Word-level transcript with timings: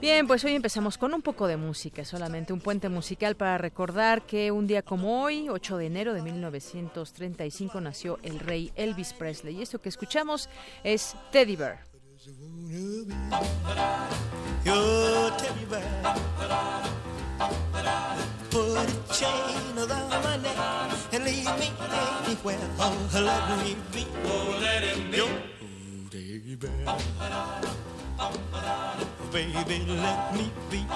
Bien, 0.00 0.26
pues 0.26 0.44
hoy 0.44 0.54
empezamos 0.54 0.98
con 0.98 1.14
un 1.14 1.22
poco 1.22 1.46
de 1.46 1.56
música, 1.56 2.04
solamente 2.04 2.52
un 2.52 2.60
puente 2.60 2.88
musical 2.88 3.36
para 3.36 3.56
recordar 3.56 4.26
que 4.26 4.50
un 4.50 4.66
día 4.66 4.82
como 4.82 5.22
hoy, 5.22 5.48
8 5.48 5.78
de 5.78 5.86
enero 5.86 6.12
de 6.12 6.20
1935, 6.20 7.80
nació 7.80 8.18
el 8.22 8.38
rey 8.38 8.70
Elvis 8.76 9.14
Presley. 9.14 9.56
Y 9.56 9.62
esto 9.62 9.80
que 9.80 9.88
escuchamos 9.88 10.50
es 10.82 11.16
Teddy 11.30 11.56
Bear. 11.56 11.93
Your 12.24 12.32
teddy 15.36 15.66
bear. 15.68 15.84
Put 18.50 18.78
a 18.78 18.86
chain 19.12 19.76
around 19.76 20.08
my 20.08 20.36
neck 20.38 20.56
and 21.12 21.24
leave 21.24 21.44
me 21.58 21.70
anywhere. 22.24 22.58
Oh, 22.78 22.96
let 23.12 23.58
me 23.62 23.76
be. 23.92 24.06
Oh, 24.24 24.58
let 24.58 24.82
him 24.84 25.10
be. 25.10 25.18
Baby, 29.30 29.84
let 29.86 30.34
me 30.34 30.50
be. 30.70 30.86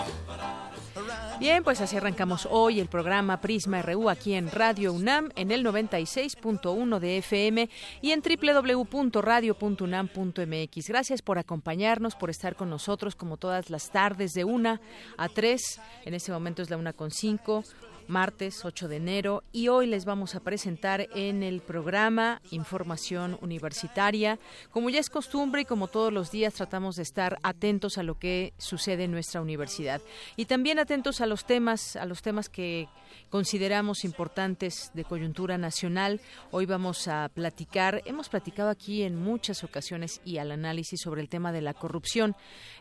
Bien, 1.38 1.62
pues 1.62 1.80
así 1.80 1.96
arrancamos 1.96 2.48
hoy 2.50 2.80
el 2.80 2.88
programa 2.88 3.40
Prisma 3.40 3.80
RU 3.82 4.10
aquí 4.10 4.34
en 4.34 4.50
Radio 4.50 4.92
UNAM 4.92 5.30
en 5.36 5.52
el 5.52 5.64
96.1 5.64 6.98
de 6.98 7.18
FM 7.18 7.70
y 8.02 8.10
en 8.10 8.22
www.radio.unam.mx. 8.22 10.88
Gracias 10.88 11.22
por 11.22 11.38
acompañarnos, 11.38 12.16
por 12.16 12.30
estar 12.30 12.56
con 12.56 12.70
nosotros 12.70 13.14
como 13.14 13.36
todas 13.36 13.70
las 13.70 13.90
tardes 13.90 14.32
de 14.32 14.42
una 14.44 14.80
a 15.16 15.28
3. 15.28 15.80
En 16.06 16.14
este 16.14 16.32
momento 16.32 16.62
es 16.62 16.70
la 16.70 16.76
una 16.76 16.92
con 16.92 17.10
cinco 17.10 17.62
martes 18.08 18.64
8 18.64 18.88
de 18.88 18.96
enero 18.96 19.44
y 19.52 19.68
hoy 19.68 19.86
les 19.86 20.04
vamos 20.04 20.34
a 20.34 20.40
presentar 20.40 21.08
en 21.14 21.42
el 21.42 21.60
programa 21.60 22.40
Información 22.50 23.38
Universitaria. 23.42 24.38
Como 24.70 24.90
ya 24.90 24.98
es 24.98 25.10
costumbre 25.10 25.62
y 25.62 25.64
como 25.66 25.88
todos 25.88 26.12
los 26.12 26.30
días 26.30 26.54
tratamos 26.54 26.96
de 26.96 27.02
estar 27.02 27.38
atentos 27.42 27.98
a 27.98 28.02
lo 28.02 28.18
que 28.18 28.54
sucede 28.56 29.04
en 29.04 29.12
nuestra 29.12 29.42
universidad 29.42 30.00
y 30.36 30.46
también 30.46 30.78
atentos 30.78 31.20
a 31.20 31.26
los 31.26 31.44
temas, 31.44 31.96
a 31.96 32.06
los 32.06 32.22
temas 32.22 32.48
que 32.48 32.88
consideramos 33.30 34.04
importantes 34.04 34.90
de 34.94 35.04
coyuntura 35.04 35.58
nacional. 35.58 36.20
Hoy 36.50 36.66
vamos 36.66 37.08
a 37.08 37.28
platicar, 37.28 38.02
hemos 38.06 38.28
platicado 38.28 38.70
aquí 38.70 39.02
en 39.02 39.16
muchas 39.16 39.64
ocasiones 39.64 40.20
y 40.24 40.38
al 40.38 40.50
análisis 40.50 41.00
sobre 41.00 41.20
el 41.20 41.28
tema 41.28 41.52
de 41.52 41.60
la 41.60 41.74
corrupción. 41.74 42.34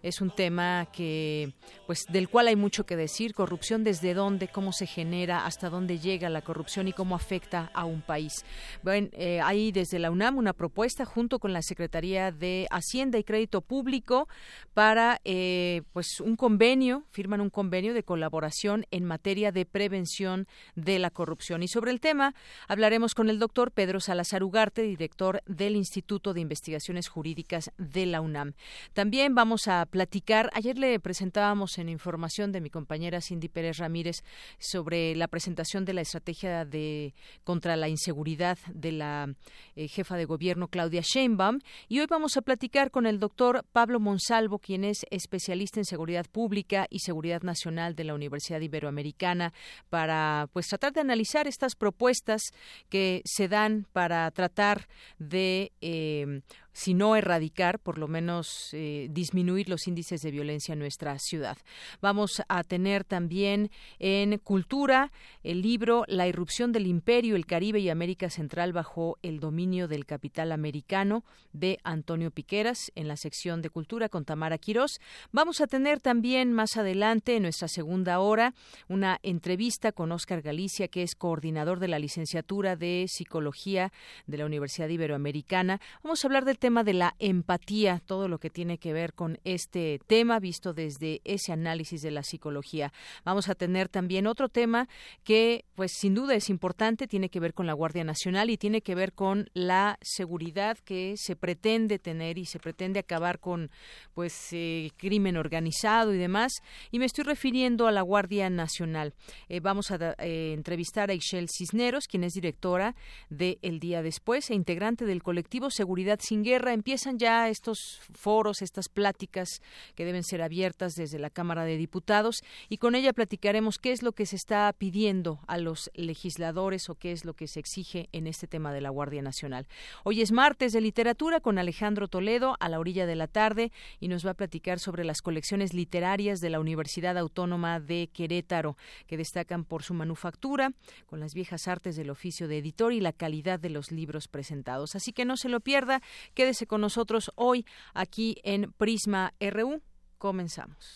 Es 0.04 0.22
un 0.22 0.32
tema 0.32 0.88
que 0.94 1.54
pues 1.86 2.06
del 2.10 2.30
cual 2.30 2.48
hay 2.48 2.56
mucho 2.56 2.86
que 2.86 2.96
decir, 2.96 3.34
corrupción 3.34 3.84
desde 3.84 4.14
dónde, 4.14 4.48
cómo 4.48 4.72
se 4.72 4.86
genera, 4.88 5.17
hasta 5.26 5.70
dónde 5.70 6.00
llega 6.00 6.30
la 6.30 6.42
corrupción 6.42 6.88
y 6.88 6.94
cómo 6.94 7.16
afecta 7.16 7.72
a 7.74 7.86
un 7.86 8.02
país. 8.02 8.46
Bueno, 8.84 9.10
eh, 9.14 9.42
hay 9.42 9.72
desde 9.72 10.00
la 10.00 10.12
UNAM 10.12 10.38
una 10.38 10.54
propuesta 10.54 11.06
junto 11.06 11.40
con 11.40 11.54
la 11.54 11.62
Secretaría 11.62 12.32
de 12.32 12.68
Hacienda 12.70 13.18
y 13.18 13.24
Crédito 13.24 13.62
Público 13.62 14.28
para 14.74 15.20
eh, 15.26 15.82
pues 15.94 16.22
un 16.22 16.36
convenio, 16.36 17.04
firman 17.10 17.42
un 17.42 17.50
convenio 17.50 17.94
de 17.94 18.04
colaboración 18.04 18.86
en 18.92 19.06
materia 19.06 19.52
de 19.52 19.66
prevención 19.66 20.48
de 20.76 21.00
la 21.00 21.10
corrupción. 21.10 21.64
Y 21.64 21.68
sobre 21.68 21.92
el 21.92 22.00
tema 22.00 22.36
hablaremos 22.68 23.16
con 23.16 23.30
el 23.30 23.40
doctor 23.40 23.72
Pedro 23.72 24.00
Salazar 24.00 24.44
Ugarte, 24.44 24.84
director 24.84 25.42
del 25.46 25.76
Instituto 25.76 26.34
de 26.34 26.42
Investigaciones 26.42 27.08
Jurídicas 27.08 27.72
de 27.78 28.06
la 28.06 28.22
UNAM. 28.22 28.54
También 28.94 29.36
vamos 29.36 29.68
a 29.68 29.86
platicar, 29.86 30.52
ayer 30.54 30.78
le 30.78 31.00
presentábamos 31.00 31.78
en 31.78 31.90
información 31.90 32.52
de 32.52 32.62
mi 32.62 32.70
compañera 32.70 33.22
Cindy 33.22 33.48
Pérez 33.48 33.78
Ramírez 33.78 34.24
sobre 34.60 35.07
la 35.16 35.28
presentación 35.28 35.86
de 35.86 35.94
la 35.94 36.02
estrategia 36.02 36.66
de 36.66 37.14
contra 37.44 37.76
la 37.76 37.90
inseguridad 37.90 38.58
de 38.74 38.92
la 38.92 39.34
eh, 39.76 39.88
jefa 39.88 40.18
de 40.18 40.26
gobierno 40.26 40.68
Claudia 40.68 41.02
Sheinbaum. 41.04 41.60
Y 41.88 42.00
hoy 42.00 42.08
vamos 42.10 42.38
a 42.38 42.42
platicar 42.42 42.92
con 42.92 43.06
el 43.06 43.20
doctor 43.20 43.66
Pablo 43.72 44.00
Monsalvo, 44.00 44.60
quien 44.60 44.84
es 44.84 45.06
especialista 45.10 45.80
en 45.80 45.86
seguridad 45.86 46.26
pública 46.32 46.88
y 46.90 47.00
seguridad 47.00 47.42
nacional 47.42 47.96
de 47.96 48.04
la 48.04 48.14
Universidad 48.14 48.62
Iberoamericana 48.62 49.54
para 49.90 50.50
pues 50.54 50.68
tratar 50.68 50.94
de 50.94 51.02
analizar 51.02 51.48
estas 51.48 51.76
propuestas 51.76 52.42
que 52.90 53.22
se 53.26 53.48
dan 53.48 53.88
para 53.94 54.30
tratar 54.32 54.88
de 55.20 55.72
eh, 55.82 56.42
si 56.78 56.94
no 56.94 57.16
erradicar, 57.16 57.80
por 57.80 57.98
lo 57.98 58.08
menos 58.08 58.70
eh, 58.74 59.08
disminuir 59.10 59.68
los 59.68 59.88
índices 59.88 60.22
de 60.22 60.30
violencia 60.30 60.74
en 60.74 60.80
nuestra 60.80 61.18
ciudad. 61.18 61.58
Vamos 62.02 62.44
a 62.50 62.64
tener 62.64 63.04
también 63.04 63.72
en 63.98 64.38
cultura 64.38 65.12
el 65.42 65.64
libro 65.64 66.04
La 66.08 66.28
irrupción 66.28 66.72
del 66.72 66.86
imperio, 66.86 67.36
el 67.36 67.48
Caribe 67.48 67.80
y 67.80 67.90
América 67.90 68.30
Central 68.30 68.74
bajo 68.74 69.18
el 69.24 69.40
dominio 69.40 69.88
del 69.88 70.06
capital 70.06 70.52
americano 70.52 71.24
de 71.52 71.80
Antonio 71.84 72.30
Piqueras 72.30 72.92
en 72.94 73.08
la 73.08 73.18
sección 73.18 73.64
de 73.64 73.72
cultura 73.72 74.08
con 74.08 74.24
Tamara 74.24 74.60
Quirós. 74.60 75.02
Vamos 75.32 75.62
a 75.62 75.66
tener 75.66 76.00
también 76.00 76.54
más 76.54 76.78
adelante 76.78 77.38
en 77.38 77.42
nuestra 77.42 77.70
segunda 77.70 78.20
hora 78.20 78.54
una 78.88 79.18
entrevista 79.24 79.92
con 79.92 80.12
Óscar 80.12 80.44
Galicia, 80.44 80.90
que 80.90 81.02
es 81.02 81.16
coordinador 81.16 81.80
de 81.80 81.88
la 81.88 81.98
licenciatura 81.98 82.76
de 82.76 83.08
psicología 83.08 83.92
de 84.28 84.38
la 84.38 84.46
Universidad 84.46 84.90
Iberoamericana. 84.90 85.82
Vamos 86.04 86.24
a 86.24 86.28
hablar 86.28 86.46
del 86.46 86.60
tema 86.60 86.67
de 86.68 86.94
la 86.94 87.16
empatía, 87.20 88.02
todo 88.06 88.28
lo 88.28 88.40
que 88.40 88.50
tiene 88.50 88.78
que 88.78 88.92
ver 88.92 89.14
con 89.14 89.40
este 89.46 90.00
tema 90.06 90.40
visto 90.40 90.74
desde 90.74 91.22
ese 91.24 91.54
análisis 91.54 92.02
de 92.02 92.12
la 92.12 92.24
psicología. 92.24 92.92
Vamos 93.24 93.48
a 93.48 93.56
tener 93.56 93.88
también 93.88 94.28
otro 94.28 94.50
tema 94.50 94.90
que, 95.24 95.64
pues, 95.76 95.94
sin 95.98 96.14
duda 96.14 96.36
es 96.36 96.50
importante, 96.50 97.08
tiene 97.08 97.30
que 97.30 97.40
ver 97.40 97.54
con 97.54 97.68
la 97.68 97.74
Guardia 97.74 98.04
Nacional 98.04 98.50
y 98.50 98.58
tiene 98.58 98.82
que 98.82 98.96
ver 98.96 99.14
con 99.14 99.50
la 99.54 99.98
seguridad 100.02 100.78
que 100.80 101.14
se 101.16 101.38
pretende 101.38 102.00
tener 102.00 102.38
y 102.38 102.46
se 102.46 102.60
pretende 102.60 103.00
acabar 103.00 103.40
con, 103.40 103.72
pues, 104.14 104.50
eh, 104.52 104.92
crimen 104.98 105.38
organizado 105.38 106.14
y 106.14 106.18
demás. 106.18 106.52
Y 106.92 107.00
me 107.00 107.06
estoy 107.06 107.24
refiriendo 107.24 107.88
a 107.88 107.94
la 107.94 108.02
Guardia 108.02 108.50
Nacional. 108.50 109.14
Eh, 109.48 109.62
vamos 109.62 109.90
a 109.92 110.16
eh, 110.20 110.52
entrevistar 110.54 111.12
a 111.12 111.14
Ishel 111.14 111.48
Cisneros, 111.50 112.08
quien 112.08 112.26
es 112.26 112.34
directora 112.34 112.94
de 113.30 113.58
El 113.62 113.80
Día 113.80 114.02
Después 114.02 114.50
e 114.50 114.54
integrante 114.54 115.06
del 115.06 115.24
colectivo 115.24 115.70
Seguridad 115.70 116.20
Sin 116.22 116.44
Guerra 116.44 116.57
empiezan 116.66 117.18
ya 117.18 117.50
estos 117.50 118.00
foros, 118.14 118.62
estas 118.62 118.90
pláticas 118.90 119.62
que 119.96 120.06
deben 120.06 120.24
ser 120.24 120.42
abiertas 120.42 120.94
desde 120.96 121.20
la 121.20 121.30
Cámara 121.30 121.66
de 121.66 121.78
Diputados 121.78 122.44
y 122.70 122.78
con 122.78 122.96
ella 122.96 123.14
platicaremos 123.14 123.78
qué 123.78 123.92
es 123.92 124.04
lo 124.04 124.12
que 124.12 124.26
se 124.26 124.36
está 124.36 124.74
pidiendo 124.78 125.40
a 125.48 125.58
los 125.58 125.92
legisladores 125.94 126.90
o 126.90 126.96
qué 126.96 127.12
es 127.12 127.26
lo 127.26 127.34
que 127.34 127.48
se 127.48 127.60
exige 127.60 128.10
en 128.12 128.28
este 128.28 128.48
tema 128.48 128.74
de 128.74 128.82
la 128.82 128.90
Guardia 128.90 129.22
Nacional. 129.22 129.68
Hoy 130.04 130.22
es 130.22 130.32
martes 130.32 130.74
de 130.74 130.82
literatura 130.82 131.40
con 131.40 131.60
Alejandro 131.60 132.08
Toledo 132.08 132.58
a 132.60 132.70
la 132.70 132.80
orilla 132.80 133.06
de 133.06 133.16
la 133.16 133.28
tarde 133.28 133.72
y 134.00 134.08
nos 134.08 134.26
va 134.26 134.32
a 134.32 134.36
platicar 134.36 134.80
sobre 134.80 135.04
las 135.04 135.22
colecciones 135.22 135.74
literarias 135.74 136.40
de 136.40 136.50
la 136.50 136.60
Universidad 136.60 137.18
Autónoma 137.18 137.80
de 137.80 138.10
Querétaro 138.14 138.78
que 139.08 139.18
destacan 139.18 139.64
por 139.64 139.84
su 139.84 139.94
manufactura 139.94 140.72
con 141.06 141.20
las 141.20 141.34
viejas 141.34 141.68
artes 141.68 141.96
del 141.96 142.10
oficio 142.10 142.48
de 142.48 142.58
editor 142.58 142.94
y 142.94 143.00
la 143.00 143.14
calidad 143.14 143.60
de 143.60 143.70
los 143.70 143.92
libros 143.92 144.28
presentados. 144.28 144.96
Así 144.96 145.14
que 145.14 145.26
no 145.26 145.38
se 145.38 145.50
lo 145.50 145.60
pierda, 145.60 146.02
Quédese 146.48 146.66
con 146.66 146.80
nosotros 146.80 147.30
hoy 147.36 147.66
aquí 147.94 148.38
en 148.46 148.72
Prisma 148.72 149.34
RU. 149.52 149.82
Comenzamos. 150.18 150.94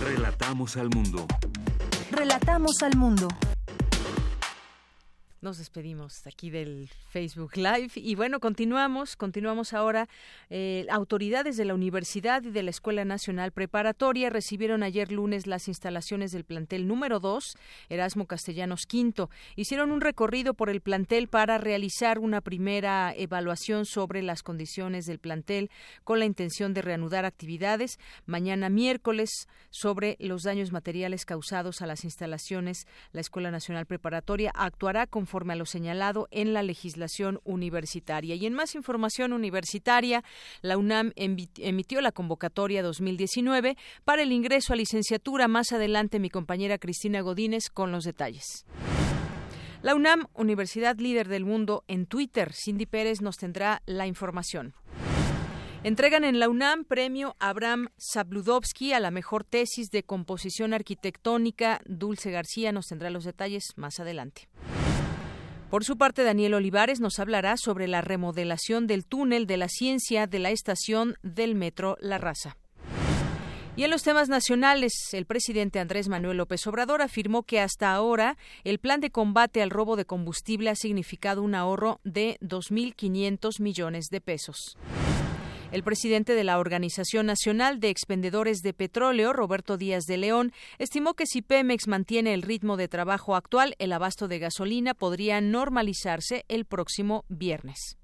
Relatamos 0.00 0.76
al 0.76 0.88
mundo. 0.90 1.28
Relatamos 2.10 2.82
al 2.82 2.96
mundo. 2.96 3.28
Nos 5.42 5.58
despedimos 5.58 6.24
aquí 6.24 6.50
del 6.50 6.88
Facebook 7.08 7.56
Live 7.56 7.90
y 7.96 8.14
bueno, 8.14 8.38
continuamos, 8.38 9.16
continuamos 9.16 9.72
ahora. 9.72 10.08
Eh, 10.50 10.86
autoridades 10.88 11.56
de 11.56 11.64
la 11.64 11.74
Universidad 11.74 12.44
y 12.44 12.52
de 12.52 12.62
la 12.62 12.70
Escuela 12.70 13.04
Nacional 13.04 13.50
Preparatoria 13.50 14.30
recibieron 14.30 14.84
ayer 14.84 15.10
lunes 15.10 15.48
las 15.48 15.66
instalaciones 15.66 16.30
del 16.30 16.44
plantel 16.44 16.86
número 16.86 17.18
2, 17.18 17.56
Erasmo 17.88 18.26
Castellanos 18.26 18.86
V. 18.86 19.26
Hicieron 19.56 19.90
un 19.90 20.00
recorrido 20.00 20.54
por 20.54 20.70
el 20.70 20.80
plantel 20.80 21.26
para 21.26 21.58
realizar 21.58 22.20
una 22.20 22.40
primera 22.40 23.12
evaluación 23.12 23.84
sobre 23.84 24.22
las 24.22 24.44
condiciones 24.44 25.06
del 25.06 25.18
plantel 25.18 25.72
con 26.04 26.20
la 26.20 26.24
intención 26.24 26.72
de 26.72 26.82
reanudar 26.82 27.24
actividades 27.24 27.98
mañana 28.26 28.68
miércoles 28.68 29.48
sobre 29.70 30.16
los 30.20 30.44
daños 30.44 30.70
materiales 30.70 31.26
causados 31.26 31.82
a 31.82 31.86
las 31.86 32.04
instalaciones. 32.04 32.86
La 33.10 33.20
Escuela 33.22 33.50
Nacional 33.50 33.86
Preparatoria 33.86 34.52
actuará 34.54 35.08
con 35.08 35.26
conforme 35.32 35.54
a 35.54 35.56
lo 35.56 35.64
señalado 35.64 36.28
en 36.30 36.52
la 36.52 36.62
legislación 36.62 37.40
universitaria. 37.44 38.34
Y 38.34 38.44
en 38.44 38.52
más 38.52 38.74
información 38.74 39.32
universitaria, 39.32 40.22
la 40.60 40.76
UNAM 40.76 41.12
emitió 41.16 42.02
la 42.02 42.12
convocatoria 42.12 42.82
2019 42.82 43.78
para 44.04 44.20
el 44.20 44.30
ingreso 44.30 44.74
a 44.74 44.76
licenciatura. 44.76 45.48
Más 45.48 45.72
adelante, 45.72 46.18
mi 46.18 46.28
compañera 46.28 46.76
Cristina 46.76 47.22
Godínez 47.22 47.70
con 47.72 47.92
los 47.92 48.04
detalles. 48.04 48.66
La 49.80 49.94
UNAM, 49.94 50.26
Universidad 50.34 50.98
Líder 50.98 51.28
del 51.28 51.46
Mundo 51.46 51.82
en 51.88 52.04
Twitter. 52.04 52.52
Cindy 52.52 52.84
Pérez 52.84 53.22
nos 53.22 53.38
tendrá 53.38 53.80
la 53.86 54.06
información. 54.06 54.74
Entregan 55.84 56.22
en 56.22 56.38
la 56.38 56.48
UNAM 56.48 56.84
premio 56.84 57.34
Abraham 57.40 57.88
Zabludovsky 57.98 58.92
a 58.92 59.00
la 59.00 59.10
mejor 59.10 59.42
tesis 59.42 59.90
de 59.90 60.04
composición 60.04 60.74
arquitectónica. 60.74 61.80
Dulce 61.86 62.30
García 62.30 62.70
nos 62.70 62.86
tendrá 62.86 63.10
los 63.10 63.24
detalles 63.24 63.64
más 63.74 63.98
adelante. 63.98 64.48
Por 65.72 65.84
su 65.84 65.96
parte, 65.96 66.22
Daniel 66.22 66.52
Olivares 66.52 67.00
nos 67.00 67.18
hablará 67.18 67.56
sobre 67.56 67.88
la 67.88 68.02
remodelación 68.02 68.86
del 68.86 69.06
túnel 69.06 69.46
de 69.46 69.56
la 69.56 69.68
ciencia 69.68 70.26
de 70.26 70.38
la 70.38 70.50
estación 70.50 71.16
del 71.22 71.54
metro 71.54 71.96
La 71.98 72.18
Raza. 72.18 72.58
Y 73.74 73.84
en 73.84 73.90
los 73.90 74.02
temas 74.02 74.28
nacionales, 74.28 74.92
el 75.12 75.24
presidente 75.24 75.80
Andrés 75.80 76.08
Manuel 76.08 76.36
López 76.36 76.66
Obrador 76.66 77.00
afirmó 77.00 77.44
que 77.44 77.58
hasta 77.58 77.90
ahora 77.94 78.36
el 78.64 78.80
plan 78.80 79.00
de 79.00 79.10
combate 79.10 79.62
al 79.62 79.70
robo 79.70 79.96
de 79.96 80.04
combustible 80.04 80.68
ha 80.68 80.76
significado 80.76 81.42
un 81.42 81.54
ahorro 81.54 82.00
de 82.04 82.36
2.500 82.42 83.58
millones 83.62 84.08
de 84.10 84.20
pesos. 84.20 84.76
El 85.72 85.84
presidente 85.84 86.34
de 86.34 86.44
la 86.44 86.58
Organización 86.58 87.24
Nacional 87.24 87.80
de 87.80 87.88
Expendedores 87.88 88.58
de 88.58 88.74
Petróleo, 88.74 89.32
Roberto 89.32 89.78
Díaz 89.78 90.04
de 90.04 90.18
León, 90.18 90.52
estimó 90.78 91.14
que 91.14 91.24
si 91.24 91.40
Pemex 91.40 91.88
mantiene 91.88 92.34
el 92.34 92.42
ritmo 92.42 92.76
de 92.76 92.88
trabajo 92.88 93.34
actual, 93.36 93.74
el 93.78 93.92
abasto 93.92 94.28
de 94.28 94.38
gasolina 94.38 94.92
podría 94.92 95.40
normalizarse 95.40 96.44
el 96.48 96.66
próximo 96.66 97.24
viernes. 97.30 97.96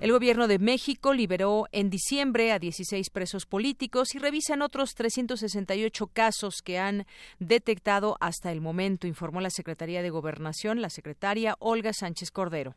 El 0.00 0.10
gobierno 0.10 0.48
de 0.48 0.58
México 0.58 1.14
liberó 1.14 1.66
en 1.70 1.90
diciembre 1.90 2.50
a 2.50 2.58
16 2.58 3.08
presos 3.10 3.46
políticos 3.46 4.16
y 4.16 4.18
revisan 4.18 4.60
otros 4.60 4.94
368 4.96 6.08
casos 6.08 6.56
que 6.64 6.80
han 6.80 7.06
detectado 7.38 8.16
hasta 8.18 8.50
el 8.50 8.60
momento, 8.60 9.06
informó 9.06 9.40
la 9.40 9.50
Secretaría 9.50 10.02
de 10.02 10.10
Gobernación, 10.10 10.82
la 10.82 10.90
secretaria 10.90 11.54
Olga 11.60 11.92
Sánchez 11.92 12.32
Cordero. 12.32 12.74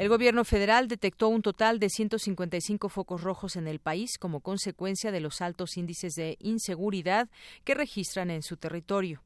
El 0.00 0.08
gobierno 0.08 0.46
federal 0.46 0.88
detectó 0.88 1.28
un 1.28 1.42
total 1.42 1.78
de 1.78 1.90
155 1.90 2.88
focos 2.88 3.20
rojos 3.20 3.56
en 3.56 3.68
el 3.68 3.80
país 3.80 4.16
como 4.18 4.40
consecuencia 4.40 5.12
de 5.12 5.20
los 5.20 5.42
altos 5.42 5.76
índices 5.76 6.14
de 6.14 6.38
inseguridad 6.40 7.28
que 7.64 7.74
registran 7.74 8.30
en 8.30 8.40
su 8.42 8.56
territorio. 8.56 9.20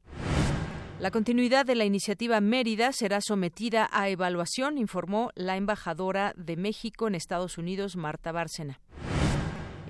La 0.99 1.11
continuidad 1.11 1.65
de 1.65 1.75
la 1.75 1.85
iniciativa 1.85 2.41
Mérida 2.41 2.91
será 2.91 3.21
sometida 3.21 3.87
a 3.89 4.09
evaluación, 4.09 4.77
informó 4.77 5.31
la 5.35 5.55
embajadora 5.55 6.33
de 6.35 6.57
México 6.57 7.07
en 7.07 7.15
Estados 7.15 7.57
Unidos, 7.57 7.95
Marta 7.95 8.33
Bárcena. 8.33 8.81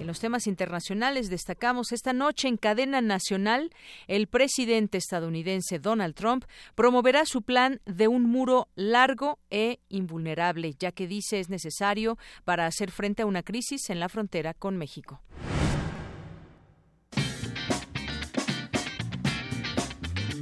En 0.05 0.07
los 0.07 0.19
temas 0.19 0.45
internacionales 0.45 1.31
destacamos 1.31 1.91
esta 1.91 2.13
noche 2.13 2.47
en 2.47 2.57
cadena 2.57 3.01
nacional, 3.01 3.71
el 4.05 4.27
presidente 4.27 4.99
estadounidense 4.99 5.79
Donald 5.79 6.13
Trump 6.13 6.45
promoverá 6.75 7.25
su 7.25 7.41
plan 7.41 7.81
de 7.87 8.07
un 8.07 8.21
muro 8.21 8.67
largo 8.75 9.39
e 9.49 9.79
invulnerable, 9.89 10.75
ya 10.77 10.91
que 10.91 11.07
dice 11.07 11.39
es 11.39 11.49
necesario 11.49 12.19
para 12.43 12.67
hacer 12.67 12.91
frente 12.91 13.23
a 13.23 13.25
una 13.25 13.41
crisis 13.41 13.89
en 13.89 13.99
la 13.99 14.07
frontera 14.07 14.53
con 14.53 14.77
México. 14.77 15.21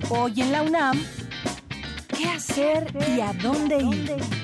Hoy 0.09 0.41
en 0.41 0.51
la 0.51 0.61
UNAM, 0.63 1.01
¿qué 2.17 2.25
hacer 2.25 2.93
y 3.15 3.21
a 3.21 3.31
dónde 3.31 3.77
ir? 3.77 4.43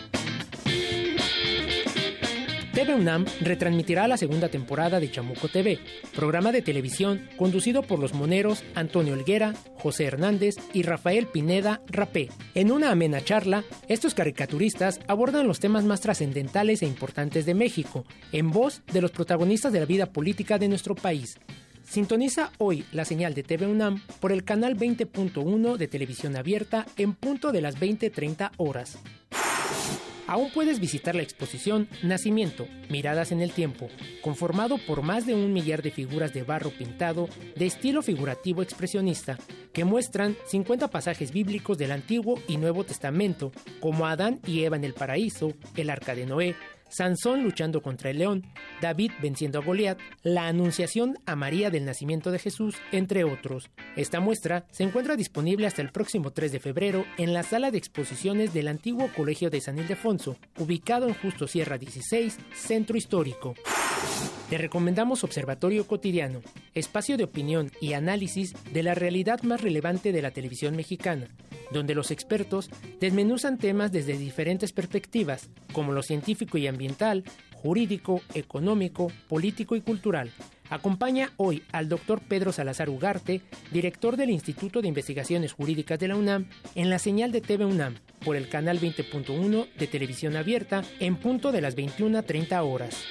TV 2.74 2.94
UNAM 2.94 3.26
retransmitirá 3.42 4.08
la 4.08 4.16
segunda 4.16 4.50
temporada 4.50 5.00
de 5.00 5.10
Chamuco 5.10 5.48
TV, 5.48 5.80
programa 6.16 6.52
de 6.52 6.62
televisión 6.62 7.28
conducido 7.36 7.82
por 7.82 8.00
los 8.00 8.14
moneros 8.14 8.64
Antonio 8.76 9.14
Olguera, 9.14 9.56
José 9.76 10.06
Hernández 10.06 10.56
y 10.72 10.84
Rafael 10.84 11.26
Pineda 11.28 11.82
Rapé. 11.88 12.30
En 12.54 12.72
una 12.72 12.92
amena 12.92 13.24
charla, 13.24 13.64
estos 13.88 14.14
caricaturistas 14.14 15.00
abordan 15.08 15.48
los 15.48 15.60
temas 15.60 15.84
más 15.84 16.02
trascendentales 16.02 16.84
e 16.84 16.86
importantes 16.86 17.46
de 17.46 17.56
México, 17.56 18.06
en 18.32 18.52
voz 18.52 18.84
de 18.94 19.02
los 19.02 19.12
protagonistas 19.12 19.74
de 19.74 19.80
la 19.80 19.86
vida 19.86 20.06
política 20.06 20.60
de 20.60 20.68
nuestro 20.68 20.94
país. 20.94 21.40
Sintoniza 21.84 22.52
hoy 22.60 22.86
la 22.92 23.04
señal 23.04 23.34
de 23.34 23.42
TV 23.42 23.66
UNAM 23.66 24.00
por 24.20 24.32
el 24.32 24.44
canal 24.44 24.78
20.1 24.78 25.76
de 25.76 25.88
televisión 25.88 26.36
abierta 26.36 26.86
en 26.98 27.16
punto 27.16 27.52
de 27.52 27.62
las 27.62 27.80
20:30 27.80 28.52
horas. 28.58 29.00
Aún 30.30 30.52
puedes 30.52 30.80
visitar 30.80 31.16
la 31.16 31.24
exposición 31.24 31.90
Nacimiento, 32.04 32.68
Miradas 32.88 33.32
en 33.32 33.42
el 33.42 33.52
Tiempo, 33.52 33.88
conformado 34.22 34.78
por 34.78 35.02
más 35.02 35.26
de 35.26 35.34
un 35.34 35.52
millar 35.54 35.82
de 35.82 35.90
figuras 35.90 36.36
de 36.36 36.44
barro 36.44 36.70
pintado 36.70 37.28
de 37.56 37.66
estilo 37.66 38.04
figurativo 38.04 38.62
expresionista, 38.62 39.40
que 39.74 39.86
muestran 39.86 40.38
50 40.46 40.92
pasajes 40.92 41.32
bíblicos 41.32 41.80
del 41.80 41.92
Antiguo 41.92 42.40
y 42.48 42.58
Nuevo 42.58 42.84
Testamento, 42.84 43.52
como 43.80 44.06
Adán 44.06 44.40
y 44.46 44.66
Eva 44.66 44.76
en 44.76 44.84
el 44.84 44.94
paraíso, 44.94 45.54
el 45.76 45.90
arca 45.90 46.14
de 46.14 46.28
Noé, 46.28 46.56
Sansón 46.90 47.44
luchando 47.44 47.82
contra 47.82 48.10
el 48.10 48.20
león, 48.20 48.46
David 48.82 49.12
venciendo 49.22 49.60
a 49.60 49.64
Goliat, 49.64 50.00
la 50.24 50.48
anunciación 50.48 51.18
a 51.26 51.36
María 51.36 51.70
del 51.70 51.86
nacimiento 51.86 52.32
de 52.32 52.40
Jesús, 52.40 52.76
entre 52.92 53.24
otros. 53.24 53.70
Esta 53.96 54.20
muestra 54.20 54.66
se 54.72 54.84
encuentra 54.84 55.16
disponible 55.16 55.68
hasta 55.68 55.82
el 55.82 55.92
próximo 55.92 56.32
3 56.32 56.52
de 56.52 56.60
febrero 56.60 57.06
en 57.18 57.34
la 57.34 57.44
sala 57.44 57.72
de 57.72 57.78
exposiciones 57.78 58.54
del 58.54 58.68
antiguo 58.68 59.10
Colegio 59.16 59.50
de 59.50 59.62
San 59.62 59.78
Ildefonso, 59.78 60.38
ubicado 60.58 61.08
en 61.08 61.14
Justo 61.14 61.48
Sierra 61.48 61.78
16, 61.78 62.38
Centro 62.54 62.98
Histórico. 62.98 63.56
Te 64.50 64.58
recomendamos 64.58 65.24
Observatorio 65.24 65.86
Cotidiano, 65.86 66.42
espacio 66.74 67.18
de 67.18 67.26
opinión 67.26 67.72
y 67.80 67.94
análisis 67.94 68.56
de 68.74 68.82
la 68.82 68.96
realidad 68.96 69.44
más 69.44 69.62
relevante 69.62 70.12
de 70.12 70.24
la 70.24 70.32
televisión 70.32 70.76
mexicana, 70.76 71.28
donde 71.72 71.94
los 71.94 72.10
expertos 72.10 72.72
desmenuzan 73.00 73.60
temas 73.60 73.92
desde 73.92 74.18
diferentes 74.18 74.74
perspectivas, 74.74 75.50
como 75.72 75.92
lo 75.92 76.02
científico 76.02 76.58
y 76.58 76.66
ambiental, 76.66 76.79
jurídico, 77.62 78.22
económico, 78.34 79.12
político 79.28 79.76
y 79.76 79.82
cultural. 79.82 80.32
Acompaña 80.70 81.32
hoy 81.38 81.64
al 81.72 81.90
doctor 81.90 82.22
Pedro 82.22 82.52
Salazar 82.52 82.90
Ugarte, 82.90 83.42
director 83.72 84.18
del 84.18 84.30
Instituto 84.30 84.82
de 84.82 84.88
Investigaciones 84.88 85.54
Jurídicas 85.54 85.98
de 86.00 86.08
la 86.08 86.16
UNAM, 86.16 86.46
en 86.76 86.90
la 86.90 87.00
señal 87.00 87.32
de 87.32 87.42
TV 87.42 87.66
UNAM, 87.66 87.96
por 88.24 88.36
el 88.36 88.50
canal 88.50 88.80
20.1 88.80 89.68
de 89.74 89.88
televisión 89.88 90.36
abierta, 90.36 90.84
en 91.00 91.16
punto 91.16 91.52
de 91.52 91.62
las 91.62 91.76
21.30 91.76 92.64
horas. 92.64 93.04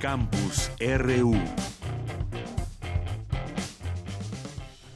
Campus 0.00 0.70
RU. 0.78 1.34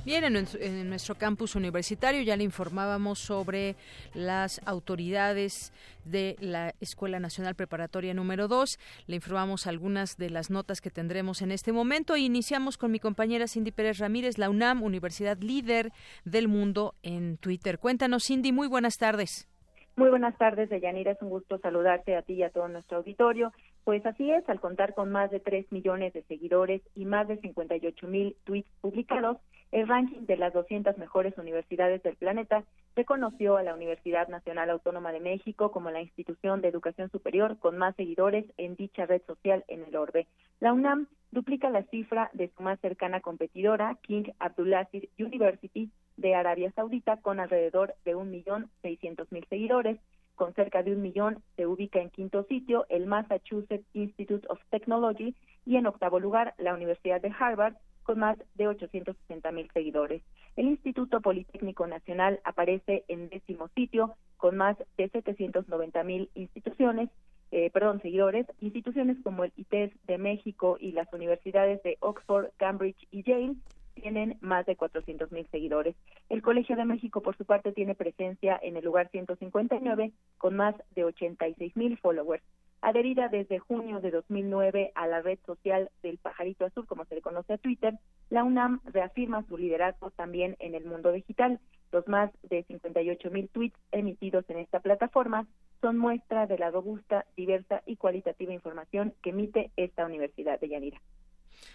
Bien, 0.05 0.25
en, 0.25 0.89
nuestro 0.89 1.15
campus 1.15 1.55
universitario 1.55 2.23
ya 2.23 2.37
le 2.37 2.43
informábamos 2.43 3.21
sobre 3.21 3.77
las 4.15 4.61
autoridades 4.67 5.73
de 6.05 6.35
la 6.41 6.75
Escuela 6.81 7.21
Nacional 7.21 7.55
Preparatoria 7.55 8.13
número 8.13 8.49
2. 8.49 8.81
Le 9.07 9.15
informamos 9.15 9.69
algunas 9.69 10.17
de 10.17 10.31
las 10.31 10.51
notas 10.51 10.81
que 10.81 10.91
tendremos 10.91 11.41
en 11.41 11.53
este 11.53 11.71
momento. 11.71 12.17
Iniciamos 12.17 12.79
con 12.79 12.91
mi 12.91 12.99
compañera 12.99 13.47
Cindy 13.47 13.71
Pérez 13.71 13.99
Ramírez, 13.99 14.39
la 14.39 14.51
UNAM, 14.51 14.83
Universidad 14.83 15.39
Líder 15.39 15.93
del 16.25 16.49
Mundo 16.49 16.95
en 17.05 17.37
Twitter. 17.37 17.79
Cuéntanos, 17.79 18.25
Cindy, 18.27 18.51
muy 18.51 18.67
buenas 18.67 18.97
tardes. 18.99 19.49
Muy 19.95 20.09
buenas 20.09 20.37
tardes, 20.37 20.69
Deyanira. 20.69 21.13
Es 21.13 21.23
un 21.23 21.29
gusto 21.29 21.59
saludarte 21.59 22.17
a 22.17 22.23
ti 22.23 22.33
y 22.33 22.43
a 22.43 22.51
todo 22.51 22.67
nuestro 22.67 22.99
auditorio. 22.99 23.53
Pues 23.85 24.05
así 24.05 24.33
es, 24.33 24.49
al 24.49 24.59
contar 24.59 24.95
con 24.95 25.13
más 25.13 25.31
de 25.31 25.39
3 25.39 25.71
millones 25.71 26.13
de 26.13 26.23
seguidores 26.23 26.83
y 26.97 27.05
más 27.05 27.29
de 27.29 27.37
58 27.37 28.07
mil 28.09 28.37
tweets 28.45 28.71
publicados, 28.81 29.39
El 29.73 29.89
ranking 29.89 30.27
de 30.27 30.37
las 30.37 30.53
200 30.53 30.99
mejores 30.99 31.37
universidades 31.39 32.03
del 32.03 32.17
planeta 32.17 32.63
reconoció 32.95 33.57
a 33.57 33.63
la 33.63 33.75
Universidad 33.75 34.29
Nacional 34.29 34.69
Autónoma 34.69 35.13
de 35.13 35.21
México 35.21 35.73
como 35.73 35.91
la 35.91 36.03
institución 36.03 36.61
de 36.61 36.69
educación 36.69 37.11
superior 37.11 37.59
con 37.59 37.79
más 37.79 37.97
seguidores 37.97 38.45
en 38.59 38.77
dicha 38.77 39.07
red 39.07 39.23
social 39.27 39.65
en 39.69 39.83
el 39.85 39.97
orbe. 39.97 40.27
La 40.61 40.75
UNAM 40.75 41.07
duplica 41.31 41.71
la 41.71 41.85
cifra 41.85 42.29
de 42.35 42.51
su 42.55 42.63
más 42.63 42.79
cercana 42.81 43.23
competidora, 43.23 43.97
King 44.03 44.25
Abdulaziz 44.41 45.09
University 45.19 45.91
de 46.19 46.35
Arabia 46.35 46.71
Saudita, 46.73 47.17
con 47.17 47.41
alrededor 47.41 47.95
de 48.05 48.15
1.600.000 48.15 49.49
seguidores. 49.49 49.99
Con 50.35 50.53
cerca 50.53 50.83
de 50.83 50.93
un 50.93 51.01
millón 51.01 51.43
se 51.57 51.67
ubica 51.67 51.99
en 51.99 52.11
quinto 52.11 52.45
sitio 52.45 52.85
el 52.91 53.07
Massachusetts 53.07 53.87
Institute 53.95 54.47
of 54.51 54.61
Technology 54.71 55.35
y 55.65 55.77
en 55.77 55.87
octavo 55.87 56.21
lugar 56.21 56.55
la 56.59 56.75
Universidad 56.75 57.23
de 57.23 57.33
Harvard 57.39 57.75
con 58.03 58.19
más 58.19 58.39
de 58.55 58.69
860 58.69 59.53
mil 59.53 59.71
seguidores. 59.73 60.23
El 60.57 60.67
Instituto 60.67 61.21
Politécnico 61.21 61.87
Nacional 61.87 62.41
aparece 62.45 63.05
en 63.09 63.29
décimo 63.29 63.69
sitio 63.69 64.17
con 64.37 64.57
más 64.57 64.77
de 64.97 65.09
790 65.09 66.03
mil 66.05 66.31
instituciones, 66.35 67.09
eh, 67.51 67.71
perdón, 67.71 68.03
seguidores. 68.03 68.47
Instituciones 68.61 69.17
como 69.23 69.45
el 69.45 69.53
ITES 69.57 69.93
de 70.07 70.19
México 70.19 70.77
y 70.81 70.93
las 70.93 71.13
universidades 71.13 71.83
de 71.83 71.97
Oxford, 72.01 72.51
Cambridge 72.57 73.07
y 73.11 73.23
Yale 73.23 73.55
tienen 73.95 74.39
más 74.41 74.67
de 74.67 74.77
400 74.77 75.31
mil 75.33 75.47
seguidores. 75.51 75.95
El 76.29 76.43
Colegio 76.43 76.77
de 76.77 76.85
México, 76.85 77.21
por 77.21 77.37
su 77.37 77.45
parte, 77.45 77.73
tiene 77.73 77.95
presencia 77.95 78.59
en 78.63 78.77
el 78.77 78.85
lugar 78.85 79.11
159 79.11 80.13
con 80.39 80.57
más 80.57 80.75
de 80.95 81.05
86 81.05 81.77
mil 81.77 81.99
followers. 81.99 82.43
Adherida 82.83 83.29
desde 83.29 83.61
junio 83.61 84.01
de 84.01 84.11
2009 84.11 84.91
a 84.97 85.07
la 85.07 85.23
red 85.23 85.39
social 85.47 85.89
del 86.03 86.19
pajarito 86.19 86.65
azul, 86.65 86.85
como 86.85 87.05
se 87.05 87.15
le 87.15 87.23
conoce 87.23 87.53
a 87.53 87.59
Twitter, 87.59 87.95
la 88.29 88.43
UNAM 88.43 88.81
reafirma 88.85 89.47
su 89.47 89.57
liderazgo 89.57 90.11
también 90.11 90.57
en 90.59 90.75
el 90.75 90.85
mundo 90.85 91.13
digital. 91.13 91.61
Los 91.93 92.09
más 92.09 92.33
de 92.43 92.65
58 92.65 93.31
mil 93.31 93.49
tweets 93.51 93.79
emitidos 93.93 94.45
en 94.51 94.59
esta 94.59 94.81
plataforma 94.81 95.47
son 95.81 95.97
muestra 95.97 96.47
de 96.49 96.59
la 96.59 96.73
robusta, 96.73 97.25
diversa 97.37 97.83
y 97.87 97.97
cualitativa 97.97 98.53
información 98.53 99.15
que 99.23 99.31
emite 99.31 99.71
esta 99.77 100.05
Universidad 100.05 100.59
de 100.59 100.69
Yanira. 100.69 101.01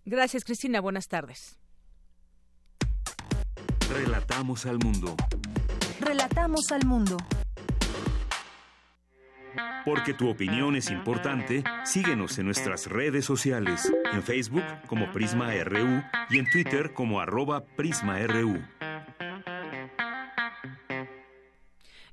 Gracias, 0.05 0.43
Cristina. 0.43 0.81
Buenas 0.81 1.07
tardes. 1.07 1.59
Relatamos 3.93 4.65
al 4.65 4.79
mundo. 4.79 5.15
Relatamos 5.99 6.71
al 6.71 6.85
mundo. 6.85 7.17
Porque 9.85 10.13
tu 10.13 10.29
opinión 10.29 10.75
es 10.75 10.89
importante, 10.89 11.63
síguenos 11.83 12.37
en 12.39 12.45
nuestras 12.45 12.87
redes 12.87 13.25
sociales, 13.25 13.91
en 14.13 14.23
Facebook 14.23 14.63
como 14.87 15.11
Prisma 15.11 15.53
RU 15.63 16.03
y 16.29 16.39
en 16.39 16.49
Twitter 16.49 16.93
como 16.93 17.19
arroba 17.19 17.63
PrismaRU. 17.65 18.61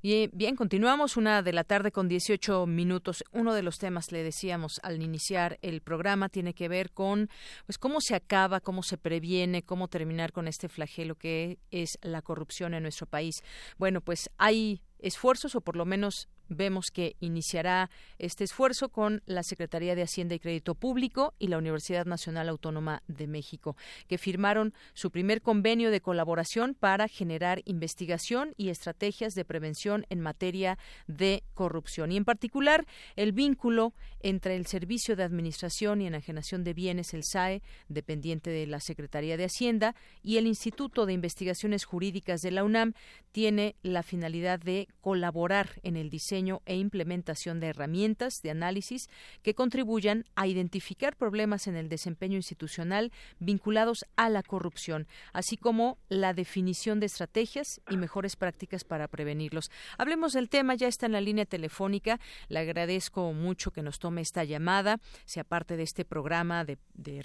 Y 0.03 0.29
bien, 0.33 0.55
continuamos 0.55 1.15
una 1.15 1.43
de 1.43 1.53
la 1.53 1.63
tarde 1.63 1.91
con 1.91 2.07
18 2.07 2.65
minutos. 2.65 3.23
Uno 3.33 3.53
de 3.53 3.61
los 3.61 3.77
temas, 3.77 4.11
le 4.11 4.23
decíamos 4.23 4.79
al 4.81 4.99
iniciar 4.99 5.59
el 5.61 5.81
programa, 5.81 6.27
tiene 6.27 6.55
que 6.55 6.67
ver 6.67 6.91
con 6.91 7.29
pues 7.67 7.77
cómo 7.77 8.01
se 8.01 8.15
acaba, 8.15 8.61
cómo 8.61 8.81
se 8.81 8.97
previene, 8.97 9.61
cómo 9.61 9.87
terminar 9.89 10.31
con 10.31 10.47
este 10.47 10.69
flagelo 10.69 11.13
que 11.13 11.59
es 11.69 11.99
la 12.01 12.23
corrupción 12.23 12.73
en 12.73 12.81
nuestro 12.81 13.05
país. 13.05 13.43
Bueno, 13.77 14.01
pues 14.01 14.31
hay 14.39 14.81
esfuerzos 15.01 15.55
o 15.55 15.61
por 15.61 15.75
lo 15.75 15.85
menos 15.85 16.29
vemos 16.51 16.91
que 16.91 17.15
iniciará 17.19 17.89
este 18.19 18.43
esfuerzo 18.43 18.89
con 18.89 19.23
la 19.25 19.43
Secretaría 19.43 19.95
de 19.95 20.03
Hacienda 20.03 20.35
y 20.35 20.39
Crédito 20.39 20.75
Público 20.75 21.33
y 21.39 21.47
la 21.47 21.57
Universidad 21.57 22.05
Nacional 22.05 22.49
Autónoma 22.49 23.03
de 23.07 23.27
México, 23.27 23.75
que 24.07 24.17
firmaron 24.17 24.73
su 24.93 25.11
primer 25.11 25.41
convenio 25.41 25.91
de 25.91 26.01
colaboración 26.01 26.75
para 26.75 27.07
generar 27.07 27.61
investigación 27.65 28.53
y 28.57 28.69
estrategias 28.69 29.33
de 29.33 29.45
prevención 29.45 30.05
en 30.09 30.19
materia 30.19 30.77
de 31.07 31.43
corrupción. 31.53 32.11
Y 32.11 32.17
en 32.17 32.25
particular, 32.25 32.85
el 33.15 33.31
vínculo 33.31 33.93
entre 34.19 34.55
el 34.55 34.65
Servicio 34.65 35.15
de 35.15 35.23
Administración 35.23 36.01
y 36.01 36.07
Enajenación 36.07 36.63
de 36.63 36.73
Bienes, 36.73 37.13
el 37.13 37.23
SAE, 37.23 37.61
dependiente 37.87 38.49
de 38.49 38.67
la 38.67 38.79
Secretaría 38.79 39.37
de 39.37 39.45
Hacienda, 39.45 39.95
y 40.21 40.37
el 40.37 40.47
Instituto 40.47 41.05
de 41.05 41.13
Investigaciones 41.13 41.85
Jurídicas 41.85 42.41
de 42.41 42.51
la 42.51 42.63
UNAM 42.63 42.93
tiene 43.31 43.75
la 43.81 44.03
finalidad 44.03 44.59
de 44.59 44.87
colaborar 45.01 45.79
en 45.83 45.95
el 45.95 46.09
diseño 46.09 46.61
e 46.65 46.75
implementación 46.75 47.59
de 47.59 47.67
herramientas 47.67 48.41
de 48.41 48.51
análisis 48.51 49.09
que 49.41 49.55
contribuyan 49.55 50.25
a 50.35 50.47
identificar 50.47 51.15
problemas 51.15 51.67
en 51.67 51.75
el 51.75 51.89
desempeño 51.89 52.35
institucional 52.35 53.11
vinculados 53.39 54.05
a 54.15 54.29
la 54.29 54.43
corrupción, 54.43 55.07
así 55.33 55.57
como 55.57 55.97
la 56.09 56.33
definición 56.33 56.99
de 56.99 57.05
estrategias 57.05 57.81
y 57.89 57.97
mejores 57.97 58.35
prácticas 58.35 58.83
para 58.83 59.07
prevenirlos. 59.07 59.71
Hablemos 59.97 60.33
del 60.33 60.49
tema, 60.49 60.75
ya 60.75 60.87
está 60.87 61.05
en 61.05 61.13
la 61.13 61.21
línea 61.21 61.45
telefónica. 61.45 62.19
Le 62.49 62.59
agradezco 62.59 63.33
mucho 63.33 63.71
que 63.71 63.83
nos 63.83 63.99
tome 63.99 64.21
esta 64.21 64.43
llamada, 64.43 64.99
sea 65.25 65.43
parte 65.43 65.77
de 65.77 65.83
este 65.83 66.05
programa 66.05 66.65
de, 66.65 66.77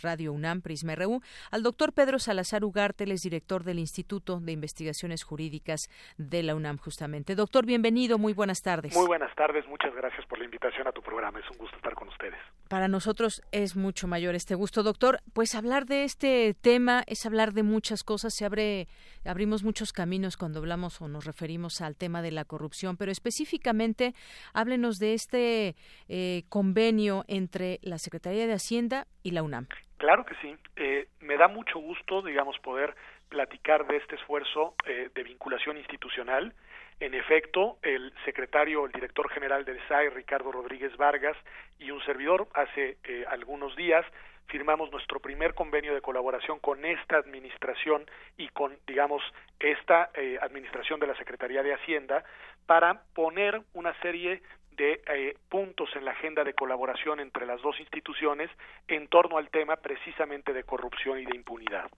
Radio 0.02 0.32
UNAM 0.32 0.62
Prisma 0.62 0.94
RU, 0.94 1.22
al 1.50 1.62
doctor 1.62 1.92
Pedro 1.92 2.18
Salazar 2.18 2.64
Ugarte, 2.64 3.04
es 3.04 3.22
director 3.22 3.64
del 3.64 3.78
Instituto 3.78 4.40
de 4.40 4.52
Investigaciones 4.52 5.22
Jurídicas 5.22 5.88
de 6.18 6.42
la 6.42 6.54
UNAM, 6.54 6.76
justamente. 6.76 7.34
Doctor, 7.34 7.55
bienvenido, 7.64 8.18
muy 8.18 8.34
buenas 8.34 8.60
tardes 8.60 8.94
buenas 9.06 9.34
tardes, 9.34 9.66
muchas 9.68 9.94
gracias 9.94 10.26
por 10.26 10.38
la 10.38 10.44
invitación 10.44 10.86
a 10.86 10.92
tu 10.92 11.00
programa, 11.00 11.38
es 11.38 11.50
un 11.50 11.58
gusto 11.58 11.76
estar 11.76 11.94
con 11.94 12.08
ustedes. 12.08 12.38
Para 12.68 12.88
nosotros 12.88 13.42
es 13.52 13.76
mucho 13.76 14.08
mayor 14.08 14.34
este 14.34 14.54
gusto, 14.54 14.82
doctor. 14.82 15.20
Pues 15.32 15.54
hablar 15.54 15.86
de 15.86 16.04
este 16.04 16.54
tema 16.54 17.02
es 17.06 17.24
hablar 17.24 17.52
de 17.52 17.62
muchas 17.62 18.02
cosas, 18.02 18.34
se 18.34 18.44
abre, 18.44 18.88
abrimos 19.24 19.62
muchos 19.62 19.92
caminos 19.92 20.36
cuando 20.36 20.58
hablamos 20.58 21.00
o 21.00 21.08
nos 21.08 21.24
referimos 21.24 21.80
al 21.80 21.96
tema 21.96 22.22
de 22.22 22.32
la 22.32 22.44
corrupción, 22.44 22.96
pero 22.96 23.12
específicamente 23.12 24.14
háblenos 24.52 24.96
de 24.98 25.14
este 25.14 25.76
eh, 26.08 26.42
convenio 26.48 27.24
entre 27.28 27.78
la 27.82 27.98
Secretaría 27.98 28.46
de 28.46 28.54
Hacienda 28.54 29.06
y 29.22 29.30
la 29.30 29.42
UNAM. 29.42 29.66
Claro 29.98 30.24
que 30.26 30.34
sí, 30.42 30.54
eh, 30.76 31.08
me 31.20 31.36
da 31.36 31.48
mucho 31.48 31.78
gusto, 31.78 32.20
digamos, 32.20 32.58
poder 32.58 32.94
platicar 33.28 33.86
de 33.86 33.96
este 33.96 34.16
esfuerzo 34.16 34.74
eh, 34.86 35.10
de 35.14 35.22
vinculación 35.22 35.78
institucional 35.78 36.52
en 37.00 37.14
efecto, 37.14 37.78
el 37.82 38.12
secretario, 38.24 38.86
el 38.86 38.92
director 38.92 39.28
general 39.30 39.64
del 39.64 39.78
SAE, 39.88 40.10
Ricardo 40.10 40.50
Rodríguez 40.50 40.96
Vargas, 40.96 41.36
y 41.78 41.90
un 41.90 42.02
servidor, 42.04 42.48
hace 42.54 42.96
eh, 43.04 43.24
algunos 43.28 43.76
días 43.76 44.04
firmamos 44.46 44.90
nuestro 44.92 45.20
primer 45.20 45.54
convenio 45.54 45.94
de 45.94 46.00
colaboración 46.00 46.58
con 46.60 46.84
esta 46.84 47.16
administración 47.16 48.06
y 48.36 48.48
con, 48.48 48.78
digamos, 48.86 49.22
esta 49.58 50.10
eh, 50.14 50.38
administración 50.40 51.00
de 51.00 51.08
la 51.08 51.16
Secretaría 51.16 51.62
de 51.62 51.74
Hacienda 51.74 52.24
para 52.66 53.02
poner 53.14 53.60
una 53.74 53.92
serie 54.00 54.42
de 54.76 55.00
eh, 55.06 55.34
puntos 55.48 55.88
en 55.96 56.04
la 56.04 56.12
agenda 56.12 56.44
de 56.44 56.54
colaboración 56.54 57.20
entre 57.20 57.46
las 57.46 57.60
dos 57.62 57.78
instituciones 57.80 58.50
en 58.88 59.08
torno 59.08 59.38
al 59.38 59.50
tema 59.50 59.76
precisamente 59.76 60.52
de 60.52 60.64
corrupción 60.64 61.18
y 61.18 61.24
de 61.24 61.36
impunidad. 61.36 61.90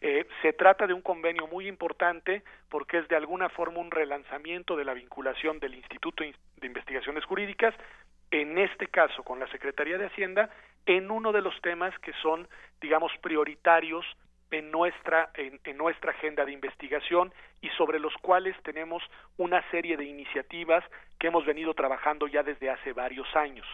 Eh, 0.00 0.26
se 0.42 0.52
trata 0.52 0.86
de 0.86 0.92
un 0.92 1.00
convenio 1.00 1.46
muy 1.46 1.66
importante 1.68 2.42
porque 2.68 2.98
es 2.98 3.08
de 3.08 3.16
alguna 3.16 3.48
forma 3.48 3.78
un 3.78 3.90
relanzamiento 3.90 4.76
de 4.76 4.84
la 4.84 4.92
vinculación 4.92 5.58
del 5.58 5.74
Instituto 5.74 6.22
de 6.22 6.66
Investigaciones 6.66 7.24
Jurídicas, 7.24 7.74
en 8.30 8.58
este 8.58 8.88
caso 8.88 9.22
con 9.22 9.38
la 9.38 9.46
Secretaría 9.48 9.96
de 9.96 10.06
Hacienda, 10.06 10.50
en 10.84 11.10
uno 11.10 11.32
de 11.32 11.40
los 11.40 11.58
temas 11.62 11.98
que 12.00 12.12
son, 12.22 12.46
digamos, 12.80 13.10
prioritarios 13.22 14.04
en 14.50 14.70
nuestra, 14.70 15.30
en, 15.34 15.76
nuestra 15.76 16.12
agenda 16.12 16.44
de 16.44 16.52
investigación 16.52 17.32
y 17.60 17.68
sobre 17.70 17.98
los 17.98 18.14
cuales 18.22 18.56
tenemos 18.62 19.02
una 19.36 19.68
serie 19.70 19.96
de 19.96 20.04
iniciativas 20.04 20.84
que 21.18 21.28
hemos 21.28 21.44
venido 21.44 21.74
trabajando 21.74 22.26
ya 22.28 22.42
desde 22.42 22.70
hace 22.70 22.92
varios 22.92 23.26
años. 23.34 23.66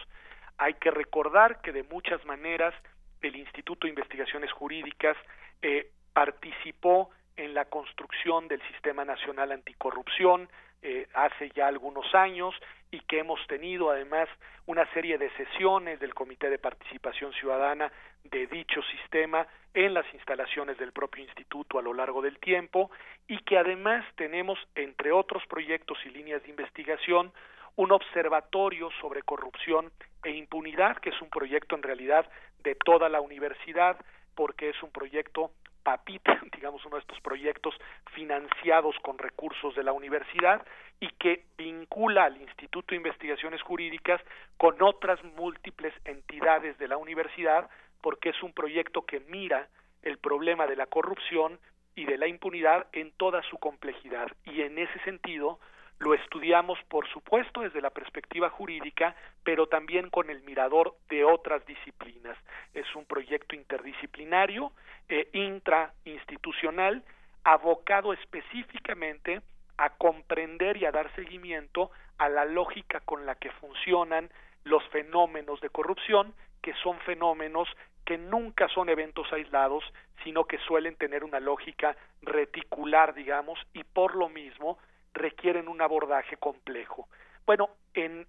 Hay 0.57 0.75
que 0.75 0.91
recordar 0.91 1.61
que 1.61 1.71
de 1.71 1.83
muchas 1.83 2.23
maneras 2.25 2.73
el 3.21 3.35
Instituto 3.35 3.87
de 3.87 3.91
Investigaciones 3.91 4.51
Jurídicas 4.51 5.17
eh, 5.61 5.89
participó 6.13 7.09
en 7.35 7.53
la 7.53 7.65
construcción 7.65 8.47
del 8.47 8.61
Sistema 8.71 9.05
Nacional 9.05 9.51
Anticorrupción 9.51 10.49
eh, 10.81 11.07
hace 11.13 11.49
ya 11.55 11.67
algunos 11.67 12.13
años 12.13 12.53
y 12.93 12.99
que 12.99 13.17
hemos 13.17 13.39
tenido 13.47 13.89
además 13.89 14.29
una 14.67 14.85
serie 14.93 15.17
de 15.17 15.31
sesiones 15.31 15.99
del 15.99 16.13
Comité 16.13 16.47
de 16.51 16.59
Participación 16.59 17.33
Ciudadana 17.33 17.91
de 18.23 18.45
dicho 18.45 18.83
sistema 18.83 19.47
en 19.73 19.95
las 19.95 20.05
instalaciones 20.13 20.77
del 20.77 20.91
propio 20.91 21.23
instituto 21.23 21.79
a 21.79 21.81
lo 21.81 21.95
largo 21.95 22.21
del 22.21 22.37
tiempo 22.37 22.91
y 23.27 23.39
que 23.39 23.57
además 23.57 24.05
tenemos, 24.15 24.59
entre 24.75 25.11
otros 25.11 25.41
proyectos 25.47 25.97
y 26.05 26.09
líneas 26.09 26.43
de 26.43 26.51
investigación, 26.51 27.33
un 27.77 27.91
observatorio 27.91 28.91
sobre 29.01 29.23
corrupción 29.23 29.91
e 30.23 30.29
impunidad, 30.29 30.97
que 30.97 31.09
es 31.09 31.19
un 31.19 31.31
proyecto 31.31 31.75
en 31.75 31.81
realidad 31.81 32.29
de 32.63 32.75
toda 32.75 33.09
la 33.09 33.21
universidad, 33.21 33.97
porque 34.35 34.69
es 34.69 34.83
un 34.83 34.91
proyecto 34.91 35.49
papita, 35.83 36.39
digamos, 36.55 36.85
uno 36.85 36.95
de 36.95 37.01
estos 37.01 37.19
proyectos 37.21 37.75
financiados 38.13 38.95
con 39.01 39.17
recursos 39.17 39.75
de 39.75 39.83
la 39.83 39.93
universidad 39.93 40.65
y 40.99 41.09
que 41.19 41.45
vincula 41.57 42.25
al 42.25 42.41
Instituto 42.41 42.87
de 42.91 42.97
Investigaciones 42.97 43.61
Jurídicas 43.61 44.21
con 44.57 44.81
otras 44.81 45.23
múltiples 45.35 45.93
entidades 46.05 46.77
de 46.77 46.87
la 46.87 46.97
universidad, 46.97 47.69
porque 48.01 48.29
es 48.29 48.43
un 48.43 48.53
proyecto 48.53 49.05
que 49.05 49.19
mira 49.21 49.67
el 50.01 50.17
problema 50.17 50.67
de 50.67 50.75
la 50.75 50.85
corrupción 50.85 51.59
y 51.95 52.05
de 52.05 52.17
la 52.17 52.27
impunidad 52.27 52.87
en 52.91 53.11
toda 53.11 53.41
su 53.43 53.57
complejidad. 53.57 54.27
Y 54.45 54.61
en 54.61 54.77
ese 54.79 54.99
sentido, 54.99 55.59
lo 55.99 56.13
estudiamos, 56.13 56.77
por 56.89 57.07
supuesto, 57.07 57.61
desde 57.61 57.81
la 57.81 57.89
perspectiva 57.89 58.49
jurídica, 58.49 59.15
pero 59.43 59.67
también 59.67 60.09
con 60.09 60.29
el 60.29 60.41
mirador 60.43 60.95
de 61.09 61.23
otras 61.23 61.65
disciplinas. 61.65 62.37
Es 62.73 62.93
un 62.95 63.05
proyecto 63.05 63.55
interdisciplinario, 63.55 64.71
eh, 65.09 65.29
intrainstitucional, 65.33 67.03
abocado 67.43 68.13
específicamente 68.13 69.41
a 69.77 69.89
comprender 69.91 70.77
y 70.77 70.85
a 70.85 70.91
dar 70.91 71.13
seguimiento 71.15 71.91
a 72.17 72.29
la 72.29 72.45
lógica 72.45 72.99
con 73.01 73.25
la 73.25 73.35
que 73.35 73.51
funcionan 73.51 74.29
los 74.63 74.83
fenómenos 74.89 75.59
de 75.61 75.69
corrupción, 75.69 76.33
que 76.61 76.73
son 76.75 76.99
fenómenos 77.01 77.67
que 78.05 78.17
nunca 78.17 78.67
son 78.69 78.89
eventos 78.89 79.31
aislados, 79.31 79.83
sino 80.23 80.45
que 80.45 80.57
suelen 80.59 80.95
tener 80.95 81.23
una 81.23 81.39
lógica 81.39 81.95
reticular, 82.21 83.13
digamos, 83.13 83.59
y 83.73 83.83
por 83.83 84.15
lo 84.15 84.29
mismo 84.29 84.77
requieren 85.13 85.67
un 85.67 85.81
abordaje 85.81 86.37
complejo. 86.37 87.07
Bueno, 87.45 87.69
en, 87.93 88.25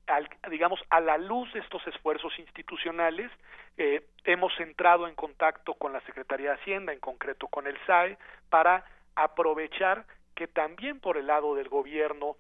digamos, 0.51 0.81
a 0.91 1.01
la 1.01 1.19
luz 1.19 1.53
de 1.53 1.61
estos 1.61 1.87
esfuerzos 1.87 2.37
institucionales, 2.39 3.31
eh, 3.77 4.07
hemos 4.25 4.59
entrado 4.61 5.07
en 5.07 5.15
contacto 5.15 5.75
con 5.75 5.93
la 5.93 6.01
Secretaría 6.03 6.51
de 6.51 6.57
Hacienda, 6.57 6.93
en 6.93 7.01
concreto 7.01 7.47
con 7.49 7.67
el 7.67 7.77
SAE, 7.87 8.19
para 8.51 8.85
aprovechar 9.15 10.05
que 10.35 10.49
también 10.49 10.99
por 11.01 11.17
el 11.17 11.29
lado 11.29 11.55
del 11.55 11.69
gobierno 11.69 12.37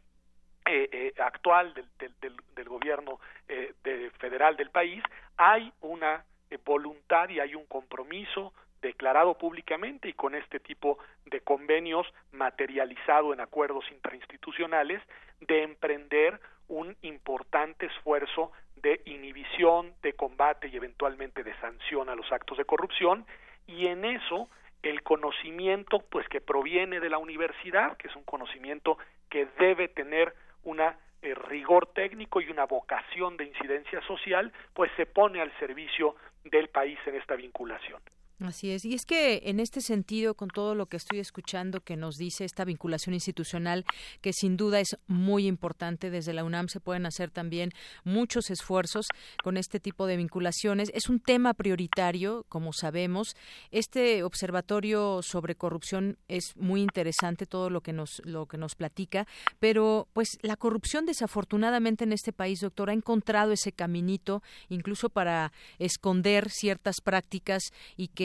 eh, 0.67 0.89
eh, 0.91 1.15
actual, 1.21 1.75
del, 1.75 1.89
del, 1.99 2.37
del 2.55 2.69
gobierno 2.69 3.21
de, 3.47 4.11
federal 4.19 4.57
del 4.57 4.71
país, 4.71 5.03
hay 5.37 5.73
una 5.81 6.25
voluntad 6.65 7.29
y 7.29 7.41
hay 7.41 7.55
un 7.55 7.67
compromiso 7.67 8.53
declarado 8.85 9.37
públicamente 9.39 10.09
y 10.09 10.13
con 10.13 10.35
este 10.35 10.61
tipo 10.61 10.99
de 11.25 11.41
convenios 11.41 12.07
materializado 12.33 13.33
en 13.33 13.41
acuerdos 13.41 13.85
intrainstitucionales 13.91 15.03
de 15.41 15.63
emprender 15.63 16.39
un 16.69 16.97
importante 17.03 17.87
esfuerzo 17.87 18.53
de 18.77 19.01
inhibición, 19.07 19.95
de 20.03 20.13
combate 20.13 20.69
y 20.69 20.77
eventualmente 20.77 21.43
de 21.43 21.59
sanción 21.61 22.11
a 22.11 22.15
los 22.15 22.31
actos 22.31 22.59
de 22.59 22.67
corrupción 22.67 23.27
y 23.67 23.87
en 23.87 24.05
eso 24.05 24.51
el 24.83 25.03
conocimiento 25.03 26.01
pues 26.11 26.29
que 26.29 26.43
proviene 26.43 27.01
de 27.01 27.09
la 27.09 27.17
universidad, 27.17 27.97
que 27.97 28.09
es 28.09 28.17
un 28.17 28.25
conocimiento 28.25 28.99
que 29.31 29.47
debe 29.59 29.89
tener 29.89 30.35
una 30.63 30.99
eh, 31.23 31.35
rigor 31.35 31.87
técnico 31.95 32.43
y 32.43 32.51
una 32.51 32.67
vocación 32.67 33.39
de 33.39 33.45
incidencia 33.45 34.03
social, 34.03 34.53
pues 34.75 34.93
se 34.97 35.07
pone 35.07 35.41
al 35.41 35.51
servicio 35.59 36.17
del 36.45 36.69
país 36.69 36.99
en 37.07 37.15
esta 37.15 37.35
vinculación. 37.35 38.03
Así 38.41 38.73
es. 38.73 38.85
Y 38.85 38.95
es 38.95 39.07
que 39.07 39.43
en 39.45 39.61
este 39.61 39.81
sentido, 39.81 40.35
con 40.35 40.49
todo 40.49 40.75
lo 40.75 40.87
que 40.87 40.97
estoy 40.97 41.21
escuchando 41.21 41.81
que 41.81 41.97
nos 41.97 42.17
dice 42.17 42.45
esta 42.45 42.65
vinculación 42.65 43.15
institucional, 43.15 43.85
que 44.21 44.33
sin 44.33 44.57
duda 44.57 44.81
es 44.81 44.99
muy 45.07 45.47
importante, 45.47 46.11
desde 46.11 46.33
la 46.33 46.43
UNAM 46.43 46.67
se 46.69 46.81
pueden 46.81 47.07
hacer 47.07 47.31
también 47.31 47.71
muchos 48.03 48.51
esfuerzos 48.51 49.07
con 49.45 49.57
este 49.57 49.79
tipo 49.79 50.07
de 50.07 50.17
vinculaciones. 50.17 50.91
Es 50.95 51.09
un 51.09 51.21
tema 51.21 51.55
prioritario, 51.55 52.45
como 52.49 52.73
sabemos. 52.73 53.37
Este 53.71 54.25
observatorio 54.25 55.23
sobre 55.23 55.55
corrupción 55.55 56.19
es 56.27 56.57
muy 56.57 56.83
interesante, 56.83 57.47
todo 57.47 57.71
lo 57.71 57.83
que 57.83 57.93
nos, 57.93 58.21
lo 58.25 58.47
que 58.47 58.59
nos 58.59 58.75
platica, 58.75 59.29
pero 59.61 60.09
pues 60.13 60.39
la 60.43 60.57
corrupción 60.57 61.07
desafortunadamente 61.07 62.03
en 62.03 62.13
este 62.13 62.33
país, 62.33 62.61
doctor, 62.61 62.91
ha 62.91 62.95
encontrado 62.95 63.53
ese 63.53 63.71
caminito, 63.71 64.43
incluso 64.69 65.09
para 65.09 65.53
esconder 65.79 66.51
ciertas 66.51 67.01
prácticas 67.01 67.71
y 67.97 68.09
que 68.09 68.24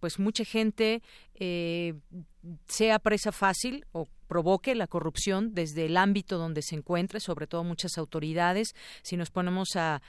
pues 0.00 0.18
mucha 0.18 0.44
gente 0.44 1.02
eh, 1.34 1.94
sea 2.66 2.98
presa 2.98 3.32
fácil 3.32 3.84
o 3.92 4.06
provoque 4.30 4.76
la 4.76 4.86
corrupción 4.86 5.54
desde 5.54 5.86
el 5.86 5.96
ámbito 5.96 6.38
donde 6.38 6.62
se 6.62 6.76
encuentre, 6.76 7.18
sobre 7.18 7.48
todo 7.48 7.64
muchas 7.64 7.98
autoridades. 7.98 8.76
Si 9.02 9.16
nos 9.16 9.28
ponemos 9.28 9.70
a, 9.74 10.00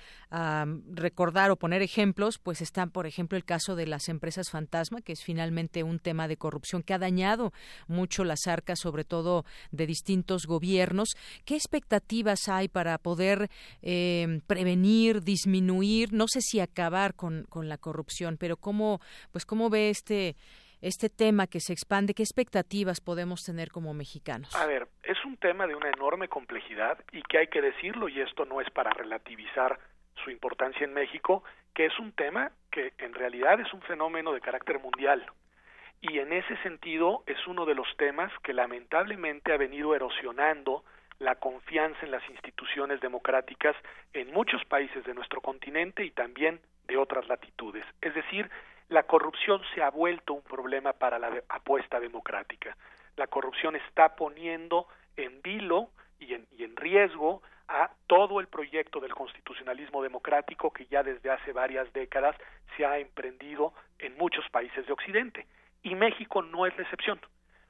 recordar 0.94 1.52
o 1.52 1.58
poner 1.58 1.82
ejemplos, 1.82 2.38
pues 2.38 2.62
está, 2.62 2.86
por 2.86 3.06
ejemplo, 3.06 3.36
el 3.36 3.44
caso 3.44 3.76
de 3.76 3.88
las 3.88 4.08
empresas 4.08 4.50
fantasma, 4.50 5.02
que 5.02 5.12
es 5.12 5.24
finalmente 5.24 5.84
un 5.84 6.00
tema 6.00 6.30
de 6.30 6.38
corrupción 6.38 6.84
que 6.84 6.94
ha 6.94 7.00
dañado 7.00 7.52
mucho 7.88 8.24
las 8.24 8.48
arcas, 8.48 8.80
sobre 8.80 9.04
todo 9.04 9.44
de 9.72 9.88
distintos 9.88 10.46
gobiernos. 10.46 11.10
¿Qué 11.44 11.56
expectativas 11.56 12.48
hay 12.48 12.70
para 12.70 12.98
poder 13.00 13.50
eh, 13.82 14.40
prevenir, 14.48 15.24
disminuir, 15.24 16.14
no 16.14 16.28
sé 16.30 16.40
si 16.42 16.60
acabar 16.60 17.16
con, 17.16 17.46
con 17.50 17.68
la 17.68 17.78
corrupción, 17.78 18.38
pero 18.38 18.56
cómo, 18.56 19.02
pues 19.32 19.46
cómo 19.46 19.70
ve 19.70 19.90
este 19.90 20.38
este 20.82 21.10
tema 21.10 21.48
que 21.48 21.60
se 21.60 21.74
expande? 21.74 22.14
¿Qué 22.14 22.24
expectativas 22.24 23.02
podemos 23.02 23.44
tener 23.44 23.72
como 23.72 23.94
mexicanos? 23.94 24.56
A 24.56 24.66
ver, 24.66 24.88
es 25.04 25.24
un 25.26 25.38
tema 25.38 25.68
de 25.68 25.76
una 25.76 25.90
enorme 25.90 26.28
complejidad 26.28 26.98
y 27.12 27.22
que 27.24 27.38
hay 27.38 27.48
que 27.48 27.62
decirlo, 27.62 28.10
y 28.10 28.22
esto 28.22 28.46
no 28.46 28.62
es 28.62 28.70
para 28.72 28.92
relativizar 28.92 29.80
su 30.24 30.32
importancia 30.32 30.84
en 30.84 30.94
México, 30.94 31.44
que 31.74 31.86
es 31.86 32.00
un 32.00 32.12
tema 32.12 32.52
que 32.72 32.94
en 32.98 33.14
realidad 33.14 33.60
es 33.60 33.72
un 33.74 33.82
fenómeno 33.82 34.34
de 34.34 34.42
carácter 34.42 34.80
mundial. 34.80 35.26
Y 36.02 36.18
en 36.18 36.34
ese 36.34 36.58
sentido 36.64 37.24
es 37.28 37.38
uno 37.48 37.66
de 37.66 37.76
los 37.76 37.88
temas 37.98 38.32
que 38.44 38.54
lamentablemente 38.54 39.54
ha 39.54 39.58
venido 39.58 39.96
erosionando 39.96 40.84
la 41.20 41.36
confianza 41.36 42.00
en 42.02 42.12
las 42.12 42.28
instituciones 42.30 43.00
democráticas 43.00 43.76
en 44.14 44.32
muchos 44.32 44.66
países 44.66 45.06
de 45.06 45.14
nuestro 45.14 45.40
continente 45.42 46.04
y 46.04 46.10
también 46.10 46.60
de 46.88 46.98
otras 46.98 47.28
latitudes. 47.28 47.86
Es 48.02 48.16
decir, 48.16 48.50
la 48.92 49.04
corrupción 49.04 49.62
se 49.74 49.82
ha 49.82 49.90
vuelto 49.90 50.34
un 50.34 50.42
problema 50.42 50.92
para 50.92 51.18
la 51.18 51.32
apuesta 51.48 51.98
democrática. 52.00 52.76
La 53.16 53.28
corrupción 53.28 53.78
está 53.78 54.18
poniendo 54.18 54.86
en 55.16 55.42
vilo 55.42 55.92
y 56.20 56.34
en, 56.34 56.46
y 56.58 56.66
en 56.66 56.76
riesgo 56.76 57.42
a 57.70 57.90
todo 58.08 58.42
el 58.42 58.48
proyecto 58.48 59.00
del 59.00 59.16
constitucionalismo 59.16 60.04
democrático 60.04 60.74
que 60.74 60.88
ya 60.88 61.04
desde 61.04 61.32
hace 61.32 61.54
varias 61.54 61.92
décadas 61.94 62.36
se 62.76 62.86
ha 62.86 63.00
emprendido 63.00 63.74
en 63.98 64.18
muchos 64.18 64.44
países 64.50 64.86
de 64.86 64.92
Occidente. 64.92 65.48
Y 65.84 65.96
México 65.96 66.42
no 66.42 66.66
es 66.66 66.76
la 66.76 66.84
excepción. 66.84 67.20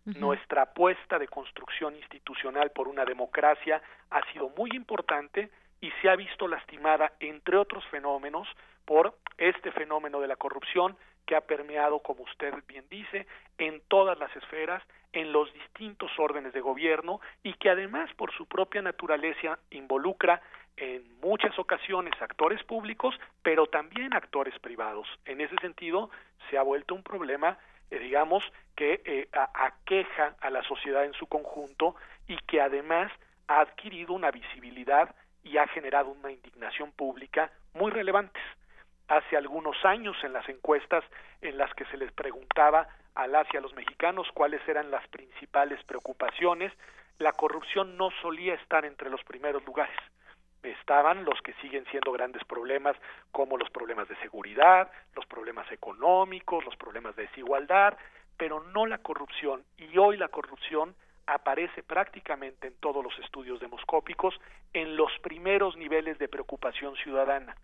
Nuestra 0.06 0.64
apuesta 0.64 1.20
de 1.20 1.28
construcción 1.28 1.96
institucional 1.96 2.72
por 2.72 2.88
una 2.88 3.06
democracia 3.06 3.80
ha 4.10 4.26
sido 4.34 4.50
muy 4.58 4.72
importante 4.74 5.52
y 5.82 5.92
se 6.02 6.10
ha 6.10 6.16
visto 6.16 6.48
lastimada, 6.48 7.14
entre 7.20 7.58
otros 7.58 7.86
fenómenos, 7.92 8.48
por 8.86 9.16
este 9.38 9.72
fenómeno 9.72 10.20
de 10.20 10.28
la 10.28 10.36
corrupción 10.36 10.98
que 11.26 11.36
ha 11.36 11.42
permeado, 11.42 12.00
como 12.00 12.24
usted 12.24 12.54
bien 12.68 12.86
dice, 12.90 13.28
en 13.58 13.82
todas 13.88 14.18
las 14.20 14.36
esferas, 14.36 14.84
en 15.14 15.32
los 15.32 15.52
distintos 15.54 16.12
órdenes 16.18 16.54
de 16.54 16.62
gobierno 16.62 17.20
y 17.44 17.54
que 17.54 17.70
además 17.70 18.10
por 18.16 18.32
su 18.34 18.46
propia 18.46 18.82
naturaleza 18.82 19.60
involucra 19.70 20.42
en 20.78 21.20
muchas 21.20 21.58
ocasiones 21.60 22.14
actores 22.22 22.64
públicos, 22.64 23.14
pero 23.44 23.68
también 23.68 24.14
actores 24.14 24.58
privados. 24.60 25.08
En 25.26 25.42
ese 25.42 25.56
sentido, 25.58 26.10
se 26.50 26.58
ha 26.58 26.64
vuelto 26.64 26.96
un 26.96 27.04
problema, 27.04 27.58
eh, 27.90 28.00
digamos, 28.00 28.44
que 28.76 29.02
eh, 29.06 29.28
aqueja 29.54 30.36
a 30.40 30.50
la 30.50 30.64
sociedad 30.64 31.06
en 31.06 31.14
su 31.14 31.28
conjunto 31.28 31.96
y 32.28 32.38
que 32.48 32.62
además 32.62 33.12
ha 33.48 33.60
adquirido 33.60 34.14
una 34.14 34.32
visibilidad 34.32 35.14
y 35.44 35.58
ha 35.58 35.68
generado 35.68 36.10
una 36.10 36.32
indignación 36.32 36.92
pública 36.92 37.52
muy 37.74 37.92
relevantes 37.92 38.42
hace 39.12 39.36
algunos 39.36 39.76
años 39.84 40.16
en 40.24 40.32
las 40.32 40.48
encuestas 40.48 41.04
en 41.42 41.58
las 41.58 41.74
que 41.74 41.84
se 41.86 41.98
les 41.98 42.14
preguntaba 42.14 42.88
a 43.14 43.28
las 43.28 43.46
y 43.54 43.58
a 43.58 43.62
los 43.62 43.74
mexicanos 43.74 44.26
cuáles 44.34 44.66
eran 44.70 44.90
las 44.90 45.06
principales 45.10 45.84
preocupaciones, 45.84 46.72
la 47.20 47.34
corrupción 47.34 47.98
no 47.98 48.10
solía 48.22 48.54
estar 48.54 48.86
entre 48.86 49.10
los 49.10 49.22
primeros 49.26 49.66
lugares. 49.66 49.98
Estaban 50.64 51.26
los 51.26 51.42
que 51.42 51.54
siguen 51.56 51.84
siendo 51.92 52.14
grandes 52.14 52.42
problemas, 52.46 52.96
como 53.34 53.58
los 53.58 53.70
problemas 53.70 54.08
de 54.08 54.16
seguridad, 54.18 54.90
los 55.14 55.26
problemas 55.26 55.70
económicos, 55.74 56.64
los 56.64 56.78
problemas 56.78 57.14
de 57.18 57.24
desigualdad, 57.24 57.98
pero 58.38 58.64
no 58.64 58.86
la 58.86 59.00
corrupción. 59.00 59.66
Y 59.78 59.98
hoy 59.98 60.16
la 60.16 60.30
corrupción 60.30 60.96
aparece 61.28 61.84
prácticamente 61.84 62.68
en 62.68 62.76
todos 62.80 63.04
los 63.04 63.18
estudios 63.20 63.60
demoscópicos 63.60 64.40
en 64.72 64.96
los 64.96 65.12
primeros 65.20 65.76
niveles 65.76 66.18
de 66.18 66.30
preocupación 66.30 66.96
ciudadana 66.96 67.58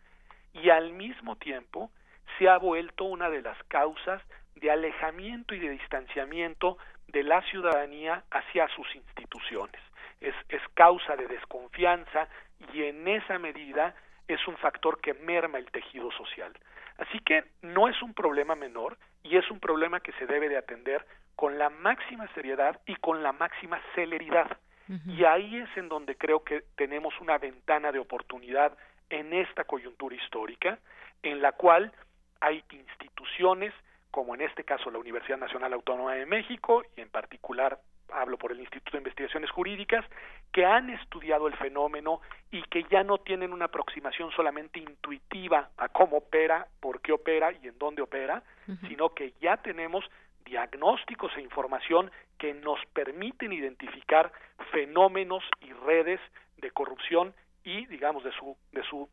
y 0.61 0.69
al 0.69 0.93
mismo 0.93 1.35
tiempo 1.35 1.91
se 2.37 2.49
ha 2.49 2.57
vuelto 2.57 3.05
una 3.05 3.29
de 3.29 3.41
las 3.41 3.61
causas 3.63 4.21
de 4.55 4.71
alejamiento 4.71 5.55
y 5.55 5.59
de 5.59 5.69
distanciamiento 5.69 6.77
de 7.07 7.23
la 7.23 7.41
ciudadanía 7.43 8.23
hacia 8.31 8.67
sus 8.69 8.93
instituciones. 8.95 9.81
Es, 10.19 10.35
es 10.49 10.61
causa 10.73 11.15
de 11.15 11.27
desconfianza 11.27 12.27
y 12.73 12.83
en 12.83 13.07
esa 13.07 13.37
medida 13.39 13.95
es 14.27 14.45
un 14.47 14.57
factor 14.57 14.99
que 14.99 15.13
merma 15.13 15.57
el 15.57 15.71
tejido 15.71 16.11
social. 16.11 16.53
Así 16.97 17.19
que 17.19 17.45
no 17.61 17.87
es 17.87 18.01
un 18.01 18.13
problema 18.13 18.55
menor 18.55 18.97
y 19.23 19.37
es 19.37 19.49
un 19.51 19.59
problema 19.59 19.99
que 19.99 20.11
se 20.13 20.25
debe 20.25 20.49
de 20.49 20.57
atender 20.57 21.05
con 21.35 21.59
la 21.59 21.69
máxima 21.69 22.27
seriedad 22.33 22.79
y 22.85 22.95
con 22.95 23.21
la 23.21 23.31
máxima 23.31 23.79
celeridad. 23.93 24.57
Y 25.05 25.25
ahí 25.25 25.57
es 25.57 25.69
en 25.75 25.89
donde 25.89 26.15
creo 26.15 26.45
que 26.45 26.63
tenemos 26.77 27.13
una 27.19 27.37
ventana 27.37 27.91
de 27.91 27.99
oportunidad 27.99 28.77
en 29.09 29.33
esta 29.33 29.63
coyuntura 29.63 30.15
histórica 30.15 30.79
en 31.23 31.41
la 31.41 31.53
cual 31.53 31.91
hay 32.39 32.63
instituciones 32.71 33.73
como 34.11 34.35
en 34.35 34.41
este 34.41 34.63
caso 34.63 34.89
la 34.89 34.99
Universidad 34.99 35.37
Nacional 35.37 35.73
Autónoma 35.73 36.13
de 36.15 36.25
México 36.25 36.83
y 36.95 37.01
en 37.01 37.09
particular 37.09 37.79
hablo 38.11 38.37
por 38.37 38.51
el 38.51 38.59
Instituto 38.59 38.93
de 38.93 38.99
Investigaciones 38.99 39.51
Jurídicas, 39.51 40.05
que 40.51 40.65
han 40.65 40.89
estudiado 40.89 41.47
el 41.47 41.55
fenómeno 41.57 42.21
y 42.51 42.63
que 42.63 42.83
ya 42.89 43.03
no 43.03 43.17
tienen 43.17 43.53
una 43.53 43.65
aproximación 43.65 44.31
solamente 44.31 44.79
intuitiva 44.79 45.69
a 45.77 45.89
cómo 45.89 46.17
opera, 46.17 46.67
por 46.79 47.01
qué 47.01 47.11
opera 47.11 47.51
y 47.51 47.67
en 47.67 47.77
dónde 47.77 48.01
opera, 48.01 48.43
sino 48.87 49.09
que 49.09 49.33
ya 49.41 49.57
tenemos 49.57 50.05
diagnósticos 50.45 51.31
e 51.35 51.41
información 51.41 52.09
que 52.37 52.53
nos 52.53 52.79
permiten 52.93 53.51
identificar 53.51 54.31
fenómenos 54.71 55.43
y 55.61 55.73
redes 55.73 56.21
de 56.57 56.71
corrupción 56.71 57.33
y 57.67 57.85
digamos 57.87 58.23
de 58.23 58.31
su 58.31 58.55
de 58.71 58.81
su 58.83 59.09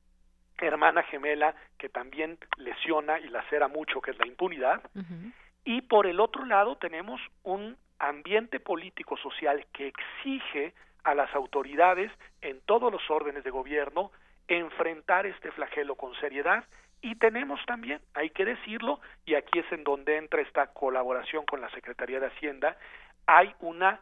hermana 0.58 1.02
gemela 1.02 1.56
que 1.76 1.88
también 1.88 2.38
lesiona 2.56 3.18
y 3.18 3.28
lacera 3.28 3.66
mucho 3.66 4.00
que 4.00 4.12
es 4.12 4.18
la 4.18 4.26
impunidad. 4.26 4.80
Y 5.64 5.82
por 5.82 6.06
el 6.06 6.20
otro 6.20 6.46
lado 6.46 6.76
tenemos 6.76 7.20
un 7.42 7.76
ambiente 7.98 8.60
político 8.60 9.16
social 9.16 9.66
que 9.72 9.88
exige 9.88 10.72
a 11.02 11.14
las 11.14 11.34
autoridades 11.34 12.12
en 12.42 12.60
todos 12.60 12.92
los 12.92 13.02
órdenes 13.10 13.42
de 13.42 13.50
gobierno 13.50 14.12
enfrentar 14.46 15.26
este 15.26 15.50
flagelo 15.50 15.96
con 15.96 16.14
seriedad. 16.20 16.64
Y 17.02 17.16
tenemos 17.16 17.60
también, 17.66 18.00
hay 18.14 18.30
que 18.30 18.44
decirlo, 18.44 19.00
y 19.26 19.34
aquí 19.34 19.58
es 19.58 19.72
en 19.72 19.82
donde 19.82 20.16
entra 20.16 20.40
esta 20.40 20.68
colaboración 20.68 21.44
con 21.44 21.60
la 21.60 21.70
Secretaría 21.70 22.20
de 22.20 22.28
Hacienda, 22.28 22.78
hay 23.26 23.52
una 23.60 24.00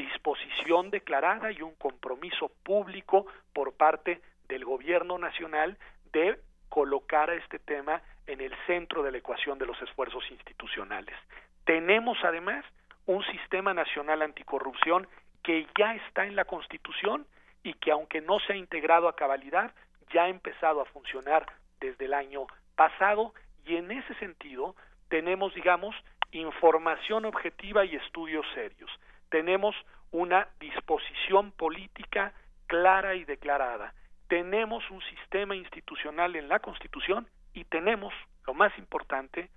disposición 0.00 0.90
declarada 0.90 1.52
y 1.52 1.62
un 1.62 1.74
compromiso 1.74 2.50
público 2.62 3.26
por 3.52 3.74
parte 3.74 4.20
del 4.48 4.64
gobierno 4.64 5.18
nacional 5.18 5.76
de 6.12 6.38
colocar 6.68 7.30
a 7.30 7.34
este 7.34 7.58
tema 7.58 8.02
en 8.26 8.40
el 8.40 8.54
centro 8.66 9.02
de 9.02 9.12
la 9.12 9.18
ecuación 9.18 9.58
de 9.58 9.66
los 9.66 9.80
esfuerzos 9.82 10.24
institucionales. 10.30 11.16
Tenemos 11.64 12.18
además 12.22 12.64
un 13.06 13.24
sistema 13.24 13.74
nacional 13.74 14.22
anticorrupción 14.22 15.06
que 15.42 15.66
ya 15.78 15.94
está 15.94 16.24
en 16.24 16.36
la 16.36 16.44
Constitución 16.44 17.26
y 17.62 17.74
que 17.74 17.90
aunque 17.90 18.20
no 18.20 18.38
se 18.40 18.54
ha 18.54 18.56
integrado 18.56 19.08
a 19.08 19.16
cabalidad, 19.16 19.74
ya 20.12 20.24
ha 20.24 20.28
empezado 20.28 20.80
a 20.80 20.86
funcionar 20.86 21.46
desde 21.80 22.04
el 22.04 22.14
año 22.14 22.46
pasado 22.76 23.34
y 23.64 23.76
en 23.76 23.90
ese 23.90 24.14
sentido 24.14 24.74
tenemos, 25.08 25.54
digamos, 25.54 25.94
información 26.30 27.24
objetiva 27.24 27.84
y 27.84 27.96
estudios 27.96 28.46
serios 28.54 28.90
tenemos 29.32 29.74
una 30.10 30.46
disposición 30.60 31.52
política 31.52 32.34
clara 32.66 33.14
y 33.14 33.24
declarada. 33.24 33.94
Tenemos 34.28 34.88
un 34.90 35.00
sistema 35.02 35.56
institucional 35.56 36.36
en 36.36 36.48
la 36.48 36.60
Constitución 36.60 37.26
y 37.54 37.64
tenemos, 37.64 38.12
lo 38.46 38.52
más 38.52 38.76
importante, 38.78 39.48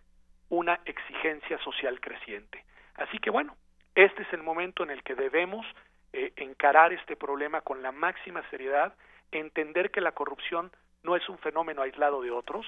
una 0.47 0.79
exigencia 0.85 1.57
social 1.59 1.99
creciente. 1.99 2.63
Así 2.95 3.19
que 3.19 3.29
bueno, 3.29 3.57
este 3.95 4.23
es 4.23 4.31
el 4.31 4.43
momento 4.43 4.83
en 4.83 4.91
el 4.91 5.03
que 5.03 5.13
debemos 5.13 5.65
eh, 6.13 6.31
encarar 6.37 6.93
este 6.93 7.17
problema 7.17 7.59
con 7.59 7.83
la 7.83 7.91
máxima 7.91 8.49
seriedad, 8.49 8.95
entender 9.31 9.91
que 9.91 9.99
la 9.99 10.13
corrupción 10.13 10.71
no 11.03 11.17
es 11.17 11.27
un 11.27 11.37
fenómeno 11.39 11.81
aislado 11.81 12.21
de 12.21 12.31
otros, 12.31 12.65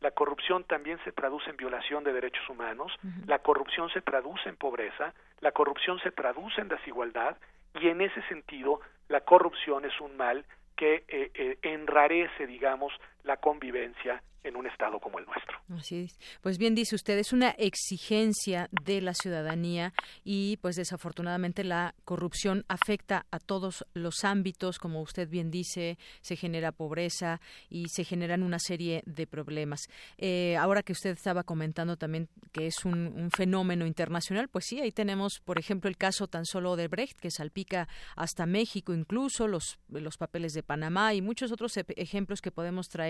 la 0.00 0.10
corrupción 0.12 0.64
también 0.64 0.98
se 1.04 1.12
traduce 1.12 1.50
en 1.50 1.56
violación 1.56 2.04
de 2.04 2.12
derechos 2.12 2.48
humanos, 2.48 2.92
la 3.26 3.40
corrupción 3.40 3.90
se 3.90 4.00
traduce 4.00 4.48
en 4.48 4.56
pobreza, 4.56 5.12
la 5.40 5.52
corrupción 5.52 5.98
se 6.00 6.12
traduce 6.12 6.60
en 6.60 6.68
desigualdad 6.68 7.36
y 7.74 7.88
en 7.88 8.00
ese 8.00 8.22
sentido 8.28 8.80
la 9.08 9.20
corrupción 9.22 9.84
es 9.84 10.00
un 10.00 10.16
mal 10.16 10.44
que 10.76 11.04
eh, 11.08 11.30
eh, 11.34 11.58
enrarece, 11.62 12.46
digamos, 12.46 12.92
la 13.24 13.36
convivencia 13.36 14.22
en 14.44 14.56
un 14.56 14.66
estado 14.66 14.98
como 15.00 15.18
el 15.18 15.26
nuestro. 15.26 15.58
Así 15.76 16.04
es. 16.04 16.18
Pues 16.40 16.58
bien 16.58 16.74
dice 16.74 16.94
usted, 16.94 17.18
es 17.18 17.32
una 17.32 17.50
exigencia 17.50 18.68
de 18.84 19.00
la 19.00 19.14
ciudadanía 19.14 19.92
y 20.24 20.56
pues 20.58 20.76
desafortunadamente 20.76 21.64
la 21.64 21.94
corrupción 22.04 22.64
afecta 22.68 23.26
a 23.30 23.38
todos 23.38 23.84
los 23.94 24.24
ámbitos, 24.24 24.78
como 24.78 25.02
usted 25.02 25.28
bien 25.28 25.50
dice, 25.50 25.98
se 26.20 26.36
genera 26.36 26.72
pobreza 26.72 27.40
y 27.68 27.88
se 27.88 28.04
generan 28.04 28.42
una 28.42 28.58
serie 28.58 29.02
de 29.06 29.26
problemas. 29.26 29.88
Eh, 30.16 30.56
ahora 30.56 30.82
que 30.82 30.92
usted 30.92 31.10
estaba 31.10 31.42
comentando 31.42 31.96
también 31.96 32.28
que 32.52 32.66
es 32.66 32.84
un, 32.84 33.12
un, 33.14 33.30
fenómeno 33.30 33.86
internacional, 33.86 34.48
pues 34.48 34.64
sí, 34.66 34.80
ahí 34.80 34.90
tenemos, 34.90 35.40
por 35.40 35.58
ejemplo, 35.58 35.90
el 35.90 35.96
caso 35.96 36.28
tan 36.28 36.46
solo 36.46 36.76
de 36.76 36.88
Brecht, 36.88 37.18
que 37.20 37.30
salpica 37.30 37.88
hasta 38.16 38.46
México, 38.46 38.94
incluso 38.94 39.46
los, 39.46 39.78
los 39.88 40.16
papeles 40.16 40.54
de 40.54 40.62
Panamá 40.62 41.12
y 41.12 41.20
muchos 41.20 41.52
otros 41.52 41.76
ejemplos 41.96 42.40
que 42.40 42.50
podemos 42.50 42.88
traer 42.88 43.07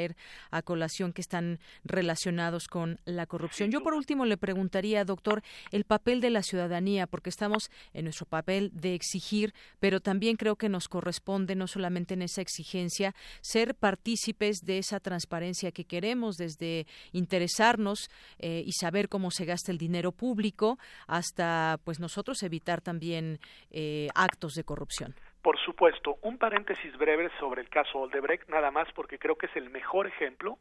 a 0.51 0.63
colación 0.63 1.13
que 1.13 1.21
están 1.21 1.59
relacionados 1.85 2.69
con 2.69 3.01
la 3.05 3.27
corrupción. 3.27 3.71
Yo 3.71 3.83
por 3.83 3.95
último 3.95 4.25
le 4.25 4.37
preguntaría, 4.37 5.05
doctor, 5.05 5.43
el 5.71 5.85
papel 5.85 6.21
de 6.21 6.31
la 6.31 6.43
ciudadanía, 6.43 7.07
porque 7.07 7.31
estamos 7.31 7.71
en 7.93 8.05
nuestro 8.05 8.27
papel 8.27 8.71
de 8.73 8.95
exigir, 8.95 9.55
pero 9.81 10.01
también 10.01 10.37
creo 10.37 10.57
que 10.57 10.69
nos 10.69 10.89
corresponde 10.89 11.55
no 11.55 11.67
solamente 11.67 12.15
en 12.15 12.23
esa 12.23 12.41
exigencia, 12.41 13.15
ser 13.41 13.75
partícipes 13.75 14.59
de 14.65 14.79
esa 14.79 15.01
transparencia 15.01 15.73
que 15.73 15.85
queremos, 15.85 16.37
desde 16.37 16.87
interesarnos 17.13 18.11
eh, 18.39 18.63
y 18.65 18.73
saber 18.73 19.09
cómo 19.09 19.31
se 19.31 19.45
gasta 19.45 19.73
el 19.73 19.79
dinero 19.79 20.13
público, 20.13 20.79
hasta 21.07 21.81
pues 21.85 22.01
nosotros 22.01 22.43
evitar 22.43 22.81
también 22.81 23.41
eh, 23.71 24.09
actos 24.15 24.55
de 24.55 24.65
corrupción. 24.65 25.15
Por 25.43 25.59
supuesto, 25.61 26.19
un 26.23 26.39
paréntesis 26.39 26.97
breve 26.97 27.31
sobre 27.39 27.63
el 27.63 27.69
caso 27.69 28.01
Odebrecht, 28.01 28.49
nada 28.49 28.71
más 28.71 28.91
porque 28.93 29.19
creo 29.19 29.37
que 29.37 29.47
es 29.47 29.57
el 29.57 29.71
mejor 29.71 30.07
ejemplo 30.07 30.59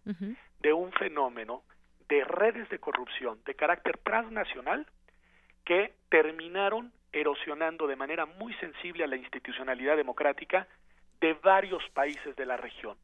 de 0.60 0.74
un 0.74 0.92
fenómeno 0.94 1.64
de 2.08 2.24
redes 2.24 2.70
de 2.70 2.80
corrupción 2.80 3.40
de 3.46 3.56
carácter 3.56 3.98
transnacional 3.98 4.88
que 5.66 5.94
terminaron 6.10 6.94
erosionando 7.12 7.88
de 7.88 7.96
manera 7.96 8.26
muy 8.26 8.54
sensible 8.56 9.04
a 9.04 9.08
la 9.08 9.18
institucionalidad 9.18 9.98
democrática 9.98 10.68
de 11.20 11.34
varios 11.34 11.84
países 11.90 12.36
de 12.36 12.46
la 12.46 12.58
región. 12.58 12.98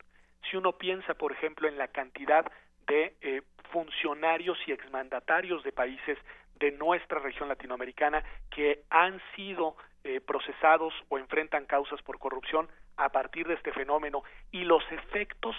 Si 0.50 0.58
uno 0.58 0.74
piensa, 0.74 1.16
por 1.16 1.32
ejemplo, 1.32 1.68
en 1.68 1.78
la 1.78 1.88
cantidad 1.88 2.46
de 2.88 3.16
eh, 3.22 3.42
funcionarios 3.72 4.58
y 4.68 4.72
exmandatarios 4.72 5.64
de 5.64 5.72
países 5.72 6.18
de 6.60 6.72
nuestra 6.72 7.20
región 7.20 7.50
latinoamericana 7.50 8.24
que 8.50 8.84
han 8.90 9.20
sido 9.36 9.76
eh, 10.04 10.22
procesados 10.22 10.94
o 11.10 11.18
enfrentan 11.18 11.66
causas 11.66 12.02
por 12.02 12.20
corrupción 12.20 12.68
a 12.98 13.10
partir 13.10 13.48
de 13.48 13.56
este 13.56 13.72
fenómeno 13.72 14.24
y 14.52 14.64
los 14.66 14.84
efectos 14.92 15.56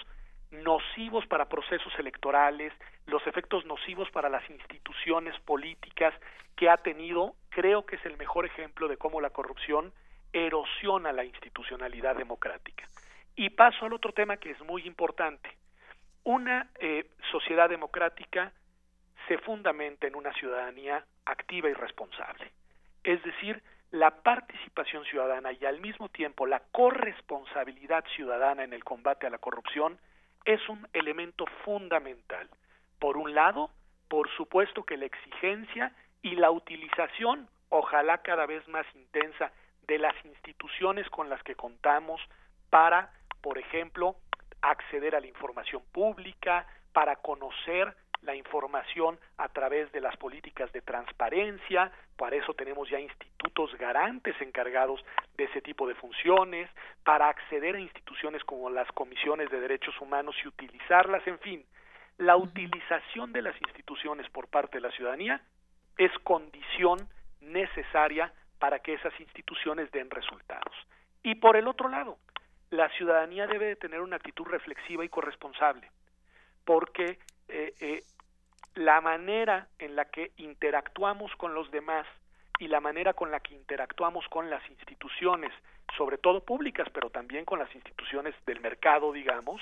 nocivos 0.51 1.25
para 1.27 1.49
procesos 1.49 1.93
electorales, 1.97 2.71
los 3.07 3.25
efectos 3.27 3.65
nocivos 3.65 4.09
para 4.11 4.29
las 4.29 4.47
instituciones 4.49 5.37
políticas 5.41 6.13
que 6.55 6.69
ha 6.69 6.77
tenido, 6.77 7.35
creo 7.49 7.85
que 7.85 7.97
es 7.97 8.05
el 8.05 8.17
mejor 8.17 8.45
ejemplo 8.45 8.87
de 8.87 8.97
cómo 8.97 9.19
la 9.19 9.31
corrupción 9.31 9.91
erosiona 10.31 11.11
la 11.11 11.23
institucionalidad 11.23 12.15
democrática. 12.15 12.87
Y 13.35 13.49
paso 13.49 13.85
al 13.85 13.93
otro 13.93 14.13
tema 14.13 14.37
que 14.37 14.51
es 14.51 14.61
muy 14.61 14.85
importante. 14.85 15.49
Una 16.23 16.69
eh, 16.79 17.09
sociedad 17.31 17.69
democrática 17.69 18.53
se 19.27 19.37
fundamenta 19.39 20.07
en 20.07 20.15
una 20.15 20.33
ciudadanía 20.33 21.05
activa 21.25 21.69
y 21.69 21.73
responsable. 21.73 22.51
Es 23.03 23.21
decir, 23.23 23.61
la 23.91 24.11
participación 24.11 25.05
ciudadana 25.05 25.51
y 25.53 25.65
al 25.65 25.79
mismo 25.79 26.09
tiempo 26.09 26.45
la 26.45 26.61
corresponsabilidad 26.71 28.03
ciudadana 28.15 28.63
en 28.63 28.73
el 28.73 28.83
combate 28.83 29.27
a 29.27 29.29
la 29.29 29.37
corrupción 29.37 29.97
es 30.43 30.67
un 30.69 30.87
elemento 30.93 31.45
fundamental. 31.63 32.49
Por 32.99 33.17
un 33.17 33.33
lado, 33.33 33.71
por 34.07 34.29
supuesto 34.35 34.83
que 34.83 34.97
la 34.97 35.05
exigencia 35.05 35.91
y 36.21 36.35
la 36.35 36.51
utilización, 36.51 37.47
ojalá 37.69 38.19
cada 38.19 38.45
vez 38.45 38.67
más 38.67 38.85
intensa, 38.95 39.51
de 39.87 39.99
las 39.99 40.13
instituciones 40.25 41.07
con 41.09 41.29
las 41.29 41.41
que 41.43 41.55
contamos 41.55 42.21
para, 42.69 43.11
por 43.41 43.57
ejemplo, 43.57 44.15
acceder 44.61 45.15
a 45.15 45.19
la 45.19 45.27
información 45.27 45.83
pública, 45.91 46.67
para 46.91 47.17
conocer 47.17 47.95
la 48.25 48.35
información 48.35 49.17
a 49.37 49.49
través 49.49 49.91
de 49.91 50.01
las 50.01 50.17
políticas 50.17 50.71
de 50.73 50.81
transparencia, 50.81 51.91
para 52.17 52.35
eso 52.35 52.53
tenemos 52.53 52.89
ya 52.89 52.99
institutos 52.99 53.75
garantes 53.77 54.35
encargados 54.41 55.03
de 55.37 55.45
ese 55.45 55.61
tipo 55.61 55.87
de 55.87 55.95
funciones, 55.95 56.69
para 57.03 57.29
acceder 57.29 57.75
a 57.75 57.79
instituciones 57.79 58.43
como 58.43 58.69
las 58.69 58.91
comisiones 58.91 59.49
de 59.49 59.59
derechos 59.59 59.99
humanos 60.01 60.35
y 60.43 60.47
utilizarlas, 60.47 61.25
en 61.27 61.39
fin, 61.39 61.65
la 62.17 62.37
utilización 62.37 63.33
de 63.33 63.41
las 63.41 63.55
instituciones 63.61 64.29
por 64.29 64.47
parte 64.47 64.77
de 64.77 64.81
la 64.81 64.91
ciudadanía 64.91 65.41
es 65.97 66.11
condición 66.23 67.07
necesaria 67.41 68.33
para 68.59 68.79
que 68.79 68.93
esas 68.93 69.17
instituciones 69.19 69.91
den 69.91 70.09
resultados. 70.09 70.73
Y 71.23 71.35
por 71.35 71.57
el 71.57 71.67
otro 71.67 71.89
lado, 71.89 72.17
la 72.69 72.89
ciudadanía 72.89 73.47
debe 73.47 73.67
de 73.67 73.75
tener 73.75 74.01
una 74.01 74.15
actitud 74.15 74.45
reflexiva 74.45 75.03
y 75.03 75.09
corresponsable, 75.09 75.89
porque 76.63 77.19
eh, 77.47 77.73
eh, 77.79 78.03
la 78.73 79.01
manera 79.01 79.67
en 79.79 79.95
la 79.95 80.05
que 80.05 80.31
interactuamos 80.37 81.35
con 81.35 81.53
los 81.53 81.69
demás 81.71 82.05
y 82.59 82.67
la 82.67 82.79
manera 82.79 83.13
con 83.13 83.31
la 83.31 83.39
que 83.39 83.53
interactuamos 83.53 84.27
con 84.29 84.49
las 84.49 84.67
instituciones, 84.69 85.51
sobre 85.97 86.17
todo 86.17 86.43
públicas, 86.43 86.87
pero 86.93 87.09
también 87.09 87.45
con 87.45 87.59
las 87.59 87.73
instituciones 87.75 88.33
del 88.45 88.61
mercado, 88.61 89.11
digamos, 89.11 89.61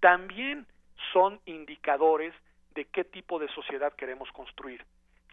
también 0.00 0.66
son 1.12 1.40
indicadores 1.46 2.34
de 2.74 2.84
qué 2.86 3.04
tipo 3.04 3.38
de 3.38 3.48
sociedad 3.48 3.92
queremos 3.94 4.30
construir. 4.32 4.84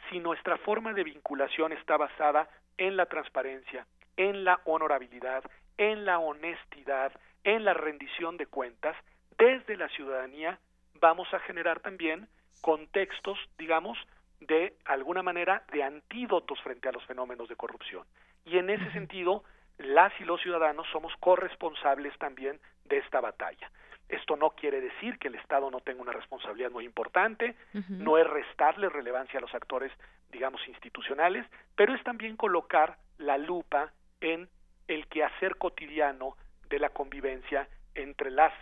Si 0.10 0.20
nuestra 0.20 0.58
forma 0.58 0.94
de 0.94 1.04
vinculación 1.04 1.74
está 1.74 1.98
basada 1.98 2.50
en 2.78 2.98
la 2.98 3.06
transparencia, 3.06 3.86
en 4.18 4.44
la 4.44 4.60
honorabilidad, 4.66 5.44
en 5.78 6.06
la 6.06 6.20
honestidad, 6.20 7.12
en 7.44 7.66
la 7.66 7.74
rendición 7.74 8.38
de 8.38 8.48
cuentas, 8.48 8.96
desde 9.38 9.76
la 9.76 9.90
ciudadanía 9.90 10.60
vamos 11.00 11.28
a 11.34 11.40
generar 11.40 11.80
también 11.80 12.28
contextos, 12.62 13.38
digamos, 13.58 13.98
de 14.40 14.76
alguna 14.86 15.24
manera 15.24 15.64
de 15.72 15.84
antídotos 15.84 16.62
frente 16.62 16.90
a 16.90 16.92
los 16.92 17.04
fenómenos 17.06 17.48
de 17.50 17.56
corrupción. 17.56 18.06
Y 18.46 18.58
en 18.58 18.70
ese 18.70 18.92
sentido, 18.92 19.44
las 19.78 20.12
y 20.20 20.26
los 20.26 20.42
ciudadanos 20.42 20.88
somos 20.92 21.14
corresponsables 21.20 22.18
también 22.20 22.60
de 22.86 22.98
esta 22.98 23.22
batalla. 23.22 23.72
Esto 24.10 24.36
no 24.36 24.52
quiere 24.52 24.82
decir 24.82 25.18
que 25.18 25.30
el 25.30 25.36
Estado 25.36 25.72
no 25.72 25.80
tenga 25.80 26.02
una 26.02 26.12
responsabilidad 26.12 26.72
muy 26.72 26.86
importante, 26.86 27.56
no 27.90 28.18
es 28.18 28.28
restarle 28.28 28.90
relevancia 28.90 29.40
a 29.40 29.42
los 29.42 29.54
actores, 29.56 29.92
digamos, 30.32 30.62
institucionales, 30.68 31.46
pero 31.76 31.96
es 31.96 32.04
también 32.04 32.36
colocar 32.36 32.98
la 33.18 33.38
lupa 33.38 33.92
en 34.20 34.50
el 34.88 35.08
quehacer 35.08 35.56
cotidiano 35.56 36.36
de 36.70 36.80
la 36.80 36.90
convivencia 36.90 37.68
entre 37.96 38.30
las 38.30 38.54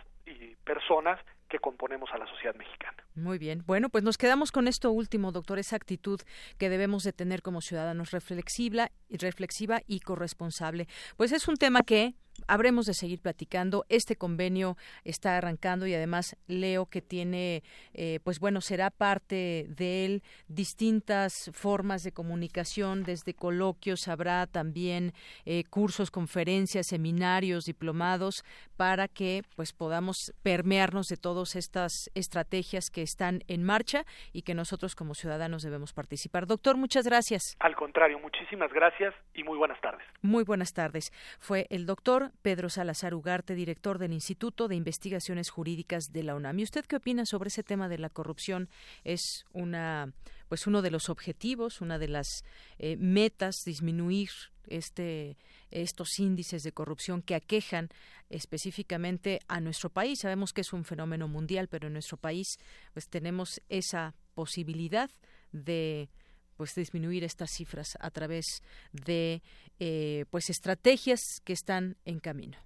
personas 0.64 1.20
que 1.52 1.58
componemos 1.58 2.08
a 2.14 2.18
la 2.18 2.26
sociedad 2.26 2.54
mexicana. 2.54 2.96
Muy 3.14 3.36
bien. 3.36 3.62
Bueno, 3.66 3.90
pues 3.90 4.02
nos 4.02 4.16
quedamos 4.16 4.50
con 4.52 4.68
esto 4.68 4.90
último, 4.90 5.32
doctor, 5.32 5.58
esa 5.58 5.76
actitud 5.76 6.18
que 6.58 6.70
debemos 6.70 7.04
de 7.04 7.12
tener 7.12 7.42
como 7.42 7.60
ciudadanos 7.60 8.10
reflexiva, 8.10 8.90
reflexiva 9.10 9.82
y 9.86 10.00
corresponsable. 10.00 10.88
Pues 11.18 11.30
es 11.30 11.48
un 11.48 11.56
tema 11.56 11.82
que 11.82 12.14
habremos 12.46 12.86
de 12.86 12.94
seguir 12.94 13.20
platicando. 13.20 13.84
Este 13.88 14.16
convenio 14.16 14.76
está 15.04 15.36
arrancando 15.36 15.86
y 15.86 15.94
además 15.94 16.36
leo 16.46 16.86
que 16.86 17.02
tiene, 17.02 17.62
eh, 17.94 18.20
pues 18.24 18.40
bueno, 18.40 18.60
será 18.60 18.90
parte 18.90 19.66
de 19.68 20.04
él 20.04 20.22
distintas 20.48 21.50
formas 21.54 22.02
de 22.02 22.12
comunicación, 22.12 23.04
desde 23.04 23.34
coloquios, 23.34 24.08
habrá 24.08 24.46
también 24.46 25.12
eh, 25.44 25.64
cursos, 25.64 26.10
conferencias, 26.10 26.86
seminarios, 26.86 27.64
diplomados, 27.64 28.44
para 28.76 29.08
que 29.08 29.42
pues 29.56 29.72
podamos 29.72 30.32
permearnos 30.42 31.08
de 31.08 31.16
todas 31.16 31.56
estas 31.56 32.10
estrategias 32.14 32.90
que 32.90 33.02
están 33.02 33.42
en 33.48 33.62
marcha 33.62 34.04
y 34.32 34.42
que 34.42 34.54
nosotros 34.54 34.94
como 34.94 35.14
ciudadanos 35.14 35.62
debemos 35.62 35.92
participar. 35.92 36.46
Doctor, 36.46 36.76
muchas 36.76 37.06
gracias. 37.06 37.56
Al 37.60 37.74
contrario, 37.76 38.18
muchísimas 38.18 38.72
gracias 38.72 39.14
y 39.34 39.44
muy 39.44 39.58
buenas 39.58 39.80
tardes. 39.80 40.06
Muy 40.22 40.44
buenas 40.44 40.72
tardes. 40.72 41.12
Fue 41.38 41.66
el 41.70 41.86
doctor 41.86 42.21
Pedro 42.42 42.70
Salazar 42.70 43.14
Ugarte, 43.14 43.54
director 43.54 43.98
del 43.98 44.12
Instituto 44.12 44.68
de 44.68 44.76
Investigaciones 44.76 45.50
Jurídicas 45.50 46.12
de 46.12 46.22
la 46.22 46.34
UNAM. 46.34 46.58
¿Y 46.58 46.62
usted 46.62 46.84
qué 46.84 46.96
opina 46.96 47.26
sobre 47.26 47.48
ese 47.48 47.62
tema 47.62 47.88
de 47.88 47.98
la 47.98 48.10
corrupción? 48.10 48.68
Es 49.04 49.44
una, 49.52 50.12
pues 50.48 50.66
uno 50.66 50.82
de 50.82 50.90
los 50.90 51.08
objetivos, 51.08 51.80
una 51.80 51.98
de 51.98 52.08
las 52.08 52.44
eh, 52.78 52.96
metas, 52.96 53.56
disminuir 53.64 54.30
este 54.68 55.36
estos 55.72 56.18
índices 56.18 56.62
de 56.62 56.72
corrupción 56.72 57.22
que 57.22 57.34
aquejan 57.34 57.88
específicamente 58.28 59.40
a 59.48 59.60
nuestro 59.60 59.90
país. 59.90 60.20
Sabemos 60.20 60.52
que 60.52 60.60
es 60.60 60.72
un 60.72 60.84
fenómeno 60.84 61.28
mundial, 61.28 61.68
pero 61.68 61.86
en 61.86 61.94
nuestro 61.94 62.16
país 62.18 62.58
pues 62.92 63.08
tenemos 63.08 63.60
esa 63.68 64.14
posibilidad 64.34 65.10
de 65.52 66.10
pues 66.56 66.74
disminuir 66.74 67.24
estas 67.24 67.50
cifras 67.50 67.96
a 68.00 68.10
través 68.10 68.62
de 68.92 69.42
eh, 69.78 70.24
pues 70.30 70.50
estrategias 70.50 71.40
que 71.44 71.52
están 71.52 71.96
en 72.04 72.20
camino. 72.20 72.58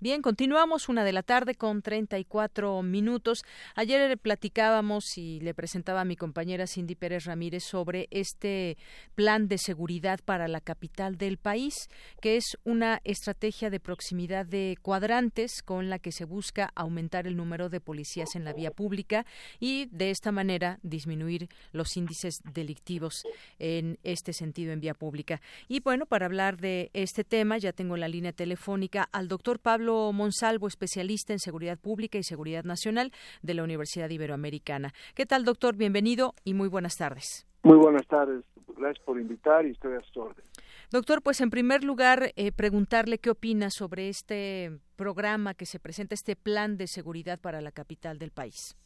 Bien, 0.00 0.22
continuamos 0.22 0.88
una 0.88 1.02
de 1.02 1.12
la 1.12 1.24
tarde 1.24 1.56
con 1.56 1.82
34 1.82 2.82
minutos. 2.82 3.42
Ayer 3.74 4.16
platicábamos 4.16 5.18
y 5.18 5.40
le 5.40 5.54
presentaba 5.54 6.02
a 6.02 6.04
mi 6.04 6.14
compañera 6.14 6.68
Cindy 6.68 6.94
Pérez 6.94 7.24
Ramírez 7.24 7.64
sobre 7.64 8.06
este 8.12 8.78
plan 9.16 9.48
de 9.48 9.58
seguridad 9.58 10.20
para 10.24 10.46
la 10.46 10.60
capital 10.60 11.18
del 11.18 11.36
país, 11.36 11.88
que 12.20 12.36
es 12.36 12.56
una 12.62 13.00
estrategia 13.02 13.70
de 13.70 13.80
proximidad 13.80 14.46
de 14.46 14.76
cuadrantes 14.82 15.64
con 15.64 15.90
la 15.90 15.98
que 15.98 16.12
se 16.12 16.24
busca 16.24 16.70
aumentar 16.76 17.26
el 17.26 17.36
número 17.36 17.68
de 17.68 17.80
policías 17.80 18.36
en 18.36 18.44
la 18.44 18.52
vía 18.52 18.70
pública 18.70 19.26
y 19.58 19.86
de 19.86 20.12
esta 20.12 20.30
manera 20.30 20.78
disminuir 20.84 21.48
los 21.72 21.96
índices 21.96 22.40
delictivos 22.54 23.24
en 23.58 23.98
este 24.04 24.32
sentido 24.32 24.72
en 24.72 24.78
vía 24.78 24.94
pública. 24.94 25.40
Y 25.66 25.80
bueno, 25.80 26.06
para 26.06 26.26
hablar 26.26 26.56
de 26.56 26.92
este 26.92 27.24
tema 27.24 27.58
ya 27.58 27.72
tengo 27.72 27.96
la 27.96 28.06
línea 28.06 28.32
telefónica 28.32 29.08
al 29.10 29.26
doctor 29.26 29.58
Pablo 29.58 29.87
Monsalvo, 29.88 30.66
especialista 30.66 31.32
en 31.32 31.38
seguridad 31.38 31.78
pública 31.78 32.18
y 32.18 32.22
seguridad 32.22 32.64
nacional 32.64 33.12
de 33.42 33.54
la 33.54 33.64
Universidad 33.64 34.10
Iberoamericana. 34.10 34.92
¿Qué 35.14 35.26
tal, 35.26 35.44
doctor? 35.44 35.76
Bienvenido 35.76 36.34
y 36.44 36.54
muy 36.54 36.68
buenas 36.68 36.96
tardes. 36.96 37.46
Muy 37.62 37.76
buenas 37.76 38.06
tardes. 38.06 38.44
Gracias 38.76 39.04
por 39.04 39.18
invitar 39.18 39.66
y 39.66 39.70
estoy 39.70 39.94
a 39.94 40.02
su 40.12 40.20
orden. 40.20 40.44
Doctor, 40.90 41.22
pues 41.22 41.40
en 41.40 41.50
primer 41.50 41.84
lugar, 41.84 42.32
eh, 42.36 42.52
preguntarle 42.52 43.18
qué 43.18 43.30
opina 43.30 43.70
sobre 43.70 44.08
este 44.08 44.78
programa 44.96 45.54
que 45.54 45.66
se 45.66 45.80
presenta, 45.80 46.14
este 46.14 46.36
plan 46.36 46.76
de 46.76 46.86
seguridad 46.86 47.40
para 47.40 47.60
la 47.60 47.72
capital 47.72 48.18
del 48.18 48.30
país. 48.30 48.76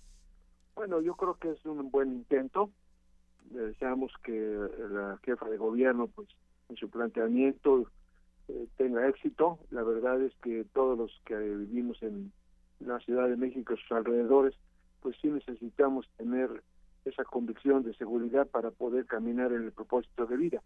Bueno, 0.75 1.01
yo 1.01 1.15
creo 1.15 1.35
que 1.35 1.51
es 1.51 1.65
un 1.67 1.91
buen 1.91 2.13
intento. 2.13 2.71
Deseamos 3.51 4.13
que 4.25 4.33
la 4.91 5.19
jefa 5.25 5.49
de 5.49 5.59
gobierno, 5.59 6.09
pues, 6.09 6.29
en 6.69 6.77
su 6.77 6.89
planteamiento 6.89 7.87
eh, 8.53 8.69
tenga 8.77 9.09
éxito. 9.09 9.59
La 9.71 9.83
verdad 9.83 10.21
es 10.21 10.33
que 10.43 10.65
todos 10.73 10.99
los 10.99 11.11
que 11.25 11.37
vivimos 11.37 12.03
en 12.03 12.33
la 12.81 12.99
Ciudad 13.01 13.29
de 13.29 13.37
México 13.37 13.73
y 13.73 13.77
sus 13.79 13.93
alrededores, 13.93 14.55
pues 15.01 15.17
sí 15.21 15.29
necesitamos 15.29 16.09
tener 16.17 16.63
esa 17.05 17.25
convicción 17.25 17.83
de 17.83 17.95
seguridad 17.95 18.47
para 18.47 18.71
poder 18.71 19.07
caminar 19.07 19.53
en 19.53 19.65
el 19.65 19.73
propósito 19.73 20.27
de 20.27 20.37
vida. 20.37 20.63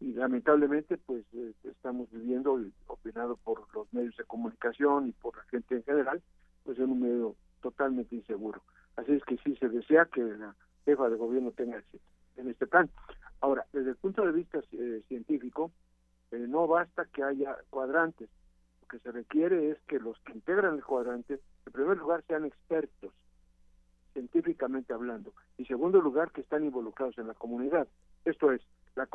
Y 0.00 0.12
lamentablemente, 0.12 0.98
pues 0.98 1.24
eh, 1.32 1.52
estamos 1.64 2.10
viviendo, 2.12 2.60
opinado 2.86 3.36
por 3.36 3.66
los 3.74 3.92
medios 3.92 4.16
de 4.16 4.24
comunicación 4.24 5.08
y 5.08 5.12
por 5.12 5.36
la 5.36 5.42
gente 5.44 5.76
en 5.76 5.84
general, 5.84 6.22
pues 6.64 6.78
en 6.78 6.90
un 6.90 7.00
medio 7.00 7.34
totalmente 7.62 8.14
inseguro. 8.14 8.60
Así 8.96 9.12
es 9.12 9.24
que 9.24 9.38
sí 9.38 9.56
se 9.56 9.68
desea 9.68 10.04
que 10.06 10.22
la 10.22 10.54
jefa 10.84 11.08
de 11.08 11.16
gobierno 11.16 11.50
tenga 11.52 11.78
éxito 11.78 12.04
en 12.36 12.50
este 12.50 12.66
plan. 12.66 12.90
Ahora, 13.40 13.64
desde 13.72 13.90
el 13.90 13.96
punto 13.96 14.24
de 14.24 14.32
vista 14.32 14.60
eh, 14.72 15.02
científico, 15.08 15.70
eh, 16.32 16.46
no 16.48 16.66
basta 16.66 17.04
que 17.06 17.22
haya 17.22 17.56
cuadrantes. 17.70 18.28
Lo 18.82 18.88
que 18.88 18.98
se 18.98 19.12
requiere 19.12 19.70
es 19.70 19.78
que 19.88 19.98
los 19.98 20.18
que 20.20 20.32
integran 20.32 20.74
el 20.74 20.84
cuadrante, 20.84 21.40
en 21.66 21.72
primer 21.72 21.96
lugar, 21.96 22.24
sean 22.26 22.44
expertos, 22.44 23.12
científicamente 24.12 24.92
hablando, 24.92 25.32
y 25.58 25.62
en 25.62 25.68
segundo 25.68 26.00
lugar, 26.00 26.30
que 26.32 26.40
están 26.40 26.64
involucrados 26.64 27.18
en 27.18 27.28
la 27.28 27.34
comunidad. 27.34 27.86
Esto 28.24 28.52
es, 28.52 28.62
la, 28.94 29.08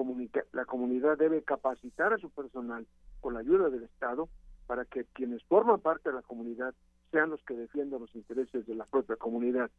la 0.51 0.65
comunidad 0.65 1.17
debe 1.17 1.41
capacitar 1.43 2.13
a 2.13 2.17
su 2.17 2.29
personal 2.29 2.85
con 3.19 3.33
la 3.33 3.39
ayuda 3.39 3.69
del 3.69 3.83
Estado 3.83 4.29
para 4.67 4.85
que 4.85 5.05
quienes 5.05 5.43
forman 5.45 5.79
parte 5.79 6.09
de 6.09 6.15
la 6.15 6.21
comunidad 6.21 6.73
sean 7.11 7.29
los 7.29 7.43
que 7.43 7.55
defiendan 7.55 7.99
los 7.99 8.15
intereses 8.15 8.65
de 8.65 8.75
la 8.75 8.85
propia 8.85 9.17
comunidad, 9.17 9.69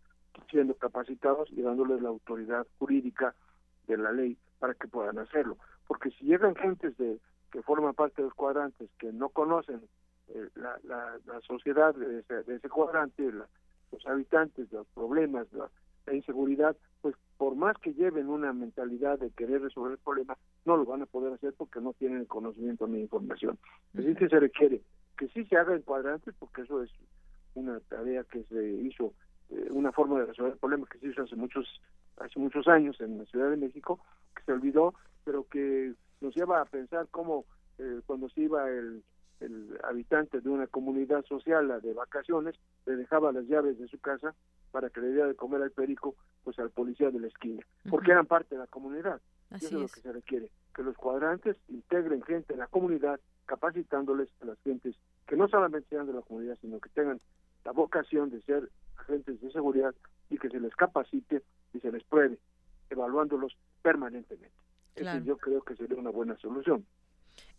siendo 0.50 0.74
capacitados 0.74 1.48
y 1.52 1.62
dándoles 1.62 2.02
la 2.02 2.10
autoridad 2.10 2.66
jurídica 2.78 3.34
de 3.86 3.96
la 3.96 4.12
ley 4.12 4.36
para 4.58 4.74
que 4.74 4.88
puedan 4.88 5.18
hacerlo 5.18 5.56
porque 5.92 6.10
si 6.12 6.24
llegan 6.24 6.54
gentes 6.54 6.96
de 6.96 7.18
que 7.50 7.60
forman 7.60 7.92
parte 7.92 8.22
de 8.22 8.28
los 8.28 8.34
cuadrantes 8.34 8.88
que 8.98 9.12
no 9.12 9.28
conocen 9.28 9.82
eh, 10.28 10.48
la, 10.54 10.78
la, 10.84 11.40
sociedad 11.46 11.94
de 11.94 12.24
ese, 12.48 12.68
cuadrante, 12.70 13.30
los 13.30 14.06
habitantes, 14.06 14.72
los 14.72 14.86
problemas, 14.94 15.46
la, 15.52 15.68
inseguridad, 16.10 16.74
pues 17.02 17.14
por 17.36 17.56
más 17.56 17.76
que 17.76 17.92
lleven 17.92 18.30
una 18.30 18.54
mentalidad 18.54 19.18
de 19.18 19.32
querer 19.32 19.60
resolver 19.60 19.92
el 19.92 19.98
problema, 19.98 20.38
no 20.64 20.78
lo 20.78 20.86
van 20.86 21.02
a 21.02 21.06
poder 21.06 21.34
hacer 21.34 21.52
porque 21.58 21.82
no 21.82 21.92
tienen 21.92 22.20
el 22.20 22.26
conocimiento 22.26 22.86
ni 22.86 23.00
información. 23.00 23.58
Así 23.94 24.14
que 24.14 24.30
se 24.30 24.40
requiere 24.40 24.80
que 25.18 25.28
sí 25.28 25.44
se 25.44 25.58
haga 25.58 25.74
en 25.74 25.82
cuadrantes, 25.82 26.34
porque 26.38 26.62
eso 26.62 26.82
es 26.82 26.90
una 27.52 27.78
tarea 27.80 28.24
que 28.24 28.44
se 28.44 28.66
hizo, 28.80 29.12
eh, 29.50 29.68
una 29.72 29.92
forma 29.92 30.20
de 30.20 30.24
resolver 30.24 30.54
el 30.54 30.58
problema 30.58 30.86
que 30.90 31.00
se 31.00 31.08
hizo 31.08 31.22
hace 31.22 31.36
muchos 31.36 31.68
hace 32.16 32.38
muchos 32.38 32.68
años 32.68 32.98
en 33.00 33.18
la 33.18 33.24
Ciudad 33.26 33.50
de 33.50 33.56
México, 33.56 34.00
que 34.34 34.42
se 34.44 34.52
olvidó 34.52 34.94
pero 35.24 35.46
que 35.48 35.94
nos 36.20 36.34
lleva 36.34 36.60
a 36.60 36.64
pensar 36.64 37.08
cómo 37.10 37.44
eh, 37.78 38.00
cuando 38.06 38.28
se 38.30 38.42
iba 38.42 38.68
el, 38.68 39.02
el 39.42 39.78
habitante 39.82 40.40
de 40.40 40.48
una 40.48 40.66
comunidad 40.66 41.24
social 41.24 41.80
de 41.82 41.92
vacaciones, 41.92 42.54
le 42.86 42.96
dejaba 42.96 43.32
las 43.32 43.44
llaves 43.46 43.78
de 43.78 43.88
su 43.88 43.98
casa 43.98 44.34
para 44.70 44.88
que 44.90 45.00
le 45.00 45.08
diera 45.12 45.26
de 45.26 45.34
comer 45.34 45.62
al 45.62 45.70
perico, 45.70 46.14
pues 46.44 46.58
al 46.58 46.70
policía 46.70 47.10
de 47.10 47.20
la 47.20 47.26
esquina, 47.26 47.62
porque 47.90 48.12
eran 48.12 48.26
parte 48.26 48.54
de 48.54 48.60
la 48.60 48.66
comunidad. 48.66 49.20
eso 49.50 49.66
es, 49.66 49.72
lo 49.72 49.88
que 49.88 50.00
se 50.00 50.12
requiere, 50.12 50.50
que 50.74 50.82
los 50.82 50.96
cuadrantes 50.96 51.56
integren 51.68 52.22
gente 52.22 52.54
en 52.54 52.60
la 52.60 52.68
comunidad, 52.68 53.20
capacitándoles 53.46 54.28
a 54.40 54.46
las 54.46 54.58
gentes 54.62 54.96
que 55.26 55.36
no 55.36 55.48
solamente 55.48 55.88
sean 55.90 56.06
de 56.06 56.14
la 56.14 56.22
comunidad, 56.22 56.56
sino 56.60 56.80
que 56.80 56.88
tengan 56.90 57.20
la 57.64 57.72
vocación 57.72 58.30
de 58.30 58.40
ser 58.42 58.70
agentes 58.96 59.40
de 59.40 59.50
seguridad 59.52 59.94
y 60.30 60.38
que 60.38 60.48
se 60.48 60.60
les 60.60 60.74
capacite 60.74 61.42
y 61.74 61.80
se 61.80 61.92
les 61.92 62.02
pruebe, 62.04 62.38
evaluándolos 62.90 63.56
permanentemente 63.82 64.62
yo 65.24 65.36
creo 65.38 65.62
que 65.62 65.76
sería 65.76 65.96
una 65.96 66.10
buena 66.10 66.36
solución. 66.38 66.86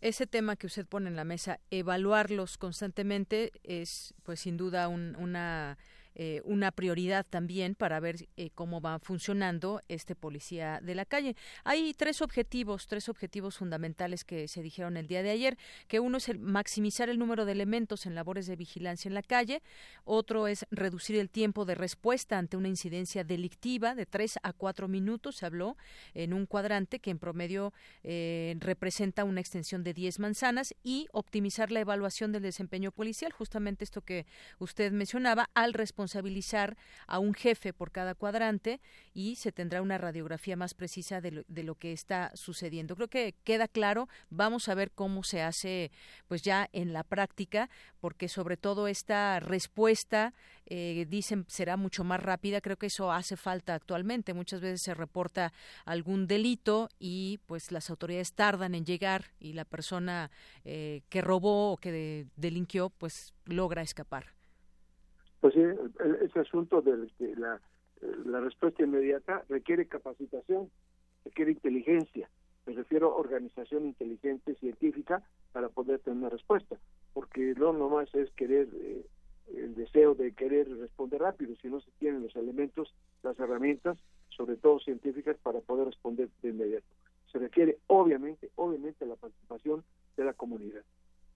Ese 0.00 0.26
tema 0.26 0.56
que 0.56 0.66
usted 0.66 0.86
pone 0.86 1.08
en 1.08 1.16
la 1.16 1.24
mesa, 1.24 1.60
evaluarlos 1.70 2.58
constantemente, 2.58 3.52
es 3.62 4.14
pues 4.22 4.40
sin 4.40 4.56
duda 4.56 4.88
una 4.88 5.78
eh, 6.16 6.40
una 6.44 6.70
prioridad 6.70 7.26
también 7.28 7.74
para 7.74 7.98
ver 7.98 8.28
eh, 8.36 8.50
cómo 8.54 8.80
va 8.80 9.00
funcionando 9.00 9.80
este 9.88 10.14
policía 10.14 10.80
de 10.80 10.94
la 10.94 11.04
calle. 11.04 11.34
Hay 11.64 11.92
tres 11.94 12.22
objetivos, 12.22 12.86
tres 12.86 13.08
objetivos 13.08 13.56
fundamentales 13.56 14.24
que 14.24 14.46
se 14.46 14.62
dijeron 14.62 14.96
el 14.96 15.08
día 15.08 15.24
de 15.24 15.30
ayer, 15.30 15.58
que 15.88 15.98
uno 15.98 16.18
es 16.18 16.28
el 16.28 16.38
maximizar 16.38 17.08
el 17.08 17.18
número 17.18 17.44
de 17.44 17.52
elementos 17.52 18.06
en 18.06 18.14
labores 18.14 18.46
de 18.46 18.54
vigilancia 18.54 19.08
en 19.08 19.14
la 19.14 19.22
calle, 19.22 19.60
otro 20.04 20.46
es 20.46 20.66
reducir 20.70 21.16
el 21.16 21.30
tiempo 21.30 21.64
de 21.64 21.74
respuesta 21.74 22.38
ante 22.38 22.56
una 22.56 22.68
incidencia 22.68 23.24
delictiva 23.24 23.96
de 23.96 24.06
tres 24.06 24.38
a 24.44 24.52
cuatro 24.52 24.86
minutos, 24.86 25.36
se 25.36 25.46
habló 25.46 25.76
en 26.14 26.32
un 26.32 26.46
cuadrante 26.46 27.00
que 27.00 27.10
en 27.10 27.18
promedio 27.18 27.72
eh, 28.04 28.54
representa 28.60 29.24
una 29.24 29.40
extensión 29.40 29.82
de 29.82 29.94
diez 29.94 30.20
manzanas 30.20 30.74
y 30.84 31.08
optimizar 31.12 31.72
la 31.72 31.80
evaluación 31.80 32.30
del 32.30 32.42
desempeño 32.42 32.92
policial, 32.92 33.32
justamente 33.32 33.82
esto 33.82 34.00
que 34.00 34.26
usted 34.60 34.92
mencionaba, 34.92 35.50
al 35.54 35.72
responsable 35.72 36.03
responsabilizar 36.04 36.76
a 37.06 37.18
un 37.18 37.34
jefe 37.34 37.72
por 37.72 37.90
cada 37.90 38.14
cuadrante 38.14 38.80
y 39.14 39.36
se 39.36 39.52
tendrá 39.52 39.80
una 39.80 39.96
radiografía 39.96 40.56
más 40.56 40.74
precisa 40.74 41.20
de 41.20 41.30
lo, 41.30 41.42
de 41.48 41.62
lo 41.62 41.76
que 41.76 41.92
está 41.92 42.30
sucediendo. 42.34 42.94
Creo 42.94 43.08
que 43.08 43.34
queda 43.44 43.68
claro. 43.68 44.08
Vamos 44.28 44.68
a 44.68 44.74
ver 44.74 44.90
cómo 44.90 45.22
se 45.22 45.40
hace, 45.40 45.90
pues 46.28 46.42
ya 46.42 46.68
en 46.72 46.92
la 46.92 47.04
práctica, 47.04 47.70
porque 48.00 48.28
sobre 48.28 48.56
todo 48.56 48.86
esta 48.86 49.40
respuesta, 49.40 50.34
eh, 50.66 51.06
dicen, 51.08 51.46
será 51.48 51.76
mucho 51.76 52.04
más 52.04 52.22
rápida. 52.22 52.60
Creo 52.60 52.76
que 52.76 52.86
eso 52.86 53.10
hace 53.10 53.36
falta 53.36 53.74
actualmente. 53.74 54.34
Muchas 54.34 54.60
veces 54.60 54.82
se 54.82 54.94
reporta 54.94 55.52
algún 55.86 56.26
delito 56.26 56.90
y 56.98 57.40
pues 57.46 57.72
las 57.72 57.88
autoridades 57.88 58.34
tardan 58.34 58.74
en 58.74 58.84
llegar 58.84 59.32
y 59.40 59.54
la 59.54 59.64
persona 59.64 60.30
eh, 60.64 61.00
que 61.08 61.22
robó 61.22 61.72
o 61.72 61.76
que 61.78 62.26
delinquió 62.36 62.90
pues 62.90 63.32
logra 63.46 63.82
escapar 63.82 64.34
pues 65.44 65.52
sí, 65.52 65.60
ese 66.22 66.40
asunto 66.40 66.80
de 66.80 67.06
la, 67.36 67.60
la 68.24 68.40
respuesta 68.40 68.82
inmediata 68.82 69.44
requiere 69.50 69.86
capacitación, 69.86 70.70
requiere 71.22 71.50
inteligencia, 71.50 72.30
me 72.64 72.72
refiero 72.72 73.10
a 73.12 73.16
organización 73.16 73.84
inteligente 73.84 74.54
científica 74.54 75.22
para 75.52 75.68
poder 75.68 75.98
tener 75.98 76.18
una 76.18 76.30
respuesta, 76.30 76.78
porque 77.12 77.54
no 77.58 77.74
nomás 77.74 78.08
es 78.14 78.30
querer 78.30 78.68
eh, 78.72 79.04
el 79.54 79.74
deseo 79.74 80.14
de 80.14 80.32
querer 80.32 80.66
responder 80.78 81.20
rápido, 81.20 81.54
si 81.56 81.68
no 81.68 81.78
se 81.82 81.90
tienen 81.98 82.22
los 82.22 82.34
elementos, 82.36 82.94
las 83.22 83.38
herramientas, 83.38 83.98
sobre 84.30 84.56
todo 84.56 84.80
científicas, 84.80 85.36
para 85.42 85.60
poder 85.60 85.88
responder 85.88 86.30
de 86.40 86.48
inmediato. 86.48 86.86
Se 87.30 87.38
requiere, 87.38 87.76
obviamente, 87.88 88.48
obviamente, 88.54 89.04
la 89.04 89.16
participación 89.16 89.84
de 90.16 90.24
la 90.24 90.32
comunidad. 90.32 90.84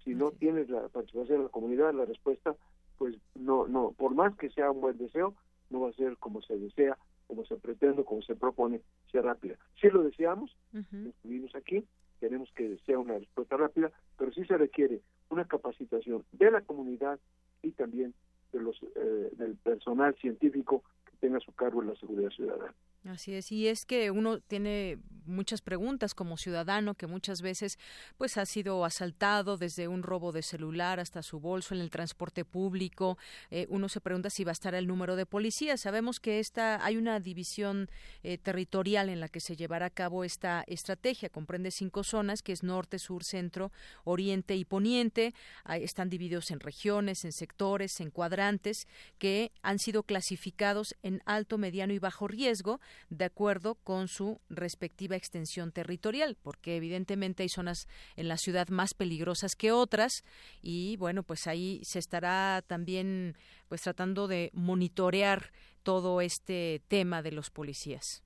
Si 0.02 0.14
no 0.14 0.30
tienes 0.30 0.70
la 0.70 0.88
participación 0.88 1.40
de 1.40 1.44
la 1.44 1.50
comunidad, 1.50 1.92
la 1.92 2.06
respuesta, 2.06 2.56
pues 2.98 3.16
no, 3.34 3.66
no, 3.66 3.92
por 3.96 4.14
más 4.14 4.36
que 4.36 4.50
sea 4.50 4.70
un 4.70 4.80
buen 4.80 4.98
deseo, 4.98 5.34
no 5.70 5.80
va 5.80 5.90
a 5.90 5.92
ser 5.92 6.16
como 6.18 6.42
se 6.42 6.58
desea, 6.58 6.98
como 7.26 7.44
se 7.44 7.56
pretende, 7.56 8.04
como 8.04 8.22
se 8.22 8.34
propone, 8.34 8.80
sea 9.10 9.22
rápida. 9.22 9.56
Si 9.80 9.88
lo 9.88 10.02
deseamos, 10.02 10.56
estuvimos 10.72 11.54
aquí, 11.54 11.84
queremos 12.20 12.50
que 12.54 12.78
sea 12.84 12.98
una 12.98 13.18
respuesta 13.18 13.56
rápida, 13.56 13.92
pero 14.16 14.32
sí 14.32 14.44
se 14.44 14.56
requiere 14.56 15.00
una 15.30 15.44
capacitación 15.46 16.24
de 16.32 16.50
la 16.50 16.62
comunidad 16.62 17.18
y 17.62 17.72
también 17.72 18.14
de 18.52 18.60
los 18.60 18.82
eh, 18.82 19.30
del 19.32 19.56
personal 19.56 20.14
científico 20.16 20.82
que 21.04 21.16
tenga 21.20 21.36
a 21.36 21.40
su 21.40 21.52
cargo 21.52 21.82
en 21.82 21.88
la 21.88 21.96
seguridad 21.96 22.30
ciudadana. 22.30 22.74
Así 23.04 23.32
es, 23.34 23.52
y 23.52 23.68
es 23.68 23.86
que 23.86 24.10
uno 24.10 24.40
tiene 24.40 24.98
muchas 25.24 25.60
preguntas 25.60 26.14
como 26.14 26.36
ciudadano 26.36 26.94
que 26.94 27.06
muchas 27.06 27.42
veces 27.42 27.78
pues 28.16 28.36
ha 28.38 28.46
sido 28.46 28.84
asaltado 28.84 29.56
desde 29.56 29.88
un 29.88 30.02
robo 30.02 30.32
de 30.32 30.42
celular 30.42 30.98
hasta 30.98 31.22
su 31.22 31.38
bolso 31.38 31.74
en 31.74 31.80
el 31.80 31.90
transporte 31.90 32.44
público. 32.44 33.18
Eh, 33.50 33.66
uno 33.68 33.88
se 33.88 34.00
pregunta 34.00 34.30
si 34.30 34.42
va 34.42 34.50
a 34.50 34.52
estar 34.52 34.74
el 34.74 34.86
número 34.86 35.16
de 35.16 35.26
policías. 35.26 35.82
Sabemos 35.82 36.18
que 36.18 36.40
esta 36.40 36.84
hay 36.84 36.96
una 36.96 37.20
división 37.20 37.88
eh, 38.22 38.38
territorial 38.38 39.10
en 39.10 39.20
la 39.20 39.28
que 39.28 39.40
se 39.40 39.54
llevará 39.54 39.86
a 39.86 39.90
cabo 39.90 40.24
esta 40.24 40.64
estrategia. 40.66 41.28
Comprende 41.28 41.70
cinco 41.70 42.04
zonas 42.04 42.42
que 42.42 42.52
es 42.52 42.62
norte, 42.62 42.98
sur, 42.98 43.22
centro, 43.22 43.70
oriente 44.04 44.56
y 44.56 44.64
poniente. 44.64 45.34
están 45.68 46.08
divididos 46.08 46.50
en 46.50 46.60
regiones, 46.60 47.24
en 47.24 47.32
sectores, 47.32 48.00
en 48.00 48.10
cuadrantes 48.10 48.86
que 49.18 49.52
han 49.62 49.78
sido 49.78 50.02
clasificados 50.02 50.96
en 51.02 51.22
alto, 51.26 51.58
mediano 51.58 51.92
y 51.92 51.98
bajo 51.98 52.28
riesgo 52.28 52.80
de 53.10 53.24
acuerdo 53.24 53.76
con 53.76 54.08
su 54.08 54.40
respectiva 54.48 55.16
extensión 55.16 55.72
territorial, 55.72 56.36
porque 56.42 56.76
evidentemente 56.76 57.42
hay 57.42 57.48
zonas 57.48 57.86
en 58.16 58.28
la 58.28 58.36
ciudad 58.36 58.68
más 58.68 58.94
peligrosas 58.94 59.54
que 59.56 59.72
otras 59.72 60.24
y 60.62 60.96
bueno, 60.96 61.22
pues 61.22 61.46
ahí 61.46 61.80
se 61.82 61.98
estará 61.98 62.62
también 62.66 63.36
pues 63.68 63.82
tratando 63.82 64.28
de 64.28 64.50
monitorear 64.54 65.50
todo 65.82 66.20
este 66.20 66.82
tema 66.88 67.22
de 67.22 67.32
los 67.32 67.50
policías. 67.50 68.22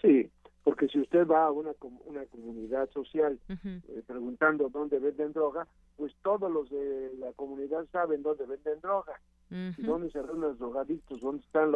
Sí, 0.00 0.30
porque 0.64 0.88
si 0.88 1.00
usted 1.00 1.26
va 1.26 1.46
a 1.46 1.50
una, 1.52 1.72
una 2.04 2.24
comunidad 2.26 2.90
social 2.90 3.38
eh, 3.48 4.02
preguntando 4.06 4.68
dónde 4.68 4.98
venden 4.98 5.32
droga, 5.32 5.66
pues 5.96 6.12
todos 6.22 6.50
los 6.50 6.68
de 6.70 7.12
la 7.18 7.32
comunidad 7.34 7.86
saben 7.92 8.22
dónde 8.22 8.46
venden 8.46 8.80
droga, 8.80 9.20
dónde 9.48 10.10
se 10.10 10.20
ven 10.20 10.40
los 10.40 10.58
drogadictos, 10.58 11.20
dónde 11.20 11.44
están 11.44 11.70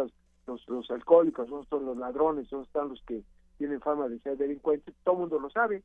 los 0.51 0.68
los, 0.68 0.90
alcohólicos, 0.90 1.48
dónde 1.48 1.64
están 1.64 1.86
los 1.86 1.96
ladrones, 1.96 2.48
dónde 2.51 2.66
están 2.66 2.88
los 2.88 3.03
que 3.03 3.22
tienen 3.59 3.80
fama 3.80 4.09
de 4.09 4.18
ser 4.20 4.36
delincuentes, 4.36 4.94
todo 5.05 5.14
el 5.16 5.20
mundo 5.20 5.38
lo 5.38 5.51
sabe. 5.51 5.82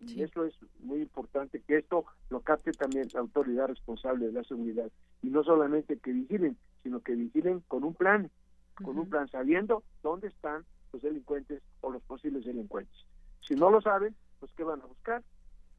Y 0.00 0.22
eso 0.22 0.44
es 0.44 0.54
muy 0.80 1.00
importante, 1.00 1.62
que 1.62 1.78
esto 1.78 2.04
lo 2.28 2.40
capte 2.40 2.72
también 2.72 3.08
la 3.14 3.20
autoridad 3.20 3.68
responsable 3.68 4.26
de 4.26 4.32
la 4.32 4.44
seguridad. 4.44 4.90
Y 5.22 5.30
no 5.30 5.42
solamente 5.42 5.98
que 5.98 6.12
vigilen, 6.12 6.58
sino 6.82 7.00
que 7.00 7.14
vigilen 7.14 7.60
con 7.66 7.82
un 7.82 7.94
plan, 7.94 8.30
con 8.74 8.98
un 8.98 9.08
plan 9.08 9.26
sabiendo 9.28 9.82
dónde 10.02 10.28
están 10.28 10.66
los 10.92 11.00
delincuentes 11.00 11.62
o 11.80 11.90
los 11.90 12.02
posibles 12.02 12.44
delincuentes. 12.44 12.94
Si 13.40 13.54
no 13.54 13.70
lo 13.70 13.80
saben, 13.80 14.14
pues 14.38 14.52
¿qué 14.52 14.64
van 14.64 14.82
a 14.82 14.86
buscar? 14.86 15.22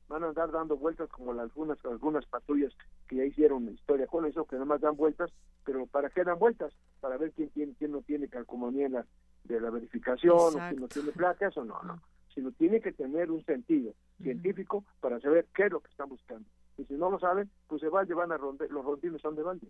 Van 0.07 0.23
a 0.23 0.27
andar 0.27 0.51
dando 0.51 0.77
vueltas 0.77 1.09
como 1.09 1.31
algunas 1.31 1.83
algunas 1.85 2.25
patrullas 2.25 2.73
que 3.07 3.17
ya 3.17 3.25
hicieron 3.25 3.69
historia 3.69 4.07
con 4.07 4.25
eso, 4.25 4.45
que 4.45 4.55
nada 4.55 4.65
más 4.65 4.81
dan 4.81 4.95
vueltas, 4.95 5.31
pero 5.65 5.85
¿para 5.85 6.09
qué 6.09 6.23
dan 6.23 6.39
vueltas? 6.39 6.73
Para 6.99 7.17
ver 7.17 7.31
quién 7.33 7.49
tiene, 7.49 7.73
quién 7.77 7.91
no 7.91 8.01
tiene 8.01 8.27
calcomanía 8.27 8.89
la, 8.89 9.05
de 9.43 9.59
la 9.59 9.69
verificación, 9.69 10.37
o 10.37 10.69
quién 10.69 10.79
no 10.79 10.87
tiene 10.87 11.11
placas 11.11 11.57
o 11.57 11.65
no, 11.65 11.81
no. 11.83 12.01
Sino 12.33 12.51
tiene 12.51 12.79
que 12.81 12.91
tener 12.91 13.31
un 13.31 13.43
sentido 13.45 13.93
científico 14.21 14.83
para 14.99 15.19
saber 15.19 15.47
qué 15.55 15.65
es 15.65 15.71
lo 15.71 15.79
que 15.79 15.89
están 15.89 16.09
buscando. 16.09 16.47
Y 16.77 16.85
si 16.85 16.93
no 16.93 17.09
lo 17.09 17.19
saben, 17.19 17.49
pues 17.67 17.81
se 17.81 17.89
va, 17.89 18.03
van 18.05 18.31
a 18.31 18.37
ronde, 18.37 18.67
los 18.69 18.85
rondines 18.85 19.21
son 19.21 19.35
de 19.35 19.43
balde. 19.43 19.67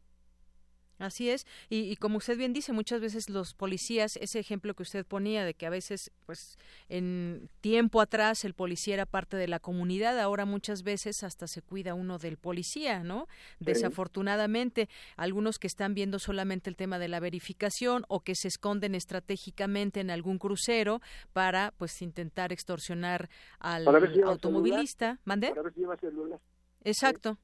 Así 1.00 1.30
es, 1.30 1.46
y, 1.70 1.96
como 1.98 2.18
usted 2.18 2.38
bien 2.38 2.54
dice, 2.54 2.74
muchas 2.74 3.02
veces 3.02 3.30
los 3.30 3.54
policías, 3.54 4.16
ese 4.16 4.40
ejemplo 4.40 4.74
que 4.74 4.82
usted 4.82 5.06
ponía 5.06 5.46
de 5.46 5.54
que 5.54 5.68
a 5.68 5.70
veces, 5.70 6.12
pues, 6.26 6.58
en 6.90 7.50
tiempo 7.62 8.02
atrás 8.02 8.44
el 8.46 8.56
policía 8.56 8.96
era 8.96 9.06
parte 9.06 9.38
de 9.38 9.48
la 9.48 9.60
comunidad, 9.60 10.20
ahora 10.20 10.46
muchas 10.46 10.82
veces 10.82 11.22
hasta 11.22 11.46
se 11.48 11.62
cuida 11.62 11.94
uno 11.94 12.18
del 12.18 12.38
policía, 12.38 13.04
¿no? 13.04 13.28
Desafortunadamente, 13.60 14.90
algunos 15.18 15.60
que 15.60 15.68
están 15.68 15.94
viendo 15.94 16.18
solamente 16.18 16.70
el 16.70 16.76
tema 16.76 16.98
de 16.98 17.10
la 17.10 17.20
verificación 17.20 18.04
o 18.08 18.22
que 18.22 18.34
se 18.34 18.48
esconden 18.48 18.96
estratégicamente 18.96 20.00
en 20.00 20.10
algún 20.10 20.40
crucero 20.40 21.02
para, 21.32 21.74
pues, 21.78 22.02
intentar 22.02 22.52
extorsionar 22.52 23.30
al 23.60 23.88
automovilista. 24.26 25.20
¿Mande? 25.26 25.54
Exacto. 26.84 27.38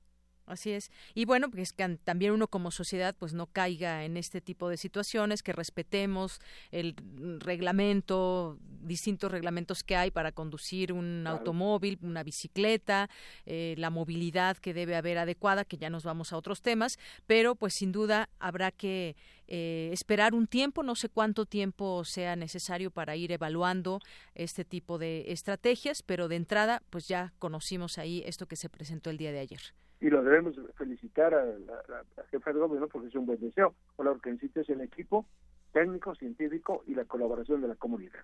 Así 0.46 0.72
es. 0.72 0.92
Y 1.14 1.24
bueno, 1.24 1.50
pues 1.50 1.72
que 1.72 1.98
también 2.04 2.34
uno 2.34 2.48
como 2.48 2.70
sociedad 2.70 3.16
pues 3.18 3.34
no 3.34 3.48
caiga 3.48 4.04
en 4.04 4.18
este 4.18 4.42
tipo 4.42 4.68
de 4.68 4.76
situaciones, 4.76 5.42
que 5.42 5.54
respetemos 5.54 6.40
el 6.72 6.96
reglamento, 7.40 8.58
distintos 8.82 9.32
reglamentos 9.32 9.84
que 9.84 9.96
hay 9.96 10.12
para 10.12 10.34
conducir 10.34 10.92
un 10.92 11.26
automóvil, 11.28 11.98
una 12.02 12.24
bicicleta, 12.24 13.10
eh, 13.46 13.76
la 13.78 13.90
movilidad 13.90 14.58
que 14.58 14.74
debe 14.74 14.98
haber 14.98 15.18
adecuada, 15.18 15.64
que 15.64 15.78
ya 15.78 15.90
nos 15.90 16.04
vamos 16.04 16.34
a 16.34 16.38
otros 16.38 16.62
temas, 16.62 17.00
pero 17.26 17.56
pues 17.56 17.74
sin 17.76 17.94
duda 17.94 18.30
habrá 18.40 18.72
que 18.72 19.16
eh, 19.48 19.92
esperar 19.94 20.34
un 20.34 20.48
tiempo, 20.48 20.84
no 20.84 20.96
sé 20.96 21.08
cuánto 21.08 21.46
tiempo 21.46 22.04
sea 22.04 22.36
necesario 22.36 22.92
para 22.92 23.16
ir 23.16 23.32
evaluando 23.32 24.02
este 24.36 24.66
tipo 24.66 24.98
de 24.98 25.32
estrategias, 25.32 26.04
pero 26.04 26.28
de 26.28 26.36
entrada 26.36 26.84
pues 26.90 27.08
ya 27.08 27.32
conocimos 27.40 27.98
ahí 27.98 28.24
esto 28.26 28.46
que 28.46 28.58
se 28.58 28.68
presentó 28.68 29.10
el 29.10 29.18
día 29.18 29.32
de 29.32 29.40
ayer 29.40 29.74
y 30.04 30.10
lo 30.10 30.22
debemos 30.22 30.54
felicitar 30.76 31.34
a 31.34 31.46
la, 31.46 32.04
jefa 32.30 32.52
de 32.52 32.60
gobierno 32.60 32.90
porque 32.90 33.08
es 33.08 33.16
un 33.16 33.26
buen 33.26 33.40
deseo, 33.40 33.74
por 33.96 34.06
lo 34.06 34.20
que 34.20 34.32
necesita 34.32 34.62
el 34.68 34.82
equipo 34.82 35.26
técnico, 35.72 36.14
científico 36.16 36.84
y 36.86 36.94
la 36.94 37.06
colaboración 37.06 37.62
de 37.62 37.70
la 37.70 37.76
comunidad. 37.76 38.20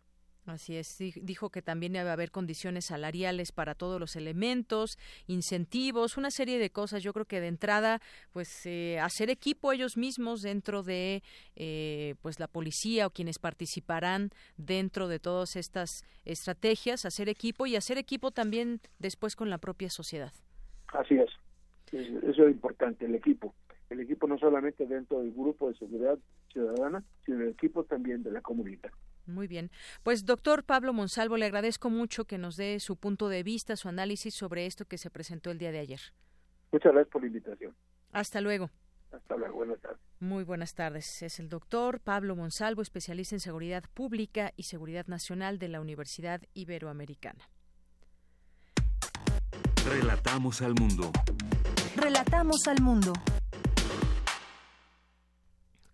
Así 0.46 0.76
es, 0.76 0.98
dijo 0.98 1.52
que 1.52 1.62
también 1.62 1.94
debe 1.94 2.10
haber 2.10 2.32
condiciones 2.32 2.88
salariales 2.88 3.54
para 3.54 3.76
todos 3.76 3.98
los 3.98 4.18
elementos, 4.18 4.98
incentivos, 5.28 6.18
una 6.18 6.32
serie 6.32 6.60
de 6.60 6.70
cosas. 6.70 7.02
Yo 7.02 7.14
creo 7.14 7.26
que 7.26 7.40
de 7.40 7.48
entrada, 7.48 8.02
pues 8.34 8.66
eh, 8.66 9.00
hacer 9.00 9.30
equipo 9.30 9.72
ellos 9.72 9.96
mismos 9.96 10.42
dentro 10.42 10.84
de, 10.84 11.24
eh, 11.56 12.16
pues 12.22 12.42
la 12.42 12.48
policía 12.48 13.08
o 13.08 13.12
quienes 13.12 13.40
participarán 13.40 14.32
dentro 14.58 15.08
de 15.08 15.20
todas 15.20 15.56
estas 15.56 16.04
estrategias, 16.26 17.06
hacer 17.06 17.30
equipo 17.30 17.68
y 17.68 17.78
hacer 17.78 17.98
equipo 17.98 18.32
también 18.32 18.82
después 18.98 19.38
con 19.38 19.50
la 19.50 19.60
propia 19.60 19.90
sociedad. 19.90 20.34
Así 20.92 21.16
es. 21.16 21.30
Eso 21.92 22.46
es 22.46 22.52
importante, 22.52 23.06
el 23.06 23.16
equipo. 23.16 23.54
El 23.90 24.02
equipo 24.02 24.28
no 24.28 24.38
solamente 24.38 24.86
dentro 24.86 25.20
del 25.20 25.32
grupo 25.32 25.70
de 25.70 25.76
seguridad 25.76 26.20
ciudadana, 26.52 27.04
sino 27.26 27.42
el 27.42 27.50
equipo 27.50 27.84
también 27.84 28.22
de 28.22 28.32
la 28.32 28.42
comunidad. 28.42 28.92
Muy 29.26 29.48
bien. 29.48 29.72
Pues 30.04 30.26
doctor 30.26 30.64
Pablo 30.64 30.94
Monsalvo, 30.94 31.38
le 31.38 31.46
agradezco 31.46 31.90
mucho 31.90 32.26
que 32.26 32.38
nos 32.38 32.56
dé 32.56 32.80
su 32.80 32.98
punto 32.98 33.30
de 33.30 33.44
vista, 33.44 33.76
su 33.76 33.88
análisis 33.88 34.34
sobre 34.34 34.66
esto 34.66 34.86
que 34.86 34.98
se 34.98 35.10
presentó 35.10 35.52
el 35.52 35.58
día 35.58 35.72
de 35.72 35.80
ayer. 35.80 36.00
Muchas 36.72 36.94
gracias 36.94 37.12
por 37.12 37.22
la 37.22 37.28
invitación. 37.28 37.76
Hasta 38.12 38.42
luego. 38.42 38.70
Hasta 39.12 39.38
luego, 39.38 39.56
buenas 39.56 39.80
tardes. 39.80 40.00
Muy 40.20 40.44
buenas 40.44 40.76
tardes. 40.76 41.24
Es 41.24 41.40
el 41.40 41.50
doctor 41.50 42.00
Pablo 42.00 42.36
Monsalvo, 42.36 42.82
especialista 42.82 43.36
en 43.36 43.40
seguridad 43.40 43.84
pública 43.94 44.52
y 44.56 44.64
seguridad 44.64 45.08
nacional 45.08 45.58
de 45.58 45.70
la 45.70 45.82
Universidad 45.82 46.42
Iberoamericana. 46.54 47.50
Relatamos 49.88 50.62
al 50.62 50.76
mundo. 50.76 51.12
Relatamos 52.30 52.68
al 52.68 52.80
mundo. 52.82 53.14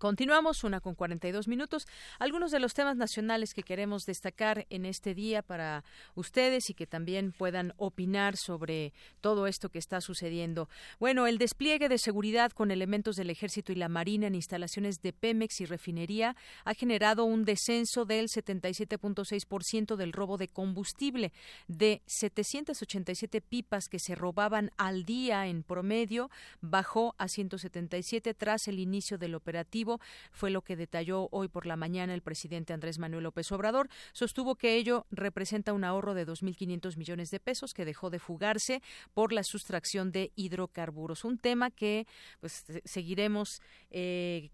Continuamos 0.05 0.63
una 0.63 0.81
con 0.81 0.93
42 0.93 1.47
minutos. 1.47 1.87
Algunos 2.19 2.51
de 2.51 2.59
los 2.59 2.75
temas 2.75 2.95
nacionales 2.95 3.55
que 3.55 3.63
queremos 3.63 4.03
destacar 4.03 4.67
en 4.69 4.85
este 4.85 5.15
día 5.15 5.41
para 5.41 5.83
ustedes 6.13 6.69
y 6.69 6.75
que 6.75 6.85
también 6.85 7.31
puedan 7.31 7.73
opinar 7.77 8.37
sobre 8.37 8.93
todo 9.19 9.47
esto 9.47 9.69
que 9.69 9.79
está 9.79 10.01
sucediendo. 10.01 10.69
Bueno, 10.99 11.25
el 11.25 11.39
despliegue 11.39 11.89
de 11.89 11.97
seguridad 11.97 12.51
con 12.51 12.69
elementos 12.69 13.15
del 13.15 13.31
Ejército 13.31 13.71
y 13.71 13.77
la 13.77 13.89
Marina 13.89 14.27
en 14.27 14.35
instalaciones 14.35 15.01
de 15.01 15.11
Pemex 15.11 15.61
y 15.61 15.65
refinería 15.65 16.35
ha 16.65 16.75
generado 16.75 17.25
un 17.25 17.43
descenso 17.43 18.05
del 18.05 18.27
77.6% 18.27 19.95
del 19.95 20.13
robo 20.13 20.37
de 20.37 20.49
combustible. 20.49 21.33
De 21.67 22.03
787 22.05 23.41
pipas 23.41 23.87
que 23.89 23.97
se 23.97 24.13
robaban 24.13 24.69
al 24.77 25.03
día 25.03 25.47
en 25.47 25.63
promedio, 25.63 26.29
bajó 26.61 27.15
a 27.17 27.27
177 27.27 28.35
tras 28.35 28.67
el 28.67 28.77
inicio 28.77 29.17
del 29.17 29.33
operativo 29.33 29.94
Fue 30.31 30.49
lo 30.49 30.61
que 30.61 30.75
detalló 30.75 31.29
hoy 31.31 31.47
por 31.47 31.65
la 31.65 31.75
mañana 31.75 32.13
el 32.13 32.21
presidente 32.21 32.73
Andrés 32.73 32.99
Manuel 32.99 33.23
López 33.23 33.51
Obrador. 33.51 33.89
Sostuvo 34.13 34.55
que 34.55 34.75
ello 34.75 35.05
representa 35.11 35.73
un 35.73 35.83
ahorro 35.83 36.13
de 36.13 36.25
2.500 36.27 36.97
millones 36.97 37.29
de 37.29 37.39
pesos 37.39 37.73
que 37.73 37.85
dejó 37.85 38.09
de 38.09 38.19
fugarse 38.19 38.81
por 39.13 39.33
la 39.33 39.43
sustracción 39.43 40.11
de 40.11 40.31
hidrocarburos. 40.35 41.23
Un 41.25 41.37
tema 41.37 41.71
que 41.71 42.07
pues 42.39 42.65
seguiremos 42.85 43.61
eh, 43.91 44.51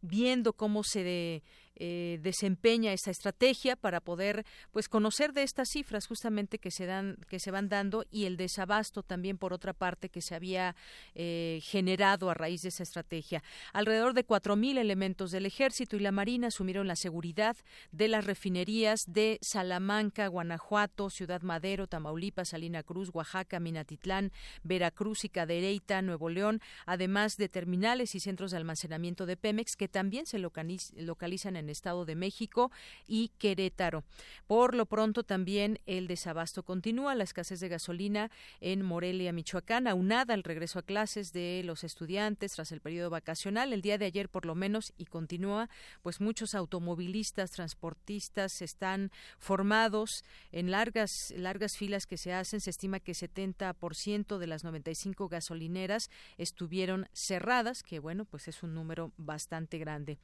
viendo 0.00 0.52
cómo 0.52 0.82
se 0.82 1.42
eh, 1.78 2.18
desempeña 2.22 2.92
esta 2.92 3.10
estrategia 3.10 3.76
para 3.76 4.00
poder 4.00 4.44
pues 4.72 4.88
conocer 4.88 5.32
de 5.32 5.42
estas 5.42 5.68
cifras 5.70 6.06
justamente 6.06 6.58
que 6.58 6.70
se 6.70 6.86
dan 6.86 7.18
que 7.28 7.38
se 7.38 7.50
van 7.50 7.68
dando 7.68 8.04
y 8.10 8.24
el 8.24 8.36
desabasto 8.36 9.02
también 9.02 9.38
por 9.38 9.52
otra 9.52 9.72
parte 9.72 10.08
que 10.08 10.22
se 10.22 10.34
había 10.34 10.74
eh, 11.14 11.60
generado 11.62 12.30
a 12.30 12.34
raíz 12.34 12.62
de 12.62 12.70
esa 12.70 12.82
estrategia. 12.82 13.42
Alrededor 13.72 14.14
de 14.14 14.24
cuatro 14.24 14.56
mil 14.56 14.78
elementos 14.78 15.30
del 15.30 15.46
ejército 15.46 15.96
y 15.96 16.00
la 16.00 16.12
marina 16.12 16.48
asumieron 16.48 16.86
la 16.86 16.96
seguridad 16.96 17.56
de 17.92 18.08
las 18.08 18.24
refinerías 18.24 19.00
de 19.06 19.38
Salamanca 19.42 20.28
Guanajuato 20.28 21.10
Ciudad 21.10 21.42
Madero 21.42 21.86
Tamaulipas 21.86 22.50
Salina 22.50 22.82
Cruz 22.82 23.10
Oaxaca 23.12 23.60
Minatitlán 23.60 24.32
Veracruz 24.62 25.24
y 25.24 25.28
Cadereyta 25.28 26.02
Nuevo 26.02 26.28
León 26.28 26.60
además 26.86 27.36
de 27.36 27.48
terminales 27.48 28.14
y 28.14 28.20
centros 28.20 28.50
de 28.50 28.56
almacenamiento 28.56 29.26
de 29.26 29.36
Pemex 29.36 29.76
que 29.76 29.88
también 29.88 30.26
se 30.26 30.38
localizan 30.38 31.56
en 31.56 31.65
Estado 31.70 32.04
de 32.04 32.14
México 32.14 32.70
y 33.06 33.28
Querétaro. 33.38 34.04
Por 34.46 34.74
lo 34.74 34.86
pronto 34.86 35.24
también 35.24 35.80
el 35.86 36.06
desabasto 36.06 36.62
continúa, 36.62 37.14
la 37.14 37.24
escasez 37.24 37.60
de 37.60 37.68
gasolina 37.68 38.30
en 38.60 38.82
Morelia, 38.82 39.32
Michoacán, 39.32 39.86
aunada 39.86 40.34
al 40.34 40.42
regreso 40.42 40.78
a 40.78 40.82
clases 40.82 41.32
de 41.32 41.62
los 41.64 41.84
estudiantes 41.84 42.52
tras 42.52 42.72
el 42.72 42.80
periodo 42.80 43.10
vacacional. 43.10 43.72
El 43.72 43.82
día 43.82 43.98
de 43.98 44.06
ayer, 44.06 44.28
por 44.28 44.46
lo 44.46 44.54
menos, 44.54 44.92
y 44.96 45.06
continúa, 45.06 45.68
pues 46.02 46.20
muchos 46.20 46.54
automovilistas, 46.54 47.50
transportistas 47.50 48.62
están 48.62 49.10
formados 49.38 50.24
en 50.52 50.70
largas, 50.70 51.32
largas 51.36 51.76
filas 51.76 52.06
que 52.06 52.18
se 52.18 52.32
hacen. 52.32 52.60
Se 52.60 52.70
estima 52.70 53.00
que 53.00 53.12
70% 53.12 54.38
de 54.38 54.46
las 54.46 54.64
95 54.64 55.28
gasolineras 55.28 56.10
estuvieron 56.36 57.08
cerradas, 57.12 57.82
que 57.82 57.98
bueno, 57.98 58.24
pues 58.24 58.48
es 58.48 58.62
un 58.62 58.74
número 58.74 59.12
bastante 59.16 59.78
grande. 59.78 60.18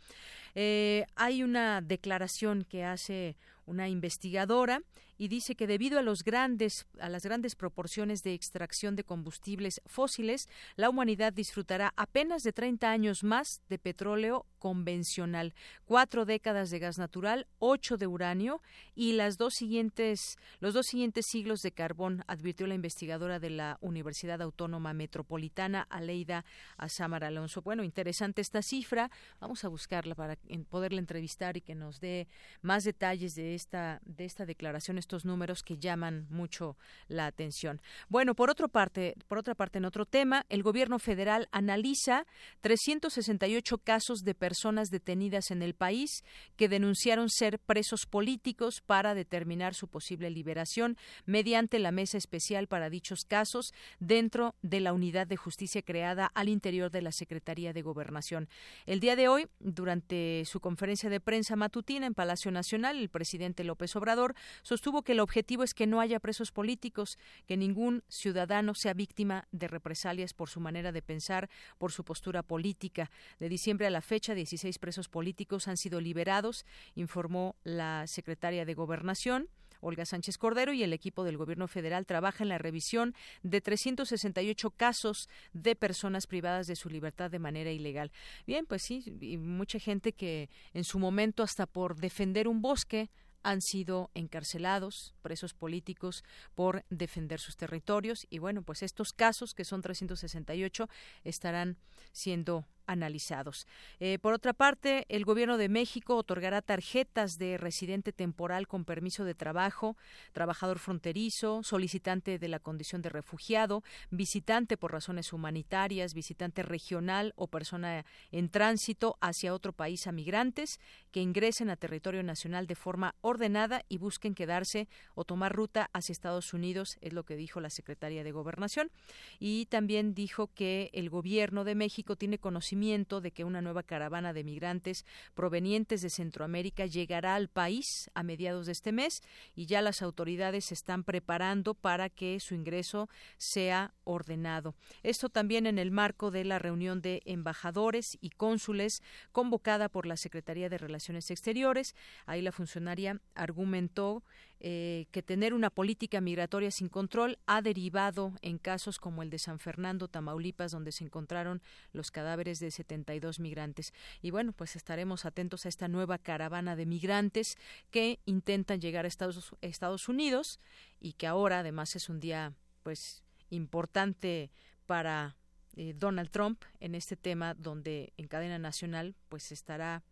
Eh, 0.54 1.06
hay 1.14 1.31
una 1.40 1.80
declaración 1.80 2.64
que 2.64 2.84
hace 2.84 3.36
una 3.66 3.88
investigadora 3.88 4.82
y 5.18 5.28
dice 5.28 5.54
que 5.54 5.66
debido 5.66 5.98
a 5.98 6.02
los 6.02 6.24
grandes 6.24 6.86
a 6.98 7.08
las 7.08 7.24
grandes 7.24 7.54
proporciones 7.54 8.22
de 8.22 8.34
extracción 8.34 8.96
de 8.96 9.04
combustibles 9.04 9.80
fósiles, 9.86 10.48
la 10.76 10.88
humanidad 10.88 11.32
disfrutará 11.32 11.92
apenas 11.96 12.42
de 12.42 12.52
30 12.52 12.90
años 12.90 13.22
más 13.22 13.62
de 13.68 13.78
petróleo 13.78 14.46
convencional, 14.58 15.54
cuatro 15.84 16.24
décadas 16.24 16.70
de 16.70 16.78
gas 16.78 16.98
natural, 16.98 17.46
ocho 17.58 17.96
de 17.96 18.06
uranio 18.06 18.62
y 18.94 19.12
las 19.12 19.36
dos 19.36 19.54
siguientes 19.54 20.36
los 20.60 20.74
dos 20.74 20.86
siguientes 20.86 21.26
siglos 21.26 21.60
de 21.62 21.72
carbón, 21.72 22.24
advirtió 22.26 22.66
la 22.66 22.74
investigadora 22.74 23.38
de 23.38 23.50
la 23.50 23.78
Universidad 23.80 24.42
Autónoma 24.42 24.92
Metropolitana 24.92 25.86
Aleida 25.90 26.44
Azámar 26.76 27.24
Alonso. 27.24 27.62
Bueno, 27.62 27.84
interesante 27.84 28.40
esta 28.40 28.62
cifra. 28.62 29.10
Vamos 29.40 29.64
a 29.64 29.68
buscarla 29.68 30.14
para 30.14 30.36
poderla 30.68 30.98
entrevistar 30.98 31.56
y 31.56 31.60
que 31.60 31.74
nos 31.74 32.00
dé 32.00 32.28
más 32.60 32.84
detalles 32.84 33.34
de 33.34 33.51
esta 33.54 34.00
de 34.04 34.24
esta 34.24 34.46
declaración 34.46 34.98
estos 34.98 35.24
números 35.24 35.62
que 35.62 35.78
llaman 35.78 36.26
mucho 36.30 36.76
la 37.08 37.26
atención. 37.26 37.80
Bueno, 38.08 38.34
por 38.34 38.50
otra 38.50 38.68
parte, 38.68 39.14
por 39.28 39.38
otra 39.38 39.54
parte 39.54 39.78
en 39.78 39.84
otro 39.84 40.06
tema, 40.06 40.46
el 40.48 40.62
gobierno 40.62 40.98
federal 40.98 41.48
analiza 41.52 42.26
368 42.60 43.78
casos 43.78 44.20
de 44.20 44.34
personas 44.34 44.88
detenidas 44.88 45.50
en 45.50 45.62
el 45.62 45.74
país 45.74 46.22
que 46.56 46.68
denunciaron 46.68 47.28
ser 47.28 47.58
presos 47.58 48.06
políticos 48.08 48.80
para 48.84 49.14
determinar 49.14 49.74
su 49.74 49.88
posible 49.88 50.30
liberación 50.30 50.96
mediante 51.26 51.78
la 51.78 51.92
mesa 51.92 52.18
especial 52.18 52.66
para 52.68 52.90
dichos 52.90 53.24
casos 53.26 53.72
dentro 54.00 54.54
de 54.62 54.80
la 54.80 54.92
unidad 54.92 55.26
de 55.26 55.36
justicia 55.36 55.82
creada 55.82 56.30
al 56.34 56.48
interior 56.48 56.90
de 56.90 57.02
la 57.02 57.12
Secretaría 57.12 57.72
de 57.72 57.82
Gobernación. 57.82 58.48
El 58.86 59.00
día 59.00 59.16
de 59.16 59.28
hoy, 59.28 59.48
durante 59.58 60.44
su 60.46 60.60
conferencia 60.60 61.10
de 61.10 61.20
prensa 61.20 61.56
matutina 61.56 62.06
en 62.06 62.14
Palacio 62.14 62.50
Nacional, 62.50 62.98
el 62.98 63.08
presidente 63.08 63.41
López 63.64 63.96
Obrador 63.96 64.34
sostuvo 64.62 65.02
que 65.02 65.12
el 65.12 65.20
objetivo 65.20 65.64
es 65.64 65.74
que 65.74 65.86
no 65.86 66.00
haya 66.00 66.20
presos 66.20 66.52
políticos, 66.52 67.18
que 67.46 67.56
ningún 67.56 68.04
ciudadano 68.08 68.74
sea 68.74 68.94
víctima 68.94 69.48
de 69.50 69.68
represalias 69.68 70.32
por 70.32 70.48
su 70.48 70.60
manera 70.60 70.92
de 70.92 71.02
pensar, 71.02 71.50
por 71.78 71.92
su 71.92 72.04
postura 72.04 72.42
política. 72.42 73.10
De 73.38 73.48
diciembre 73.48 73.86
a 73.86 73.90
la 73.90 74.00
fecha, 74.00 74.34
16 74.34 74.78
presos 74.78 75.08
políticos 75.08 75.68
han 75.68 75.76
sido 75.76 76.00
liberados, 76.00 76.64
informó 76.94 77.56
la 77.64 78.06
secretaria 78.06 78.64
de 78.64 78.74
Gobernación. 78.74 79.48
Olga 79.82 80.06
Sánchez 80.06 80.38
Cordero 80.38 80.72
y 80.72 80.84
el 80.84 80.92
equipo 80.92 81.24
del 81.24 81.36
Gobierno 81.36 81.66
federal 81.66 82.06
trabaja 82.06 82.44
en 82.44 82.48
la 82.48 82.58
revisión 82.58 83.14
de 83.42 83.60
368 83.60 84.70
casos 84.70 85.28
de 85.52 85.74
personas 85.74 86.28
privadas 86.28 86.68
de 86.68 86.76
su 86.76 86.88
libertad 86.88 87.32
de 87.32 87.40
manera 87.40 87.72
ilegal. 87.72 88.12
Bien, 88.46 88.64
pues 88.64 88.82
sí, 88.82 89.02
y 89.20 89.36
mucha 89.38 89.80
gente 89.80 90.12
que 90.12 90.48
en 90.72 90.84
su 90.84 91.00
momento 91.00 91.42
hasta 91.42 91.66
por 91.66 91.96
defender 91.96 92.46
un 92.46 92.62
bosque 92.62 93.10
han 93.42 93.60
sido 93.60 94.10
encarcelados, 94.14 95.14
presos 95.22 95.54
políticos, 95.54 96.24
por 96.54 96.84
defender 96.90 97.40
sus 97.40 97.56
territorios. 97.56 98.26
Y 98.30 98.38
bueno, 98.38 98.62
pues 98.62 98.82
estos 98.82 99.12
casos, 99.12 99.54
que 99.54 99.64
son 99.64 99.82
368, 99.82 100.88
estarán 101.24 101.76
siendo 102.12 102.64
analizados. 102.86 103.66
Eh, 104.00 104.18
por 104.20 104.34
otra 104.34 104.52
parte, 104.52 105.04
el 105.08 105.24
Gobierno 105.24 105.56
de 105.56 105.68
México 105.68 106.16
otorgará 106.16 106.62
tarjetas 106.62 107.38
de 107.38 107.56
residente 107.56 108.12
temporal 108.12 108.66
con 108.66 108.84
permiso 108.84 109.24
de 109.24 109.34
trabajo, 109.34 109.96
trabajador 110.32 110.78
fronterizo, 110.78 111.62
solicitante 111.62 112.38
de 112.38 112.48
la 112.48 112.58
condición 112.58 113.02
de 113.02 113.08
refugiado, 113.08 113.82
visitante 114.10 114.76
por 114.76 114.92
razones 114.92 115.32
humanitarias, 115.32 116.14
visitante 116.14 116.62
regional 116.62 117.32
o 117.36 117.46
persona 117.46 118.04
en 118.30 118.48
tránsito 118.48 119.16
hacia 119.20 119.54
otro 119.54 119.72
país 119.72 120.06
a 120.06 120.12
migrantes 120.12 120.80
que 121.10 121.20
ingresen 121.20 121.70
a 121.70 121.76
territorio 121.76 122.22
nacional 122.22 122.66
de 122.66 122.74
forma 122.74 123.14
ordenada 123.20 123.84
y 123.88 123.98
busquen 123.98 124.34
quedarse 124.34 124.88
o 125.14 125.24
tomar 125.24 125.54
ruta 125.54 125.90
hacia 125.92 126.12
Estados 126.12 126.52
Unidos, 126.54 126.98
es 127.00 127.12
lo 127.12 127.24
que 127.24 127.36
dijo 127.36 127.60
la 127.60 127.70
secretaria 127.70 128.24
de 128.24 128.32
Gobernación. 128.32 128.90
Y 129.38 129.66
también 129.66 130.14
dijo 130.14 130.48
que 130.54 130.90
el 130.92 131.10
Gobierno 131.10 131.64
de 131.64 131.74
México 131.74 132.16
tiene 132.16 132.38
conocimiento 132.38 132.71
de 132.72 133.32
que 133.32 133.44
una 133.44 133.60
nueva 133.60 133.82
caravana 133.82 134.32
de 134.32 134.44
migrantes 134.44 135.04
provenientes 135.34 136.00
de 136.00 136.08
Centroamérica 136.08 136.86
llegará 136.86 137.34
al 137.34 137.48
país 137.48 138.10
a 138.14 138.22
mediados 138.22 138.64
de 138.64 138.72
este 138.72 138.92
mes 138.92 139.22
y 139.54 139.66
ya 139.66 139.82
las 139.82 140.00
autoridades 140.00 140.66
se 140.66 140.74
están 140.74 141.04
preparando 141.04 141.74
para 141.74 142.08
que 142.08 142.40
su 142.40 142.54
ingreso 142.54 143.10
sea 143.36 143.92
ordenado. 144.04 144.74
Esto 145.02 145.28
también 145.28 145.66
en 145.66 145.78
el 145.78 145.90
marco 145.90 146.30
de 146.30 146.44
la 146.44 146.58
reunión 146.58 147.02
de 147.02 147.20
embajadores 147.26 148.16
y 148.22 148.30
cónsules 148.30 149.02
convocada 149.32 149.90
por 149.90 150.06
la 150.06 150.16
Secretaría 150.16 150.70
de 150.70 150.78
Relaciones 150.78 151.30
Exteriores. 151.30 151.94
Ahí 152.24 152.40
la 152.40 152.52
funcionaria 152.52 153.20
argumentó 153.34 154.22
eh, 154.64 155.06
que 155.10 155.24
tener 155.24 155.54
una 155.54 155.70
política 155.70 156.20
migratoria 156.20 156.70
sin 156.70 156.88
control 156.88 157.36
ha 157.46 157.62
derivado 157.62 158.32
en 158.42 158.58
casos 158.58 159.00
como 159.00 159.24
el 159.24 159.28
de 159.28 159.40
San 159.40 159.58
Fernando, 159.58 160.06
Tamaulipas, 160.06 160.70
donde 160.70 160.92
se 160.92 161.02
encontraron 161.02 161.60
los 161.92 162.12
cadáveres 162.12 162.60
de 162.60 162.70
72 162.70 163.40
migrantes. 163.40 163.92
Y 164.20 164.30
bueno, 164.30 164.52
pues 164.52 164.76
estaremos 164.76 165.24
atentos 165.24 165.66
a 165.66 165.68
esta 165.68 165.88
nueva 165.88 166.16
caravana 166.18 166.76
de 166.76 166.86
migrantes 166.86 167.58
que 167.90 168.20
intentan 168.24 168.80
llegar 168.80 169.04
a 169.04 169.08
Estados, 169.08 169.52
Estados 169.62 170.08
Unidos 170.08 170.60
y 171.00 171.14
que 171.14 171.26
ahora 171.26 171.58
además 171.58 171.96
es 171.96 172.08
un 172.08 172.20
día 172.20 172.54
pues 172.84 173.24
importante 173.50 174.52
para 174.86 175.34
eh, 175.74 175.92
Donald 175.96 176.30
Trump 176.30 176.62
en 176.78 176.94
este 176.94 177.16
tema 177.16 177.54
donde 177.54 178.12
en 178.16 178.28
cadena 178.28 178.60
nacional 178.60 179.16
pues 179.28 179.50
estará 179.50 180.04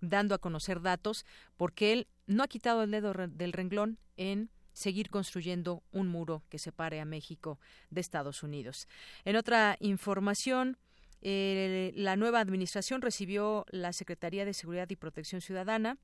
dando 0.00 0.32
a 0.32 0.38
conocer 0.38 0.80
datos 0.80 1.24
porque 1.56 1.92
él 1.92 2.06
no 2.26 2.42
ha 2.42 2.48
quitado 2.48 2.82
el 2.82 2.90
dedo 2.90 3.12
del 3.12 3.52
renglón 3.52 3.98
en 4.16 4.50
seguir 4.72 5.08
construyendo 5.08 5.82
un 5.90 6.08
muro 6.08 6.42
que 6.50 6.58
separe 6.58 7.00
a 7.00 7.06
México 7.06 7.58
de 7.90 8.02
Estados 8.02 8.42
Unidos. 8.42 8.88
En 9.24 9.36
otra 9.36 9.76
información, 9.80 10.76
eh, 11.22 11.92
la 11.96 12.16
nueva 12.16 12.40
administración 12.40 13.00
recibió 13.00 13.64
la 13.70 13.92
Secretaría 13.92 14.44
de 14.44 14.52
Seguridad 14.52 14.90
y 14.90 14.96
Protección 14.96 15.40
Ciudadana 15.40 15.96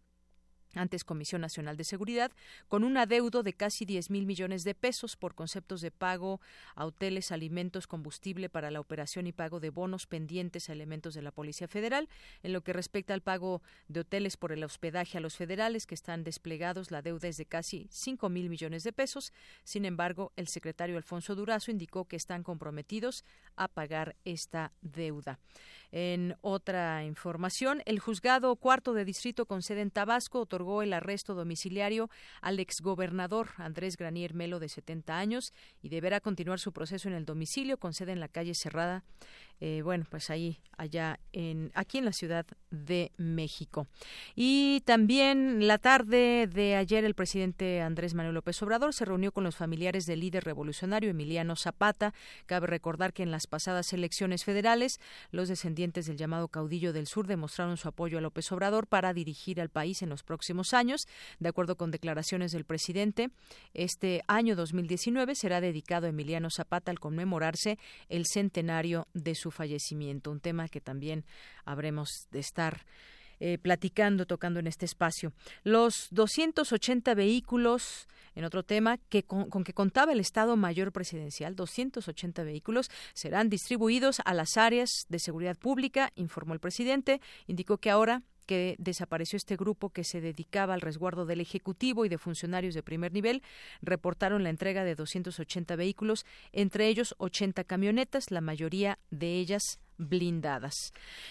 antes 0.75 1.05
Comisión 1.05 1.41
Nacional 1.41 1.77
de 1.77 1.85
Seguridad, 1.85 2.33
con 2.68 2.85
un 2.85 2.97
adeudo 2.97 3.43
de 3.43 3.53
casi 3.53 3.85
10 3.85 4.11
mil 4.11 4.27
millones 4.27 4.64
de 4.64 4.75
pesos 4.75 5.16
por 5.16 5.35
conceptos 5.35 5.81
de 5.81 5.91
pago 5.91 6.41
a 6.75 6.87
hoteles, 6.87 7.33
alimentos, 7.33 7.87
combustible 7.87 8.49
para 8.49 8.70
la 8.70 8.81
operación 8.81 9.27
y 9.27 9.33
pago 9.33 9.61
de 9.61 9.70
bonos 9.70 10.07
pendientes 10.07 10.68
a 10.68 10.73
elementos 10.73 11.14
de 11.14 11.23
la 11.23 11.31
Policía 11.31 11.68
Federal. 11.68 12.09
En 12.43 12.53
lo 12.53 12.62
que 12.62 12.73
respecta 12.73 13.14
al 13.14 13.23
pago 13.23 13.62
de 13.89 14.01
hoteles 14.01 14.37
por 14.37 14.53
el 14.53 14.64
hospedaje 14.64 15.18
a 15.18 15.20
los 15.20 15.37
federales 15.37 15.87
que 15.87 15.95
están 15.95 16.25
desplegados, 16.25 16.91
la 16.91 17.03
deuda 17.03 17.29
es 17.29 17.37
de 17.37 17.47
casi 17.47 17.89
5 17.91 18.29
mil 18.29 18.49
millones 18.49 18.85
de 18.85 18.93
pesos. 18.93 19.33
Sin 19.64 19.85
embargo, 19.85 20.33
el 20.37 20.49
secretario 20.49 20.97
Alfonso 20.97 21.35
Durazo 21.35 21.70
indicó 21.70 22.07
que 22.07 22.16
están 22.16 22.43
comprometidos 22.43 23.25
a 23.57 23.68
pagar 23.68 24.16
esta 24.25 24.73
deuda. 24.81 25.39
En 25.91 26.37
otra 26.41 27.05
información, 27.05 27.83
el 27.85 27.99
juzgado 27.99 28.57
cuarto 28.57 28.95
de 28.95 29.05
distrito 29.05 29.45
con 29.45 29.62
sede 29.62 29.83
en 29.83 29.91
Tabasco 29.91 30.41
otorgó 30.41 30.62
el 30.83 30.93
arresto 30.93 31.35
domiciliario 31.35 32.09
al 32.41 32.61
exgobernador 32.61 33.51
Andrés 33.57 33.97
Granier 33.97 34.35
Melo, 34.35 34.61
de 34.61 34.69
70 34.69 35.19
años, 35.19 35.53
y 35.83 35.89
deberá 35.89 36.21
continuar 36.21 36.61
su 36.61 36.73
proceso 36.73 37.09
en 37.09 37.15
el 37.15 37.25
domicilio 37.25 37.79
con 37.79 37.93
sede 37.93 38.13
en 38.13 38.21
la 38.21 38.29
calle 38.29 38.55
Cerrada 38.55 39.05
eh, 39.65 39.81
bueno, 39.83 40.05
pues 40.11 40.29
ahí, 40.29 40.59
allá 40.77 41.21
en, 41.33 41.71
aquí 41.75 41.99
en 41.99 42.05
la 42.05 42.13
Ciudad 42.13 42.45
de 42.73 43.13
México. 43.17 43.87
Y 44.35 44.81
también 44.81 45.69
la 45.69 45.79
tarde 45.79 46.49
de 46.53 46.75
ayer 46.75 47.05
el 47.05 47.15
presidente 47.15 47.81
Andrés 47.81 48.15
Manuel 48.15 48.35
López 48.35 48.61
Obrador 48.65 48.93
se 48.93 49.05
reunió 49.05 49.31
con 49.31 49.45
los 49.45 49.55
familiares 49.55 50.05
del 50.05 50.19
líder 50.19 50.43
revolucionario 50.43 51.11
Emiliano 51.11 51.55
Zapata. 51.55 52.13
Cabe 52.47 52.67
recordar 52.67 53.13
que 53.13 53.23
en 53.23 53.31
las 53.31 53.47
pasadas 53.47 53.93
elecciones 53.93 54.45
federales 54.45 54.99
los 55.31 55.49
descendientes 55.49 56.07
del 56.07 56.17
llamado 56.17 56.49
caudillo 56.49 56.93
del 56.93 57.07
sur 57.07 57.29
demostraron 57.29 57.77
su 57.77 57.87
apoyo 57.87 58.19
a 58.19 58.21
López 58.21 58.51
Obrador 58.51 58.89
para 58.89 59.15
dirigir 59.15 59.61
al 59.61 59.69
país 59.69 60.03
en 60.03 60.09
los 60.09 60.25
próximos 60.25 60.75
años. 60.75 61.07
De 61.39 61.51
acuerdo 61.51 61.77
con 61.77 61.93
declaraciones 61.93 62.51
del 62.51 62.65
presidente, 62.65 63.31
este 63.75 64.25
año 64.27 64.57
2019 64.57 65.37
será 65.37 65.61
dedicado 65.61 66.07
a 66.07 66.11
Emiliano 66.11 66.49
Zapata 66.51 66.91
al 66.91 66.99
conmemorarse 66.99 67.79
el 68.09 68.27
centenario 68.27 69.07
de 69.15 69.37
su 69.37 69.51
fallecimiento, 69.53 70.30
un 70.30 70.40
tema 70.40 70.68
que 70.68 70.80
también 70.80 71.24
habremos 71.64 72.26
de 72.30 72.40
estar 72.40 72.84
eh, 73.44 73.59
platicando, 73.59 74.24
tocando 74.24 74.61
en 74.61 74.68
este 74.68 74.84
espacio. 74.86 75.32
Los 75.64 76.07
280 76.12 77.14
vehículos, 77.14 78.07
en 78.36 78.44
otro 78.44 78.62
tema, 78.62 78.98
que 79.09 79.24
con, 79.24 79.50
con, 79.50 79.64
que 79.64 79.72
contaba 79.72 80.12
el 80.12 80.20
Estado 80.20 80.57
Mayor 80.57 80.92
Presidencial, 80.92 81.57
280 81.57 82.44
vehículos, 82.44 82.88
serán 83.14 83.48
distribuidos 83.48 84.20
a 84.24 84.32
las 84.32 84.57
áreas 84.57 84.90
de 85.09 85.18
seguridad 85.18 85.57
pública, 85.59 86.12
informó 86.14 86.55
el 86.55 86.61
presidente. 86.61 87.20
Indicó 87.48 87.78
que 87.78 87.90
ahora 87.90 88.22
que 88.53 88.76
desapareció 88.78 89.38
este 89.38 89.57
grupo 89.57 89.88
que 89.88 90.05
se 90.05 90.20
dedicaba 90.20 90.74
al 90.74 90.82
resguardo 90.82 91.24
del 91.24 91.40
Ejecutivo 91.40 92.05
y 92.05 92.11
de 92.11 92.18
funcionarios 92.18 92.74
de 92.74 92.82
primer 92.82 93.11
nivel, 93.11 93.42
reportaron 93.80 94.42
la 94.42 94.50
entrega 94.50 94.84
de 94.84 94.94
280 94.94 95.74
vehículos, 95.74 96.26
entre 96.53 96.88
ellos 96.88 97.14
80 97.16 97.64
camionetas, 97.64 98.30
la 98.30 98.42
mayoría 98.42 98.98
de 99.11 99.38
ellas 99.38 99.78
blindadas. 100.09 100.74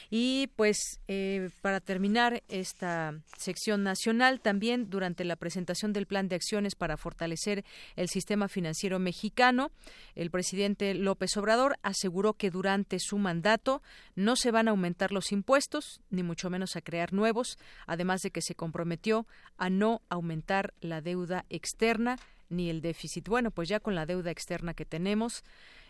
Y 0.10 0.48
pues 0.56 1.00
eh, 1.08 1.50
para 1.62 1.80
terminar 1.80 2.44
esta 2.48 3.20
sección 3.38 3.84
nacional, 3.84 4.40
también 4.40 4.90
durante 4.90 5.24
la 5.24 5.36
presentación 5.36 5.94
del 5.94 6.08
plan 6.08 6.28
de 6.28 6.36
acciones 6.36 6.76
para 6.76 6.98
fortalecer 6.98 7.64
el 7.96 8.08
sistema 8.10 8.48
financiero 8.48 9.00
mexicano, 9.00 9.72
el 10.16 10.32
presidente 10.32 10.94
López 10.94 11.36
Obrador 11.38 11.78
aseguró 11.82 12.34
que 12.34 12.52
durante 12.52 12.98
su 13.00 13.18
mandato 13.18 13.82
no 14.16 14.36
se 14.36 14.52
van 14.52 14.68
a 14.68 14.72
aumentar 14.72 15.12
los 15.12 15.32
impuestos, 15.32 16.02
ni 16.10 16.24
mucho 16.24 16.50
menos 16.50 16.76
a 16.76 16.82
crear 16.82 17.11
nuevos, 17.12 17.58
además 17.86 18.22
de 18.22 18.32
que 18.32 18.42
se 18.42 18.56
comprometió 18.56 19.26
a 19.58 19.70
no 19.70 20.02
aumentar 20.10 20.74
la 20.82 21.02
deuda 21.02 21.46
externa 21.50 22.18
ni 22.50 22.70
el 22.70 22.82
déficit. 22.82 23.28
Bueno, 23.28 23.52
pues 23.52 23.70
ya 23.70 23.80
con 23.80 23.96
la 23.96 24.06
deuda 24.06 24.32
externa 24.32 24.74
que 24.74 24.86
tenemos, 24.86 25.44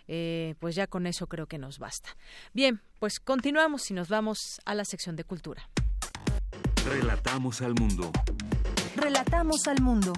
eh, 0.08 0.56
pues 0.60 0.76
ya 0.76 0.88
con 0.88 1.08
eso 1.08 1.28
creo 1.28 1.48
que 1.48 1.58
nos 1.58 1.80
basta. 1.80 2.16
Bien, 2.54 2.82
pues 3.00 3.20
continuamos 3.20 3.90
y 3.92 3.94
nos 3.94 4.10
vamos 4.10 4.60
a 4.66 4.76
la 4.76 4.86
sección 4.86 5.16
de 5.16 5.24
cultura. 5.24 5.68
Relatamos 6.86 7.62
al 7.62 7.74
mundo. 7.76 8.12
Relatamos 8.96 9.68
al 9.68 9.82
mundo. 9.82 10.14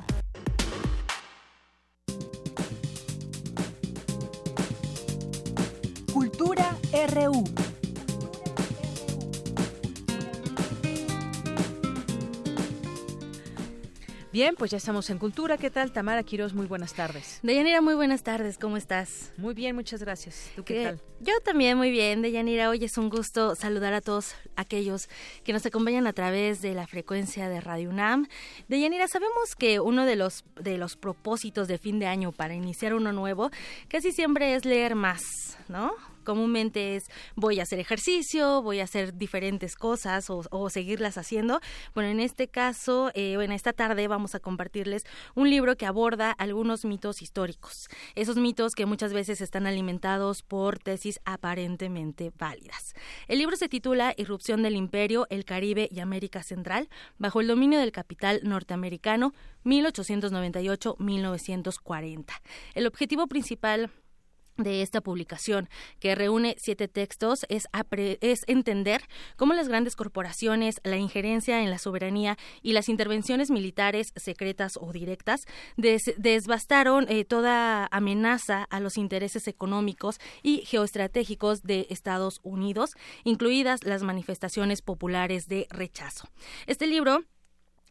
Cultura 6.11 6.77
RU. 7.13 7.43
Bien, 14.33 14.55
pues 14.55 14.71
ya 14.71 14.77
estamos 14.77 15.11
en 15.11 15.19
Cultura. 15.19 15.59
¿Qué 15.59 15.69
tal, 15.69 15.91
Tamara 15.91 16.23
Quiroz? 16.23 16.55
Muy 16.55 16.65
buenas 16.65 16.95
tardes. 16.95 17.39
Deyanira, 17.43 17.81
muy 17.81 17.93
buenas 17.93 18.23
tardes. 18.23 18.57
¿Cómo 18.57 18.77
estás? 18.77 19.31
Muy 19.37 19.53
bien, 19.53 19.75
muchas 19.75 20.01
gracias. 20.01 20.49
¿Tú 20.55 20.63
qué, 20.63 20.85
tal? 20.85 21.01
Yo 21.19 21.33
también 21.45 21.77
muy 21.77 21.91
bien, 21.91 22.23
Deyanira. 22.23 22.67
Hoy 22.71 22.83
es 22.83 22.97
un 22.97 23.11
gusto 23.11 23.53
saludar 23.53 23.93
a 23.93 24.01
todos 24.01 24.33
aquellos 24.55 25.07
que 25.43 25.53
nos 25.53 25.67
acompañan 25.67 26.07
a 26.07 26.13
través 26.13 26.63
de 26.63 26.73
la 26.73 26.87
frecuencia 26.87 27.47
de 27.47 27.61
Radio 27.61 27.91
UNAM. 27.91 28.25
Deyanira, 28.69 29.07
sabemos 29.07 29.55
que 29.55 29.79
uno 29.79 30.03
de 30.03 30.15
los, 30.15 30.43
de 30.59 30.79
los 30.79 30.97
propósitos 30.97 31.67
de 31.67 31.77
fin 31.77 31.99
de 31.99 32.07
año 32.07 32.31
para 32.31 32.55
iniciar 32.55 32.95
uno 32.95 33.13
nuevo 33.13 33.51
casi 33.87 34.11
siempre 34.11 34.55
es 34.55 34.65
leer 34.65 34.95
más, 34.95 35.21
¿no? 35.67 35.93
Comúnmente 36.23 36.95
es 36.95 37.05
voy 37.35 37.59
a 37.59 37.63
hacer 37.63 37.79
ejercicio, 37.79 38.61
voy 38.61 38.79
a 38.79 38.83
hacer 38.83 39.15
diferentes 39.15 39.75
cosas 39.75 40.29
o, 40.29 40.69
seguirlas 40.69 41.17
haciendo. 41.17 41.59
Bueno, 41.93 42.09
en 42.09 42.19
este 42.19 42.47
caso, 42.47 43.11
eh, 43.13 43.33
en 43.33 43.51
esta 43.51 43.73
tarde 43.73 44.07
vamos 44.07 44.35
a 44.35 44.39
compartirles 44.39 45.05
un 45.35 45.49
libro 45.49 45.75
que 45.75 45.85
aborda 45.85 46.31
algunos 46.31 46.85
mitos 46.85 47.21
históricos. 47.21 47.87
Esos 48.15 48.37
mitos 48.37 48.75
que 48.75 48.85
muchas 48.85 49.13
veces 49.13 49.41
están 49.41 49.67
alimentados 49.67 50.41
por 50.41 50.79
tesis 50.79 51.19
aparentemente 51.25 52.31
válidas. 52.37 52.93
El 53.27 53.39
libro 53.39 53.55
se 53.55 53.69
titula 53.69 54.13
Irrupción 54.17 54.63
del 54.63 54.75
Imperio, 54.75 55.27
el 55.29 55.45
Caribe 55.45 55.89
y 55.91 55.99
América 55.99 56.43
Central 56.43 56.89
bajo 57.17 57.41
el 57.41 57.47
dominio 57.47 57.79
del 57.79 57.91
capital 57.91 58.41
norteamericano 58.43 59.33
1898-1940. 59.65 62.25
El 62.73 62.87
objetivo 62.87 63.27
principal 63.27 63.91
de 64.57 64.81
esta 64.81 65.01
publicación, 65.01 65.69
que 65.99 66.15
reúne 66.15 66.55
siete 66.59 66.87
textos, 66.87 67.45
es, 67.49 67.67
es, 68.21 68.41
entender 68.47 69.01
cómo 69.35 69.53
las 69.53 69.67
grandes 69.67 69.95
corporaciones, 69.95 70.75
la 70.83 70.97
injerencia 70.97 71.61
en 71.61 71.69
la 71.69 71.77
soberanía 71.77 72.37
y 72.61 72.73
las 72.73 72.89
intervenciones 72.89 73.49
militares 73.49 74.13
secretas 74.15 74.77
o 74.79 74.91
directas 74.91 75.41
desbastaron 75.77 77.05
eh, 77.09 77.25
toda 77.25 77.87
amenaza 77.91 78.63
a 78.69 78.79
los 78.79 78.97
intereses 78.97 79.47
económicos 79.47 80.19
y 80.41 80.59
geoestratégicos 80.65 81.63
de 81.63 81.87
Estados 81.89 82.39
Unidos, 82.43 82.91
incluidas 83.23 83.83
las 83.83 84.03
manifestaciones 84.03 84.81
populares 84.81 85.47
de 85.47 85.67
rechazo. 85.69 86.29
Este 86.67 86.87
libro 86.87 87.23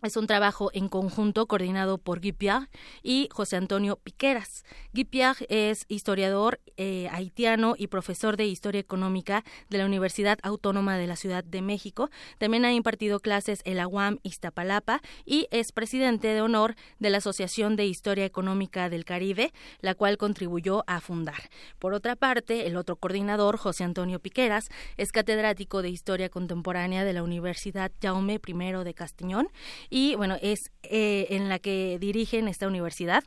es 0.02 0.16
un 0.16 0.26
trabajo 0.26 0.70
en 0.74 0.88
conjunto 0.88 1.46
coordinado 1.46 1.96
por 1.96 2.20
Guy 2.20 2.32
Pierre 2.32 2.68
y 3.02 3.28
José 3.30 3.56
Antonio 3.56 3.96
Piqueras. 3.96 4.64
Guy 4.92 5.04
Pierre 5.04 5.46
es 5.48 5.84
historiador 5.88 6.60
eh, 6.76 7.08
haitiano 7.12 7.74
y 7.78 7.86
profesor 7.86 8.36
de 8.36 8.46
Historia 8.46 8.80
Económica 8.80 9.44
de 9.70 9.78
la 9.78 9.86
Universidad 9.86 10.38
Autónoma 10.42 10.96
de 10.96 11.06
la 11.06 11.14
Ciudad 11.14 11.44
de 11.44 11.62
México. 11.62 12.10
También 12.38 12.64
ha 12.64 12.72
impartido 12.72 13.20
clases 13.20 13.60
en 13.64 13.76
la 13.76 13.86
UAM 13.86 14.18
Iztapalapa 14.24 15.02
y 15.24 15.46
es 15.52 15.70
presidente 15.70 16.28
de 16.28 16.42
honor 16.42 16.74
de 16.98 17.10
la 17.10 17.18
Asociación 17.18 17.76
de 17.76 17.86
Historia 17.86 18.24
Económica 18.24 18.88
del 18.88 19.04
Caribe, 19.04 19.52
la 19.80 19.94
cual 19.94 20.18
contribuyó 20.18 20.82
a 20.88 21.00
fundar. 21.00 21.50
Por 21.78 21.94
otra 21.94 22.16
parte, 22.16 22.66
el 22.66 22.76
otro 22.76 22.96
coordinador, 22.96 23.56
José 23.56 23.84
Antonio 23.84 24.18
Piqueras, 24.18 24.68
es 24.96 25.12
catedrático 25.12 25.80
de 25.80 25.90
Historia 25.90 26.28
Contemporánea 26.28 27.04
de 27.04 27.12
la 27.12 27.22
Universidad 27.22 27.92
Jaume 28.02 28.40
I 28.44 28.84
de 28.84 28.94
Castiñón 28.94 29.48
y 29.92 30.14
bueno, 30.14 30.38
es 30.40 30.72
eh, 30.84 31.26
en 31.30 31.50
la 31.50 31.58
que 31.58 31.98
dirigen 32.00 32.48
esta 32.48 32.66
universidad 32.66 33.24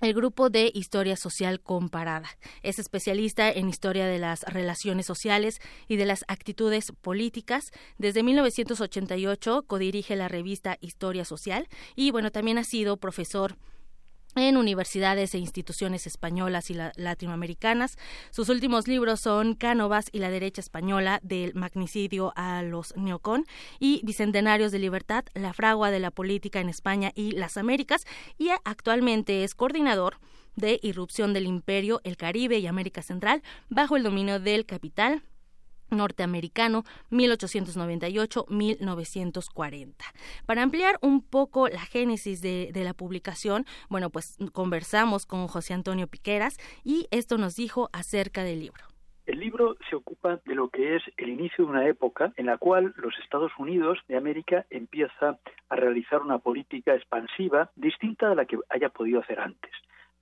el 0.00 0.14
grupo 0.14 0.48
de 0.48 0.70
Historia 0.72 1.16
Social 1.16 1.60
Comparada. 1.60 2.28
Es 2.62 2.78
especialista 2.78 3.50
en 3.50 3.68
historia 3.68 4.06
de 4.06 4.18
las 4.18 4.42
relaciones 4.42 5.06
sociales 5.06 5.60
y 5.88 5.96
de 5.96 6.04
las 6.04 6.24
actitudes 6.28 6.92
políticas. 7.00 7.72
Desde 7.96 8.22
1988 8.22 9.64
codirige 9.66 10.14
la 10.14 10.28
revista 10.28 10.76
Historia 10.80 11.24
Social 11.24 11.66
y 11.96 12.12
bueno, 12.12 12.30
también 12.30 12.58
ha 12.58 12.64
sido 12.64 12.98
profesor 12.98 13.56
en 14.36 14.56
universidades 14.56 15.34
e 15.34 15.38
instituciones 15.38 16.06
españolas 16.06 16.70
y 16.70 16.76
latinoamericanas. 16.96 17.98
Sus 18.30 18.48
últimos 18.48 18.86
libros 18.86 19.20
son 19.20 19.54
Cánovas 19.54 20.08
y 20.12 20.18
la 20.18 20.30
derecha 20.30 20.60
española 20.60 21.20
del 21.22 21.54
magnicidio 21.54 22.32
a 22.36 22.62
los 22.62 22.96
neocon 22.96 23.46
y 23.78 24.00
Bicentenarios 24.04 24.72
de 24.72 24.78
Libertad, 24.78 25.24
la 25.34 25.52
fragua 25.52 25.90
de 25.90 26.00
la 26.00 26.10
política 26.10 26.60
en 26.60 26.68
España 26.68 27.12
y 27.14 27.32
las 27.32 27.56
Américas 27.56 28.06
y 28.36 28.50
actualmente 28.64 29.44
es 29.44 29.54
coordinador 29.54 30.18
de 30.56 30.80
Irrupción 30.82 31.32
del 31.32 31.46
Imperio, 31.46 32.00
el 32.04 32.16
Caribe 32.16 32.58
y 32.58 32.66
América 32.66 33.02
Central 33.02 33.42
bajo 33.68 33.96
el 33.96 34.02
dominio 34.02 34.40
del 34.40 34.66
capital 34.66 35.22
norteamericano 35.90 36.84
1898-1940. 37.10 39.94
Para 40.46 40.62
ampliar 40.62 40.98
un 41.02 41.20
poco 41.22 41.66
la 41.68 41.80
génesis 41.80 42.40
de, 42.42 42.70
de, 42.72 42.84
la 42.84 42.94
publicación, 42.94 43.66
bueno, 43.88 44.10
pues 44.10 44.38
conversamos 44.52 45.26
con 45.26 45.48
José 45.48 45.74
Antonio 45.74 46.06
Piqueras 46.06 46.58
y 46.84 47.08
esto 47.10 47.38
nos 47.38 47.56
dijo 47.56 47.90
acerca 47.92 48.44
del 48.44 48.60
libro. 48.60 48.84
El 49.26 49.40
libro 49.40 49.76
se 49.90 49.96
ocupa 49.96 50.40
de 50.46 50.54
lo 50.54 50.70
que 50.70 50.96
es 50.96 51.02
el 51.18 51.28
inicio 51.28 51.66
de 51.66 51.70
una 51.70 51.86
época 51.86 52.32
en 52.36 52.46
la 52.46 52.56
cual 52.56 52.94
los 52.96 53.12
Estados 53.22 53.52
Unidos 53.58 53.98
de 54.08 54.16
América 54.16 54.64
empieza 54.70 55.38
a 55.68 55.76
realizar 55.76 56.22
una 56.22 56.38
política 56.38 56.94
expansiva 56.94 57.70
distinta 57.76 58.30
a 58.30 58.34
la 58.34 58.46
que 58.46 58.56
haya 58.70 58.88
podido 58.88 59.20
hacer 59.20 59.38
antes 59.38 59.70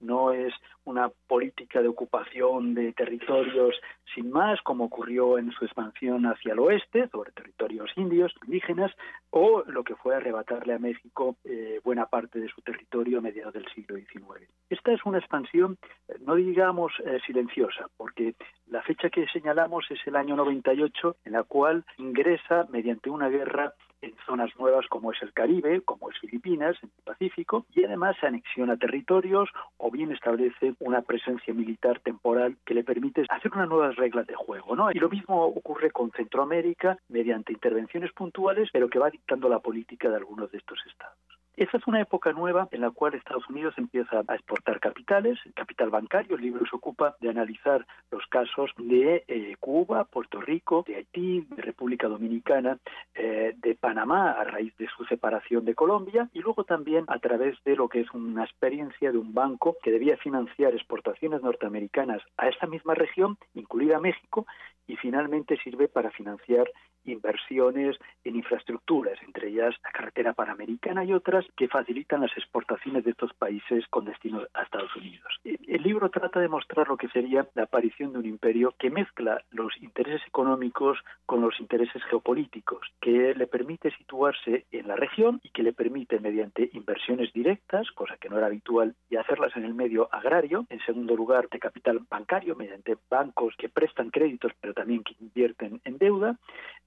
no 0.01 0.33
es 0.33 0.53
una 0.85 1.11
política 1.27 1.83
de 1.83 1.89
ocupación 1.89 2.75
de 2.75 2.93
territorios 2.93 3.75
sin 4.15 4.31
más, 4.31 4.61
como 4.63 4.85
ocurrió 4.85 5.37
en 5.39 5.51
su 5.53 5.65
expansión 5.65 6.25
hacia 6.27 6.53
el 6.53 6.61
oeste, 6.61 7.09
sobre 7.09 7.33
territorios 7.33 7.91
indios, 7.97 8.33
indígenas, 8.47 8.93
o 9.31 9.63
lo 9.67 9.83
que 9.85 9.97
fue 9.97 10.15
arrebatarle 10.15 10.75
a 10.75 10.79
México 10.79 11.37
eh, 11.45 11.81
buena 11.85 12.07
parte 12.07 12.39
de 12.39 12.49
su 12.49 12.63
territorio 12.63 13.19
a 13.19 13.21
mediados 13.21 13.55
del 13.55 13.67
siglo 13.75 13.97
XIX. 13.97 14.49
Esta 14.71 14.93
es 14.93 15.05
una 15.05 15.19
expansión, 15.19 15.77
eh, 16.09 16.15
no 16.21 16.37
digamos 16.37 16.93
eh, 17.05 17.19
silenciosa, 17.27 17.89
porque 17.97 18.35
la 18.69 18.83
fecha 18.83 19.11
que 19.11 19.27
señalamos 19.29 19.85
es 19.91 19.99
el 20.07 20.17
año 20.17 20.37
98, 20.37 21.17
en 21.25 21.33
la 21.33 21.43
cual 21.43 21.85
ingresa 21.99 22.67
mediante 22.71 23.11
una 23.11 23.29
guerra 23.29 23.75
en 24.07 24.15
zonas 24.25 24.51
nuevas 24.59 24.87
como 24.89 25.13
es 25.13 25.23
el 25.23 25.33
Caribe, 25.33 25.81
como 25.83 26.11
es 26.11 26.19
Filipinas, 26.19 26.77
en 26.83 26.91
el 26.97 27.05
Pacífico, 27.05 27.67
y 27.75 27.85
además 27.85 28.17
se 28.21 28.27
anexiona 28.27 28.77
territorios 28.77 29.49
o 29.77 29.91
bien 29.91 30.13
establece 30.13 30.75
una 30.81 31.03
presencia 31.03 31.53
militar 31.53 32.01
temporal 32.01 32.57
que 32.65 32.75
le 32.75 32.85
permite 32.85 33.25
hacer 33.29 33.53
unas 33.55 33.69
nuevas 33.69 33.97
reglas 33.97 34.27
de 34.27 34.35
juego. 34.35 34.77
¿no? 34.77 34.91
Y 34.91 34.99
lo 34.99 35.09
mismo 35.09 35.45
ocurre 35.45 35.91
con 35.91 36.11
Centroamérica 36.13 36.99
mediante 37.09 37.53
intervenciones 37.53 38.13
puntuales, 38.13 38.69
pero 38.73 38.89
que 38.89 38.99
va 38.99 39.11
dictando 39.11 39.49
la 39.49 39.59
política 39.59 40.09
de 40.09 40.17
algunos 40.17 40.51
de 40.51 40.59
estos 40.59 40.79
estados. 40.87 41.36
Esa 41.57 41.79
es 41.79 41.87
una 41.87 42.03
época 42.03 42.33
nueva 42.33 42.69
en 42.71 42.83
la 42.83 42.91
cual 42.91 43.15
Estados 43.15 43.49
Unidos 43.49 43.73
empieza 43.79 44.23
a 44.29 44.35
exportar 44.35 44.79
capitales, 44.79 45.39
capital 45.55 45.89
bancario. 45.89 46.37
El 46.37 46.43
libro 46.43 46.67
se 46.69 46.77
ocupa 46.77 47.17
de 47.19 47.31
analizar 47.31 47.87
los 48.11 48.27
casos 48.27 48.71
de 48.77 49.25
eh, 49.27 49.57
Cuba, 49.59 50.05
Puerto 50.05 50.39
Rico, 50.39 50.85
de 50.87 50.97
Haití, 50.97 51.47
de 51.49 51.63
República 51.63 52.09
Dominicana, 52.09 52.79
eh, 53.15 53.55
de 53.57 53.75
Panamá 53.75 54.33
a 54.33 54.45
raíz 54.45 54.77
de 54.77 54.87
su 54.89 55.07
separación 55.07 55.65
de 55.65 55.75
Colombia 55.75 56.29
y 56.35 56.41
luego 56.41 56.65
también 56.65 57.07
a 57.09 57.19
través 57.21 57.57
de 57.65 57.75
lo 57.75 57.89
que 57.89 58.01
es 58.01 58.11
una 58.13 58.45
experiencia 58.45 59.11
de 59.11 59.17
un 59.17 59.33
banco 59.33 59.79
que 59.83 59.91
debía 59.91 60.19
financiar 60.19 60.75
exportaciones 60.75 61.41
norteamericanas 61.41 62.21
a 62.37 62.49
esta 62.51 62.67
misma 62.67 62.95
región, 62.95 63.39
incluida 63.55 63.99
México, 63.99 64.47
y 64.87 64.97
finalmente 64.97 65.57
sirve 65.63 65.89
para 65.89 66.11
financiar 66.11 66.71
inversiones 67.05 67.97
en 68.25 68.37
infraestructuras, 68.37 69.19
entre 69.23 69.49
ellas 69.49 69.75
la 69.83 69.91
carretera 69.91 70.33
panamericana 70.33 71.05
y 71.05 71.13
otras 71.13 71.46
que 71.57 71.69
facilitan 71.69 72.21
las 72.21 72.37
exportaciones 72.37 73.05
de 73.05 73.11
estos 73.13 73.33
países 73.35 73.87
con 73.89 74.05
destino 74.05 74.43
a 74.55 74.63
Estados 74.63 74.95
Unidos. 74.97 75.33
El 75.45 75.83
libro 75.83 76.11
trata 76.11 76.41
de 76.41 76.49
mostrar 76.49 76.89
lo 76.89 76.97
que 76.97 77.09
sería 77.09 77.47
la 77.55 77.65
aparición 77.65 78.13
de 78.13 78.19
un 78.19 78.27
imperio 78.27 78.75
que 78.79 78.91
mezcla 78.91 79.43
los 79.51 79.73
intereses 79.83 80.23
económicos 80.27 80.99
con 81.27 81.41
los 81.41 81.59
intereses 81.61 82.03
geopolíticos, 82.05 82.87
que 83.01 83.35
le 83.35 83.47
permite 83.47 83.91
situarse 83.97 84.67
en 84.73 84.89
la 84.89 84.97
región 84.97 85.41
y 85.43 85.51
que 85.51 85.63
le 85.63 85.73
permite 85.73 86.21
mediante 86.21 86.71
inversiones 86.73 87.33
directas, 87.33 87.91
cosa 87.93 88.17
que 88.17 88.29
no 88.29 88.39
era 88.39 88.47
habitual, 88.47 88.95
y 89.11 89.17
hacerlas 89.17 89.57
en 89.57 89.65
el 89.65 89.75
medio 89.75 90.09
agrario, 90.13 90.67
en 90.71 90.81
segundo 90.81 91.17
lugar 91.17 91.49
de 91.49 91.59
capital 91.59 92.01
bancario, 92.09 92.57
mediante 92.57 92.97
bancos 93.09 93.55
que 93.57 93.69
prestan 93.69 94.11
créditos 94.11 94.53
pero 94.61 94.75
también 94.75 95.03
que 95.03 95.15
invierten 95.21 95.81
en 95.85 95.99
deuda, 95.99 96.39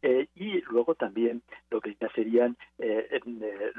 eh, 0.02 0.28
y 0.36 0.62
luego 0.62 0.96
también 0.96 1.42
lo 1.70 1.82
que 1.82 1.96
ya 2.00 2.10
serían 2.14 2.58
eh, 2.78 3.08
eh, 3.12 3.72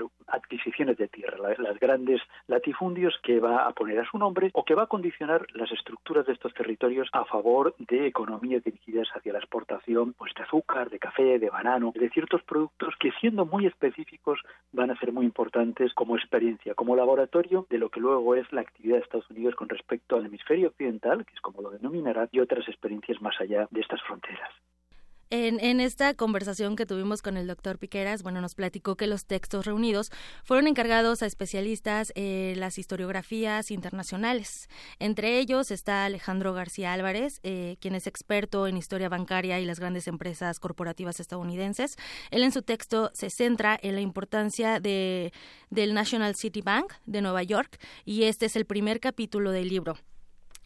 de 0.71 1.09
tierra, 1.09 1.37
las, 1.59 1.79
grandes 1.81 2.23
latifundios 2.47 3.19
que 3.23 3.41
va 3.41 3.67
a 3.67 3.73
poner 3.73 3.99
a 3.99 4.09
su 4.09 4.19
nombre 4.19 4.51
o 4.55 4.65
que 4.65 4.75
va 4.75 4.85
a 4.85 4.87
condicionar 4.87 5.45
las 5.53 5.71
estructuras 5.73 6.25
de 6.27 6.33
estos 6.33 6.55
territorios 6.55 7.09
a 7.13 7.25
favor 7.25 7.75
de 7.79 8.07
economías 8.07 8.63
dirigidas 8.63 9.09
hacia 9.15 9.33
la 9.33 9.41
exportación 9.41 10.15
pues, 10.15 10.33
de 10.35 10.45
azúcar, 10.45 10.89
de 10.89 10.99
café, 10.99 11.39
de 11.39 11.51
banano, 11.51 11.93
de 11.95 12.09
ciertos 12.11 12.43
productos 12.45 12.95
que 13.01 13.11
siendo 13.21 13.45
muy 13.45 13.67
específicos 13.67 14.41
van 14.73 14.91
a 14.91 14.99
ser 14.99 15.13
muy 15.13 15.27
importantes 15.27 15.93
como 15.93 16.17
experiencia, 16.17 16.75
como 16.75 16.97
laboratorio 16.97 17.67
de 17.69 17.79
lo 17.79 17.91
que 17.91 18.01
luego 18.01 18.37
es 18.37 18.51
la 18.53 18.61
actividad 18.61 18.97
de 18.97 19.03
Estados 19.03 19.29
Unidos 19.31 19.57
con 19.57 19.69
respecto 19.69 20.17
al 20.17 20.27
hemisferio 20.27 20.69
occidental, 20.69 21.27
que 21.27 21.35
es 21.35 21.41
como 21.41 21.63
lo 21.63 21.71
denominará, 21.71 22.29
y 22.31 22.41
otras 22.41 22.67
experiencias 22.69 23.21
más 23.21 23.39
allá 23.41 23.67
de 23.71 23.81
estas 23.81 24.01
fronteras. 24.03 24.51
En, 25.33 25.79
esta 25.79 26.13
conversación 26.15 26.75
que 26.75 26.87
tuvimos 26.87 27.23
con 27.23 27.37
el 27.37 27.47
doctor 27.47 27.79
Piqueras, 27.79 28.25
bueno, 28.25 28.41
nos 28.41 28.57
platicó 28.57 28.97
que 28.97 29.07
los 29.07 29.27
textos 29.27 29.65
reunidos 29.65 30.11
fueron 30.43 30.67
encargados 30.67 31.23
a 31.23 31.27
especialistas 31.27 32.13
en 32.17 32.59
las 32.59 32.79
historiografías 32.79 33.71
internacionales. 33.71 34.69
Entre 34.99 35.39
ellos 35.39 35.71
está 35.71 36.05
Alejandro 36.05 36.53
García 36.53 36.93
Álvarez, 36.93 37.39
eh, 37.45 37.77
quien 37.81 37.95
es 37.95 38.09
experto 38.09 38.67
en 38.67 38.77
historia 38.77 39.09
bancaria 39.09 39.61
y 39.61 39.67
las 39.67 39.79
grandes 39.79 40.09
empresas 40.09 40.59
corporativas 40.59 41.21
estadounidenses. 41.21 41.97
Él 42.33 42.43
en 42.43 42.51
su 42.51 42.63
texto 42.63 43.13
se 43.15 43.31
centra 43.31 43.79
en 43.81 43.95
la 43.95 44.01
importancia 44.01 44.81
de, 44.81 45.33
del 45.71 45.95
National 45.95 46.35
City 46.35 46.61
Bank 46.61 46.93
de 47.07 47.23
Nueva 47.23 47.45
York 47.45 47.79
y 48.05 48.25
este 48.25 48.47
es 48.47 48.57
el 48.57 48.65
primer 48.65 48.99
capítulo 48.99 49.53
del 49.53 49.69
libro. 49.69 49.97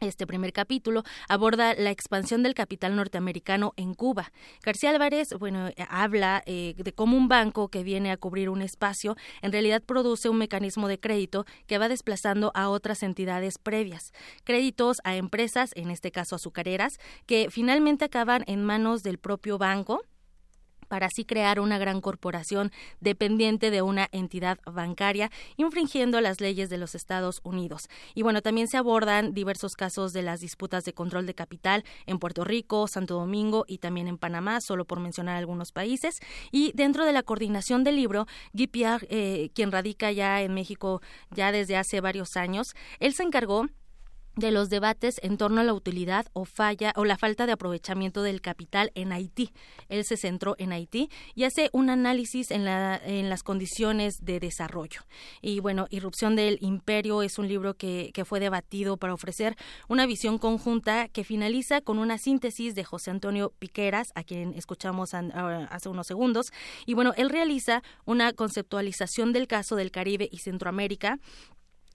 Este 0.05 0.27
primer 0.27 0.53
capítulo 0.53 1.03
aborda 1.29 1.75
la 1.75 1.91
expansión 1.91 2.43
del 2.43 2.55
capital 2.55 2.95
norteamericano 2.95 3.73
en 3.77 3.95
Cuba. 3.95 4.33
García 4.63 4.91
Álvarez, 4.91 5.35
bueno, 5.39 5.71
habla 5.89 6.43
eh, 6.47 6.75
de 6.77 6.93
cómo 6.93 7.17
un 7.17 7.29
banco 7.29 7.69
que 7.69 7.83
viene 7.83 8.11
a 8.11 8.19
cubrir 8.19 8.51
un 8.51 8.61
espacio 8.61 9.17
en 9.41 9.53
realidad 9.53 9.83
produce 9.83 10.29
un 10.29 10.37
mecanismo 10.37 10.89
de 10.89 11.01
crédito 11.01 11.47
que 11.67 11.79
va 11.79 11.89
desplazando 11.89 12.53
a 12.55 12.69
otras 12.69 13.03
entidades 13.03 13.59
previas. 13.59 14.13
Créditos 14.45 14.99
a 15.05 15.17
empresas, 15.17 15.71
en 15.75 15.91
este 15.91 16.11
caso 16.11 16.37
azucareras, 16.37 16.99
que 17.27 17.49
finalmente 17.51 18.05
acaban 18.05 18.45
en 18.47 18.63
manos 18.63 19.03
del 19.03 19.19
propio 19.19 19.59
banco 19.59 20.03
para 20.89 21.07
así 21.07 21.25
crear 21.25 21.61
una 21.61 21.79
gran 21.79 22.01
corporación 22.01 22.73
dependiente 23.01 23.71
de 23.71 23.83
una 23.83 24.09
entidad 24.13 24.59
bancaria, 24.65 25.31
infringiendo 25.57 26.21
las 26.21 26.41
leyes 26.41 26.71
de 26.71 26.79
los 26.79 26.95
Estados 26.95 27.41
Unidos. 27.43 27.89
Y 28.15 28.23
bueno, 28.23 28.43
también 28.43 28.69
se 28.69 28.77
abordan 28.77 29.35
diversos 29.35 29.75
casos 29.75 30.13
de 30.13 30.23
las 30.23 30.41
disputas 30.41 30.85
de 30.85 30.93
control 30.93 31.27
de 31.27 31.35
capital 31.35 31.85
en 32.07 32.19
Puerto 32.19 32.45
Rico, 32.45 32.89
Santo 32.89 33.15
Domingo 33.15 33.65
y 33.67 33.79
también 33.79 34.09
en 34.09 34.19
Panamá, 34.19 34.61
solo 34.61 34.85
por 34.85 35.01
mencionar 35.01 35.37
algunos 35.37 35.73
países. 35.73 36.21
Y 36.51 36.73
dentro 36.75 37.05
de 37.05 37.13
la 37.13 37.23
coordinación 37.23 37.85
del 37.85 37.97
libro, 37.97 38.27
Guy 38.53 38.67
Pierre, 38.67 39.07
eh, 39.11 39.51
quien 39.55 39.73
radica 39.73 40.13
ya 40.13 40.43
en 40.43 40.55
México 40.55 41.01
ya 41.31 41.53
desde 41.53 41.77
hace 41.77 42.01
varios 42.01 42.37
años, 42.37 42.75
él 43.01 43.15
se 43.15 43.23
encargó 43.23 43.67
de 44.37 44.51
los 44.51 44.69
debates 44.69 45.21
en 45.23 45.37
torno 45.37 45.61
a 45.61 45.65
la 45.65 45.75
utilidad 45.75 46.27
o 46.33 46.45
falla 46.45 46.93
o 46.97 47.05
la 47.05 47.19
falta 47.19 47.47
de 47.47 47.53
aprovechamiento 47.53 48.23
del 48.23 48.41
capital 48.41 48.91
en 48.95 49.13
Haití. 49.13 49.51
Él 49.89 50.05
se 50.05 50.17
centró 50.17 50.55
en 50.59 50.73
Haití 50.73 51.11
y 51.35 51.45
hace 51.45 51.71
un 51.73 51.91
análisis 51.91 52.51
en, 52.51 52.65
la, 52.65 53.01
en 53.05 53.29
las 53.29 53.43
condiciones 53.43 54.25
de 54.25 54.41
desarrollo. 54.41 55.03
Y 55.41 55.61
bueno, 55.61 55.87
Irrupción 55.91 56.37
del 56.37 56.59
Imperio 56.61 57.23
es 57.23 57.39
un 57.39 57.49
libro 57.49 57.75
que, 57.75 58.11
que 58.15 58.25
fue 58.25 58.41
debatido 58.41 58.97
para 58.97 59.15
ofrecer 59.15 59.57
una 59.89 60.07
visión 60.07 60.39
conjunta 60.39 61.09
que 61.09 61.25
finaliza 61.25 61.81
con 61.81 61.99
una 61.99 62.19
síntesis 62.19 62.75
de 62.75 62.85
José 62.85 63.11
Antonio 63.11 63.53
Piqueras, 63.59 64.09
a 64.15 64.25
quien 64.25 64.55
escuchamos 64.55 65.15
ah, 65.15 65.69
hace 65.71 65.89
unos 65.89 66.07
segundos. 66.07 66.53
Y 66.87 66.95
bueno, 66.95 67.13
él 67.17 67.31
realiza 67.31 67.83
una 68.05 68.33
conceptualización 68.33 69.33
del 69.33 69.47
caso 69.47 69.77
del 69.77 69.91
Caribe 69.91 70.29
y 70.31 70.39
Centroamérica 70.39 71.19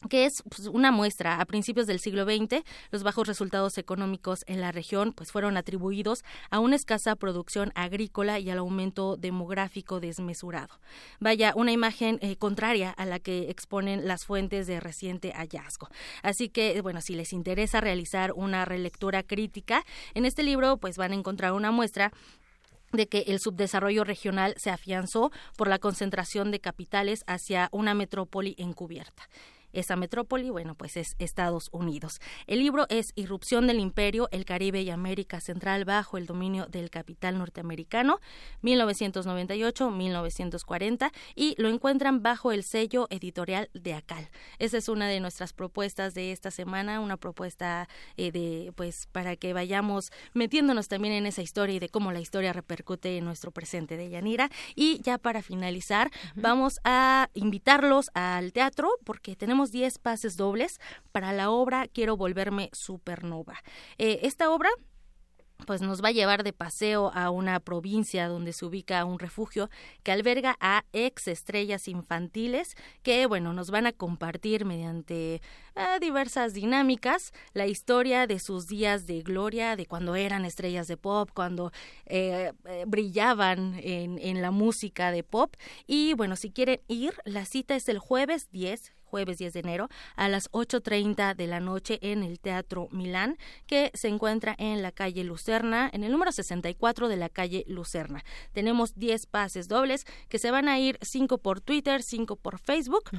que 0.08 0.26
es 0.26 0.43
pues, 0.43 0.68
una 0.68 0.91
muestra. 0.91 1.41
A 1.41 1.45
principios 1.45 1.88
del 1.88 2.00
siglo 2.00 2.24
XX, 2.24 2.64
los 2.91 3.04
bajos 3.04 3.28
resultados 3.28 3.78
económicos 3.78 4.43
en 4.47 4.62
la 4.62 4.72
región 4.72 5.14
pues, 5.14 5.32
fueron 5.32 5.58
atribuidos 5.58 6.24
a 6.50 6.60
una 6.60 6.76
escasa 6.76 7.16
producción 7.16 7.72
agrícola 7.76 8.39
y 8.39 8.50
al 8.50 8.60
aumento 8.60 9.18
demográfico 9.18 10.00
desmesurado. 10.00 10.80
Vaya, 11.20 11.54
una 11.56 11.72
imagen 11.72 12.20
eh, 12.22 12.38
contraria 12.38 12.91
a 12.91 13.06
la 13.06 13.20
que 13.20 13.50
exponen 13.50 14.08
las 14.08 14.26
fuentes 14.26 14.68
de 14.68 14.80
reciente 14.80 15.34
hallazgo. 15.34 15.89
Así 16.24 16.50
que, 16.50 16.80
bueno, 16.82 17.02
si 17.02 17.16
les 17.16 17.34
interesa 17.34 17.82
realizar 17.82 18.32
una 18.34 18.66
relectura 18.66 19.24
crítica, 19.24 19.84
en 20.14 20.26
este 20.26 20.43
libro 20.43 20.78
pues 20.78 20.97
van 20.97 21.12
a 21.12 21.16
encontrar 21.16 21.54
una 21.54 21.72
muestra 21.72 22.12
de 22.91 23.08
que 23.08 23.20
el 23.28 23.39
subdesarrollo 23.39 24.04
regional 24.04 24.56
se 24.58 24.72
afianzó 24.72 25.32
por 25.58 25.68
la 25.68 25.80
concentración 25.80 26.52
de 26.52 26.60
capitales 26.60 27.24
hacia 27.28 27.70
una 27.72 27.93
metrópoli 27.93 28.56
encubierta. 28.58 29.30
Esa 29.74 29.95
metrópoli, 29.95 30.49
bueno, 30.49 30.76
pues 30.76 30.97
es 30.97 31.15
Estados 31.20 31.70
Unidos. 31.72 32.20
El 32.47 32.59
libro 32.59 32.88
es 32.89 33.13
Irrupción 33.15 33.67
del 33.67 33.80
Imperio, 33.80 34.28
el 34.32 34.45
Caribe 34.45 34.82
y 34.82 34.89
América 34.89 35.39
Central 35.39 35.86
bajo 35.86 36.17
el 36.17 36.26
dominio 36.26 36.65
del 36.65 36.89
capital 36.89 37.38
norteamericano, 37.38 38.20
1998-1940, 38.63 41.11
y 41.36 41.55
lo 41.61 41.70
encuentran 41.70 42.24
bajo 42.24 42.51
el 42.51 42.63
sello 42.63 43.07
editorial 43.09 43.70
de 43.74 43.93
ACAL. 43.93 44.30
Esa 44.57 44.78
es 44.78 44.89
una 44.89 45.07
de 45.07 45.20
nuestras 45.20 45.53
propuestas 45.53 46.13
de 46.13 46.32
esta 46.32 46.51
semana, 46.51 46.99
una 46.99 47.17
propuesta 47.17 47.88
eh, 48.17 48.32
de, 48.32 48.74
pues, 48.76 49.07
para 49.11 49.36
que 49.36 49.53
vayamos 49.53 50.11
metiéndonos 50.34 50.88
también 50.88 51.13
en 51.13 51.26
esa 51.26 51.41
historia 51.41 51.76
y 51.76 51.80
de 51.80 51.89
cómo 51.89 52.11
la 52.11 52.20
historia 52.20 52.53
repercute 52.53 53.17
en 53.17 53.26
nuestro 53.26 53.51
presente 53.51 53.97
de 53.97 54.09
Yanira. 54.09 54.49
Y 54.76 55.01
ya 55.01 55.17
para 55.17 55.41
finalizar, 55.41 56.11
vamos 56.36 56.80
a 56.84 57.30
invitarlos 57.34 58.09
al 58.13 58.53
teatro 58.53 58.89
porque 59.03 59.36
tenemos 59.36 59.59
10 59.68 59.99
pases 59.99 60.38
dobles 60.38 60.80
para 61.12 61.34
la 61.34 61.49
obra 61.49 61.88
Quiero 61.88 62.18
volverme 62.18 62.70
supernova. 62.74 63.55
Eh, 63.97 64.20
esta 64.24 64.49
obra 64.51 64.70
pues 65.66 65.82
nos 65.82 66.01
va 66.03 66.10
a 66.10 66.14
llevar 66.14 66.43
de 66.43 66.53
paseo 66.53 67.12
a 67.14 67.30
una 67.30 67.60
provincia 67.60 68.28
donde 68.28 68.53
se 68.53 68.66
ubica 68.66 69.03
un 69.05 69.20
refugio 69.20 69.70
que 70.03 70.12
alberga 70.12 70.57
a 70.60 70.86
ex 70.93 71.28
estrellas 71.28 71.88
infantiles 71.88 72.76
que, 73.03 73.26
bueno, 73.26 73.53
nos 73.53 73.70
van 73.70 73.86
a 73.86 73.91
compartir 73.91 74.66
mediante 74.66 75.41
eh, 75.76 75.99
diversas 75.99 76.53
dinámicas 76.53 77.34
la 77.53 77.68
historia 77.68 78.26
de 78.26 78.39
sus 78.39 78.68
días 78.68 79.05
de 79.05 79.22
gloria, 79.22 79.76
de 79.76 79.86
cuando 79.86 80.16
eran 80.16 80.45
estrellas 80.45 80.88
de 80.88 80.97
pop, 80.97 81.30
cuando 81.34 81.72
eh, 82.05 82.53
eh, 82.66 82.84
brillaban 82.88 83.76
en, 83.84 84.18
en 84.20 84.41
la 84.41 84.51
música 84.51 85.12
de 85.12 85.24
pop. 85.24 85.55
Y 85.88 86.14
bueno, 86.14 86.36
si 86.36 86.51
quieren 86.51 86.82
ir, 86.88 87.14
la 87.26 87.45
cita 87.45 87.76
es 87.76 87.89
el 87.89 87.99
jueves 87.99 88.49
10 88.51 88.93
jueves 89.10 89.38
10 89.39 89.53
de 89.53 89.60
enero 89.60 89.89
a 90.16 90.30
las 90.30 90.49
8.30 90.51 91.36
de 91.36 91.47
la 91.47 91.60
noche 91.60 91.99
en 92.01 92.24
el 92.24 92.39
Teatro 92.39 92.88
Milán, 92.91 93.38
que 93.68 93.91
se 93.93 94.07
encuentra 94.07 94.55
en 94.57 94.82
la 94.82 94.91
calle 94.91 95.24
Lucerna, 95.24 95.89
en 95.91 96.03
el 96.03 96.12
número 96.12 96.32
64 96.32 97.07
de 97.07 97.18
la 97.18 97.30
calle 97.30 97.66
Lucerna. 97.68 98.24
Tenemos 98.53 98.95
10 98.95 99.26
pases 99.26 99.68
dobles 99.68 100.05
que 100.28 100.39
se 100.39 100.51
van 100.51 100.68
a 100.68 100.80
ir 100.80 100.97
5 101.01 101.39
por 101.39 101.62
Twitter, 101.62 102.03
5 102.03 102.36
por 102.36 102.60
Facebook 102.60 103.10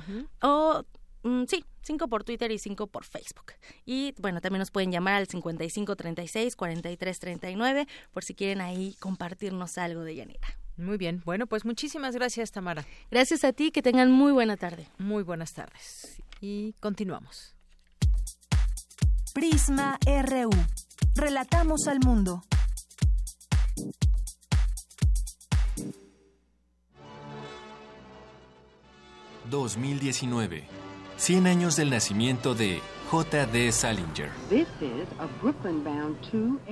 o 0.43 0.85
mm, 1.23 1.45
sí, 1.49 1.65
5 1.83 2.09
por 2.09 2.25
Twitter 2.25 2.51
y 2.53 2.59
5 2.59 2.87
por 2.87 3.05
Facebook. 3.05 3.53
Y 3.85 4.15
bueno, 4.19 4.41
también 4.41 4.61
nos 4.61 4.71
pueden 4.71 4.93
llamar 4.93 5.15
al 5.15 5.27
5536 5.27 6.57
4339 6.57 7.87
por 8.13 8.25
si 8.25 8.35
quieren 8.35 8.61
ahí 8.61 8.97
compartirnos 9.01 9.79
algo 9.79 10.03
de 10.03 10.17
Yanira. 10.17 10.60
Muy 10.81 10.99
bien. 10.99 11.23
Bueno, 11.25 11.47
pues 11.47 11.65
muchísimas 11.65 12.15
gracias, 12.15 12.51
Tamara. 12.53 12.85
Gracias 13.11 13.45
a 13.45 13.53
ti, 13.53 13.71
que 13.71 13.83
tengan 13.83 14.11
muy 14.11 14.33
buena 14.33 14.57
tarde. 14.57 14.87
Muy 14.99 15.23
buenas 15.23 15.53
tardes. 15.53 16.21
Y 16.41 16.75
continuamos. 16.81 17.55
Prisma 19.35 19.99
RU. 20.07 20.51
Relatamos 21.15 21.87
al 21.87 22.01
mundo. 22.01 22.43
...2019... 29.51 30.63
...100 31.19 31.47
años 31.49 31.75
del 31.77 31.91
nacimiento 31.91 32.55
de... 32.55 32.81
J.D. 33.11 33.73
Salinger. 33.73 34.31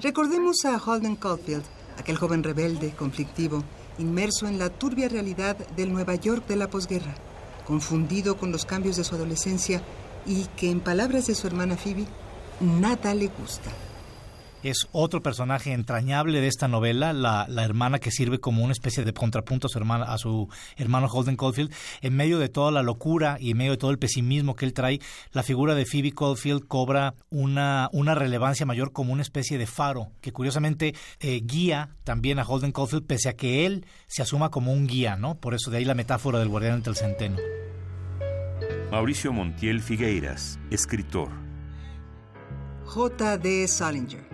Recordemos 0.00 0.64
a 0.64 0.78
Holden 0.78 1.16
Caulfield, 1.16 1.64
aquel 1.98 2.16
joven 2.16 2.44
rebelde, 2.44 2.92
conflictivo, 2.92 3.64
inmerso 3.98 4.46
en 4.46 4.58
la 4.58 4.70
turbia 4.70 5.08
realidad 5.08 5.56
del 5.76 5.92
Nueva 5.92 6.14
York 6.14 6.46
de 6.46 6.56
la 6.56 6.68
posguerra, 6.68 7.14
confundido 7.66 8.36
con 8.36 8.52
los 8.52 8.64
cambios 8.64 8.96
de 8.96 9.04
su 9.04 9.14
adolescencia 9.14 9.82
y 10.26 10.46
que, 10.56 10.70
en 10.70 10.80
palabras 10.80 11.26
de 11.26 11.34
su 11.34 11.46
hermana 11.46 11.76
Phoebe, 11.76 12.06
nada 12.60 13.14
le 13.14 13.28
gusta 13.28 13.70
es 14.68 14.88
otro 14.92 15.22
personaje 15.22 15.72
entrañable 15.72 16.40
de 16.40 16.46
esta 16.46 16.68
novela, 16.68 17.12
la, 17.12 17.46
hermana 17.64 17.98
que 17.98 18.10
sirve 18.10 18.38
como 18.38 18.62
una 18.62 18.72
especie 18.72 19.04
de 19.04 19.12
contrapunto 19.12 19.66
a 19.66 19.70
su, 19.70 19.78
hermana, 19.78 20.04
a 20.04 20.18
su 20.18 20.48
hermano 20.76 21.06
Holden 21.06 21.36
Caulfield. 21.36 21.72
En 22.00 22.14
medio 22.14 22.38
de 22.38 22.48
toda 22.48 22.70
la 22.70 22.82
locura 22.82 23.36
y 23.40 23.50
en 23.50 23.58
medio 23.58 23.72
de 23.72 23.76
todo 23.76 23.90
el 23.90 23.98
pesimismo 23.98 24.54
que 24.54 24.64
él 24.64 24.72
trae, 24.72 25.00
la 25.32 25.42
figura 25.42 25.74
de 25.74 25.86
Phoebe 25.86 26.12
Caulfield 26.12 26.66
cobra 26.66 27.14
una, 27.30 27.88
una 27.92 28.14
relevancia 28.14 28.66
mayor 28.66 28.92
como 28.92 29.12
una 29.12 29.22
especie 29.22 29.58
de 29.58 29.66
faro 29.66 30.12
que 30.20 30.32
curiosamente 30.32 30.94
eh, 31.20 31.40
guía 31.42 31.90
también 32.04 32.38
a 32.38 32.44
Holden 32.44 32.72
Caulfield 32.72 33.06
pese 33.06 33.28
a 33.28 33.34
que 33.34 33.66
él 33.66 33.86
se 34.06 34.22
asuma 34.22 34.50
como 34.50 34.72
un 34.72 34.86
guía, 34.86 35.16
¿no? 35.16 35.36
Por 35.36 35.54
eso 35.54 35.70
de 35.70 35.78
ahí 35.78 35.84
la 35.84 35.94
metáfora 35.94 36.38
del 36.38 36.48
guardián 36.48 36.74
entre 36.74 36.90
el 36.90 36.96
centeno. 36.96 37.36
Mauricio 38.90 39.32
Montiel 39.32 39.82
Figueiras, 39.82 40.58
escritor. 40.70 41.28
J.D. 42.86 43.68
Salinger 43.68 44.27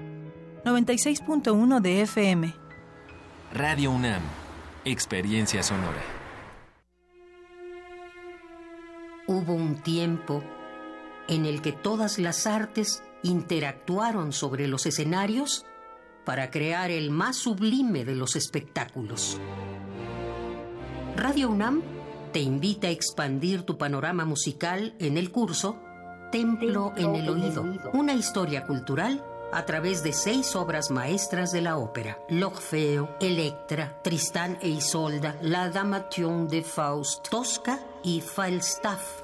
96.1 0.65 1.81
de 1.83 2.01
FM. 2.01 2.55
Radio 3.53 3.91
UNAM, 3.91 4.23
Experiencia 4.87 5.63
Sonora. 5.63 6.03
Hubo 9.27 9.53
un 9.53 9.83
tiempo 9.83 10.43
en 11.29 11.45
el 11.45 11.61
que 11.61 11.73
todas 11.73 12.19
las 12.19 12.47
artes 12.47 13.03
interactuaron 13.23 14.33
sobre 14.33 14.67
los 14.67 14.87
escenarios 14.87 15.67
para 16.25 16.51
crear 16.51 16.91
el 16.91 17.11
más 17.11 17.37
sublime 17.37 18.07
de 18.07 18.15
los 18.15 18.35
espectáculos. 18.35 19.39
Radio 21.15 21.51
UNAM 21.51 21.83
te 22.33 22.41
invita 22.41 22.87
a 22.87 22.91
expandir 22.91 23.65
tu 23.65 23.77
panorama 23.77 24.25
musical 24.25 24.95
en 24.99 25.19
el 25.19 25.31
curso 25.31 25.79
Templo 26.33 26.95
en 26.97 27.15
el 27.15 27.29
Oído, 27.29 27.65
una 27.93 28.15
historia 28.15 28.65
cultural 28.65 29.23
a 29.53 29.65
través 29.65 30.03
de 30.03 30.13
seis 30.13 30.57
obras 30.57 30.91
maestras 30.91 31.53
de 31.53 31.61
la 31.61 31.77
ópera: 31.77 32.19
L'Orfeo, 32.29 33.17
Electra, 33.21 34.01
Tristán 34.03 34.59
e 34.61 34.69
Isolda, 34.69 35.37
La 35.43 35.71
Damation 35.71 36.49
de 36.49 36.63
Faust, 36.63 37.29
Tosca 37.29 37.79
y 38.03 38.21
Falstaff. 38.21 39.23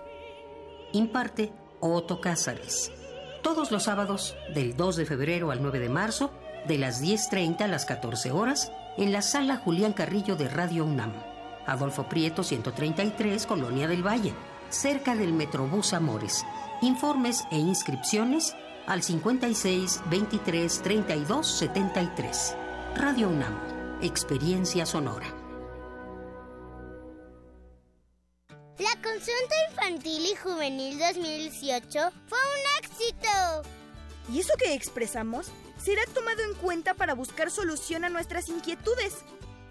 Imparte 0.93 1.53
Otto 1.81 2.21
Cázares. 2.21 2.93
Todos 3.43 3.71
los 3.71 3.85
sábados, 3.85 4.37
del 4.55 4.77
2 4.77 4.97
de 4.97 5.07
febrero 5.07 5.51
al 5.51 5.63
9 5.63 5.79
de 5.79 5.89
marzo, 5.89 6.31
de 6.69 6.79
las 6.79 7.03
10.30 7.03 7.63
a 7.63 7.69
las 7.69 7.87
14 7.87 8.33
horas, 8.33 8.71
en 8.97 9.13
la 9.13 9.23
sala 9.23 9.57
Julián 9.57 9.93
Carrillo 9.93 10.37
de 10.37 10.49
Radio 10.49 10.85
UNAM. 10.85 11.13
Adolfo 11.67 12.09
Prieto, 12.09 12.43
133, 12.43 13.47
Colonia 13.47 13.89
del 13.89 14.07
Valle, 14.07 14.35
cerca 14.69 15.15
del 15.15 15.33
Metrobús 15.33 15.95
Amores. 15.95 16.45
Informes 16.83 17.45
e 17.51 17.59
inscripciones 17.59 18.57
al 18.91 19.05
56 19.05 20.03
23 20.11 20.83
32 20.83 21.47
73. 21.47 22.57
Radio 22.97 23.29
UNAM, 23.29 23.57
Experiencia 24.03 24.85
Sonora. 24.85 25.33
La 28.79 28.91
consulta 29.01 29.55
infantil 29.71 30.27
y 30.27 30.35
juvenil 30.35 30.99
2018 30.99 32.01
fue 32.27 32.39
un 32.39 32.85
éxito. 32.85 33.29
¿Y 34.33 34.41
eso 34.41 34.55
que 34.59 34.75
expresamos 34.75 35.53
será 35.79 36.03
tomado 36.13 36.43
en 36.43 36.55
cuenta 36.55 36.95
para 36.95 37.15
buscar 37.15 37.53
solución 37.53 38.05
a 38.05 38.09
nuestras 38.09 38.49
inquietudes? 38.49 39.19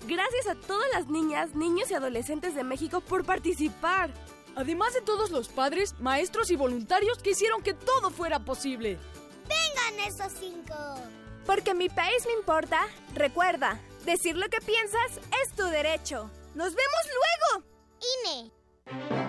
Gracias 0.07 0.47
a 0.47 0.55
todas 0.55 0.87
las 0.93 1.07
niñas, 1.07 1.55
niños 1.55 1.91
y 1.91 1.93
adolescentes 1.93 2.55
de 2.55 2.63
México 2.63 3.01
por 3.01 3.25
participar 3.25 4.11
además 4.55 4.93
de 4.93 5.01
todos 5.01 5.31
los 5.31 5.47
padres, 5.47 5.95
maestros 5.99 6.51
y 6.51 6.55
voluntarios 6.55 7.19
que 7.19 7.31
hicieron 7.31 7.61
que 7.61 7.73
todo 7.73 8.11
fuera 8.11 8.39
posible. 8.39 8.97
¡Vengan 9.47 10.07
esos 10.07 10.31
cinco! 10.39 10.75
Porque 11.45 11.73
mi 11.73 11.89
país 11.89 12.25
me 12.25 12.33
importa, 12.33 12.87
recuerda, 13.15 13.79
decir 14.05 14.35
lo 14.37 14.47
que 14.49 14.61
piensas 14.61 15.19
es 15.43 15.55
tu 15.55 15.63
derecho. 15.63 16.29
¡Nos 16.55 16.75
vemos 16.75 17.01
luego! 17.51 17.65
INE. 18.25 19.28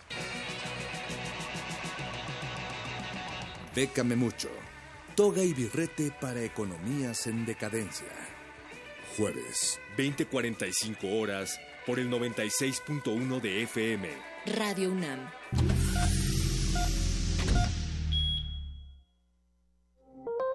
Bécame 3.75 4.15
mucho. 4.15 4.49
Toga 5.15 5.43
y 5.43 5.53
birrete 5.53 6.11
para 6.19 6.43
economías 6.43 7.27
en 7.27 7.45
decadencia. 7.45 8.07
Jueves, 9.17 9.79
20:45 9.97 11.19
horas 11.19 11.59
por 11.85 11.99
el 11.99 12.09
96.1 12.09 13.39
de 13.41 13.63
FM. 13.63 14.09
Radio 14.45 14.91
UNAM. 14.91 15.29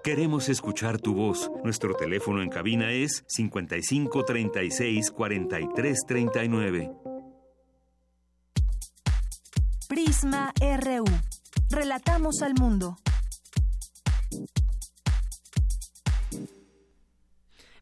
Queremos 0.07 0.47
escuchar 0.47 1.01
tu 1.01 1.13
voz. 1.13 1.51
Nuestro 1.65 1.93
teléfono 1.93 2.41
en 2.41 2.49
cabina 2.49 2.93
es 2.93 3.25
55 3.27 4.23
36 4.23 5.11
43 5.11 6.05
39. 6.07 6.91
Prisma 9.89 10.53
RU. 10.61 11.05
Relatamos 11.69 12.41
al 12.41 12.53
mundo. 12.53 12.97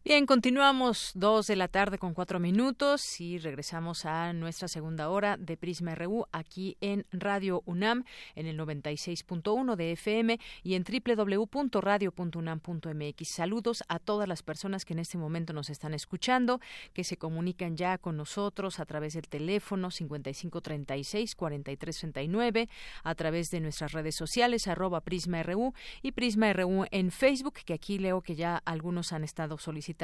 Bien, 0.07 0.27
continuamos 0.27 1.09
dos 1.15 1.47
de 1.47 1.55
la 1.55 1.67
tarde 1.67 1.97
con 1.97 2.13
cuatro 2.13 2.39
minutos 2.39 3.19
y 3.19 3.39
regresamos 3.39 4.05
a 4.05 4.33
nuestra 4.33 4.67
segunda 4.67 5.09
hora 5.09 5.35
de 5.35 5.57
Prisma 5.57 5.95
RU 5.95 6.27
aquí 6.31 6.77
en 6.79 7.07
Radio 7.11 7.63
UNAM 7.65 8.03
en 8.35 8.45
el 8.45 8.55
96.1 8.55 9.75
de 9.75 9.93
FM 9.93 10.39
y 10.61 10.75
en 10.75 10.83
www.radio.unam.mx. 10.83 13.27
Saludos 13.27 13.83
a 13.87 13.97
todas 13.97 14.27
las 14.27 14.43
personas 14.43 14.85
que 14.85 14.93
en 14.93 14.99
este 14.99 15.17
momento 15.17 15.53
nos 15.53 15.71
están 15.71 15.95
escuchando, 15.95 16.61
que 16.93 17.03
se 17.03 17.17
comunican 17.17 17.75
ya 17.75 17.97
con 17.97 18.15
nosotros 18.15 18.79
a 18.79 18.85
través 18.85 19.15
del 19.15 19.27
teléfono 19.27 19.89
5536-4339, 19.89 22.69
a 23.03 23.15
través 23.15 23.49
de 23.49 23.59
nuestras 23.59 23.91
redes 23.91 24.13
sociales, 24.13 24.67
arroba 24.67 25.01
Prisma 25.01 25.41
RU 25.41 25.73
y 26.03 26.11
Prisma 26.11 26.53
RU 26.53 26.85
en 26.91 27.09
Facebook, 27.09 27.55
que 27.65 27.73
aquí 27.73 27.97
leo 27.97 28.21
que 28.21 28.35
ya 28.35 28.61
algunos 28.65 29.11
han 29.11 29.23
estado 29.23 29.57
solicitando 29.57 29.94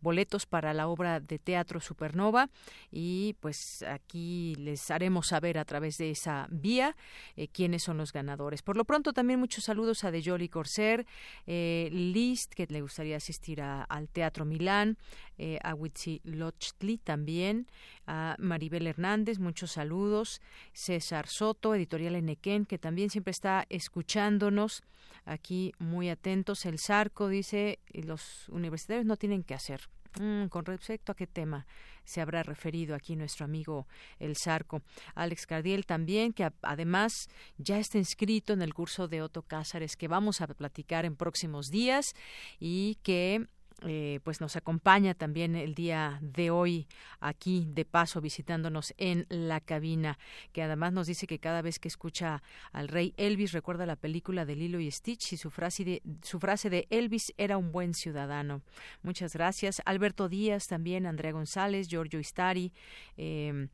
boletos 0.00 0.46
para 0.46 0.72
la 0.72 0.88
obra 0.88 1.20
de 1.20 1.38
teatro 1.38 1.80
Supernova 1.80 2.50
y 2.90 3.36
pues 3.40 3.82
aquí 3.82 4.54
les 4.56 4.90
haremos 4.90 5.28
saber 5.28 5.58
a 5.58 5.64
través 5.64 5.98
de 5.98 6.10
esa 6.10 6.46
vía 6.50 6.96
eh, 7.36 7.48
quiénes 7.48 7.82
son 7.82 7.98
los 7.98 8.12
ganadores. 8.12 8.62
Por 8.62 8.76
lo 8.76 8.84
pronto 8.84 9.12
también 9.12 9.40
muchos 9.40 9.64
saludos 9.64 10.04
a 10.04 10.10
De 10.10 10.22
Jolly 10.22 10.48
Corser, 10.48 11.06
eh, 11.46 11.88
List, 11.92 12.54
que 12.54 12.66
le 12.68 12.80
gustaría 12.80 13.16
asistir 13.16 13.60
al 13.62 14.08
Teatro 14.08 14.44
Milán, 14.44 14.98
eh, 15.38 15.58
a 15.62 15.74
Huitzilochtli 15.74 16.98
también, 16.98 17.66
a 18.06 18.36
Maribel 18.38 18.86
Hernández, 18.86 19.38
muchos 19.38 19.72
saludos, 19.72 20.40
César 20.72 21.28
Soto, 21.28 21.74
Editorial 21.74 22.14
Enequén, 22.14 22.66
que 22.66 22.78
también 22.78 23.10
siempre 23.10 23.32
está 23.32 23.66
escuchándonos 23.68 24.82
aquí 25.24 25.72
muy 25.78 26.08
atentos. 26.08 26.64
El 26.66 26.78
Sarco 26.78 27.28
dice, 27.28 27.80
los 27.92 28.48
universitarios 28.48 29.06
no 29.06 29.16
tienen 29.16 29.42
que 29.42 29.54
hacer. 29.54 29.80
Mm, 30.18 30.46
con 30.46 30.64
respecto 30.64 31.12
a 31.12 31.14
qué 31.14 31.26
tema 31.26 31.66
se 32.04 32.22
habrá 32.22 32.42
referido 32.42 32.94
aquí 32.94 33.16
nuestro 33.16 33.44
amigo 33.44 33.86
El 34.18 34.36
Sarco. 34.36 34.80
Alex 35.14 35.46
Cardiel 35.46 35.84
también, 35.84 36.32
que 36.32 36.50
además 36.62 37.28
ya 37.58 37.78
está 37.78 37.98
inscrito 37.98 38.52
en 38.54 38.62
el 38.62 38.72
curso 38.72 39.08
de 39.08 39.20
Otto 39.20 39.42
Cázares 39.42 39.96
que 39.96 40.08
vamos 40.08 40.40
a 40.40 40.46
platicar 40.46 41.04
en 41.04 41.16
próximos 41.16 41.70
días 41.70 42.14
y 42.58 42.96
que 43.02 43.46
eh, 43.82 44.20
pues 44.24 44.40
nos 44.40 44.56
acompaña 44.56 45.12
también 45.12 45.54
el 45.54 45.74
día 45.74 46.18
de 46.22 46.50
hoy 46.50 46.86
aquí 47.20 47.66
de 47.68 47.84
paso 47.84 48.22
visitándonos 48.22 48.94
en 48.96 49.26
la 49.28 49.60
cabina 49.60 50.18
que 50.52 50.62
además 50.62 50.94
nos 50.94 51.06
dice 51.06 51.26
que 51.26 51.38
cada 51.38 51.60
vez 51.60 51.78
que 51.78 51.88
escucha 51.88 52.42
al 52.72 52.88
rey 52.88 53.12
Elvis 53.18 53.52
recuerda 53.52 53.84
la 53.84 53.96
película 53.96 54.46
de 54.46 54.56
Lilo 54.56 54.80
y 54.80 54.90
Stitch 54.90 55.34
y 55.34 55.36
su 55.36 55.50
frase 55.50 55.84
de 55.84 56.02
su 56.22 56.40
frase 56.40 56.70
de 56.70 56.86
Elvis 56.88 57.34
era 57.36 57.58
un 57.58 57.70
buen 57.70 57.92
ciudadano 57.92 58.62
muchas 59.02 59.34
gracias. 59.34 59.82
Alberto 59.84 60.30
Díaz 60.30 60.68
también 60.68 61.04
Andrea 61.04 61.32
González 61.32 61.86
Giorgio 61.86 62.18
Istari 62.18 62.72
eh, 63.18 63.68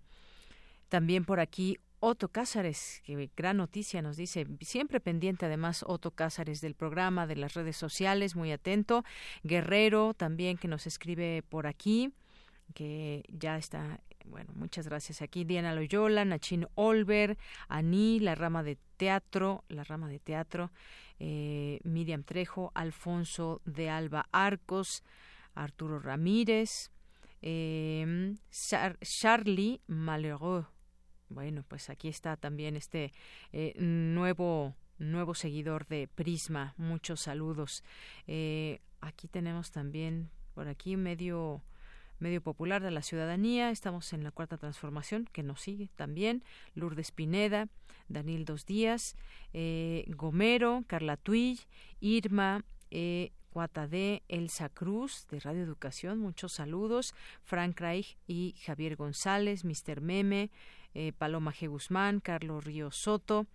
también 0.88 1.24
por 1.24 1.38
aquí 1.38 1.78
Otto 2.04 2.30
Cázares, 2.30 3.00
que 3.04 3.30
gran 3.36 3.58
noticia 3.58 4.02
nos 4.02 4.16
dice, 4.16 4.44
siempre 4.60 4.98
pendiente 4.98 5.46
además 5.46 5.84
Otto 5.86 6.10
Cázares 6.10 6.60
del 6.60 6.74
programa, 6.74 7.28
de 7.28 7.36
las 7.36 7.54
redes 7.54 7.76
sociales, 7.76 8.34
muy 8.34 8.50
atento. 8.50 9.04
Guerrero 9.44 10.12
también 10.12 10.58
que 10.58 10.66
nos 10.66 10.88
escribe 10.88 11.44
por 11.48 11.68
aquí, 11.68 12.12
que 12.74 13.22
ya 13.28 13.56
está, 13.56 14.00
bueno, 14.24 14.52
muchas 14.56 14.88
gracias 14.88 15.22
aquí. 15.22 15.44
Diana 15.44 15.76
Loyola, 15.76 16.24
Nachin 16.24 16.66
Olver, 16.74 17.38
Aní, 17.68 18.18
la 18.18 18.34
rama 18.34 18.64
de 18.64 18.78
teatro, 18.96 19.62
la 19.68 19.84
rama 19.84 20.08
de 20.08 20.18
teatro, 20.18 20.72
eh, 21.20 21.78
Miriam 21.84 22.24
Trejo, 22.24 22.72
Alfonso 22.74 23.62
de 23.64 23.90
Alba 23.90 24.26
Arcos, 24.32 25.04
Arturo 25.54 26.00
Ramírez, 26.00 26.90
eh, 27.42 28.34
Charlie 28.50 29.80
Malheureux 29.86 30.71
bueno, 31.32 31.64
pues 31.66 31.90
aquí 31.90 32.08
está 32.08 32.36
también 32.36 32.76
este 32.76 33.12
eh, 33.52 33.74
nuevo 33.78 34.74
nuevo 34.98 35.34
seguidor 35.34 35.86
de 35.86 36.08
Prisma. 36.08 36.74
Muchos 36.76 37.20
saludos. 37.20 37.82
Eh, 38.26 38.80
aquí 39.00 39.28
tenemos 39.28 39.70
también 39.70 40.30
por 40.54 40.68
aquí 40.68 40.96
medio 40.96 41.62
medio 42.18 42.40
popular 42.40 42.82
de 42.82 42.92
la 42.92 43.02
ciudadanía. 43.02 43.70
Estamos 43.70 44.12
en 44.12 44.22
la 44.22 44.30
cuarta 44.30 44.56
transformación 44.56 45.28
que 45.32 45.42
nos 45.42 45.60
sigue 45.60 45.88
también. 45.96 46.44
Lourdes 46.74 47.10
Pineda, 47.10 47.68
Daniel 48.08 48.44
Dos 48.44 48.64
Díaz, 48.64 49.16
eh, 49.52 50.04
Gomero, 50.08 50.84
Carla 50.86 51.16
Tuill, 51.16 51.58
Irma, 52.00 52.64
eh, 52.90 53.32
Cuatadé, 53.52 54.22
Elsa 54.28 54.70
Cruz 54.70 55.26
de 55.30 55.38
Radio 55.38 55.62
Educación, 55.62 56.18
muchos 56.18 56.54
saludos, 56.54 57.14
Frank 57.42 57.78
Reich 57.78 58.16
y 58.26 58.54
Javier 58.64 58.96
González, 58.96 59.62
Mr. 59.66 60.00
Meme, 60.00 60.50
eh, 60.94 61.12
Paloma 61.12 61.52
G. 61.52 61.68
Guzmán, 61.68 62.20
Carlos 62.20 62.64
Río 62.64 62.90
Soto, 62.90 63.46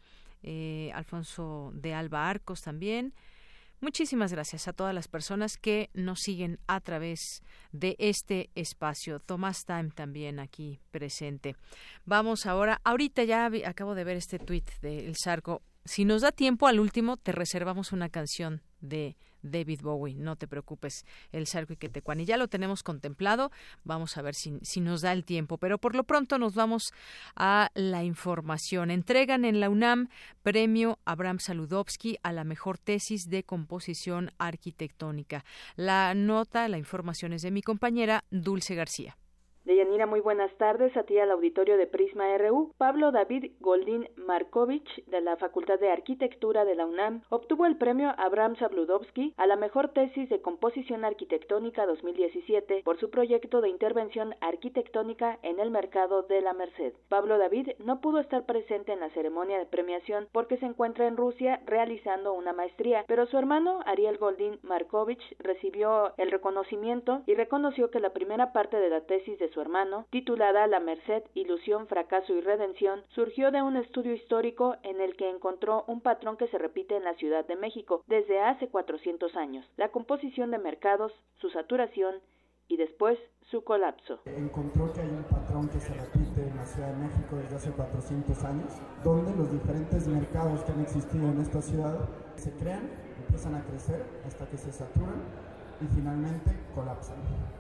eh, 0.44 0.92
Alfonso 0.94 1.72
de 1.74 1.96
Alba 1.96 2.30
Arcos 2.30 2.62
también. 2.62 3.16
Muchísimas 3.82 4.32
gracias 4.32 4.68
a 4.68 4.74
todas 4.74 4.94
las 4.94 5.08
personas 5.08 5.58
que 5.58 5.90
nos 5.96 6.20
siguen 6.20 6.60
a 6.68 6.80
través 6.80 7.42
de 7.72 7.96
este 7.98 8.52
espacio. 8.54 9.20
Tomás 9.20 9.66
Time 9.66 9.90
también 9.96 10.40
aquí 10.40 10.80
presente. 10.92 11.56
Vamos 12.06 12.46
ahora, 12.46 12.82
ahorita 12.84 13.24
ya 13.24 13.50
acabo 13.66 13.96
de 13.96 14.04
ver 14.04 14.18
este 14.18 14.38
tuit 14.38 14.70
de 14.82 15.08
El 15.08 15.16
Sarco. 15.16 15.64
Si 15.86 16.06
nos 16.06 16.22
da 16.22 16.32
tiempo 16.32 16.68
al 16.68 16.80
último, 16.80 17.18
te 17.18 17.32
reservamos 17.32 17.92
una 17.92 18.10
canción 18.10 18.62
de 18.80 19.16
David 19.42 19.82
Bowie. 19.82 20.16
No 20.16 20.36
te 20.36 20.48
preocupes, 20.48 21.06
el 21.32 21.48
Sarco 21.48 21.74
y 21.74 21.78
Quetecuani. 21.78 22.26
Ya 22.26 22.38
lo 22.38 22.48
tenemos 22.48 22.84
contemplado. 22.84 23.52
Vamos 23.84 24.18
a 24.18 24.22
ver 24.22 24.36
si, 24.36 24.60
si 24.62 24.82
nos 24.82 25.02
da 25.02 25.14
el 25.14 25.24
tiempo. 25.26 25.58
Pero 25.58 25.78
por 25.78 25.96
lo 25.96 26.04
pronto 26.04 26.38
nos 26.38 26.56
vamos 26.56 26.94
a 27.36 27.70
la 27.74 28.04
información. 28.04 28.92
Entregan 28.92 29.46
en 29.46 29.60
la 29.60 29.70
UNAM 29.70 30.10
premio 30.44 31.00
Abraham 31.06 31.40
Saludowski 31.40 32.18
a 32.24 32.32
la 32.32 32.44
mejor 32.44 32.78
tesis 32.78 33.30
de 33.30 33.44
composición 33.44 34.32
arquitectónica. 34.38 35.44
La 35.76 36.14
nota, 36.14 36.68
la 36.68 36.78
información 36.78 37.34
es 37.34 37.42
de 37.42 37.52
mi 37.52 37.62
compañera 37.62 38.24
Dulce 38.32 38.76
García. 38.76 39.18
Deyanira, 39.68 40.06
muy 40.06 40.22
buenas 40.22 40.50
tardes. 40.54 40.96
A 40.96 41.04
ti 41.04 41.20
al 41.20 41.30
auditorio 41.30 41.76
de 41.76 41.88
Prisma 41.88 42.38
RU. 42.38 42.72
Pablo 42.78 43.12
David 43.12 43.52
Goldín 43.60 44.08
Markovich, 44.16 45.04
de 45.08 45.20
la 45.20 45.36
Facultad 45.36 45.78
de 45.78 45.92
Arquitectura 45.92 46.64
de 46.64 46.74
la 46.74 46.86
UNAM, 46.86 47.24
obtuvo 47.28 47.66
el 47.66 47.76
premio 47.76 48.14
Abraham 48.18 48.56
Sabludovsky 48.56 49.34
a 49.36 49.46
la 49.46 49.58
mejor 49.58 49.90
tesis 49.90 50.30
de 50.30 50.40
composición 50.40 51.04
arquitectónica 51.04 51.86
2017 51.86 52.84
por 52.86 52.98
su 52.98 53.10
proyecto 53.10 53.60
de 53.60 53.68
intervención 53.68 54.36
arquitectónica 54.40 55.38
en 55.42 55.60
el 55.60 55.70
mercado 55.70 56.22
de 56.22 56.40
la 56.40 56.54
Merced. 56.54 56.94
Pablo 57.10 57.38
David 57.38 57.72
no 57.80 58.00
pudo 58.00 58.22
estar 58.22 58.46
presente 58.46 58.94
en 58.94 59.02
la 59.02 59.10
ceremonia 59.10 59.60
de 59.60 59.66
premiación 59.66 60.30
porque 60.32 60.56
se 60.60 60.66
encuentra 60.66 61.08
en 61.08 61.18
Rusia 61.18 61.60
realizando 61.66 62.32
una 62.32 62.54
maestría, 62.54 63.04
pero 63.06 63.26
su 63.26 63.38
hermano 63.38 63.82
Ariel 63.86 64.18
Goldín 64.18 64.60
Markovich 64.62 65.36
recibió 65.40 66.14
el 66.16 66.32
reconocimiento 66.32 67.24
y 67.26 67.34
reconoció 67.34 67.92
que 67.92 68.00
la 68.00 68.14
primera 68.14 68.54
parte 68.54 68.78
de 68.78 68.90
la 68.90 69.02
tesis 69.02 69.38
de 69.38 69.50
su 69.50 69.57
hermano, 69.62 70.06
titulada 70.10 70.68
La 70.68 70.80
Merced, 70.80 71.24
Ilusión, 71.34 71.88
Fracaso 71.88 72.34
y 72.34 72.42
Redención, 72.42 73.04
surgió 73.10 73.52
de 73.52 73.62
un 73.62 73.78
estudio 73.78 74.14
histórico 74.14 74.76
en 74.84 75.02
el 75.02 75.16
que 75.16 75.30
encontró 75.30 75.84
un 75.88 76.02
patrón 76.02 76.38
que 76.38 76.48
se 76.48 76.58
repite 76.58 76.96
en 76.96 77.04
la 77.04 77.16
Ciudad 77.16 77.46
de 77.46 77.56
México 77.56 78.04
desde 78.08 78.40
hace 78.42 78.70
400 78.70 79.36
años, 79.36 79.66
la 79.78 79.90
composición 79.90 80.52
de 80.52 80.60
mercados, 80.60 81.14
su 81.40 81.50
saturación 81.50 82.16
y 82.68 82.78
después 82.78 83.18
su 83.50 83.64
colapso. 83.64 84.20
Encontró 84.26 84.92
que 84.92 85.02
hay 85.02 85.10
un 85.10 85.24
patrón 85.24 85.70
que 85.70 85.80
se 85.80 85.94
repite 85.94 86.42
en 86.42 86.56
la 86.58 86.66
Ciudad 86.66 86.90
de 86.90 86.98
México 86.98 87.36
desde 87.38 87.56
hace 87.56 87.72
400 87.72 88.44
años, 88.44 88.74
donde 89.04 89.36
los 89.36 89.52
diferentes 89.52 90.08
mercados 90.08 90.64
que 90.64 90.72
han 90.74 90.82
existido 90.82 91.28
en 91.30 91.40
esta 91.40 91.62
ciudad 91.62 92.10
se 92.36 92.52
crean, 92.58 92.90
empiezan 93.18 93.56
a 93.56 93.64
crecer 93.64 94.04
hasta 94.26 94.48
que 94.50 94.58
se 94.58 94.72
saturan 94.72 95.24
y 95.82 95.86
finalmente 95.96 96.52
colapsan. 96.76 97.18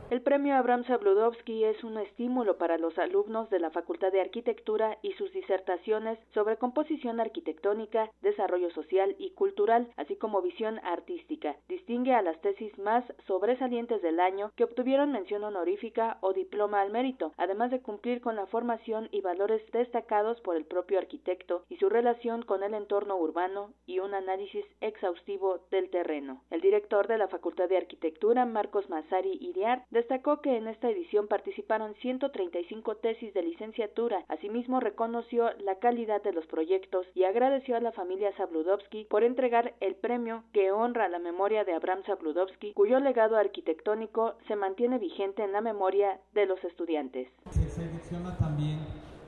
El 0.09 0.21
premio 0.21 0.55
Abraham 0.55 0.85
Sabludovsky 0.85 1.65
es 1.65 1.83
un 1.83 1.97
estímulo 1.97 2.57
para 2.57 2.77
los 2.77 2.97
alumnos 2.97 3.49
de 3.49 3.59
la 3.59 3.71
Facultad 3.71 4.09
de 4.09 4.21
Arquitectura 4.21 4.97
y 5.01 5.11
sus 5.13 5.33
disertaciones 5.33 6.17
sobre 6.33 6.55
composición 6.55 7.19
arquitectónica, 7.19 8.09
desarrollo 8.21 8.71
social 8.71 9.17
y 9.19 9.31
cultural, 9.31 9.89
así 9.97 10.15
como 10.15 10.41
visión 10.41 10.79
artística. 10.83 11.57
Distingue 11.67 12.13
a 12.13 12.21
las 12.21 12.39
tesis 12.39 12.77
más 12.79 13.03
sobresalientes 13.27 14.01
del 14.01 14.21
año 14.21 14.53
que 14.55 14.63
obtuvieron 14.63 15.11
mención 15.11 15.43
honorífica 15.43 16.19
o 16.21 16.31
diploma 16.31 16.79
al 16.79 16.89
mérito, 16.89 17.33
además 17.35 17.69
de 17.71 17.81
cumplir 17.81 18.21
con 18.21 18.37
la 18.37 18.45
formación 18.45 19.09
y 19.11 19.19
valores 19.19 19.61
destacados 19.73 20.39
por 20.39 20.55
el 20.55 20.63
propio 20.63 20.99
arquitecto 20.99 21.65
y 21.67 21.75
su 21.75 21.89
relación 21.89 22.43
con 22.43 22.63
el 22.63 22.75
entorno 22.75 23.17
urbano 23.17 23.73
y 23.85 23.99
un 23.99 24.13
análisis 24.13 24.63
exhaustivo 24.79 25.59
del 25.69 25.89
terreno. 25.89 26.43
El 26.49 26.61
director 26.61 27.07
de 27.07 27.17
la 27.17 27.27
Facultad 27.27 27.67
de 27.67 27.75
Arquitectura, 27.75 28.45
Marcos 28.45 28.89
Mazari 28.89 29.37
Iriar, 29.41 29.83
destacó 29.97 30.41
que 30.41 30.57
en 30.57 30.67
esta 30.67 30.89
edición 30.89 31.27
participaron 31.27 31.95
135 31.95 32.97
tesis 32.97 33.33
de 33.33 33.41
licenciatura. 33.41 34.23
Asimismo, 34.27 34.79
reconoció 34.79 35.49
la 35.57 35.79
calidad 35.79 36.21
de 36.21 36.33
los 36.33 36.45
proyectos 36.45 37.07
y 37.15 37.23
agradeció 37.23 37.75
a 37.75 37.79
la 37.79 37.91
familia 37.91 38.31
Sabludovsky 38.37 39.05
por 39.05 39.23
entregar 39.23 39.73
el 39.79 39.95
premio 39.95 40.43
que 40.53 40.71
honra 40.71 41.09
la 41.09 41.17
memoria 41.17 41.63
de 41.63 41.73
Abraham 41.73 42.03
Sabludovsky, 42.05 42.73
cuyo 42.73 42.99
legado 42.99 43.37
arquitectónico 43.37 44.35
se 44.47 44.55
mantiene 44.55 44.99
vigente 44.99 45.43
en 45.43 45.51
la 45.51 45.61
memoria 45.61 46.19
de 46.35 46.45
los 46.45 46.63
estudiantes. 46.63 47.27
Se 47.49 47.67
selecciona 47.67 48.37
también, 48.37 48.77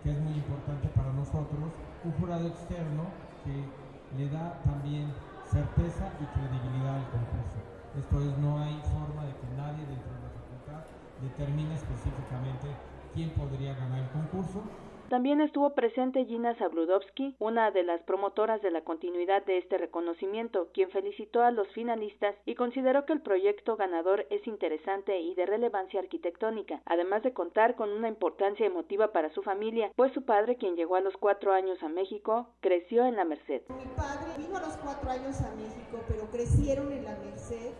que 0.03 0.11
es 0.11 0.19
muy 0.19 0.33
importante 0.33 0.87
para 0.89 1.11
nosotros, 1.13 1.73
un 2.05 2.11
jurado 2.19 2.47
externo 2.47 3.09
que 3.43 4.21
le 4.21 4.29
da 4.29 4.61
también 4.63 5.11
certeza 5.45 6.13
y 6.21 6.25
credibilidad 6.37 6.97
al 6.97 7.09
concurso. 7.09 7.57
Esto 7.97 8.21
es, 8.21 8.37
no 8.37 8.59
hay 8.59 8.79
forma 8.83 9.25
de 9.25 9.33
que 9.33 9.47
nadie 9.57 9.83
dentro 9.87 10.18
de 11.21 11.27
la 11.27 11.35
facultad 11.35 11.45
determine 11.45 11.75
específicamente 11.75 12.67
quién 13.13 13.29
podría 13.31 13.73
ganar 13.73 14.03
el 14.03 14.09
concurso. 14.09 14.63
También 15.09 15.41
estuvo 15.41 15.71
presente 15.71 16.25
Gina 16.25 16.55
Sabludovsky, 16.59 17.35
una 17.39 17.71
de 17.71 17.81
las 17.81 17.99
promotoras 18.03 18.61
de 18.61 18.69
la 18.69 18.81
continuidad 18.81 19.43
de 19.43 19.57
este 19.57 19.79
reconocimiento, 19.79 20.67
quien 20.71 20.91
felicitó 20.91 21.41
a 21.41 21.49
los 21.49 21.67
finalistas 21.69 22.35
y 22.45 22.53
consideró 22.53 23.07
que 23.07 23.13
el 23.13 23.21
proyecto 23.21 23.75
ganador 23.75 24.27
es 24.29 24.45
interesante 24.45 25.19
y 25.19 25.33
de 25.33 25.47
relevancia 25.47 25.99
arquitectónica, 25.99 26.83
además 26.85 27.23
de 27.23 27.33
contar 27.33 27.75
con 27.75 27.89
una 27.89 28.07
importancia 28.07 28.67
emotiva 28.67 29.11
para 29.11 29.31
su 29.31 29.41
familia, 29.41 29.91
pues 29.95 30.13
su 30.13 30.25
padre, 30.25 30.57
quien 30.57 30.75
llegó 30.75 30.95
a 30.95 31.01
los 31.01 31.17
cuatro 31.17 31.53
años 31.53 31.81
a 31.81 31.89
México, 31.89 32.49
creció 32.59 33.03
en 33.07 33.15
la 33.15 33.25
Merced. 33.25 33.63
Mi 33.69 33.89
padre 33.95 34.37
vino 34.37 34.57
a 34.57 34.61
los 34.61 34.77
cuatro 34.77 35.09
años 35.09 35.41
a 35.41 35.55
México, 35.55 36.03
pero 36.07 36.29
crecieron 36.29 36.91
en 36.91 37.05
la 37.05 37.15
Merced, 37.15 37.73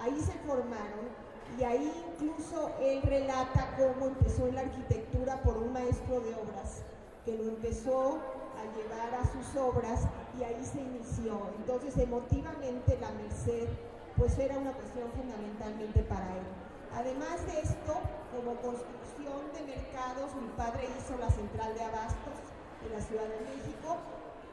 ahí 0.00 0.14
se 0.20 0.38
formaron 0.46 1.27
y 1.56 1.64
ahí 1.64 1.92
incluso 2.12 2.72
él 2.80 3.02
relata 3.02 3.74
cómo 3.76 4.06
empezó 4.06 4.46
en 4.46 4.56
la 4.56 4.60
arquitectura 4.62 5.40
por 5.42 5.56
un 5.56 5.72
maestro 5.72 6.20
de 6.20 6.34
obras, 6.34 6.82
que 7.24 7.36
lo 7.36 7.44
empezó 7.44 8.18
a 8.58 8.76
llevar 8.76 9.14
a 9.14 9.24
sus 9.32 9.60
obras 9.60 10.00
y 10.38 10.44
ahí 10.44 10.64
se 10.64 10.80
inició. 10.80 11.40
Entonces, 11.58 11.96
emotivamente 11.96 12.98
la 13.00 13.10
Merced, 13.12 13.68
pues 14.16 14.38
era 14.38 14.58
una 14.58 14.72
cuestión 14.72 15.10
fundamentalmente 15.12 16.02
para 16.02 16.26
él. 16.36 16.46
Además 16.94 17.44
de 17.46 17.60
esto, 17.60 17.94
como 18.34 18.56
construcción 18.60 19.40
de 19.54 19.62
mercados, 19.62 20.34
mi 20.40 20.48
padre 20.56 20.88
hizo 20.98 21.16
la 21.18 21.30
central 21.30 21.74
de 21.74 21.82
abastos 21.82 22.38
en 22.84 22.92
la 22.92 23.00
Ciudad 23.00 23.24
de 23.24 23.40
México 23.40 23.96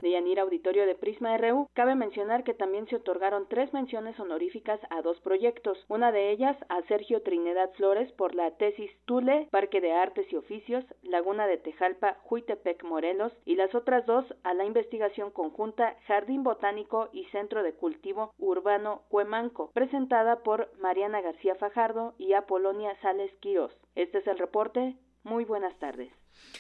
de 0.02 0.12
Yanira 0.12 0.44
Auditorio 0.44 0.86
de 0.86 0.96
Prisma 0.96 1.38
RU, 1.38 1.68
cabe 1.74 1.96
mencionar 1.96 2.44
que 2.44 2.54
también 2.54 2.88
se 2.88 2.98
otorgaron 2.98 3.48
tres 3.48 3.74
menciones 3.74 4.20
honoríficas 4.20 4.80
a 4.90 5.02
dos 5.02 5.20
proyectos, 5.22 5.84
una 5.88 6.12
de 6.12 6.32
ellas 6.32 6.58
a 6.70 6.82
Sergio 6.84 7.22
Trinidad 7.22 7.72
Flores 7.74 8.12
por 8.14 8.36
la 8.36 8.52
tesis 8.52 8.92
Tule, 9.06 9.48
Parque 9.52 9.82
de 9.82 9.94
Artes 9.94 10.32
y 10.32 10.36
Oficios, 10.36 10.86
Laguna 11.04 11.48
de 11.48 11.58
Tejalpa, 11.58 12.18
Huitepec, 12.30 12.84
Morelos, 12.84 13.32
y 13.46 13.56
las 13.56 13.74
otras 13.76 14.06
dos 14.06 14.26
a 14.44 14.54
la 14.54 14.66
investigación 14.66 15.32
conjunta 15.32 15.96
Jardín 16.08 16.44
Botánico 16.44 17.10
y 17.12 17.26
Centro 17.26 17.64
de 17.64 17.74
Cultivo 17.74 18.34
Urbano 18.38 19.04
Cuemanco, 19.10 19.72
presentada 19.74 20.44
por 20.44 20.70
Mariana 20.80 21.22
García 21.22 21.56
Fajardo 21.56 22.14
y 22.18 22.34
Apolonia 22.34 22.96
Sales 23.02 23.32
Quirós. 23.40 23.72
Este 23.96 24.20
es 24.20 24.28
el 24.28 24.38
reporte. 24.38 24.96
Muy 25.24 25.46
buenas 25.46 25.78
tardes. 25.80 26.12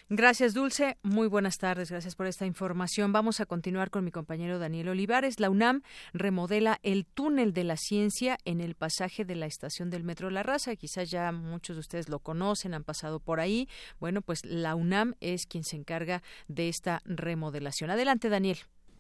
Gracias, 0.09 0.53
Dulce. 0.53 0.97
Muy 1.03 1.28
buenas 1.28 1.57
tardes. 1.57 1.89
Gracias 1.89 2.15
por 2.15 2.28
esta 2.28 2.45
información. 2.45 3.11
Vamos 3.11 3.39
a 3.39 3.45
continuar 3.45 3.89
con 3.89 4.03
mi 4.03 4.11
compañero 4.11 4.59
Daniel 4.59 4.89
Olivares. 4.89 5.39
La 5.39 5.49
UNAM 5.49 5.82
remodela 6.13 6.80
el 6.84 7.05
túnel 7.05 7.53
de 7.53 7.63
la 7.63 7.78
ciencia 7.78 8.38
en 8.45 8.61
el 8.61 8.76
pasaje 8.76 9.26
de 9.26 9.36
la 9.36 9.45
estación 9.45 9.89
del 9.89 10.03
Metro 10.03 10.30
La 10.30 10.43
Raza. 10.43 10.76
Quizás 10.76 11.09
ya 11.09 11.32
muchos 11.32 11.76
de 11.76 11.80
ustedes 11.82 12.09
lo 12.09 12.19
conocen, 12.19 12.73
han 12.73 12.84
pasado 12.84 13.19
por 13.19 13.39
ahí. 13.39 13.67
Bueno, 13.99 14.21
pues 14.21 14.45
la 14.45 14.76
UNAM 14.76 15.15
es 15.19 15.45
quien 15.45 15.63
se 15.63 15.76
encarga 15.76 16.21
de 16.47 16.69
esta 16.69 17.01
remodelación. 17.05 17.89
Adelante, 17.89 18.30
Daniel. 18.30 18.57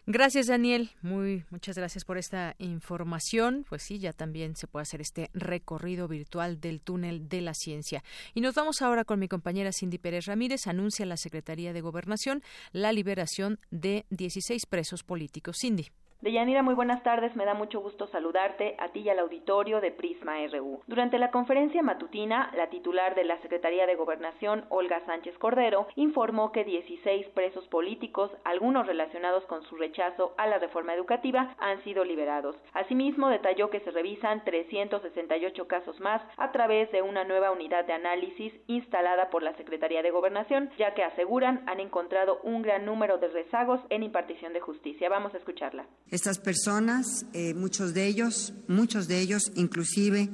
Gracias, 0.09 0.47
Daniel. 0.47 0.89
Muy 1.01 1.43
muchas 1.49 1.77
gracias 1.77 2.05
por 2.05 2.17
esta 2.17 2.55
información. 2.59 3.65
Pues 3.67 3.83
sí, 3.83 3.99
ya 3.99 4.13
también 4.13 4.55
se 4.55 4.65
puede 4.65 4.83
hacer 4.83 5.01
este 5.01 5.29
recorrido 5.33 6.07
virtual 6.07 6.61
del 6.61 6.79
túnel 6.79 7.27
de 7.27 7.41
la 7.41 7.53
ciencia. 7.53 8.01
Y 8.33 8.39
nos 8.39 8.55
vamos 8.55 8.81
ahora 8.81 9.03
con 9.03 9.19
mi 9.19 9.27
compañera 9.27 9.73
Cindy 9.73 9.97
Pérez 9.97 10.25
Ramírez. 10.25 10.65
Anuncia 10.67 11.05
la 11.05 11.17
Secretaría 11.17 11.73
de 11.73 11.81
Gobernación 11.81 12.41
la 12.71 12.93
liberación 12.93 13.59
de 13.69 14.05
16 14.09 14.65
presos 14.67 15.03
políticos. 15.03 15.57
Cindy. 15.59 15.89
Deyanira, 16.19 16.63
muy 16.63 16.73
buenas 16.73 17.03
tardes. 17.03 17.35
Me 17.35 17.45
da 17.45 17.53
mucho 17.53 17.79
gusto 17.79 18.07
saludarte 18.07 18.75
a 18.79 18.89
ti 18.89 19.01
y 19.01 19.09
al 19.09 19.19
auditorio 19.19 19.81
de 19.81 19.91
Prisma 19.91 20.37
RU. 20.51 20.81
Durante 20.87 21.19
la 21.19 21.29
conferencia 21.29 21.83
matutina, 21.83 22.51
la 22.57 22.71
titular 22.71 23.13
de 23.13 23.23
la 23.23 23.39
Secretaría 23.43 23.85
de 23.85 23.93
Gobernación, 23.93 24.65
Olga 24.69 24.99
Sánchez 25.05 25.37
Cordero, 25.37 25.87
informó 25.95 26.51
que 26.51 26.63
16 26.63 27.27
presos 27.35 27.67
políticos, 27.67 28.31
algunos 28.45 28.87
relacionados 28.87 29.45
con 29.45 29.61
su 29.65 29.75
rechazo 29.75 30.33
a 30.37 30.47
la 30.47 30.57
reforma 30.57 30.95
educativa, 30.95 31.55
han 31.59 31.83
sido 31.83 32.03
liberados. 32.03 32.55
Asimismo, 32.73 33.29
detalló 33.29 33.69
que 33.69 33.81
se 33.81 33.91
revisan 33.91 34.43
368 34.43 35.67
casos 35.67 35.99
más 35.99 36.23
a 36.37 36.51
través 36.51 36.91
de 36.91 37.03
una 37.03 37.25
nueva 37.25 37.51
unidad 37.51 37.85
de 37.85 37.93
análisis 37.93 38.53
instalada 38.65 39.29
por 39.29 39.43
la 39.43 39.55
Secretaría 39.55 40.01
de 40.01 40.09
Gobernación, 40.09 40.71
ya 40.79 40.95
que 40.95 41.03
aseguran 41.03 41.61
han 41.67 41.79
encontrado 41.79 42.39
un 42.41 42.63
gran 42.63 42.85
número 42.85 43.19
de 43.19 43.27
rezagos 43.27 43.81
en 43.91 44.01
impartición 44.01 44.53
de 44.53 44.61
justicia. 44.61 45.09
Vamos 45.09 45.35
a 45.35 45.37
escucharla. 45.37 45.85
Estas 46.09 46.39
personas, 46.39 47.25
eh, 47.33 47.53
muchos 47.53 47.93
de 47.93 48.07
ellos, 48.07 48.53
muchos 48.69 49.09
de 49.09 49.19
ellos 49.19 49.51
inclusive, 49.55 50.29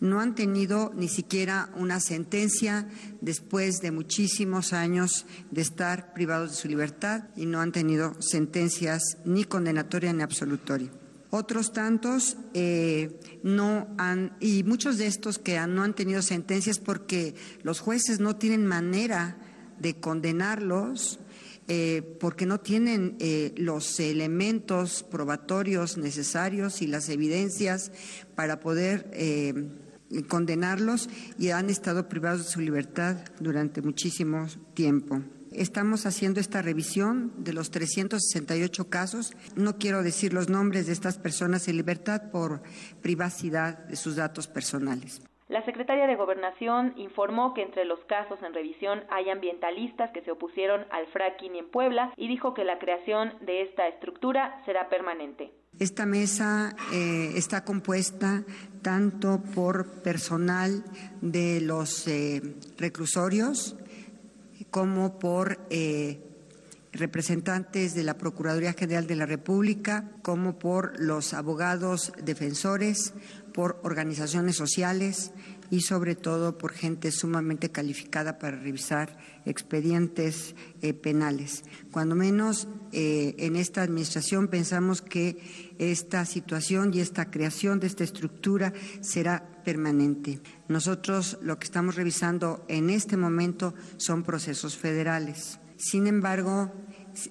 no 0.00 0.20
han 0.20 0.34
tenido 0.34 0.90
ni 0.96 1.08
siquiera 1.08 1.68
una 1.76 2.00
sentencia 2.00 2.88
después 3.20 3.80
de 3.80 3.90
muchísimos 3.90 4.72
años 4.72 5.26
de 5.50 5.60
estar 5.60 6.14
privados 6.14 6.50
de 6.50 6.56
su 6.56 6.68
libertad 6.68 7.24
y 7.36 7.44
no 7.44 7.60
han 7.60 7.72
tenido 7.72 8.16
sentencias 8.20 9.02
ni 9.26 9.44
condenatoria 9.44 10.14
ni 10.14 10.22
absolutoria. 10.22 10.90
Otros 11.28 11.74
tantos 11.74 12.38
eh, 12.54 13.20
no 13.42 13.86
han, 13.98 14.34
y 14.40 14.62
muchos 14.62 14.96
de 14.96 15.08
estos 15.08 15.38
que 15.38 15.60
no 15.66 15.82
han 15.82 15.92
tenido 15.92 16.22
sentencias 16.22 16.78
porque 16.78 17.34
los 17.62 17.80
jueces 17.80 18.18
no 18.18 18.36
tienen 18.36 18.64
manera 18.64 19.36
de 19.78 19.94
condenarlos 20.00 21.20
eh, 21.70 22.16
porque 22.18 22.46
no 22.46 22.60
tienen 22.60 23.16
eh, 23.20 23.52
los 23.58 24.00
elementos 24.00 25.02
probatorios 25.02 25.98
necesarios 25.98 26.80
y 26.80 26.86
las 26.86 27.10
evidencias 27.10 27.92
para 28.34 28.58
poder 28.58 29.10
eh, 29.12 29.52
condenarlos 30.28 31.10
y 31.38 31.50
han 31.50 31.68
estado 31.68 32.08
privados 32.08 32.46
de 32.46 32.52
su 32.52 32.60
libertad 32.62 33.18
durante 33.38 33.82
muchísimo 33.82 34.46
tiempo. 34.72 35.20
Estamos 35.52 36.06
haciendo 36.06 36.40
esta 36.40 36.62
revisión 36.62 37.32
de 37.38 37.52
los 37.52 37.70
368 37.70 38.88
casos. 38.88 39.32
No 39.54 39.76
quiero 39.76 40.02
decir 40.02 40.32
los 40.32 40.48
nombres 40.48 40.86
de 40.86 40.92
estas 40.94 41.18
personas 41.18 41.68
en 41.68 41.76
libertad 41.76 42.30
por 42.30 42.62
privacidad 43.02 43.78
de 43.86 43.96
sus 43.96 44.16
datos 44.16 44.46
personales. 44.46 45.20
La 45.48 45.64
secretaria 45.64 46.06
de 46.06 46.14
Gobernación 46.14 46.92
informó 46.96 47.54
que 47.54 47.62
entre 47.62 47.86
los 47.86 47.98
casos 48.00 48.38
en 48.42 48.52
revisión 48.52 49.04
hay 49.08 49.30
ambientalistas 49.30 50.10
que 50.12 50.20
se 50.20 50.30
opusieron 50.30 50.84
al 50.90 51.06
fracking 51.06 51.56
en 51.56 51.70
Puebla 51.70 52.12
y 52.16 52.28
dijo 52.28 52.52
que 52.52 52.64
la 52.64 52.78
creación 52.78 53.32
de 53.40 53.62
esta 53.62 53.88
estructura 53.88 54.60
será 54.66 54.90
permanente. 54.90 55.50
Esta 55.78 56.04
mesa 56.04 56.76
eh, 56.92 57.32
está 57.34 57.64
compuesta 57.64 58.44
tanto 58.82 59.40
por 59.54 60.02
personal 60.02 60.84
de 61.22 61.62
los 61.62 62.06
eh, 62.08 62.42
reclusorios 62.76 63.74
como 64.70 65.18
por 65.18 65.60
eh, 65.70 66.20
representantes 66.92 67.94
de 67.94 68.02
la 68.02 68.18
Procuraduría 68.18 68.72
General 68.72 69.06
de 69.06 69.16
la 69.16 69.26
República, 69.26 70.10
como 70.22 70.58
por 70.58 71.00
los 71.00 71.32
abogados 71.32 72.12
defensores, 72.22 73.14
por 73.52 73.80
organizaciones 73.82 74.56
sociales 74.56 75.32
y 75.70 75.82
sobre 75.82 76.14
todo 76.14 76.56
por 76.56 76.72
gente 76.72 77.10
sumamente 77.10 77.70
calificada 77.70 78.38
para 78.38 78.58
revisar 78.58 79.18
expedientes 79.44 80.54
eh, 80.82 80.94
penales. 80.94 81.64
Cuando 81.90 82.14
menos 82.14 82.68
eh, 82.92 83.34
en 83.38 83.56
esta 83.56 83.82
administración 83.82 84.48
pensamos 84.48 85.02
que 85.02 85.36
esta 85.78 86.24
situación 86.24 86.92
y 86.94 87.00
esta 87.00 87.30
creación 87.30 87.80
de 87.80 87.86
esta 87.86 88.04
estructura 88.04 88.72
será 89.00 89.62
permanente. 89.64 90.40
Nosotros 90.68 91.38
lo 91.42 91.58
que 91.58 91.64
estamos 91.64 91.96
revisando 91.96 92.64
en 92.68 92.90
este 92.90 93.16
momento 93.16 93.74
son 93.96 94.22
procesos 94.22 94.76
federales. 94.76 95.60
Sin 95.76 96.06
embargo, 96.06 96.72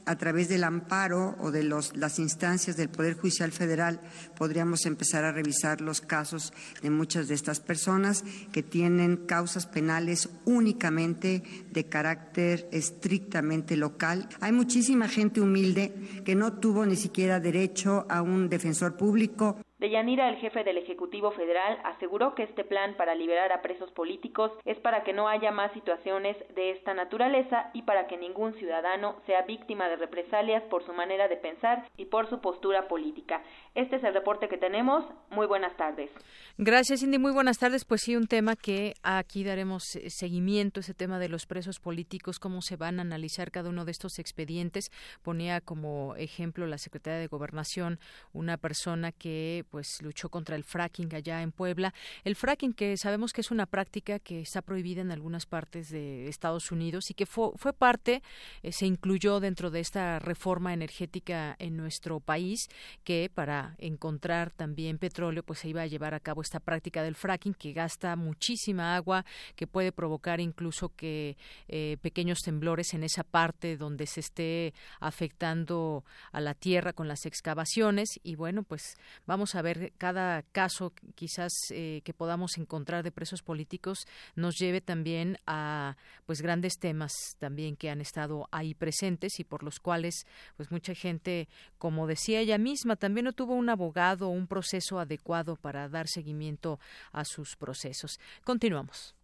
a 0.06 0.18
través 0.18 0.50
del 0.50 0.64
amparo 0.64 1.36
o 1.40 1.52
de 1.52 1.64
las 1.64 2.20
instancias 2.20 2.78
del 2.78 2.90
Poder 2.90 3.16
Judicial 3.16 3.52
Federal 3.52 4.02
podríamos 4.38 4.86
empezar 4.86 5.24
a 5.24 5.32
revisar 5.32 5.82
los 5.82 6.02
casos 6.02 6.54
de 6.82 6.90
muchas 6.90 7.28
de 7.28 7.36
estas 7.36 7.60
personas 7.60 8.24
que 8.52 8.64
tienen 8.64 9.18
causas 9.18 9.66
penales 9.66 10.30
únicamente 10.46 11.44
de 11.72 11.86
carácter 11.86 12.68
estrictamente 12.72 13.78
local. 13.78 14.28
Hay 14.40 14.52
muchísima 14.52 15.08
gente 15.08 15.42
humilde 15.42 15.94
que 16.26 16.36
no 16.36 16.54
tuvo 16.54 16.86
ni 16.86 16.96
siquiera 16.96 17.40
derecho 17.40 18.06
a 18.10 18.22
un 18.22 18.50
defensor 18.50 18.98
público 18.98 19.58
Deyanira, 19.80 20.28
el 20.28 20.38
jefe 20.38 20.64
del 20.64 20.80
Ejecutivo 20.80 21.30
Federal, 21.30 21.78
aseguró 21.84 22.34
que 22.34 22.42
este 22.42 22.64
plan 22.64 22.96
para 22.98 23.14
liberar 23.14 23.52
a 23.52 23.62
presos 23.62 23.92
políticos 23.92 24.52
es 24.66 24.80
para 24.80 25.04
que 25.04 25.14
no 25.14 25.28
haya 25.28 25.52
más 25.52 25.72
situaciones 25.74 26.36
de 26.56 26.72
esta 26.72 26.96
naturaleza 26.96 27.70
y 27.74 27.84
para 27.84 28.08
que 28.08 28.18
ningún 28.18 28.56
ciudadano 28.56 29.22
sea 29.28 29.44
víctima 29.44 29.88
de 29.88 29.98
represalias 29.98 30.64
por 30.64 30.84
su 30.84 30.94
manera 30.94 31.28
de 31.28 31.38
pensar 31.38 31.88
y 31.96 32.06
por 32.06 32.28
su 32.28 32.42
postura 32.42 32.88
política. 32.88 33.44
Este 33.76 33.98
es 33.98 34.04
el 34.04 34.16
reporte 34.16 34.50
que 34.50 34.58
tenemos. 34.58 35.06
Muy 35.30 35.46
buenas 35.46 35.78
tardes. 35.78 36.10
Gracias, 36.58 37.02
Cindy. 37.02 37.20
Muy 37.20 37.32
buenas 37.32 37.60
tardes. 37.60 37.86
Pues 37.86 38.02
sí, 38.02 38.16
un 38.16 38.26
tema 38.26 38.56
que 38.56 38.96
aquí 39.04 39.44
daremos 39.44 39.96
eh, 39.96 40.10
seguimiento, 40.10 40.80
ese 40.80 40.96
tema 40.96 41.20
de 41.20 41.30
los 41.30 41.46
presos 41.46 41.80
políticos, 41.80 42.40
cómo 42.40 42.64
se 42.64 42.78
van 42.78 42.98
a 42.98 43.04
analizar 43.04 43.52
cada 43.52 43.70
uno 43.70 43.86
de 43.86 43.92
estos 43.92 44.18
expedientes. 44.18 44.90
Ponía 45.22 45.62
como 45.62 46.16
ejemplo 46.16 46.66
la 46.66 46.80
Secretaría 46.80 47.20
de 47.20 47.28
Gobernación 47.28 48.00
una 48.34 48.58
persona 48.58 49.12
que 49.12 49.66
pues 49.70 50.02
luchó 50.02 50.30
contra 50.30 50.56
el 50.56 50.64
fracking 50.64 51.14
allá 51.14 51.42
en 51.42 51.52
Puebla. 51.52 51.94
El 52.24 52.36
fracking 52.36 52.74
que 52.74 52.98
sabemos 52.98 53.34
que 53.34 53.42
es 53.42 53.52
una 53.52 53.66
práctica 53.66 54.20
que 54.20 54.42
está 54.42 54.62
prohibida 54.62 55.02
en 55.02 55.12
algunas 55.12 55.46
partes 55.46 55.90
de 55.90 56.28
Estados 56.28 56.72
Unidos 56.72 57.10
y 57.12 57.14
que 57.14 57.26
fue, 57.26 57.52
fue 57.56 57.74
parte, 57.74 58.22
eh, 58.64 58.72
se 58.72 58.86
incluyó 58.86 59.40
dentro 59.40 59.70
de 59.70 59.80
esta 59.80 60.20
reforma 60.20 60.74
energética 60.74 61.56
en 61.60 61.78
nuestro 61.78 62.20
país 62.20 62.68
que 63.04 63.30
para 63.34 63.76
encontrar 63.78 64.52
también 64.52 64.98
petróleo 64.98 65.44
pues 65.44 65.60
se 65.60 65.70
iba 65.70 65.82
a 65.82 65.88
llevar 65.88 66.14
a 66.14 66.20
cabo 66.20 66.42
esta 66.42 66.60
práctica 66.60 67.04
del 67.04 67.16
fracking 67.16 67.54
que 67.54 67.74
gasta 67.74 68.16
muchísima 68.16 68.96
agua, 68.96 69.26
que 69.56 69.68
puede 69.68 69.92
provocar 69.92 70.40
incluso 70.40 70.90
que 70.90 71.38
eh, 71.68 71.98
pequeños 72.02 72.40
temblores 72.40 72.94
en 72.94 73.04
esa 73.04 73.24
parte 73.24 73.78
donde 73.78 74.08
se 74.08 74.20
esté 74.20 74.74
afectando 75.00 76.04
a 76.32 76.42
la 76.42 76.54
tierra 76.54 76.94
con 76.94 77.08
las 77.08 77.26
excavaciones 77.26 78.20
y 78.24 78.36
bueno 78.36 78.64
pues 78.64 78.98
vamos 79.26 79.56
a 79.58 79.62
ver 79.62 79.94
cada 79.98 80.44
caso 80.44 80.94
quizás 81.16 81.52
eh, 81.72 82.02
que 82.04 82.14
podamos 82.14 82.58
encontrar 82.58 83.04
de 83.04 83.12
presos 83.12 83.42
políticos 83.42 84.08
nos 84.36 84.56
lleve 84.56 84.82
también 84.82 85.38
a 85.46 85.98
pues 86.26 86.42
grandes 86.42 86.80
temas 86.80 87.14
también 87.40 87.76
que 87.76 87.90
han 87.90 88.00
estado 88.00 88.48
ahí 88.52 88.74
presentes 88.74 89.40
y 89.40 89.44
por 89.44 89.64
los 89.64 89.80
cuales 89.80 90.26
pues 90.56 90.72
mucha 90.72 90.94
gente 90.94 91.50
como 91.78 92.08
decía 92.08 92.40
ella 92.40 92.58
misma 92.58 92.96
también 92.96 93.26
no 93.26 93.34
tuvo 93.34 93.56
un 93.56 93.70
abogado 93.70 94.28
o 94.28 94.32
un 94.32 94.48
proceso 94.48 95.00
adecuado 95.00 95.56
para 95.56 95.90
dar 95.90 96.08
seguimiento 96.08 96.80
a 97.12 97.26
sus 97.26 97.56
procesos. 97.56 98.20
Continuamos. 98.44 99.16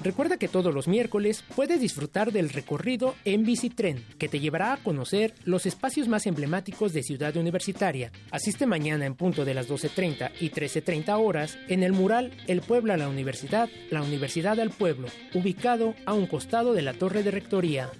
Recuerda 0.02 0.36
que 0.36 0.48
todos 0.48 0.74
los 0.74 0.88
miércoles 0.88 1.44
puedes 1.54 1.80
disfrutar 1.80 2.32
del 2.32 2.50
recorrido 2.50 3.14
en 3.24 3.44
Bicitren, 3.44 4.04
que 4.18 4.28
te 4.28 4.40
llevará 4.40 4.72
a 4.72 4.76
conocer 4.78 5.32
los 5.44 5.64
espacios 5.64 6.08
más 6.08 6.26
emblemáticos 6.26 6.92
de 6.92 7.04
Ciudad 7.04 7.36
Universitaria. 7.36 8.10
Asiste 8.32 8.66
mañana 8.66 9.06
en 9.06 9.14
punto 9.14 9.44
de 9.44 9.54
las 9.54 9.68
12.30 9.68 10.32
y 10.40 10.50
13.30 10.50 11.24
horas 11.24 11.56
en 11.68 11.84
el 11.84 11.92
mural 11.92 12.32
El 12.48 12.62
Pueblo 12.62 12.92
a 12.92 12.96
la 12.96 13.08
Universidad, 13.08 13.68
la 13.90 14.02
Universidad 14.02 14.58
al 14.58 14.70
Pueblo, 14.70 15.06
ubicado 15.34 15.94
a 16.04 16.14
un 16.14 16.26
costado 16.26 16.72
de 16.72 16.82
la 16.82 16.94
Torre 16.94 17.22
de 17.22 17.30
Rectoría. 17.30 17.90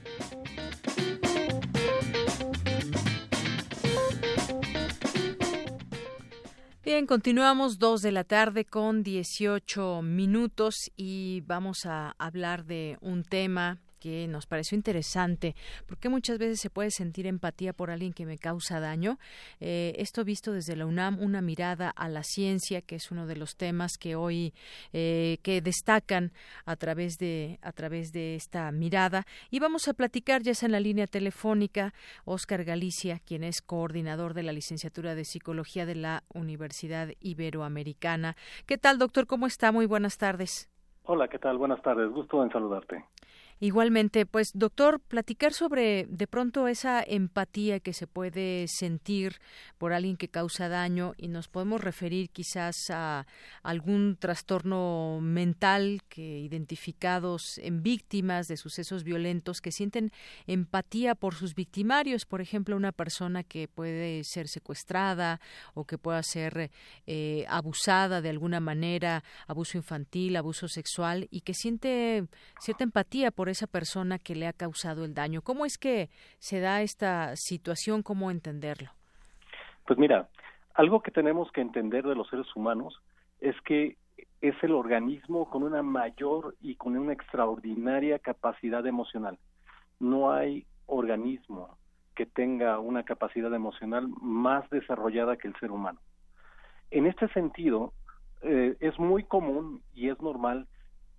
Bien, 6.84 7.06
continuamos 7.06 7.78
dos 7.78 8.02
de 8.02 8.10
la 8.10 8.24
tarde 8.24 8.64
con 8.64 9.04
18 9.04 10.02
minutos 10.02 10.90
y 10.96 11.40
vamos 11.42 11.86
a 11.86 12.16
hablar 12.18 12.64
de 12.64 12.98
un 13.00 13.22
tema 13.22 13.78
que 14.02 14.26
nos 14.26 14.46
pareció 14.46 14.74
interesante, 14.74 15.54
porque 15.86 16.08
muchas 16.08 16.36
veces 16.36 16.58
se 16.60 16.70
puede 16.70 16.90
sentir 16.90 17.28
empatía 17.28 17.72
por 17.72 17.92
alguien 17.92 18.12
que 18.12 18.26
me 18.26 18.36
causa 18.36 18.80
daño. 18.80 19.18
Eh, 19.60 19.94
esto 19.96 20.24
visto 20.24 20.50
desde 20.50 20.74
la 20.74 20.86
UNAM, 20.86 21.20
una 21.20 21.40
mirada 21.40 21.88
a 21.88 22.08
la 22.08 22.24
ciencia, 22.24 22.82
que 22.82 22.96
es 22.96 23.12
uno 23.12 23.28
de 23.28 23.36
los 23.36 23.56
temas 23.56 23.92
que 24.00 24.16
hoy 24.16 24.54
eh, 24.92 25.38
que 25.44 25.60
destacan 25.60 26.32
a 26.64 26.74
través 26.74 27.16
de 27.18 27.60
a 27.62 27.70
través 27.70 28.10
de 28.10 28.34
esta 28.34 28.72
mirada. 28.72 29.24
Y 29.50 29.60
vamos 29.60 29.86
a 29.86 29.94
platicar 29.94 30.42
ya 30.42 30.50
es 30.50 30.64
en 30.64 30.72
la 30.72 30.80
línea 30.80 31.06
telefónica 31.06 31.94
Oscar 32.24 32.64
Galicia, 32.64 33.20
quien 33.24 33.44
es 33.44 33.62
coordinador 33.62 34.34
de 34.34 34.42
la 34.42 34.52
licenciatura 34.52 35.14
de 35.14 35.24
psicología 35.24 35.86
de 35.86 35.94
la 35.94 36.24
Universidad 36.34 37.10
Iberoamericana. 37.20 38.34
¿Qué 38.66 38.78
tal, 38.78 38.98
doctor? 38.98 39.28
¿Cómo 39.28 39.46
está? 39.46 39.70
Muy 39.70 39.86
buenas 39.86 40.18
tardes. 40.18 40.68
Hola, 41.04 41.28
¿qué 41.28 41.38
tal? 41.38 41.58
Buenas 41.58 41.82
tardes. 41.82 42.10
Gusto 42.10 42.42
en 42.42 42.50
saludarte. 42.50 43.04
Igualmente, 43.62 44.26
pues 44.26 44.50
doctor, 44.54 44.98
platicar 44.98 45.52
sobre 45.52 46.06
de 46.08 46.26
pronto 46.26 46.66
esa 46.66 47.00
empatía 47.00 47.78
que 47.78 47.92
se 47.92 48.08
puede 48.08 48.66
sentir 48.66 49.36
por 49.78 49.92
alguien 49.92 50.16
que 50.16 50.26
causa 50.26 50.68
daño 50.68 51.12
y 51.16 51.28
nos 51.28 51.46
podemos 51.46 51.80
referir 51.80 52.30
quizás 52.30 52.74
a 52.90 53.24
algún 53.62 54.16
trastorno 54.16 55.20
mental 55.22 56.02
que 56.08 56.40
identificados 56.40 57.56
en 57.58 57.84
víctimas 57.84 58.48
de 58.48 58.56
sucesos 58.56 59.04
violentos 59.04 59.60
que 59.60 59.70
sienten 59.70 60.10
empatía 60.48 61.14
por 61.14 61.36
sus 61.36 61.54
victimarios, 61.54 62.26
por 62.26 62.40
ejemplo, 62.40 62.74
una 62.76 62.90
persona 62.90 63.44
que 63.44 63.68
puede 63.68 64.24
ser 64.24 64.48
secuestrada 64.48 65.40
o 65.74 65.84
que 65.84 65.98
pueda 65.98 66.24
ser 66.24 66.72
eh, 67.06 67.44
abusada 67.48 68.22
de 68.22 68.30
alguna 68.30 68.58
manera, 68.58 69.22
abuso 69.46 69.78
infantil, 69.78 70.34
abuso 70.34 70.66
sexual 70.66 71.28
y 71.30 71.42
que 71.42 71.54
siente 71.54 72.26
cierta 72.58 72.82
empatía 72.82 73.30
por 73.30 73.51
esa 73.52 73.66
persona 73.66 74.18
que 74.18 74.34
le 74.34 74.46
ha 74.46 74.52
causado 74.52 75.04
el 75.04 75.14
daño. 75.14 75.42
¿Cómo 75.42 75.64
es 75.64 75.78
que 75.78 76.10
se 76.38 76.60
da 76.60 76.82
esta 76.82 77.36
situación? 77.36 78.02
¿Cómo 78.02 78.30
entenderlo? 78.30 78.90
Pues 79.86 79.98
mira, 79.98 80.28
algo 80.74 81.02
que 81.02 81.10
tenemos 81.10 81.50
que 81.52 81.60
entender 81.60 82.04
de 82.04 82.14
los 82.14 82.28
seres 82.28 82.46
humanos 82.56 83.00
es 83.40 83.54
que 83.62 83.96
es 84.40 84.54
el 84.62 84.72
organismo 84.72 85.48
con 85.48 85.62
una 85.62 85.82
mayor 85.82 86.56
y 86.60 86.74
con 86.74 86.96
una 86.96 87.12
extraordinaria 87.12 88.18
capacidad 88.18 88.84
emocional. 88.86 89.38
No 90.00 90.32
hay 90.32 90.66
organismo 90.86 91.78
que 92.14 92.26
tenga 92.26 92.78
una 92.78 93.04
capacidad 93.04 93.52
emocional 93.54 94.08
más 94.20 94.68
desarrollada 94.70 95.36
que 95.36 95.48
el 95.48 95.56
ser 95.56 95.70
humano. 95.70 96.00
En 96.90 97.06
este 97.06 97.28
sentido, 97.28 97.92
eh, 98.42 98.76
es 98.80 98.98
muy 98.98 99.24
común 99.24 99.82
y 99.94 100.10
es 100.10 100.20
normal 100.20 100.66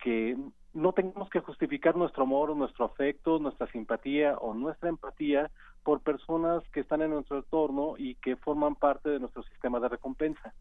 que 0.04 0.38
no 0.74 0.92
tengamos 0.94 1.30
que 1.30 1.40
justificar 1.40 1.96
nuestro 1.96 2.24
amor, 2.24 2.56
nuestro 2.56 2.86
afecto, 2.86 3.40
nuestra 3.40 3.68
simpatía 3.68 4.38
o 4.38 4.54
nuestra 4.54 4.90
empatía 4.90 5.52
por 5.84 6.02
personas 6.02 6.64
que 6.70 6.80
están 6.80 7.02
en 7.02 7.12
nuestro 7.12 7.38
entorno 7.38 7.96
y 7.98 8.16
que 8.16 8.36
forman 8.38 8.76
parte 8.76 9.10
de 9.10 9.20
nuestro 9.20 9.44
sistema 9.44 9.80
de 9.80 9.90
recompensa. 9.90 10.54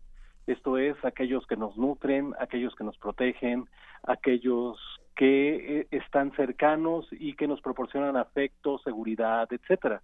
Esto 0.46 0.76
es 0.76 1.02
aquellos 1.04 1.46
que 1.46 1.56
nos 1.56 1.76
nutren, 1.76 2.34
aquellos 2.38 2.74
que 2.74 2.84
nos 2.84 2.98
protegen, 2.98 3.66
aquellos 4.02 4.78
que 5.16 5.80
eh, 5.80 5.86
están 5.90 6.32
cercanos 6.32 7.06
y 7.12 7.34
que 7.34 7.46
nos 7.46 7.60
proporcionan 7.60 8.16
afecto, 8.16 8.78
seguridad, 8.78 9.48
etcétera. 9.50 10.02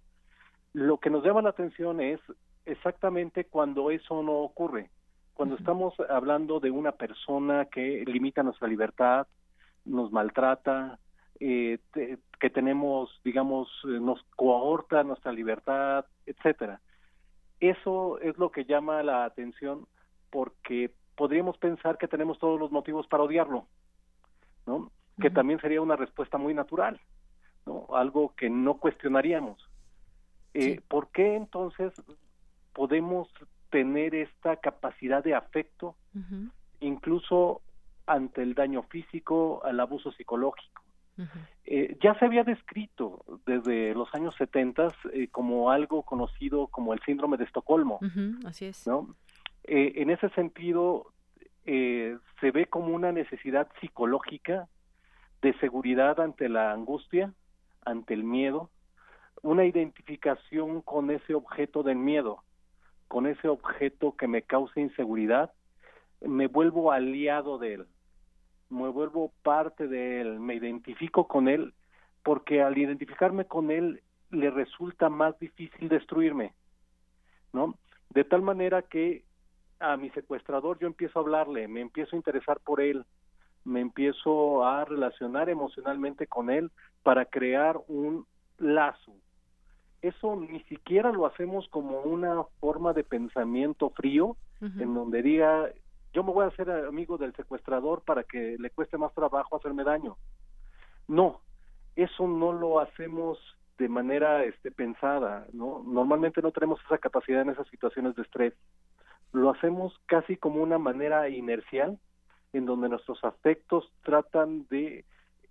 Lo 0.73 0.97
que 0.97 1.09
nos 1.09 1.23
llama 1.23 1.41
la 1.41 1.49
atención 1.49 1.99
es 1.99 2.19
exactamente 2.65 3.45
cuando 3.45 3.91
eso 3.91 4.23
no 4.23 4.33
ocurre. 4.33 4.89
Cuando 5.33 5.55
estamos 5.55 5.93
hablando 6.09 6.59
de 6.59 6.71
una 6.71 6.93
persona 6.93 7.65
que 7.65 8.03
limita 8.05 8.43
nuestra 8.43 8.67
libertad, 8.67 9.27
nos 9.89 10.11
maltrata, 10.11 10.99
eh, 11.39 11.79
que 12.39 12.49
tenemos, 12.49 13.09
digamos, 13.23 13.69
eh, 13.85 13.99
nos 13.99 14.21
coahorta 14.35 15.03
nuestra 15.03 15.31
libertad, 15.31 16.05
etcétera. 16.25 16.79
Eso 17.59 18.19
es 18.19 18.37
lo 18.37 18.51
que 18.51 18.65
llama 18.65 19.03
la 19.03 19.25
atención 19.25 19.87
porque 20.29 20.91
podríamos 21.15 21.57
pensar 21.57 21.97
que 21.97 22.07
tenemos 22.07 22.39
todos 22.39 22.59
los 22.59 22.71
motivos 22.71 23.07
para 23.07 23.23
odiarlo, 23.23 23.65
¿no? 24.65 24.91
Que 25.19 25.29
también 25.29 25.59
sería 25.59 25.81
una 25.81 25.97
respuesta 25.97 26.37
muy 26.37 26.53
natural, 26.53 26.99
¿no? 27.65 27.87
Algo 27.93 28.33
que 28.35 28.49
no 28.49 28.75
cuestionaríamos. 28.75 29.69
Eh, 30.53 30.79
¿Por 30.87 31.09
qué 31.09 31.35
entonces 31.35 31.93
podemos 32.73 33.27
tener 33.69 34.15
esta 34.15 34.55
capacidad 34.57 35.23
de 35.23 35.35
afecto, 35.35 35.95
incluso 36.79 37.61
ante 38.09 38.41
el 38.41 38.55
daño 38.55 38.83
físico, 38.83 39.61
al 39.63 39.79
abuso 39.79 40.11
psicológico. 40.11 40.83
eh, 41.65 41.97
ya 42.01 42.17
se 42.17 42.25
había 42.25 42.43
descrito 42.43 43.23
desde 43.45 43.93
los 43.93 44.07
años 44.15 44.33
70 44.37 44.87
eh, 45.11 45.27
como 45.29 45.69
algo 45.69 46.03
conocido 46.03 46.67
como 46.67 46.93
el 46.93 47.01
síndrome 47.05 47.37
de 47.37 47.43
Estocolmo. 47.43 47.99
así 48.45 48.65
es. 48.65 48.87
¿no? 48.87 49.15
Eh, 49.63 49.93
en 49.97 50.09
ese 50.09 50.29
sentido, 50.29 51.13
se 51.65 52.51
ve 52.51 52.65
como 52.65 52.95
una 52.95 53.11
necesidad 53.11 53.67
psicológica 53.79 54.67
de 55.43 55.53
seguridad 55.59 56.19
ante 56.19 56.49
la 56.49 56.71
angustia, 56.71 57.31
ante 57.85 58.15
el 58.15 58.23
miedo, 58.23 58.71
una 59.43 59.65
identificación 59.65 60.81
con 60.81 61.11
ese 61.11 61.35
objeto 61.35 61.83
del 61.83 61.97
miedo, 61.97 62.43
con 63.07 63.27
ese 63.27 63.47
objeto 63.47 64.15
que 64.17 64.27
me 64.27 64.41
causa 64.41 64.79
inseguridad, 64.79 65.51
me 66.21 66.47
vuelvo 66.47 66.91
aliado 66.91 67.59
de 67.59 67.75
él, 67.75 67.87
me 68.69 68.89
vuelvo 68.89 69.31
parte 69.43 69.87
de 69.87 70.21
él, 70.21 70.39
me 70.39 70.55
identifico 70.55 71.27
con 71.27 71.47
él, 71.47 71.73
porque 72.23 72.61
al 72.61 72.77
identificarme 72.77 73.45
con 73.45 73.71
él 73.71 74.01
le 74.31 74.51
resulta 74.51 75.09
más 75.09 75.37
difícil 75.39 75.89
destruirme, 75.89 76.53
¿no? 77.53 77.75
De 78.09 78.23
tal 78.23 78.41
manera 78.41 78.81
que 78.83 79.23
a 79.79 79.97
mi 79.97 80.09
secuestrador 80.11 80.77
yo 80.79 80.87
empiezo 80.87 81.19
a 81.19 81.21
hablarle, 81.21 81.67
me 81.67 81.81
empiezo 81.81 82.15
a 82.15 82.17
interesar 82.17 82.59
por 82.59 82.81
él, 82.81 83.05
me 83.63 83.81
empiezo 83.81 84.65
a 84.65 84.85
relacionar 84.85 85.49
emocionalmente 85.49 86.27
con 86.27 86.49
él 86.49 86.71
para 87.03 87.25
crear 87.25 87.79
un 87.87 88.25
lazo. 88.57 89.13
Eso 90.01 90.35
ni 90.35 90.61
siquiera 90.63 91.11
lo 91.11 91.25
hacemos 91.25 91.67
como 91.69 92.01
una 92.01 92.43
forma 92.59 92.93
de 92.93 93.03
pensamiento 93.03 93.89
frío, 93.89 94.37
en 94.61 94.93
donde 94.93 95.21
diga, 95.21 95.69
yo 96.13 96.23
me 96.23 96.31
voy 96.31 96.45
a 96.45 96.49
hacer 96.49 96.69
amigo 96.69 97.17
del 97.17 97.35
secuestrador 97.35 98.01
para 98.01 98.23
que 98.23 98.57
le 98.59 98.69
cueste 98.71 98.97
más 98.97 99.13
trabajo 99.13 99.55
hacerme 99.55 99.83
daño. 99.83 100.17
No, 101.07 101.41
eso 101.95 102.27
no 102.27 102.53
lo 102.53 102.79
hacemos 102.79 103.37
de 103.77 103.87
manera 103.87 104.43
este, 104.43 104.71
pensada, 104.71 105.47
¿no? 105.53 105.83
Normalmente 105.85 106.41
no 106.41 106.51
tenemos 106.51 106.79
esa 106.85 106.97
capacidad 106.97 107.41
en 107.41 107.49
esas 107.49 107.67
situaciones 107.69 108.15
de 108.15 108.23
estrés. 108.23 108.53
Lo 109.31 109.49
hacemos 109.51 109.97
casi 110.05 110.35
como 110.35 110.61
una 110.61 110.77
manera 110.77 111.29
inercial, 111.29 111.97
en 112.51 112.65
donde 112.65 112.89
nuestros 112.89 113.23
afectos 113.23 113.91
tratan 114.03 114.67
de 114.69 115.05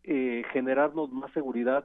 eh, 0.05 0.43
generarnos 0.52 1.10
más 1.10 1.32
seguridad, 1.32 1.85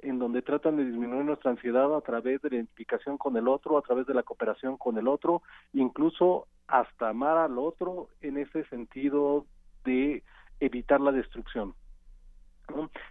en 0.00 0.18
donde 0.18 0.42
tratan 0.42 0.76
de 0.76 0.84
disminuir 0.84 1.24
nuestra 1.24 1.50
ansiedad 1.50 1.94
a 1.94 2.00
través 2.00 2.40
de 2.42 2.50
la 2.50 2.56
identificación 2.56 3.18
con 3.18 3.36
el 3.36 3.46
otro, 3.46 3.78
a 3.78 3.82
través 3.82 4.06
de 4.06 4.14
la 4.14 4.22
cooperación 4.22 4.76
con 4.76 4.96
el 4.96 5.06
otro, 5.06 5.42
incluso 5.72 6.46
hasta 6.68 7.08
amar 7.08 7.38
al 7.38 7.58
otro 7.58 8.08
en 8.20 8.38
ese 8.38 8.64
sentido 8.66 9.46
de 9.84 10.22
evitar 10.60 11.00
la 11.00 11.12
destrucción. 11.12 11.74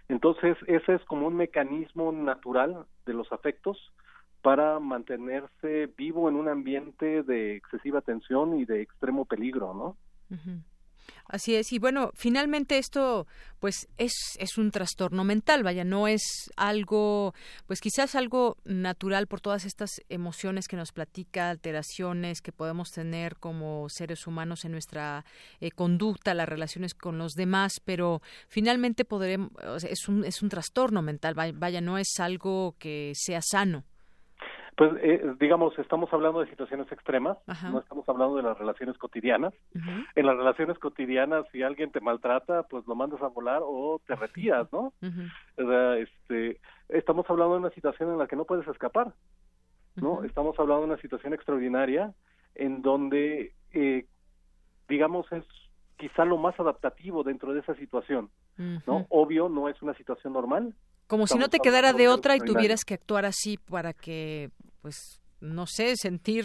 Entonces, 0.08 0.56
ese 0.66 0.94
es 0.94 1.04
como 1.04 1.26
un 1.26 1.36
mecanismo 1.36 2.12
natural 2.12 2.86
de 3.04 3.12
los 3.12 3.30
afectos 3.32 3.92
para 4.40 4.78
mantenerse 4.78 5.92
vivo 5.96 6.28
en 6.28 6.36
un 6.36 6.48
ambiente 6.48 7.24
de 7.24 7.56
excesiva 7.56 8.00
tensión 8.00 8.56
y 8.58 8.64
de 8.64 8.82
extremo 8.82 9.24
peligro, 9.24 9.74
¿no? 9.74 9.96
Así 11.26 11.54
es, 11.54 11.72
y 11.72 11.78
bueno, 11.78 12.10
finalmente 12.14 12.78
esto 12.78 13.26
pues 13.58 13.88
es, 13.98 14.12
es 14.38 14.56
un 14.56 14.70
trastorno 14.70 15.24
mental, 15.24 15.62
vaya, 15.62 15.84
no 15.84 16.08
es 16.08 16.22
algo, 16.56 17.34
pues 17.66 17.80
quizás 17.80 18.14
algo 18.14 18.56
natural 18.64 19.26
por 19.26 19.40
todas 19.40 19.64
estas 19.64 19.90
emociones 20.08 20.68
que 20.68 20.76
nos 20.76 20.92
platica, 20.92 21.50
alteraciones 21.50 22.40
que 22.40 22.52
podemos 22.52 22.90
tener 22.90 23.36
como 23.36 23.88
seres 23.90 24.26
humanos 24.26 24.64
en 24.64 24.72
nuestra 24.72 25.24
eh, 25.60 25.70
conducta, 25.70 26.34
las 26.34 26.48
relaciones 26.48 26.94
con 26.94 27.18
los 27.18 27.32
demás, 27.32 27.80
pero 27.84 28.22
finalmente 28.48 29.04
podremos, 29.04 29.50
es 29.84 30.08
un, 30.08 30.24
es 30.24 30.42
un 30.42 30.48
trastorno 30.48 31.02
mental, 31.02 31.34
vaya, 31.34 31.80
no 31.80 31.98
es 31.98 32.08
algo 32.20 32.74
que 32.78 33.12
sea 33.14 33.40
sano. 33.42 33.84
Pues, 34.78 34.92
eh, 35.02 35.34
digamos, 35.40 35.76
estamos 35.76 36.08
hablando 36.12 36.38
de 36.38 36.48
situaciones 36.50 36.86
extremas, 36.92 37.36
no 37.64 37.80
estamos 37.80 38.08
hablando 38.08 38.36
de 38.36 38.44
las 38.44 38.56
relaciones 38.56 38.96
cotidianas. 38.96 39.52
En 40.14 40.24
las 40.24 40.36
relaciones 40.36 40.78
cotidianas, 40.78 41.46
si 41.50 41.64
alguien 41.64 41.90
te 41.90 42.00
maltrata, 42.00 42.62
pues 42.62 42.86
lo 42.86 42.94
mandas 42.94 43.20
a 43.20 43.26
volar 43.26 43.60
o 43.64 44.00
te 44.06 44.14
retiras, 44.14 44.72
¿no? 44.72 44.92
este, 45.96 46.60
estamos 46.90 47.26
hablando 47.28 47.54
de 47.54 47.60
una 47.62 47.70
situación 47.70 48.12
en 48.12 48.18
la 48.18 48.28
que 48.28 48.36
no 48.36 48.44
puedes 48.44 48.68
escapar, 48.68 49.12
¿no? 49.96 50.22
Estamos 50.22 50.56
hablando 50.60 50.86
de 50.86 50.92
una 50.92 51.02
situación 51.02 51.34
extraordinaria 51.34 52.14
en 52.54 52.80
donde, 52.80 53.54
eh, 53.72 54.06
digamos, 54.88 55.26
es 55.32 55.44
quizá 55.96 56.24
lo 56.24 56.36
más 56.36 56.58
adaptativo 56.60 57.24
dentro 57.24 57.52
de 57.52 57.60
esa 57.60 57.74
situación, 57.74 58.30
¿no? 58.56 59.06
Obvio, 59.08 59.48
no 59.48 59.68
es 59.68 59.82
una 59.82 59.94
situación 59.94 60.34
normal, 60.34 60.72
como 61.08 61.26
si 61.26 61.38
no 61.38 61.48
te 61.48 61.58
quedara 61.58 61.94
de 61.94 62.06
otra 62.06 62.36
y 62.36 62.40
tuvieras 62.40 62.84
que 62.84 62.92
actuar 62.92 63.24
así 63.24 63.56
para 63.56 63.94
que 63.94 64.50
pues 64.82 65.20
no 65.40 65.66
sé, 65.66 65.96
sentir 65.96 66.44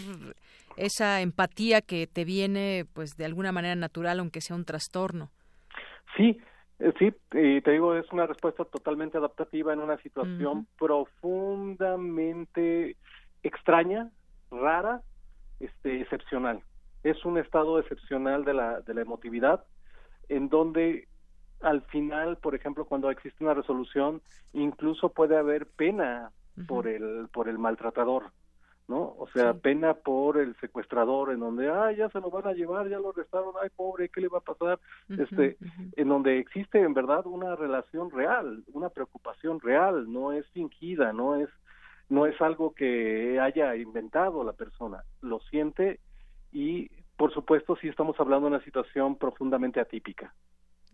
esa 0.76 1.20
empatía 1.20 1.80
que 1.80 2.06
te 2.06 2.24
viene 2.24 2.86
pues 2.92 3.16
de 3.16 3.24
alguna 3.24 3.52
manera 3.52 3.76
natural 3.76 4.20
aunque 4.20 4.40
sea 4.40 4.56
un 4.56 4.64
trastorno. 4.64 5.30
Sí, 6.16 6.40
eh, 6.78 6.92
sí, 6.98 7.12
te 7.30 7.70
digo, 7.70 7.94
es 7.94 8.10
una 8.12 8.26
respuesta 8.26 8.64
totalmente 8.64 9.18
adaptativa 9.18 9.72
en 9.72 9.80
una 9.80 9.96
situación 9.98 10.66
profundamente 10.78 12.96
extraña, 13.42 14.10
rara, 14.50 15.02
este 15.60 16.00
excepcional. 16.00 16.62
Es 17.02 17.24
un 17.24 17.38
estado 17.38 17.78
excepcional 17.78 18.44
de 18.44 18.54
la 18.54 18.80
de 18.80 18.94
la 18.94 19.02
emotividad 19.02 19.64
en 20.28 20.48
donde 20.48 21.06
al 21.60 21.82
final, 21.82 22.38
por 22.38 22.54
ejemplo, 22.54 22.84
cuando 22.84 23.10
existe 23.10 23.42
una 23.42 23.54
resolución, 23.54 24.20
incluso 24.52 25.10
puede 25.10 25.36
haber 25.36 25.66
pena 25.66 26.30
por 26.66 26.86
el 26.86 27.28
por 27.32 27.48
el 27.48 27.58
maltratador, 27.58 28.30
¿no? 28.88 29.14
O 29.18 29.28
sea, 29.32 29.54
pena 29.54 29.94
por 29.94 30.38
el 30.38 30.54
secuestrador 30.56 31.32
en 31.32 31.40
donde, 31.40 31.68
ah, 31.68 31.90
ya 31.92 32.08
se 32.10 32.20
lo 32.20 32.30
van 32.30 32.46
a 32.46 32.52
llevar, 32.52 32.88
ya 32.88 32.98
lo 32.98 33.10
arrestaron, 33.10 33.54
ay, 33.62 33.70
pobre, 33.74 34.08
¿qué 34.08 34.20
le 34.20 34.28
va 34.28 34.38
a 34.38 34.40
pasar? 34.40 34.78
este, 35.08 35.56
en 35.96 36.08
donde 36.08 36.38
existe 36.38 36.80
en 36.80 36.94
verdad 36.94 37.26
una 37.26 37.56
relación 37.56 38.10
real, 38.10 38.62
una 38.72 38.90
preocupación 38.90 39.60
real, 39.60 40.12
no 40.12 40.32
es 40.32 40.46
fingida, 40.50 41.12
no 41.12 41.36
es 41.36 41.48
no 42.10 42.26
es 42.26 42.38
algo 42.42 42.74
que 42.74 43.40
haya 43.40 43.74
inventado 43.76 44.44
la 44.44 44.52
persona, 44.52 45.02
lo 45.22 45.40
siente 45.40 46.00
y 46.52 46.90
por 47.16 47.32
supuesto 47.32 47.76
sí 47.76 47.88
estamos 47.88 48.18
hablando 48.20 48.48
de 48.48 48.56
una 48.56 48.64
situación 48.64 49.16
profundamente 49.16 49.80
atípica. 49.80 50.34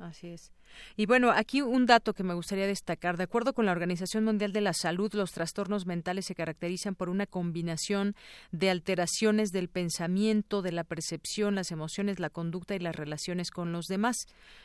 Así 0.00 0.28
es. 0.28 0.50
Y 0.96 1.04
bueno, 1.04 1.30
aquí 1.30 1.60
un 1.60 1.84
dato 1.84 2.14
que 2.14 2.22
me 2.22 2.32
gustaría 2.32 2.66
destacar. 2.66 3.18
De 3.18 3.24
acuerdo 3.24 3.52
con 3.52 3.66
la 3.66 3.72
Organización 3.72 4.24
Mundial 4.24 4.52
de 4.52 4.62
la 4.62 4.72
Salud, 4.72 5.12
los 5.12 5.32
trastornos 5.32 5.86
mentales 5.86 6.24
se 6.24 6.34
caracterizan 6.34 6.94
por 6.94 7.10
una 7.10 7.26
combinación 7.26 8.14
de 8.50 8.70
alteraciones 8.70 9.50
del 9.50 9.68
pensamiento, 9.68 10.62
de 10.62 10.72
la 10.72 10.84
percepción, 10.84 11.54
las 11.54 11.70
emociones, 11.70 12.18
la 12.18 12.30
conducta 12.30 12.74
y 12.74 12.78
las 12.78 12.96
relaciones 12.96 13.50
con 13.50 13.72
los 13.72 13.86
demás. 13.86 14.16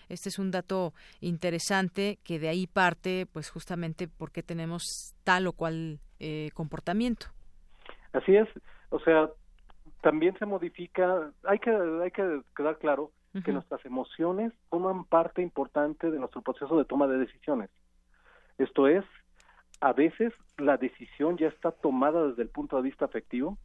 Este 0.07 0.29
es 0.29 0.39
un 0.39 0.51
dato 0.51 0.93
interesante 1.19 2.17
que 2.23 2.39
de 2.39 2.47
ahí 2.47 2.65
parte, 2.65 3.27
pues 3.31 3.49
justamente 3.49 4.07
porque 4.07 4.41
tenemos 4.41 5.15
tal 5.25 5.47
o 5.47 5.51
cual 5.51 5.99
eh, 6.19 6.49
comportamiento. 6.53 7.27
Así 8.13 8.37
es. 8.37 8.47
O 8.89 8.99
sea, 9.01 9.29
también 10.01 10.37
se 10.39 10.45
modifica, 10.45 11.33
hay 11.43 11.59
que, 11.59 11.71
hay 11.71 12.11
que 12.11 12.41
quedar 12.55 12.77
claro 12.77 13.11
que 13.43 13.51
nuestras 13.51 13.85
emociones 13.85 14.53
forman 14.69 15.03
parte 15.03 15.41
importante 15.41 16.09
de 16.09 16.19
nuestro 16.19 16.41
proceso 16.41 16.77
de 16.77 16.85
toma 16.85 17.07
de 17.07 17.17
decisiones. 17.17 17.69
Esto 18.57 18.87
es, 18.87 19.03
a 19.81 19.93
veces 19.93 20.33
la 20.57 20.77
decisión 20.77 21.37
ya 21.37 21.47
está 21.47 21.71
tomada 21.71 22.27
desde 22.27 22.43
el 22.43 22.49
punto 22.49 22.77
de 22.77 22.83
vista 22.83 23.05
afectivo 23.05 23.57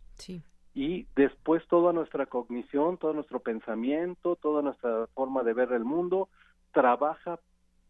y 0.75 1.07
después 1.15 1.67
toda 1.69 1.93
nuestra 1.93 2.27
cognición, 2.27 2.99
todo 2.99 3.13
nuestro 3.13 3.41
pensamiento, 3.41 4.37
toda 4.37 4.63
nuestra 4.63 5.07
forma 5.15 5.43
de 5.43 5.55
ver 5.55 5.73
el 5.73 5.85
mundo 5.85 6.29
trabaja 6.73 7.39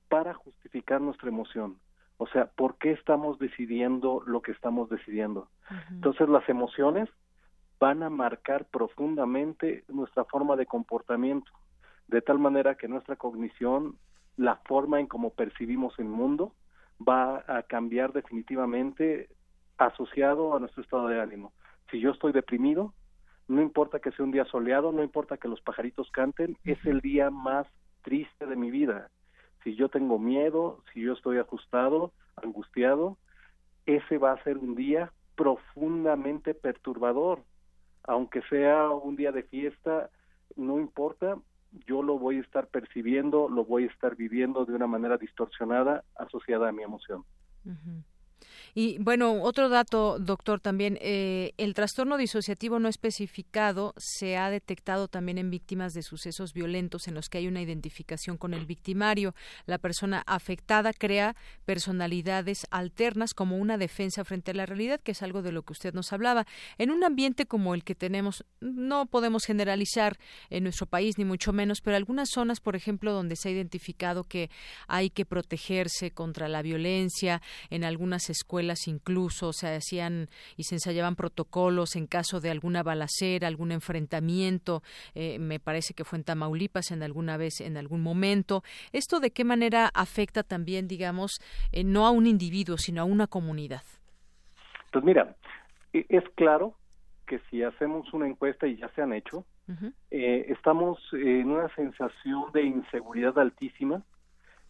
para 0.09 0.35
justificar 0.35 1.01
nuestra 1.01 1.29
emoción. 1.29 1.79
O 2.19 2.27
sea, 2.27 2.47
¿por 2.47 2.77
qué 2.77 2.93
estamos 2.93 3.39
decidiendo 3.39 4.23
lo 4.27 4.43
que 4.43 4.53
estamos 4.53 4.91
decidiendo? 4.91 5.49
Entonces 5.91 6.29
las 6.29 6.47
emociones 6.49 7.09
van 7.79 8.03
a 8.03 8.11
marcar 8.11 8.67
profundamente 8.67 9.85
nuestra 9.89 10.27
forma 10.27 10.57
de 10.57 10.67
comportamiento 10.67 11.51
de 12.11 12.23
tal 12.23 12.41
manera 12.41 12.75
que 12.75 12.89
nuestra 12.89 13.15
cognición, 13.15 13.97
la 14.37 14.57
forma 14.67 14.99
en 14.99 15.07
cómo 15.07 15.31
percibimos 15.31 15.97
el 15.99 16.07
mundo, 16.07 16.55
va 17.01 17.45
a 17.47 17.63
cambiar 17.63 18.13
definitivamente 18.13 19.29
asociado 19.79 20.55
a 20.55 20.59
nuestro 20.59 20.83
estado 20.83 21.07
de 21.07 21.21
ánimo. 21.21 21.53
Si 21.91 22.01
yo 22.01 22.11
estoy 22.11 22.33
deprimido, 22.33 22.93
no 23.47 23.63
importa 23.63 24.01
que 24.01 24.11
sea 24.11 24.25
un 24.25 24.33
día 24.33 24.45
soleado, 24.47 24.91
no 24.91 25.05
importa 25.05 25.37
que 25.37 25.49
los 25.49 25.61
pajaritos 25.61 26.11
canten, 26.11 26.57
es 26.65 26.85
el 26.85 27.01
día 27.01 27.31
más 27.31 27.67
triste 28.03 28.45
de 28.45 28.57
mi 28.57 28.71
vida. 28.73 29.11
Si 29.63 29.77
yo 29.77 29.89
tengo 29.89 30.19
miedo, 30.19 30.83
si 30.93 31.03
yo 31.03 31.13
estoy 31.13 31.39
ajustado, 31.39 32.13
angustiado, 32.43 33.19
ese 33.87 34.19
va 34.19 34.33
a 34.33 34.43
ser 34.43 34.59
un 34.59 34.75
día 34.75 35.13
profundamente 35.37 36.55
perturbador. 36.55 37.45
Aunque 38.03 38.43
sea 38.43 38.91
un 38.91 39.15
día 39.15 39.31
de 39.31 39.45
fiesta, 39.45 40.11
no 40.57 40.81
importa, 40.81 41.37
yo 41.87 42.03
lo 42.03 42.19
voy 42.19 42.39
a 42.39 42.41
estar 42.41 42.67
percibiendo, 42.69 43.49
lo 43.49 43.65
voy 43.65 43.85
a 43.85 43.87
estar 43.89 44.17
viviendo 44.17 44.65
de 44.65 44.75
una 44.75 44.87
manera 44.87 45.17
distorsionada 45.17 46.05
asociada 46.17 46.69
a 46.69 46.73
mi 46.73 46.83
emoción. 46.83 47.25
Y 48.75 48.99
bueno, 48.99 49.43
otro 49.43 49.69
dato, 49.69 50.19
doctor, 50.19 50.61
también, 50.61 50.99
eh, 51.01 51.53
el 51.57 51.75
trastorno 51.75 52.17
disociativo 52.17 52.79
no 52.79 52.89
especificado 52.89 53.95
se 53.97 54.37
ha 54.37 54.51
detectado 54.51 55.09
también 55.09 55.39
en 55.39 55.51
víctimas 55.51 55.93
de 55.93 56.03
sucesos 56.03 56.53
violentos 56.53 57.09
en 57.09 57.15
los 57.15 57.29
que 57.29 57.39
hay 57.39 57.49
una 57.49 57.63
identificación 57.63 58.37
con 58.37 58.55
el 58.55 58.67
victimario. 58.67 59.35
La 59.67 59.79
persona 59.79 60.23
afectada 60.27 60.93
crea 60.93 61.37
personalidades 61.65 62.67
alternas 62.71 63.35
como 63.35 63.57
una 63.57 63.79
defensa 63.79 64.25
frente 64.25 64.53
a 64.53 64.55
la 64.55 64.67
realidad, 64.67 65.01
que 65.01 65.13
es 65.13 65.23
algo 65.23 65.43
de 65.43 65.53
lo 65.53 65.63
que 65.63 65.73
usted 65.73 65.95
nos 65.95 66.13
hablaba. 66.13 66.47
En 66.79 66.91
un 66.91 67.05
ambiente 67.05 67.47
como 67.47 67.75
el 67.75 67.85
que 67.85 67.95
tenemos, 67.95 68.45
no 68.61 69.07
podemos 69.07 69.45
generalizar 69.45 70.19
en 70.49 70.65
nuestro 70.65 70.87
país, 70.87 71.19
ni 71.19 71.25
mucho 71.25 71.53
menos, 71.53 71.81
pero 71.81 71.97
algunas 71.97 72.31
zonas, 72.31 72.61
por 72.61 72.77
ejemplo, 72.77 73.13
donde 73.13 73.37
se 73.37 73.49
ha 73.49 73.53
identificado 73.53 74.25
que 74.25 74.51
hay 74.87 75.11
que 75.11 75.25
protegerse 75.25 76.11
contra 76.13 76.49
la 76.49 76.63
violencia, 76.63 77.43
en 77.71 77.85
algunas 77.85 78.31
escuelas, 78.31 78.60
escuelas 78.61 78.89
incluso 78.89 79.53
se 79.53 79.75
hacían 79.75 80.29
y 80.57 80.65
se 80.65 80.75
ensayaban 80.75 81.17
protocolos 81.17 81.97
en 81.97 82.07
caso 82.07 82.41
de 82.41 82.51
alguna 82.51 82.83
balacera, 82.83 83.49
algún 83.49 83.73
enfrentamiento. 83.73 84.83
Eh, 85.15 85.39
me 85.39 85.59
parece 85.59 85.95
que 85.95 86.05
fue 86.05 86.19
en 86.19 86.25
Tamaulipas 86.25 86.91
en 86.91 87.03
alguna 87.03 87.39
vez, 87.39 87.61
en 87.61 87.77
algún 87.77 88.03
momento. 88.03 88.63
¿Esto 88.93 89.19
de 89.21 89.31
qué 89.31 89.45
manera 89.45 89.91
afecta 89.95 90.43
también, 90.43 90.89
digamos, 90.89 91.41
eh, 91.73 91.85
no 91.85 92.07
a 92.07 92.11
un 92.11 92.27
individuo, 92.27 92.77
sino 92.77 93.01
a 93.01 93.05
una 93.05 93.27
comunidad? 93.27 93.83
Pues 94.93 95.05
mira, 95.05 95.35
e, 95.95 96.05
es 96.11 96.25
claro 96.35 96.75
que 97.27 97.41
si 97.51 97.63
hacemos 97.63 98.13
una 98.13 98.27
encuesta 98.27 98.67
y 98.67 98.77
ya 98.77 98.89
se 98.91 99.03
han 99.03 99.13
hecho, 99.13 99.45
eh, 100.11 100.47
estamos 100.49 100.99
en 101.13 101.49
una 101.49 101.73
sensación 101.77 102.51
de 102.53 102.65
inseguridad 102.65 103.39
altísima, 103.39 104.03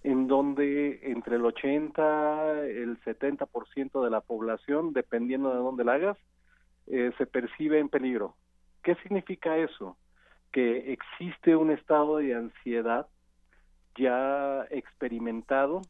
en 0.03 0.29
donde 0.29 1.01
entre 1.03 1.37
el 1.37 1.45
80 1.45 2.63
el 2.63 3.01
70% 3.03 4.03
de 4.03 4.11
la 4.11 4.21
población, 4.21 4.93
dependiendo 4.93 5.51
de 5.51 5.59
dónde 5.59 5.85
la 5.85 5.95
hagas, 5.95 6.19
eh, 6.87 7.13
se 7.19 7.27
percibe 7.27 7.79
en 7.79 7.89
peligro. 7.89 8.35
¿Qué 8.83 8.95
significa 8.97 9.57
eso? 9.59 9.97
Que 10.53 10.93
existe 10.93 11.55
un 11.55 11.71
estado 11.71 12.17
de 12.17 12.35
ansiedad 12.35 13.07
ya 13.97 14.65
experimentado 14.71 15.83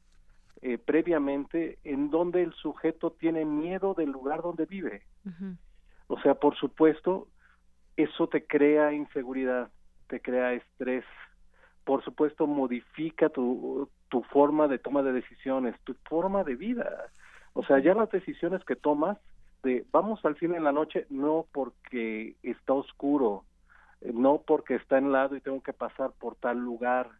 eh, 0.62 0.76
previamente 0.76 1.78
en 1.84 2.10
donde 2.10 2.42
el 2.42 2.52
sujeto 2.54 3.12
tiene 3.12 3.44
miedo 3.44 3.94
del 3.94 4.10
lugar 4.10 4.42
donde 4.42 4.66
vive. 4.66 5.02
O 6.08 6.20
sea, 6.20 6.34
por 6.34 6.56
supuesto, 6.56 7.28
eso 7.96 8.28
te 8.28 8.46
crea 8.46 8.92
inseguridad, 8.92 9.70
te 10.08 10.20
crea 10.20 10.52
estrés, 10.52 11.04
por 11.84 12.04
supuesto 12.04 12.46
modifica 12.46 13.28
tu, 13.28 13.88
tu 14.08 14.22
forma 14.24 14.68
de 14.68 14.78
toma 14.78 15.02
de 15.02 15.12
decisiones, 15.12 15.74
tu 15.84 15.94
forma 16.04 16.44
de 16.44 16.56
vida. 16.56 17.06
O 17.54 17.64
sea, 17.64 17.78
ya 17.78 17.94
las 17.94 18.10
decisiones 18.10 18.64
que 18.64 18.76
tomas 18.76 19.18
de 19.62 19.84
vamos 19.90 20.24
al 20.24 20.38
cine 20.38 20.56
en 20.56 20.64
la 20.64 20.72
noche 20.72 21.06
no 21.10 21.46
porque 21.52 22.36
está 22.42 22.72
oscuro, 22.72 23.44
eh, 24.00 24.12
no 24.12 24.42
porque 24.46 24.74
está 24.76 24.98
en 24.98 25.12
lado 25.12 25.36
y 25.36 25.40
tengo 25.40 25.62
que 25.62 25.72
pasar 25.72 26.12
por 26.18 26.36
tal 26.36 26.58
lugar. 26.58 27.10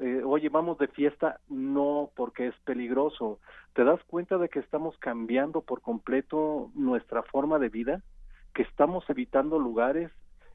Eh, 0.00 0.22
oye, 0.24 0.48
vamos 0.48 0.78
de 0.78 0.88
fiesta, 0.88 1.40
no 1.48 2.10
porque 2.14 2.48
es 2.48 2.54
peligroso. 2.64 3.40
¿Te 3.74 3.84
das 3.84 4.02
cuenta 4.04 4.38
de 4.38 4.48
que 4.48 4.60
estamos 4.60 4.96
cambiando 4.98 5.60
por 5.60 5.80
completo 5.80 6.70
nuestra 6.74 7.22
forma 7.22 7.58
de 7.58 7.68
vida? 7.68 8.02
Que 8.54 8.62
estamos 8.62 9.08
evitando 9.08 9.58
lugares, 9.58 10.10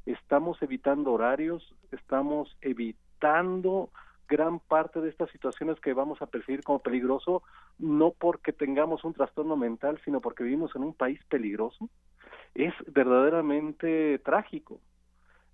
estamos 0.05 0.61
evitando 0.61 1.13
horarios, 1.13 1.75
estamos 1.91 2.55
evitando 2.61 3.06
gran 4.27 4.59
parte 4.59 4.99
de 4.99 5.09
estas 5.09 5.29
situaciones 5.31 5.79
que 5.79 5.93
vamos 5.93 6.21
a 6.21 6.25
percibir 6.27 6.63
como 6.63 6.79
peligroso, 6.79 7.43
no 7.79 8.11
porque 8.11 8.51
tengamos 8.51 9.03
un 9.03 9.13
trastorno 9.13 9.55
mental, 9.55 9.99
sino 10.03 10.19
porque 10.19 10.43
vivimos 10.43 10.75
en 10.75 10.83
un 10.83 10.93
país 10.93 11.19
peligroso, 11.29 11.89
es 12.53 12.73
verdaderamente 12.87 14.19
trágico. 14.19 14.79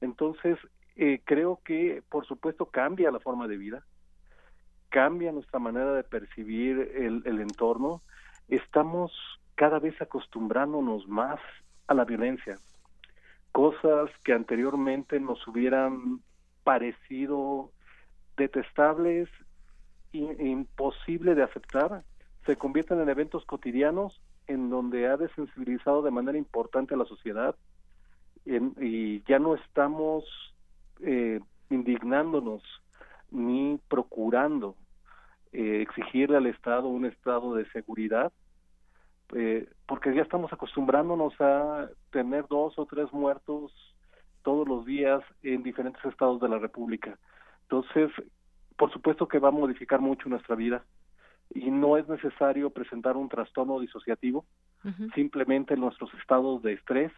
Entonces, 0.02 0.58
eh, 0.96 1.22
creo 1.24 1.60
que, 1.64 2.02
por 2.10 2.26
supuesto, 2.26 2.66
cambia 2.66 3.12
la 3.12 3.20
forma 3.20 3.48
de 3.48 3.58
vida, 3.58 3.86
cambia 4.90 5.32
nuestra 5.32 5.60
manera 5.60 5.94
de 5.94 6.04
percibir 6.04 6.80
el 7.26 7.40
entorno, 7.40 8.02
estamos 8.48 9.12
cada 9.56 9.80
vez 9.80 10.00
acostumbrándonos 10.02 11.08
más 11.08 11.40
a 11.88 11.94
la 11.94 12.06
violencia, 12.06 12.58
cosas 13.52 14.10
que 14.24 14.34
anteriormente 14.34 15.20
nos 15.20 15.48
hubieran 15.48 16.22
parecido 16.64 17.72
detestables, 18.38 19.30
imposible 20.12 21.36
de 21.36 21.44
aceptar, 21.44 22.04
se 22.46 22.56
convierten 22.56 23.00
en 23.00 23.10
eventos 23.10 23.46
cotidianos 23.46 24.22
en 24.48 24.70
donde 24.70 25.08
ha 25.08 25.18
desensibilizado 25.18 26.02
de 26.02 26.12
manera 26.12 26.38
importante 26.38 26.94
a 26.94 26.98
la 26.98 27.06
sociedad 27.06 27.56
y 28.46 29.24
ya 29.24 29.40
no 29.40 29.56
estamos 29.56 30.26
eh, 31.00 31.40
indignándonos 31.70 32.62
ni 33.32 33.80
procurando 33.88 34.76
eh, 35.54 35.82
exigirle 35.82 36.38
al 36.38 36.48
Estado 36.48 36.88
un 36.88 37.06
estado 37.06 37.56
de 37.56 37.70
seguridad, 37.72 38.32
eh, 39.34 39.68
porque 39.88 40.14
ya 40.14 40.22
estamos 40.22 40.52
acostumbrándonos 40.52 41.34
a 41.40 41.90
tener 42.12 42.48
dos 42.48 42.78
o 42.78 42.86
tres 42.86 43.12
muertos 43.14 43.72
todos 44.44 44.68
los 44.68 44.86
días 44.86 45.24
en 45.42 45.64
diferentes 45.64 46.04
estados 46.06 46.40
de 46.42 46.50
la 46.50 46.60
República. 46.60 47.18
Entonces, 47.64 48.12
por 48.78 48.92
supuesto 48.92 49.28
que 49.28 49.40
va 49.40 49.50
a 49.50 49.52
modificar 49.52 50.00
mucho 50.00 50.30
nuestra 50.30 50.56
vida 50.56 50.84
y 51.54 51.72
no 51.72 51.98
es 51.98 52.08
necesario 52.08 52.70
presentar 52.70 53.18
un 53.18 53.30
trastorno 53.30 53.80
disociativo, 53.80 54.46
simplemente 55.16 55.78
nuestros 55.78 56.14
estados 56.16 56.62
de 56.62 56.74
estrés, 56.74 57.12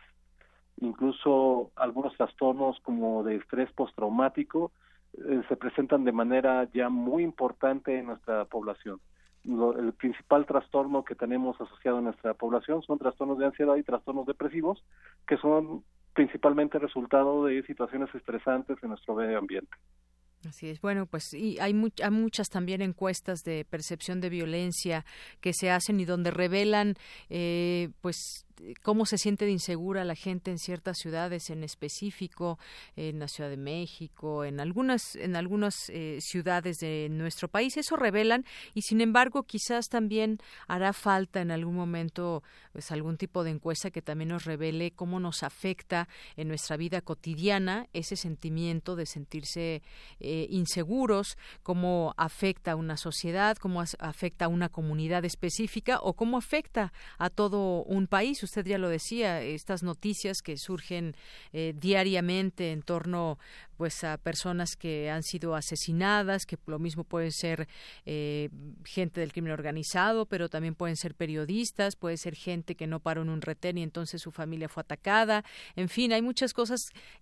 incluso 0.77 1.71
algunos 1.75 2.15
trastornos 2.15 2.79
como 2.81 3.23
de 3.23 3.37
estrés 3.37 3.71
postraumático, 3.71 4.71
eh, 5.17 5.41
se 5.47 5.55
presentan 5.55 6.03
de 6.03 6.11
manera 6.11 6.69
ya 6.73 6.89
muy 6.89 7.23
importante 7.23 7.97
en 7.97 8.07
nuestra 8.07 8.45
población. 8.45 8.99
el 9.45 9.93
principal 9.93 10.45
trastorno 10.45 11.03
que 11.03 11.15
tenemos 11.15 11.59
asociado 11.61 11.99
en 11.99 12.05
nuestra 12.05 12.33
población 12.33 12.81
son 12.81 12.97
trastornos 12.97 13.37
de 13.37 13.45
ansiedad 13.45 13.75
y 13.75 13.83
trastornos 13.83 14.25
depresivos, 14.25 14.83
que 15.27 15.37
son 15.37 15.83
principalmente 16.15 16.79
resultado 16.79 17.45
de 17.45 17.61
situaciones 17.63 18.09
estresantes 18.15 18.77
en 18.81 18.89
nuestro 18.89 19.15
medio 19.15 19.37
ambiente. 19.37 19.75
Así 20.47 20.69
es. 20.69 20.79
Bueno, 20.79 21.05
pues 21.05 21.33
y 21.33 21.59
hay, 21.59 21.73
hay, 22.03 22.11
muchas 22.11 22.49
también 22.49 22.81
encuestas 22.81 23.39
de 23.43 23.65
percepción 23.65 24.21
de 24.21 24.29
violencia 24.29 25.05
que 25.41 25.53
se 25.53 25.71
hacen 25.71 25.99
y 25.99 26.05
donde 26.05 26.31
revelan, 26.31 26.95
eh, 27.29 27.89
pues 28.01 28.45
cómo 28.81 29.05
se 29.05 29.17
siente 29.17 29.45
de 29.45 29.51
insegura 29.51 30.03
la 30.03 30.15
gente 30.15 30.51
en 30.51 30.59
ciertas 30.59 30.97
ciudades 30.97 31.49
en 31.49 31.63
específico, 31.63 32.59
en 32.95 33.19
la 33.19 33.27
Ciudad 33.27 33.49
de 33.49 33.57
México, 33.57 34.43
en 34.43 34.59
algunas, 34.59 35.15
en 35.15 35.35
algunas 35.35 35.89
eh, 35.89 36.19
ciudades 36.21 36.77
de 36.77 37.07
nuestro 37.09 37.47
país. 37.47 37.77
Eso 37.77 37.95
revelan 37.95 38.45
y 38.73 38.83
sin 38.83 39.01
embargo 39.01 39.43
quizás 39.43 39.89
también 39.89 40.39
hará 40.67 40.93
falta 40.93 41.41
en 41.41 41.51
algún 41.51 41.75
momento 41.75 42.43
pues, 42.71 42.91
algún 42.91 43.17
tipo 43.17 43.43
de 43.43 43.51
encuesta 43.51 43.91
que 43.91 44.01
también 44.01 44.29
nos 44.29 44.45
revele 44.45 44.91
cómo 44.91 45.19
nos 45.19 45.43
afecta 45.43 46.07
en 46.35 46.47
nuestra 46.47 46.77
vida 46.77 47.01
cotidiana 47.01 47.87
ese 47.93 48.15
sentimiento 48.15 48.95
de 48.95 49.05
sentirse 49.05 49.81
eh, 50.19 50.47
inseguros, 50.49 51.37
cómo 51.63 52.13
afecta 52.17 52.71
a 52.71 52.75
una 52.75 52.97
sociedad, 52.97 53.57
cómo 53.57 53.83
afecta 53.99 54.45
a 54.45 54.47
una 54.47 54.69
comunidad 54.69 55.25
específica 55.25 55.99
o 56.01 56.13
cómo 56.13 56.37
afecta 56.37 56.93
a 57.17 57.29
todo 57.29 57.83
un 57.83 58.07
país 58.07 58.43
usted 58.45 58.65
ya 58.65 58.77
lo 58.77 58.89
decía, 58.89 59.41
estas 59.41 59.83
noticias 59.83 60.37
que 60.41 60.57
surgen 60.57 61.15
eh, 61.53 61.73
diariamente 61.77 62.71
en 62.71 62.81
torno 62.81 63.37
pues 63.77 64.03
a 64.03 64.17
personas 64.17 64.75
que 64.75 65.09
han 65.09 65.21
sido 65.21 65.55
asesinadas, 65.55 66.45
que 66.45 66.57
lo 66.65 66.79
mismo 66.79 67.03
pueden 67.03 67.31
ser 67.31 67.67
eh, 68.05 68.49
gente 68.85 69.19
del 69.19 69.33
crimen 69.33 69.51
organizado, 69.51 70.25
pero 70.25 70.49
también 70.49 70.75
pueden 70.75 70.95
ser 70.95 71.13
periodistas, 71.13 71.95
puede 71.95 72.17
ser 72.17 72.35
gente 72.35 72.75
que 72.75 72.87
no 72.87 72.99
paró 72.99 73.21
en 73.21 73.29
un 73.29 73.41
retén 73.41 73.77
y 73.77 73.83
entonces 73.83 74.21
su 74.21 74.31
familia 74.31 74.69
fue 74.69 74.81
atacada. 74.81 75.43
En 75.75 75.89
fin, 75.89 76.13
hay 76.13 76.21
muchas 76.21 76.53
cosas 76.53 76.79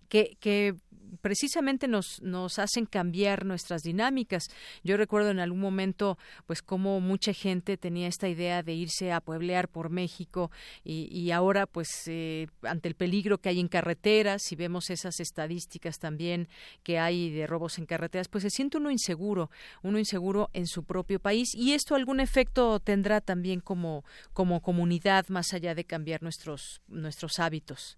que, 0.08 0.36
que 0.38 0.76
precisamente 1.20 1.88
nos, 1.88 2.20
nos 2.22 2.58
hacen 2.58 2.86
cambiar 2.86 3.44
nuestras 3.44 3.82
dinámicas. 3.82 4.44
Yo 4.82 4.96
recuerdo 4.96 5.30
en 5.30 5.40
algún 5.40 5.60
momento, 5.60 6.18
pues, 6.46 6.62
como 6.62 7.00
mucha 7.00 7.32
gente 7.32 7.76
tenía 7.76 8.08
esta 8.08 8.28
idea 8.28 8.62
de 8.62 8.74
irse 8.74 9.12
a 9.12 9.20
pueblear 9.20 9.68
por 9.68 9.90
México 9.90 10.50
y, 10.84 11.08
y 11.14 11.30
ahora, 11.30 11.66
pues, 11.66 12.08
eh, 12.08 12.48
ante 12.62 12.88
el 12.88 12.96
peligro 12.96 13.38
que 13.38 13.48
hay 13.48 13.60
en 13.60 13.68
carreteras, 13.68 14.42
si 14.42 14.56
vemos 14.56 14.90
esas 14.90 15.20
estadísticas 15.20 16.00
también 16.00 16.48
que 16.82 16.98
hay 16.98 17.30
de 17.30 17.46
robos 17.46 17.78
en 17.78 17.86
carreteras, 17.86 18.28
pues 18.28 18.42
se 18.42 18.50
siente 18.50 18.78
uno 18.78 18.90
inseguro, 18.90 19.48
uno 19.84 20.00
inseguro 20.00 20.48
en 20.54 20.66
su 20.66 20.84
propio 20.84 21.20
país 21.20 21.54
y 21.54 21.72
esto 21.72 21.94
algún 21.94 22.18
efecto 22.18 22.80
tendrá 22.80 23.20
también 23.20 23.60
como, 23.60 24.02
como 24.32 24.60
comunidad 24.60 25.28
más 25.28 25.54
allá 25.54 25.76
de 25.76 25.84
cambiar 25.84 26.20
nuestros, 26.20 26.82
nuestros 26.88 27.38
hábitos. 27.38 27.96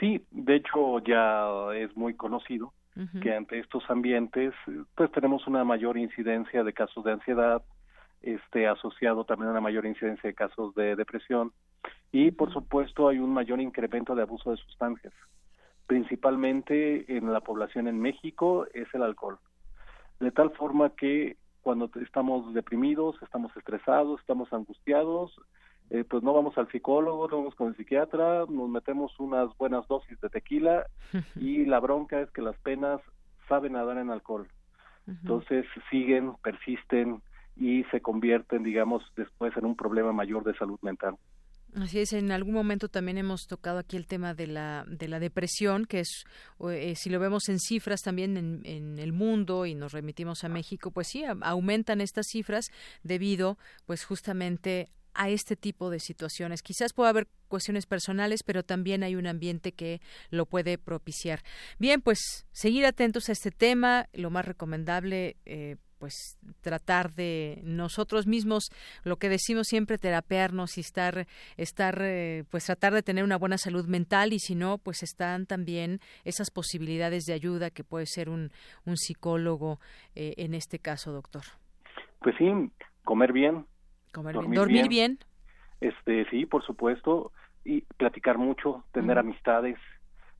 Sí, 0.00 0.24
de 0.30 0.56
hecho 0.56 1.00
ya 1.00 1.74
es 1.74 1.94
muy 1.98 2.14
conocido 2.14 2.72
que 3.20 3.34
ante 3.34 3.58
estos 3.58 3.84
ambientes 3.90 4.54
pues 4.94 5.12
tenemos 5.12 5.46
una 5.46 5.64
mayor 5.64 5.98
incidencia 5.98 6.64
de 6.64 6.72
casos 6.72 7.04
de 7.04 7.12
ansiedad, 7.12 7.62
este 8.22 8.66
asociado 8.66 9.24
también 9.24 9.48
a 9.48 9.50
una 9.50 9.60
mayor 9.60 9.84
incidencia 9.84 10.28
de 10.28 10.34
casos 10.34 10.74
de 10.74 10.96
depresión 10.96 11.52
y 12.12 12.30
por 12.30 12.52
supuesto 12.52 13.08
hay 13.08 13.18
un 13.18 13.32
mayor 13.32 13.60
incremento 13.60 14.14
de 14.14 14.22
abuso 14.22 14.50
de 14.50 14.56
sustancias 14.56 15.12
principalmente 15.86 17.16
en 17.16 17.32
la 17.32 17.40
población 17.40 17.88
en 17.88 18.00
México, 18.00 18.66
es 18.74 18.92
el 18.92 19.02
alcohol. 19.02 19.38
De 20.20 20.30
tal 20.30 20.50
forma 20.52 20.90
que 20.90 21.36
cuando 21.62 21.90
estamos 22.02 22.52
deprimidos, 22.54 23.16
estamos 23.22 23.56
estresados, 23.56 24.20
estamos 24.20 24.52
angustiados, 24.52 25.34
eh, 25.90 26.04
pues 26.08 26.22
no 26.22 26.32
vamos 26.32 26.56
al 26.58 26.70
psicólogo, 26.70 27.28
no 27.28 27.38
vamos 27.38 27.54
con 27.54 27.68
el 27.68 27.76
psiquiatra, 27.76 28.44
nos 28.48 28.68
metemos 28.68 29.18
unas 29.20 29.56
buenas 29.56 29.86
dosis 29.86 30.20
de 30.20 30.28
tequila 30.28 30.86
y 31.36 31.64
la 31.64 31.80
bronca 31.80 32.20
es 32.20 32.30
que 32.30 32.42
las 32.42 32.56
penas 32.58 33.00
saben 33.48 33.72
nadar 33.72 33.98
en 33.98 34.10
alcohol. 34.10 34.48
Entonces 35.06 35.64
siguen, 35.88 36.32
persisten 36.42 37.22
y 37.54 37.84
se 37.84 38.00
convierten, 38.00 38.64
digamos, 38.64 39.04
después 39.14 39.56
en 39.56 39.64
un 39.64 39.76
problema 39.76 40.12
mayor 40.12 40.42
de 40.42 40.54
salud 40.54 40.80
mental. 40.82 41.16
Así 41.80 41.98
es, 41.98 42.14
en 42.14 42.32
algún 42.32 42.54
momento 42.54 42.88
también 42.88 43.18
hemos 43.18 43.46
tocado 43.46 43.78
aquí 43.78 43.98
el 43.98 44.06
tema 44.06 44.32
de 44.32 44.46
la, 44.46 44.86
de 44.88 45.08
la 45.08 45.20
depresión, 45.20 45.84
que 45.84 46.00
es, 46.00 46.24
eh, 46.70 46.94
si 46.96 47.10
lo 47.10 47.20
vemos 47.20 47.50
en 47.50 47.60
cifras 47.60 48.00
también 48.00 48.38
en, 48.38 48.62
en, 48.64 48.98
el 48.98 49.12
mundo 49.12 49.66
y 49.66 49.74
nos 49.74 49.92
remitimos 49.92 50.42
a 50.44 50.48
México, 50.48 50.90
pues 50.90 51.08
sí, 51.08 51.24
aumentan 51.42 52.00
estas 52.00 52.28
cifras 52.28 52.68
debido, 53.02 53.58
pues 53.84 54.06
justamente 54.06 54.88
a 55.12 55.28
este 55.28 55.54
tipo 55.54 55.90
de 55.90 56.00
situaciones. 56.00 56.62
Quizás 56.62 56.94
pueda 56.94 57.10
haber 57.10 57.28
cuestiones 57.48 57.84
personales, 57.84 58.42
pero 58.42 58.62
también 58.62 59.02
hay 59.02 59.14
un 59.14 59.26
ambiente 59.26 59.72
que 59.72 60.00
lo 60.30 60.46
puede 60.46 60.78
propiciar. 60.78 61.42
Bien, 61.78 62.00
pues 62.00 62.46
seguir 62.52 62.86
atentos 62.86 63.28
a 63.28 63.32
este 63.32 63.50
tema, 63.50 64.08
lo 64.14 64.30
más 64.30 64.46
recomendable. 64.46 65.36
Eh, 65.44 65.76
pues 65.98 66.38
tratar 66.60 67.12
de 67.12 67.60
nosotros 67.64 68.26
mismos 68.26 68.70
lo 69.04 69.16
que 69.16 69.28
decimos 69.28 69.66
siempre 69.68 69.98
terapearnos 69.98 70.78
y 70.78 70.80
estar 70.80 71.26
estar 71.56 71.98
eh, 72.00 72.44
pues 72.50 72.64
tratar 72.66 72.92
de 72.92 73.02
tener 73.02 73.24
una 73.24 73.38
buena 73.38 73.58
salud 73.58 73.86
mental 73.86 74.32
y 74.32 74.38
si 74.38 74.54
no 74.54 74.78
pues 74.78 75.02
están 75.02 75.46
también 75.46 76.00
esas 76.24 76.50
posibilidades 76.50 77.24
de 77.24 77.32
ayuda 77.32 77.70
que 77.70 77.84
puede 77.84 78.06
ser 78.06 78.28
un, 78.28 78.50
un 78.84 78.96
psicólogo 78.96 79.80
eh, 80.14 80.34
en 80.36 80.54
este 80.54 80.78
caso 80.78 81.12
doctor 81.12 81.42
pues 82.20 82.34
sí 82.38 82.46
comer 83.04 83.32
bien 83.32 83.66
dormir, 84.22 84.88
bien. 84.88 85.18
Este, 85.80 86.28
sí, 86.30 86.46
por 86.46 86.64
supuesto, 86.64 87.32
y 87.64 87.82
platicar 87.96 88.38
mucho, 88.38 88.84
tener 88.92 89.18
amistades, 89.18 89.78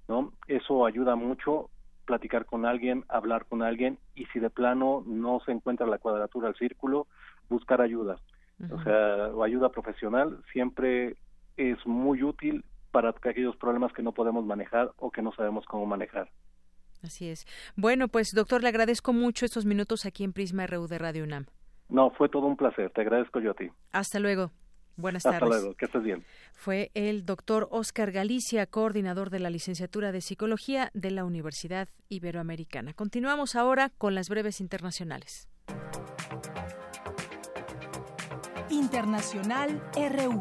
¿no? 0.09 0.33
Eso 0.47 0.87
ayuda 0.87 1.16
mucho, 1.16 1.70
platicar 2.07 2.47
con 2.47 2.65
alguien, 2.65 3.05
hablar 3.09 3.45
con 3.47 3.62
alguien, 3.62 3.99
y 4.15 4.24
si 4.27 4.39
de 4.39 4.49
plano 4.49 5.03
no 5.07 5.41
se 5.45 5.53
encuentra 5.53 5.87
la 5.87 5.99
cuadratura 5.99 6.49
del 6.49 6.57
círculo, 6.57 7.07
buscar 7.51 7.83
ayuda. 7.83 8.16
O 8.70 8.83
sea, 8.83 9.27
ayuda 9.45 9.69
profesional 9.69 10.43
siempre 10.51 11.16
es 11.59 11.77
muy 11.87 12.23
útil 12.23 12.65
para 12.91 13.11
aquellos 13.11 13.55
problemas 13.57 13.93
que 13.93 14.03
no 14.03 14.12
podemos 14.12 14.47
manejar 14.47 14.93
o 14.97 15.11
que 15.11 15.20
no 15.20 15.33
sabemos 15.33 15.66
cómo 15.66 15.85
manejar. 15.85 16.31
Así 17.03 17.28
es. 17.28 17.47
Bueno, 17.77 18.09
pues 18.09 18.33
doctor, 18.35 18.62
le 18.62 18.69
agradezco 18.69 19.12
mucho 19.12 19.45
estos 19.45 19.66
minutos 19.66 20.07
aquí 20.07 20.24
en 20.24 20.33
Prisma 20.33 20.66
RU 20.66 20.87
de 20.87 20.99
Radio 20.99 21.24
UNAM. 21.24 21.47
No, 21.91 22.11
fue 22.12 22.28
todo 22.31 22.47
un 22.47 22.57
placer. 22.57 22.91
Te 22.91 23.03
agradezco 23.03 23.41
yo 23.41 23.51
a 23.51 23.55
ti. 23.55 23.69
Hasta 23.93 24.19
luego. 24.19 24.51
Buenas 24.97 25.23
tardes. 25.23 25.43
Hasta 25.43 25.47
luego, 25.55 25.74
que 25.74 25.85
estés 25.85 26.02
bien. 26.02 26.24
Fue 26.55 26.90
el 26.94 27.27
doctor 27.27 27.68
Oscar 27.70 28.12
Galicia, 28.12 28.66
coordinador 28.66 29.31
de 29.31 29.40
la 29.40 29.51
licenciatura 29.51 30.10
de 30.10 30.20
Psicología 30.20 30.90
de 30.94 31.10
la 31.10 31.24
Universidad 31.24 31.89
Iberoamericana. 32.09 32.94
Continuamos 32.94 33.56
ahora 33.56 33.90
con 33.98 34.14
las 34.14 34.28
breves 34.28 34.60
internacionales. 34.60 35.48
Internacional 38.70 39.82
RU. 39.94 40.40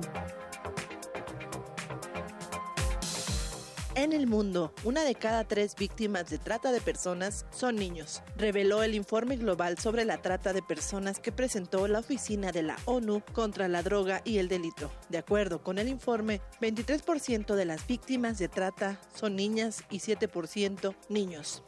En 3.98 4.12
el 4.12 4.28
mundo, 4.28 4.74
una 4.84 5.06
de 5.06 5.16
cada 5.16 5.46
tres 5.46 5.74
víctimas 5.74 6.30
de 6.30 6.38
trata 6.38 6.74
de 6.74 6.82
personas 6.82 7.46
son 7.50 7.78
niños, 7.78 8.24
reveló 8.36 8.84
el 8.84 8.94
informe 8.94 9.38
global 9.38 9.78
sobre 9.78 10.04
la 10.04 10.22
trata 10.22 10.52
de 10.52 10.62
personas 10.62 11.22
que 11.22 11.32
presentó 11.32 11.88
la 11.88 12.00
Oficina 12.00 12.52
de 12.52 12.62
la 12.62 12.76
ONU 12.84 13.24
contra 13.32 13.70
la 13.70 13.84
Droga 13.84 14.22
y 14.26 14.40
el 14.40 14.50
Delito. 14.50 14.92
De 15.08 15.18
acuerdo 15.18 15.64
con 15.64 15.80
el 15.80 15.88
informe, 15.88 16.42
23% 16.60 17.56
de 17.56 17.64
las 17.64 17.88
víctimas 17.88 18.38
de 18.38 18.50
trata 18.50 19.00
son 19.14 19.38
niñas 19.38 19.86
y 19.90 20.00
7% 20.00 20.94
niños. 21.08 21.64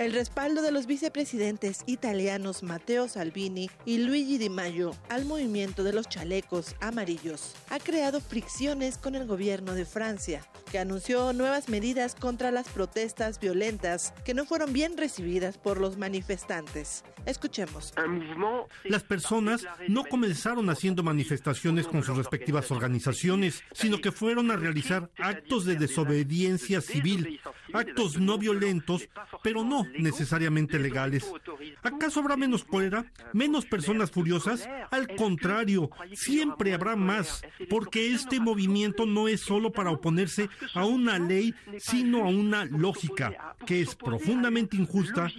El 0.00 0.14
respaldo 0.14 0.62
de 0.62 0.72
los 0.72 0.86
vicepresidentes 0.86 1.82
italianos 1.84 2.62
Matteo 2.62 3.06
Salvini 3.06 3.68
y 3.84 3.98
Luigi 3.98 4.38
Di 4.38 4.48
Maio 4.48 4.96
al 5.10 5.26
movimiento 5.26 5.84
de 5.84 5.92
los 5.92 6.08
chalecos 6.08 6.74
amarillos 6.80 7.54
ha 7.68 7.78
creado 7.78 8.22
fricciones 8.22 8.96
con 8.96 9.14
el 9.14 9.26
gobierno 9.26 9.74
de 9.74 9.84
Francia, 9.84 10.40
que 10.72 10.78
anunció 10.78 11.34
nuevas 11.34 11.68
medidas 11.68 12.14
contra 12.14 12.50
las 12.50 12.70
protestas 12.70 13.38
violentas 13.40 14.14
que 14.24 14.32
no 14.32 14.46
fueron 14.46 14.72
bien 14.72 14.96
recibidas 14.96 15.58
por 15.58 15.78
los 15.78 15.98
manifestantes. 15.98 17.04
Escuchemos. 17.26 17.92
Las 18.84 19.02
personas 19.02 19.66
no 19.86 20.04
comenzaron 20.04 20.70
haciendo 20.70 21.02
manifestaciones 21.02 21.86
con 21.86 22.02
sus 22.02 22.16
respectivas 22.16 22.70
organizaciones, 22.70 23.62
sino 23.72 24.00
que 24.00 24.12
fueron 24.12 24.50
a 24.50 24.56
realizar 24.56 25.10
actos 25.18 25.66
de 25.66 25.76
desobediencia 25.76 26.80
civil, 26.80 27.38
actos 27.74 28.18
no 28.18 28.38
violentos, 28.38 29.06
pero 29.42 29.62
no 29.62 29.89
necesariamente 29.98 30.78
legales. 30.78 31.30
¿Acaso 31.82 32.20
habrá 32.20 32.36
menos 32.36 32.64
cólera? 32.64 33.04
¿Menos 33.32 33.66
personas 33.66 34.10
furiosas? 34.10 34.68
Al 34.90 35.14
contrario, 35.16 35.90
siempre 36.14 36.74
habrá 36.74 36.96
más, 36.96 37.42
porque 37.68 38.12
este 38.12 38.40
movimiento 38.40 39.06
no 39.06 39.28
es 39.28 39.40
solo 39.40 39.72
para 39.72 39.90
oponerse 39.90 40.48
a 40.74 40.84
una 40.84 41.18
ley, 41.18 41.54
sino 41.78 42.24
a 42.24 42.28
una 42.28 42.64
lógica, 42.64 43.56
que 43.66 43.80
es 43.80 43.94
profundamente 43.94 44.76
injusta. 44.76 45.30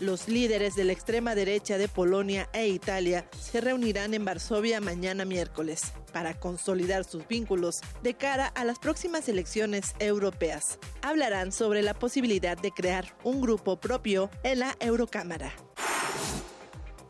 Los 0.00 0.28
líderes 0.28 0.76
de 0.76 0.84
la 0.84 0.92
extrema 0.92 1.34
derecha 1.34 1.76
de 1.76 1.86
Polonia 1.86 2.48
e 2.54 2.68
Italia 2.68 3.28
se 3.38 3.60
reunirán 3.60 4.14
en 4.14 4.24
Varsovia 4.24 4.80
mañana 4.80 5.26
miércoles 5.26 5.92
para 6.10 6.32
consolidar 6.40 7.04
sus 7.04 7.28
vínculos 7.28 7.80
de 8.02 8.14
cara 8.14 8.46
a 8.46 8.64
las 8.64 8.78
próximas 8.78 9.28
elecciones 9.28 9.94
europeas. 9.98 10.78
Hablarán 11.02 11.52
sobre 11.52 11.82
la 11.82 11.92
posibilidad 11.92 12.56
de 12.56 12.70
crear 12.70 13.14
un 13.24 13.42
grupo 13.42 13.78
propio 13.78 14.30
en 14.42 14.60
la 14.60 14.74
Eurocámara. 14.80 15.52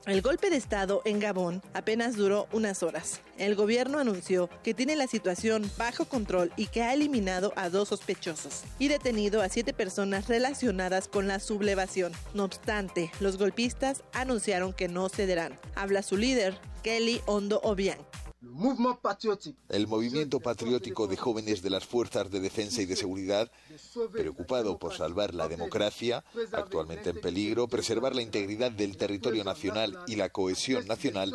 El 0.06 0.22
golpe 0.22 0.48
de 0.48 0.56
Estado 0.56 1.02
en 1.04 1.20
Gabón 1.20 1.62
apenas 1.74 2.16
duró 2.16 2.48
unas 2.52 2.82
horas. 2.82 3.20
El 3.36 3.54
gobierno 3.54 3.98
anunció 3.98 4.48
que 4.62 4.72
tiene 4.72 4.96
la 4.96 5.06
situación 5.06 5.70
bajo 5.76 6.06
control 6.06 6.52
y 6.56 6.66
que 6.66 6.82
ha 6.82 6.94
eliminado 6.94 7.52
a 7.54 7.68
dos 7.68 7.88
sospechosos 7.88 8.64
y 8.78 8.88
detenido 8.88 9.42
a 9.42 9.50
siete 9.50 9.74
personas 9.74 10.26
relacionadas 10.26 11.06
con 11.06 11.28
la 11.28 11.38
sublevación. 11.38 12.12
No 12.32 12.44
obstante, 12.44 13.12
los 13.20 13.36
golpistas 13.36 14.02
anunciaron 14.14 14.72
que 14.72 14.88
no 14.88 15.08
cederán. 15.10 15.58
Habla 15.74 16.02
su 16.02 16.16
líder, 16.16 16.58
Kelly 16.82 17.20
Ondo 17.26 17.60
Obiang. 17.62 18.00
El 19.68 19.86
movimiento 19.86 20.40
patriótico 20.40 21.06
de 21.06 21.18
jóvenes 21.18 21.60
de 21.60 21.68
las 21.68 21.84
Fuerzas 21.84 22.30
de 22.30 22.40
Defensa 22.40 22.80
y 22.80 22.86
de 22.86 22.96
Seguridad, 22.96 23.50
preocupado 24.12 24.78
por 24.78 24.94
salvar 24.94 25.34
la 25.34 25.46
democracia, 25.46 26.24
actualmente 26.52 27.10
en 27.10 27.20
peligro, 27.20 27.68
preservar 27.68 28.14
la 28.14 28.22
integridad 28.22 28.70
del 28.70 28.96
territorio 28.96 29.44
nacional 29.44 29.98
y 30.06 30.16
la 30.16 30.30
cohesión 30.30 30.86
nacional, 30.86 31.34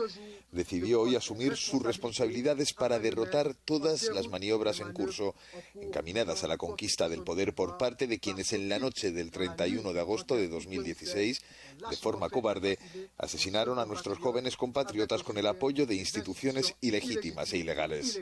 decidió 0.55 1.01
hoy 1.01 1.15
asumir 1.15 1.55
sus 1.57 1.83
responsabilidades 1.83 2.73
para 2.73 2.97
derrotar 2.97 3.53
todas 3.53 4.09
las 4.09 4.27
maniobras 4.29 4.79
en 4.79 4.93
curso 4.93 5.35
encaminadas 5.75 6.43
a 6.43 6.47
la 6.47 6.57
conquista 6.57 7.09
del 7.09 7.23
poder 7.23 7.53
por 7.53 7.77
parte 7.77 8.07
de 8.07 8.19
quienes 8.19 8.53
en 8.53 8.69
la 8.69 8.79
noche 8.79 9.11
del 9.11 9.31
31 9.31 9.93
de 9.93 9.99
agosto 9.99 10.35
de 10.35 10.47
2016, 10.47 11.41
de 11.89 11.97
forma 11.97 12.29
cobarde, 12.29 12.79
asesinaron 13.17 13.77
a 13.77 13.85
nuestros 13.85 14.17
jóvenes 14.17 14.57
compatriotas 14.57 15.23
con 15.23 15.37
el 15.37 15.47
apoyo 15.47 15.85
de 15.85 15.95
instituciones 15.95 16.75
ilegítimas 16.81 17.53
e 17.53 17.57
ilegales. 17.57 18.21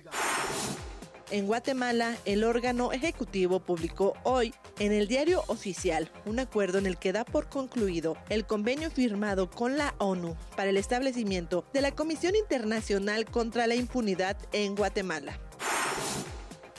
En 1.32 1.48
Guatemala, 1.48 2.18
el 2.26 2.44
órgano 2.44 2.92
ejecutivo 2.92 3.60
publicó 3.60 4.14
hoy 4.24 4.54
en 4.80 4.92
el 4.92 5.08
diario 5.08 5.44
oficial 5.48 6.12
un 6.26 6.40
acuerdo 6.40 6.78
en 6.78 6.86
el 6.86 6.98
que 6.98 7.14
da 7.14 7.24
por 7.24 7.48
concluido 7.48 8.18
el 8.30 8.46
convenio 8.46 8.92
firmado 8.92 9.50
con 9.50 9.78
la 9.78 9.96
ONU 10.00 10.36
para 10.56 10.70
el 10.70 10.78
establecimiento 10.78 11.66
de 11.74 11.82
la 11.82 11.92
Comisión 11.92 12.36
Internacional 12.36 13.26
contra 13.26 13.68
la 13.68 13.76
Impunidad 13.76 14.38
en 14.52 14.76
Guatemala. 14.76 15.40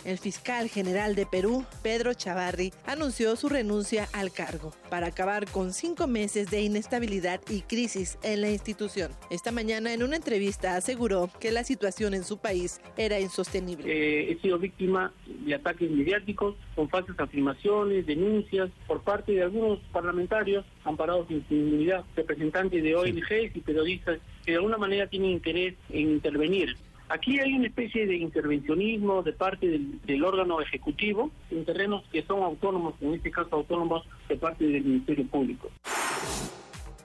El 0.05 0.19
fiscal 0.19 0.69
general 0.69 1.15
de 1.15 1.25
Perú, 1.25 1.65
Pedro 1.83 2.13
Chavarri, 2.13 2.73
anunció 2.87 3.37
su 3.37 3.49
renuncia 3.49 4.07
al 4.13 4.33
cargo 4.33 4.73
para 4.91 5.07
acabar 5.07 5.51
con 5.51 5.73
cinco 5.73 6.07
meses 6.07 6.51
de 6.51 6.61
inestabilidad 6.61 7.41
y 7.49 7.63
crisis 7.63 8.19
en 8.23 8.43
la 8.43 8.51
institución. 8.51 9.13
Esta 9.31 9.51
mañana 9.51 9.95
en 9.95 10.03
una 10.03 10.17
entrevista 10.17 10.77
aseguró 10.77 11.31
que 11.41 11.51
la 11.53 11.65
situación 11.65 12.13
en 12.13 12.25
su 12.25 12.37
país 12.37 12.83
era 12.99 13.19
insostenible. 13.19 13.85
Eh, 13.87 14.33
he 14.33 14.41
sido 14.43 14.59
víctima 14.59 15.11
de 15.27 15.55
ataques 15.55 15.91
mediáticos 15.91 16.55
con 16.75 16.91
falsas 16.91 17.19
afirmaciones, 17.19 18.05
denuncias 18.05 18.71
por 18.87 19.03
parte 19.03 19.33
de 19.33 19.43
algunos 19.43 19.79
parlamentarios 19.91 20.67
amparados 20.85 21.31
en 21.31 21.49
su 21.49 21.55
inmunidad, 21.55 22.05
representantes 22.15 22.83
de 22.83 22.95
ONGs 22.95 23.57
y 23.57 23.61
periodistas 23.61 24.19
que 24.45 24.53
de 24.53 24.59
alguna 24.59 24.77
manera 24.77 25.07
tienen 25.07 25.31
interés 25.31 25.75
en 25.89 26.11
intervenir 26.11 26.77
Aquí 27.09 27.39
hay 27.39 27.53
una 27.53 27.67
especie 27.67 28.07
de 28.07 28.17
intervencionismo 28.17 29.23
de 29.23 29.33
parte 29.33 29.67
del, 29.69 30.25
órgano 30.25 30.61
ejecutivo 30.61 31.31
en 31.51 31.65
terrenos 31.65 32.03
que 32.11 32.23
son 32.23 32.43
autónomos, 32.43 32.95
en 33.01 33.15
este 33.15 33.31
caso 33.31 33.49
autónomos 33.53 34.07
de 34.29 34.37
parte 34.37 34.65
del 34.65 34.85
Ministerio 34.85 35.27
Público. 35.27 35.71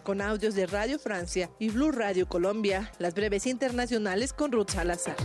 Con 0.04 0.22
audios 0.22 0.56
de 0.56 0.66
Radio 0.66 0.98
Francia 0.98 1.50
y 1.60 1.70
Blue 1.70 1.92
Radio 1.92 2.28
Colombia, 2.28 2.92
las 2.98 3.14
breves 3.14 3.46
internacionales 3.46 4.34
con 4.34 4.52
Ruth 4.52 4.70
Salazar. 4.70 5.18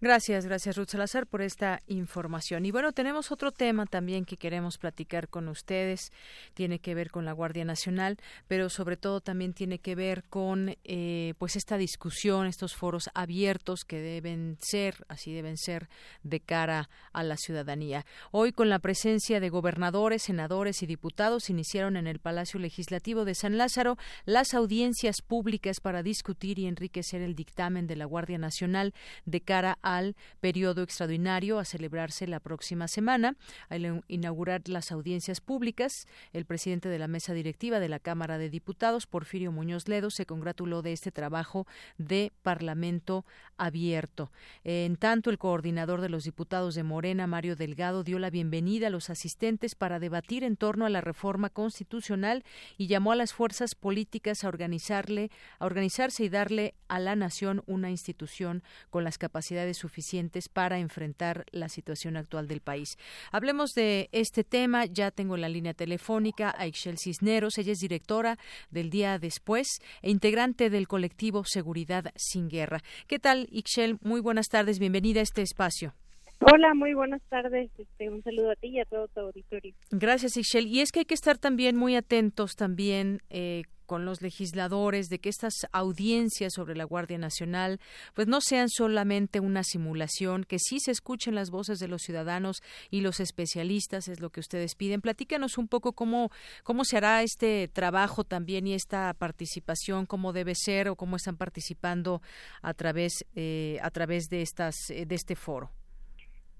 Gracias, 0.00 0.46
gracias 0.46 0.76
Ruth 0.76 0.90
Salazar 0.90 1.26
por 1.26 1.42
esta 1.42 1.80
información. 1.88 2.64
Y 2.64 2.70
bueno, 2.70 2.92
tenemos 2.92 3.32
otro 3.32 3.50
tema 3.50 3.84
también 3.84 4.24
que 4.24 4.36
queremos 4.36 4.78
platicar 4.78 5.26
con 5.28 5.48
ustedes. 5.48 6.12
Tiene 6.54 6.78
que 6.78 6.94
ver 6.94 7.10
con 7.10 7.24
la 7.24 7.32
Guardia 7.32 7.64
Nacional, 7.64 8.16
pero 8.46 8.70
sobre 8.70 8.96
todo 8.96 9.20
también 9.20 9.54
tiene 9.54 9.80
que 9.80 9.96
ver 9.96 10.22
con 10.22 10.76
eh, 10.84 11.34
pues 11.38 11.56
esta 11.56 11.76
discusión, 11.76 12.46
estos 12.46 12.76
foros 12.76 13.10
abiertos 13.12 13.80
que 13.84 13.98
deben 13.98 14.56
ser, 14.60 15.04
así 15.08 15.34
deben 15.34 15.56
ser, 15.56 15.88
de 16.22 16.38
cara 16.38 16.88
a 17.12 17.24
la 17.24 17.36
ciudadanía. 17.36 18.06
Hoy 18.30 18.52
con 18.52 18.68
la 18.68 18.78
presencia 18.78 19.40
de 19.40 19.48
gobernadores, 19.48 20.22
senadores 20.22 20.80
y 20.80 20.86
diputados 20.86 21.50
iniciaron 21.50 21.96
en 21.96 22.06
el 22.06 22.20
Palacio 22.20 22.60
Legislativo 22.60 23.24
de 23.24 23.34
San 23.34 23.58
Lázaro 23.58 23.96
las 24.26 24.54
audiencias 24.54 25.22
públicas 25.26 25.80
para 25.80 26.04
discutir 26.04 26.60
y 26.60 26.68
enriquecer 26.68 27.20
el 27.20 27.34
dictamen 27.34 27.88
de 27.88 27.96
la 27.96 28.04
Guardia 28.04 28.38
Nacional 28.38 28.94
de 29.24 29.40
cara 29.40 29.76
a 29.82 29.87
al 29.96 30.16
periodo 30.40 30.82
extraordinario 30.82 31.58
a 31.58 31.64
celebrarse 31.64 32.26
la 32.26 32.40
próxima 32.40 32.88
semana. 32.88 33.36
Al 33.68 34.02
inaugurar 34.08 34.68
las 34.68 34.92
audiencias 34.92 35.40
públicas, 35.40 36.06
el 36.32 36.44
presidente 36.44 36.88
de 36.88 36.98
la 36.98 37.08
mesa 37.08 37.32
directiva 37.32 37.80
de 37.80 37.88
la 37.88 37.98
Cámara 37.98 38.38
de 38.38 38.50
Diputados, 38.50 39.06
Porfirio 39.06 39.52
Muñoz 39.52 39.88
Ledo, 39.88 40.10
se 40.10 40.26
congratuló 40.26 40.82
de 40.82 40.92
este 40.92 41.10
trabajo 41.10 41.66
de 41.96 42.32
Parlamento 42.42 43.24
abierto. 43.56 44.30
En 44.64 44.96
tanto, 44.96 45.30
el 45.30 45.38
coordinador 45.38 46.00
de 46.00 46.08
los 46.08 46.24
diputados 46.24 46.74
de 46.74 46.82
Morena, 46.82 47.26
Mario 47.26 47.56
Delgado, 47.56 48.04
dio 48.04 48.18
la 48.18 48.30
bienvenida 48.30 48.88
a 48.88 48.90
los 48.90 49.10
asistentes 49.10 49.74
para 49.74 49.98
debatir 49.98 50.44
en 50.44 50.56
torno 50.56 50.86
a 50.86 50.90
la 50.90 51.00
reforma 51.00 51.50
constitucional 51.50 52.44
y 52.76 52.86
llamó 52.86 53.12
a 53.12 53.16
las 53.16 53.32
fuerzas 53.32 53.74
políticas 53.74 54.44
a 54.44 54.48
organizarle, 54.48 55.30
a 55.58 55.66
organizarse 55.66 56.24
y 56.24 56.28
darle 56.28 56.74
a 56.88 56.98
la 56.98 57.16
nación 57.16 57.62
una 57.66 57.90
institución 57.90 58.62
con 58.90 59.04
las 59.04 59.18
capacidades 59.18 59.77
suficientes 59.78 60.48
para 60.48 60.78
enfrentar 60.78 61.46
la 61.50 61.68
situación 61.68 62.16
actual 62.16 62.48
del 62.48 62.60
país. 62.60 62.96
Hablemos 63.32 63.72
de 63.74 64.08
este 64.12 64.44
tema. 64.44 64.84
Ya 64.86 65.10
tengo 65.10 65.34
en 65.34 65.40
la 65.40 65.48
línea 65.48 65.74
telefónica 65.74 66.54
a 66.56 66.66
Ixchel 66.66 66.98
Cisneros. 66.98 67.58
Ella 67.58 67.72
es 67.72 67.78
directora 67.78 68.36
del 68.70 68.90
Día 68.90 69.18
Después 69.18 69.78
e 70.02 70.10
integrante 70.10 70.70
del 70.70 70.88
colectivo 70.88 71.44
Seguridad 71.44 72.12
sin 72.16 72.48
Guerra. 72.48 72.80
¿Qué 73.06 73.18
tal, 73.18 73.48
Ixchel? 73.50 73.98
Muy 74.02 74.20
buenas 74.20 74.48
tardes. 74.48 74.78
Bienvenida 74.78 75.20
a 75.20 75.22
este 75.22 75.42
espacio. 75.42 75.94
Hola, 76.40 76.72
muy 76.74 76.94
buenas 76.94 77.20
tardes. 77.28 77.70
Este, 77.78 78.08
un 78.08 78.22
saludo 78.22 78.52
a 78.52 78.56
ti 78.56 78.68
y 78.68 78.80
a 78.80 78.84
todo 78.84 79.08
tu 79.08 79.20
auditorio. 79.20 79.74
Gracias, 79.90 80.36
Ixchel. 80.36 80.68
Y 80.68 80.80
es 80.80 80.92
que 80.92 81.00
hay 81.00 81.04
que 81.04 81.14
estar 81.14 81.36
también 81.38 81.76
muy 81.76 81.96
atentos 81.96 82.54
también 82.54 83.20
eh, 83.30 83.62
con 83.88 84.04
los 84.04 84.20
legisladores 84.20 85.08
de 85.08 85.18
que 85.18 85.30
estas 85.30 85.54
audiencias 85.72 86.52
sobre 86.52 86.76
la 86.76 86.84
Guardia 86.84 87.16
Nacional 87.16 87.80
pues 88.14 88.28
no 88.28 88.42
sean 88.42 88.68
solamente 88.68 89.40
una 89.40 89.64
simulación, 89.64 90.44
que 90.44 90.58
sí 90.58 90.78
se 90.78 90.90
escuchen 90.90 91.34
las 91.34 91.50
voces 91.50 91.78
de 91.78 91.88
los 91.88 92.02
ciudadanos 92.02 92.62
y 92.90 93.00
los 93.00 93.18
especialistas, 93.18 94.06
es 94.08 94.20
lo 94.20 94.28
que 94.28 94.40
ustedes 94.40 94.74
piden. 94.74 95.00
Platícanos 95.00 95.56
un 95.56 95.68
poco 95.68 95.94
cómo, 95.94 96.30
cómo 96.64 96.84
se 96.84 96.98
hará 96.98 97.22
este 97.22 97.66
trabajo 97.68 98.24
también 98.24 98.66
y 98.66 98.74
esta 98.74 99.14
participación, 99.14 100.04
cómo 100.04 100.34
debe 100.34 100.54
ser 100.54 100.90
o 100.90 100.94
cómo 100.94 101.16
están 101.16 101.38
participando 101.38 102.20
a 102.60 102.74
través, 102.74 103.24
eh, 103.34 103.78
a 103.80 103.90
través 103.90 104.28
de, 104.28 104.42
estas, 104.42 104.90
eh, 104.90 105.06
de 105.06 105.14
este 105.14 105.34
foro. 105.34 105.70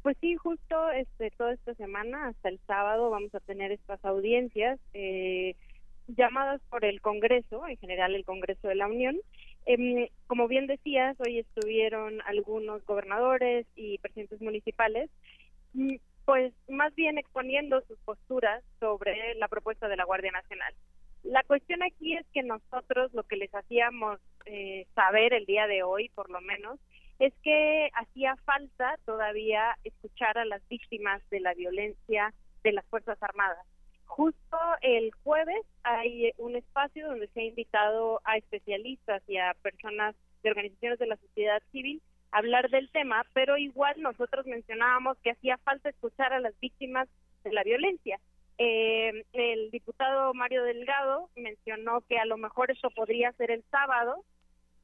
Pues 0.02 0.16
sí, 0.22 0.36
justo 0.36 0.90
este, 0.92 1.30
toda 1.32 1.52
esta 1.52 1.74
semana, 1.74 2.28
hasta 2.28 2.48
el 2.48 2.59
sábado, 2.66 3.10
vamos 3.10 3.34
a 3.34 3.40
tener 3.40 3.72
estas 3.72 4.02
audiencias. 4.06 4.80
Eh, 4.94 5.55
llamadas 6.09 6.60
por 6.70 6.85
el 6.85 7.01
Congreso, 7.01 7.66
en 7.66 7.76
general 7.76 8.14
el 8.14 8.24
Congreso 8.24 8.68
de 8.68 8.74
la 8.74 8.86
Unión. 8.86 9.16
Em, 9.66 10.09
como 10.26 10.48
bien 10.48 10.66
decías, 10.66 11.16
hoy 11.20 11.39
estuvieron 11.39 12.20
algunos 12.22 12.85
gobernadores 12.86 13.66
y 13.76 13.98
presidentes 13.98 14.40
municipales, 14.40 15.10
mm, 15.74 15.97
pues 16.24 16.52
más 16.68 16.94
bien 16.94 17.18
exponiendo 17.18 17.80
sus 17.82 17.98
posturas 18.01 18.62
sobre 18.80 19.35
la 19.36 19.48
propuesta 19.48 19.89
de 19.89 19.97
la 19.97 20.05
Guardia 20.05 20.32
Nacional. 20.32 20.74
La 21.22 21.43
cuestión 21.43 21.82
aquí 21.82 22.16
es 22.16 22.26
que 22.32 22.43
nosotros 22.43 23.12
lo 23.12 23.24
que 23.24 23.36
les 23.36 23.55
hacíamos 23.55 24.18
eh, 24.47 24.86
saber 24.94 25.35
el 25.35 25.44
día 25.47 25.66
de 25.66 25.82
hoy, 25.82 26.09
por 26.10 26.30
lo 26.30 26.40
menos, 26.40 26.78
es 27.18 27.35
que 27.43 27.90
hacía 27.94 28.36
falta 28.44 28.97
todavía 29.05 29.76
escuchar 29.85 30.39
a 30.39 30.44
las 30.44 30.66
víctimas 30.68 31.20
de 31.30 31.40
la 31.40 31.52
violencia 31.55 32.32
de 32.62 32.72
las 32.72 32.86
Fuerzas 32.86 33.22
Armadas 33.22 33.66
Justo 34.09 34.59
el 34.80 35.12
jueves 35.22 35.64
hay 35.85 36.32
un 36.39 36.56
espacio 36.56 37.06
donde 37.06 37.28
se 37.28 37.40
ha 37.40 37.44
invitado 37.44 38.20
a 38.24 38.36
especialistas 38.36 39.22
y 39.28 39.36
a 39.36 39.55
personas 39.62 40.16
de 40.43 40.51
organizaciones 40.51 40.98
de 40.98 41.06
la 41.06 41.16
sociedad 41.16 41.62
civil 41.70 42.02
a 42.32 42.39
hablar 42.39 42.70
del 42.70 42.90
tema, 42.90 43.24
pero 43.32 43.56
igual 43.59 44.01
nosotros 44.01 44.47
mencionábamos 44.47 45.18
que 45.18 45.30
hacía 45.30 45.59
falta 45.59 45.90
escuchar 45.90 46.32
a 46.32 46.40
las 46.40 46.59
víctimas 46.59 47.09
de 47.44 47.52
la 47.52 47.62
violencia. 47.62 48.18
Eh, 48.56 49.24
el 49.35 49.70
diputado 49.70 50.35
Mario 50.35 50.64
Delgado 50.64 51.30
mencionó 51.36 52.01
que 52.09 52.18
a 52.18 52.24
lo 52.24 52.39
mejor 52.39 52.70
eso 52.70 52.90
podría 52.90 53.32
ser 53.32 53.51
el 53.51 53.62
sábado, 53.70 54.24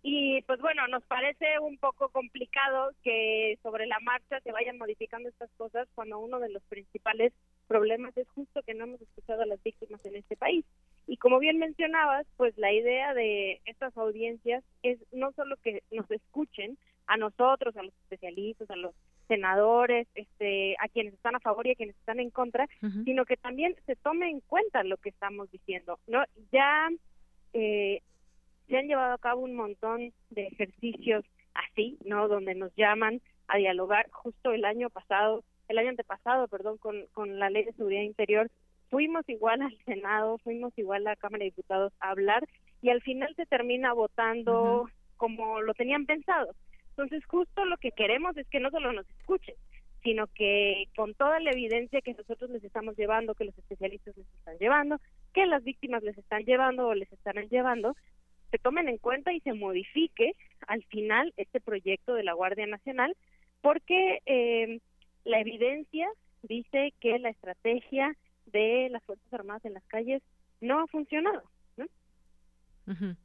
y 0.07 0.43
pues 0.43 0.61
bueno, 0.61 0.87
nos 0.87 1.03
parece 1.05 1.59
un 1.61 1.79
poco 1.79 2.11
complicado 2.11 2.91
que 3.03 3.59
sobre 3.63 3.87
la 3.87 3.99
marcha 4.01 4.39
se 4.41 4.53
vayan 4.53 4.77
modificando 4.77 5.31
estas 5.31 5.51
cosas 5.57 5.89
cuando 5.95 6.19
uno 6.19 6.41
de 6.41 6.51
los 6.51 6.63
principales 6.65 7.33
problemas 7.69 8.15
es 8.19 8.29
justo 8.29 8.63
que 8.65 8.75
no 8.75 8.85
hemos 8.85 9.01
escuchado 9.01 9.41
a 9.41 9.47
las 9.47 9.63
víctimas 9.63 10.05
en 10.05 10.17
este 10.17 10.37
país. 10.37 10.67
Y 11.07 11.17
como 11.17 11.39
bien 11.39 11.59
mencionabas, 11.59 12.27
pues 12.37 12.53
la 12.59 12.71
idea 12.71 13.15
de 13.15 13.63
estas 13.65 13.97
audiencias 13.97 14.63
es 14.83 14.99
no 15.11 15.33
solo 15.33 15.57
que 15.65 15.83
nos 15.91 16.11
escuchen 16.11 16.77
a 17.07 17.17
nosotros, 17.17 17.75
a 17.75 17.83
los 17.83 17.95
especialistas, 18.03 18.69
a 18.69 18.77
los 18.77 18.95
senadores, 19.27 20.07
este, 20.15 20.77
a 20.81 20.89
quienes 20.89 21.15
están 21.15 21.37
a 21.37 21.41
favor 21.41 21.67
y 21.67 21.71
a 21.71 21.77
quienes 21.77 21.97
están 21.97 22.21
en 22.21 22.29
contra, 22.29 22.69
sino 23.07 23.25
que 23.25 23.39
también 23.39 23.75
se 23.87 23.97
tome 23.97 24.29
en 24.29 24.41
cuenta 24.41 24.85
lo 24.85 24.99
que 24.99 25.09
estamos 25.09 25.51
diciendo. 25.51 25.99
No, 26.07 26.23
ya 26.53 26.91
eh, 27.55 28.03
se 28.69 28.77
han 28.77 28.87
llevado 28.87 29.15
a 29.15 29.19
cabo 29.19 29.43
un 29.43 29.55
montón 29.55 30.13
de 30.31 30.47
ejercicios 30.47 31.25
así, 31.55 31.99
¿no? 32.05 32.29
Donde 32.29 32.55
nos 32.55 32.75
llaman 32.77 33.21
a 33.49 33.59
dialogar. 33.59 34.09
Justo 34.11 34.53
el 34.53 34.65
año 34.65 34.91
pasado, 34.91 35.45
el 35.69 35.79
año 35.79 35.91
antepasado, 35.91 36.49
perdón, 36.49 36.79
con, 36.79 37.07
con 37.13 37.39
la 37.39 37.51
Ley 37.51 37.65
de 37.65 37.73
Seguridad 37.73 38.03
Interior, 38.03 38.51
fuimos 38.91 39.29
igual 39.29 39.63
al 39.63 39.77
Senado, 39.85 40.39
fuimos 40.39 40.77
igual 40.79 41.07
a 41.07 41.11
la 41.11 41.17
Cámara 41.17 41.41
de 41.41 41.51
Diputados 41.51 41.93
a 42.01 42.11
hablar 42.11 42.47
y 42.83 42.91
al 42.91 43.03
final 43.03 43.35
se 43.37 43.47
termina 43.47 43.93
votando 43.93 44.89
como 45.17 45.61
lo 45.63 45.75
tenían 45.75 46.07
pensado. 46.07 46.55
Entonces, 46.91 47.25
justo 47.27 47.65
lo 47.65 47.77
que 47.79 47.91
queremos 47.91 48.37
es 48.37 48.47
que 48.49 48.61
no 48.61 48.71
solo 48.71 48.93
nos 48.93 49.09
escuchen, 49.19 49.55
sino 50.03 50.27
que 50.29 50.85
con 50.95 51.15
toda 51.15 51.41
la 51.41 51.51
evidencia 51.51 52.03
que 52.03 52.13
nosotros 52.13 52.51
les 52.51 52.63
estamos 52.63 52.95
llevando, 52.97 53.35
que 53.35 53.47
los 53.47 53.59
especialistas 53.59 54.17
les 54.17 54.29
están 54.35 54.59
llevando, 54.59 55.01
que 55.33 55.47
las 55.47 55.65
víctimas 55.65 56.03
les 56.03 56.17
están 56.19 56.45
llevando 56.45 56.87
o 56.87 56.95
les 56.95 57.11
están 57.11 57.37
llevando, 57.49 57.97
se 58.55 58.59
tomen 58.61 58.89
en 58.89 58.99
cuenta 58.99 59.33
y 59.33 59.41
se 59.41 59.53
modifique 59.53 60.37
al 60.69 60.85
final 60.85 61.35
este 61.37 61.61
proyecto 61.61 62.15
de 62.15 62.23
la 62.23 62.35
Guardia 62.35 62.69
Nacional, 62.69 63.17
porque 63.63 64.23
eh, 64.27 64.79
la 65.25 65.41
evidencia 65.41 66.09
dice 66.43 66.95
que 67.01 67.19
la 67.19 67.31
estrategia 67.31 68.17
de 68.47 68.91
las 68.93 69.03
Fuerzas 69.03 69.27
Armadas 69.33 69.65
en 69.65 69.75
las 69.75 69.83
calles 69.87 70.23
no 70.61 70.79
ha 70.79 70.87
funcionado. 70.87 71.43
¿no? 71.77 73.17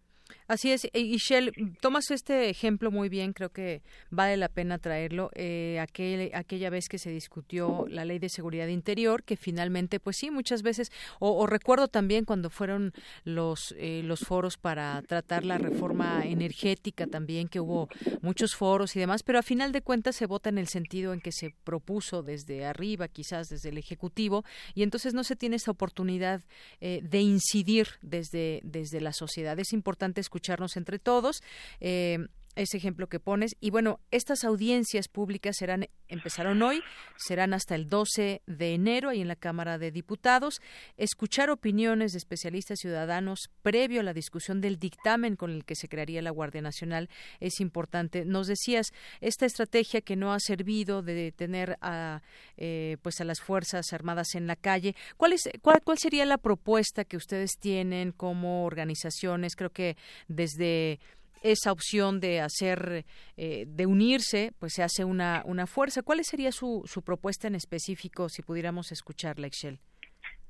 Así 0.50 0.72
es, 0.72 0.88
y 0.96 1.16
Shell, 1.18 1.54
tomas 1.80 2.10
este 2.10 2.50
ejemplo 2.50 2.90
muy 2.90 3.08
bien, 3.08 3.34
creo 3.34 3.52
que 3.52 3.84
vale 4.10 4.36
la 4.36 4.50
pena 4.50 4.80
traerlo. 4.80 5.30
Eh, 5.36 5.80
aquel, 5.80 6.32
aquella 6.34 6.72
vez 6.72 6.90
que 6.90 6.98
se 6.98 7.12
discutió 7.12 7.86
la 7.88 8.04
ley 8.04 8.18
de 8.18 8.30
seguridad 8.30 8.66
interior, 8.66 9.22
que 9.24 9.38
finalmente, 9.38 10.00
pues 10.00 10.18
sí, 10.18 10.32
muchas 10.32 10.64
veces, 10.64 10.92
o, 11.20 11.46
recuerdo 11.46 11.88
también 11.88 12.26
cuando 12.26 12.50
fueron 12.50 12.94
los, 13.26 13.76
eh, 13.78 14.02
los 14.04 14.22
foros 14.22 14.58
para 14.58 15.04
tratar 15.04 15.46
la 15.46 15.60
reforma 15.60 16.24
energética 16.26 17.06
también, 17.06 17.48
que 17.48 17.60
hubo 17.60 17.88
muchos 18.24 18.56
foros 18.56 18.96
y 18.96 19.00
demás, 19.00 19.22
pero 19.22 19.38
a 19.38 19.44
final 19.44 19.72
de 19.72 19.84
cuentas 19.84 20.16
se 20.16 20.26
vota 20.26 20.50
en 20.50 20.58
el 20.58 20.68
sentido 20.68 21.14
en 21.14 21.22
que 21.22 21.32
se 21.32 21.54
propuso 21.64 22.24
desde 22.24 22.66
arriba, 22.66 23.08
quizás 23.08 23.50
desde 23.50 23.70
el 23.70 23.78
Ejecutivo, 23.78 24.44
y 24.74 24.82
entonces 24.82 25.14
no 25.14 25.24
se 25.24 25.36
tiene 25.36 25.58
esa 25.58 25.70
oportunidad 25.70 26.42
eh, 26.82 27.02
de 27.04 27.22
incidir 27.22 27.88
desde, 28.02 28.62
desde 28.64 29.00
la 29.00 29.14
sociedad. 29.14 29.60
Es 29.60 29.74
importante 29.74 30.20
escuchar 30.22 30.39
escucharnos 30.40 30.78
entre 30.78 30.99
todos. 30.99 31.44
Eh, 31.82 32.28
ese 32.60 32.77
ejemplo 32.77 33.07
que 33.07 33.19
pones. 33.19 33.56
Y 33.60 33.69
bueno, 33.69 33.99
estas 34.11 34.44
audiencias 34.44 35.07
públicas 35.07 35.56
serán, 35.57 35.88
empezaron 36.07 36.61
hoy, 36.61 36.81
serán 37.15 37.53
hasta 37.53 37.76
el 37.76 37.88
12 37.88 38.41
de 38.45 38.73
enero 38.73 39.10
ahí 39.10 39.22
en 39.22 39.27
la 39.27 39.36
Cámara 39.36 39.77
de 39.77 39.91
Diputados. 39.91 40.61
Escuchar 40.98 41.49
opiniones 41.49 42.11
de 42.11 42.18
especialistas 42.18 42.80
ciudadanos 42.80 43.49
previo 43.61 44.02
a 44.02 44.03
la 44.03 44.14
discusión 44.14 44.61
del 44.61 44.77
dictamen 44.77 45.36
con 45.36 45.52
el 45.52 45.65
que 45.65 45.76
se 45.76 45.88
crearía 45.88 46.22
la 46.22 46.31
Guardia 46.31 46.61
Nacional 46.61 47.10
es 47.40 47.60
importante. 47.61 48.26
Nos 48.26 48.48
decías, 48.48 48.88
esta 49.22 49.45
estrategia 49.45 50.02
que 50.02 50.15
no 50.15 50.34
ha 50.34 50.40
servido 50.40 51.02
de 51.02 51.31
tener 51.31 51.77
a, 51.81 52.22
eh, 52.57 52.98
pues 53.02 53.22
a 53.22 53.23
las 53.23 53.40
Fuerzas 53.40 53.94
Armadas 53.94 54.36
en 54.36 54.48
la 54.48 54.56
calle, 54.56 54.95
¿cuál, 55.18 55.34
es, 55.34 55.49
cuál, 55.61 55.81
¿cuál 55.84 55.98
sería 55.98 56.26
la 56.26 56.38
propuesta 56.38 57.06
que 57.06 57.18
ustedes 57.18 57.52
tienen 57.60 58.11
como 58.11 58.65
organizaciones? 58.65 59.56
Creo 59.56 59.72
que 59.72 59.95
desde 60.27 60.99
esa 61.41 61.72
opción 61.72 62.20
de 62.20 62.41
hacer, 62.41 63.06
eh, 63.38 63.66
de 63.68 63.86
unirse, 63.86 64.52
pues 64.60 64.74
se 64.74 64.84
hace 64.84 65.03
una, 65.03 65.44
una 65.45 65.68
fuerza. 65.68 66.02
¿Cuál 66.02 66.24
sería 66.24 66.52
su, 66.52 66.84
su 66.86 67.02
propuesta 67.02 67.48
en 67.48 67.56
específico, 67.56 68.30
si 68.30 68.41
pudiéramos 68.41 68.91
escucharla, 68.91 69.48
Excel? 69.48 69.80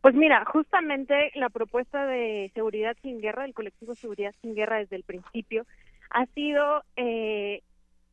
Pues 0.01 0.15
mira, 0.15 0.45
justamente 0.45 1.31
la 1.35 1.49
propuesta 1.49 2.05
de 2.05 2.51
Seguridad 2.53 2.95
sin 3.01 3.19
Guerra, 3.19 3.43
del 3.43 3.53
colectivo 3.53 3.95
Seguridad 3.95 4.33
sin 4.41 4.55
Guerra 4.55 4.77
desde 4.77 4.95
el 4.95 5.03
principio, 5.03 5.65
ha 6.09 6.25
sido, 6.27 6.83
eh, 6.95 7.61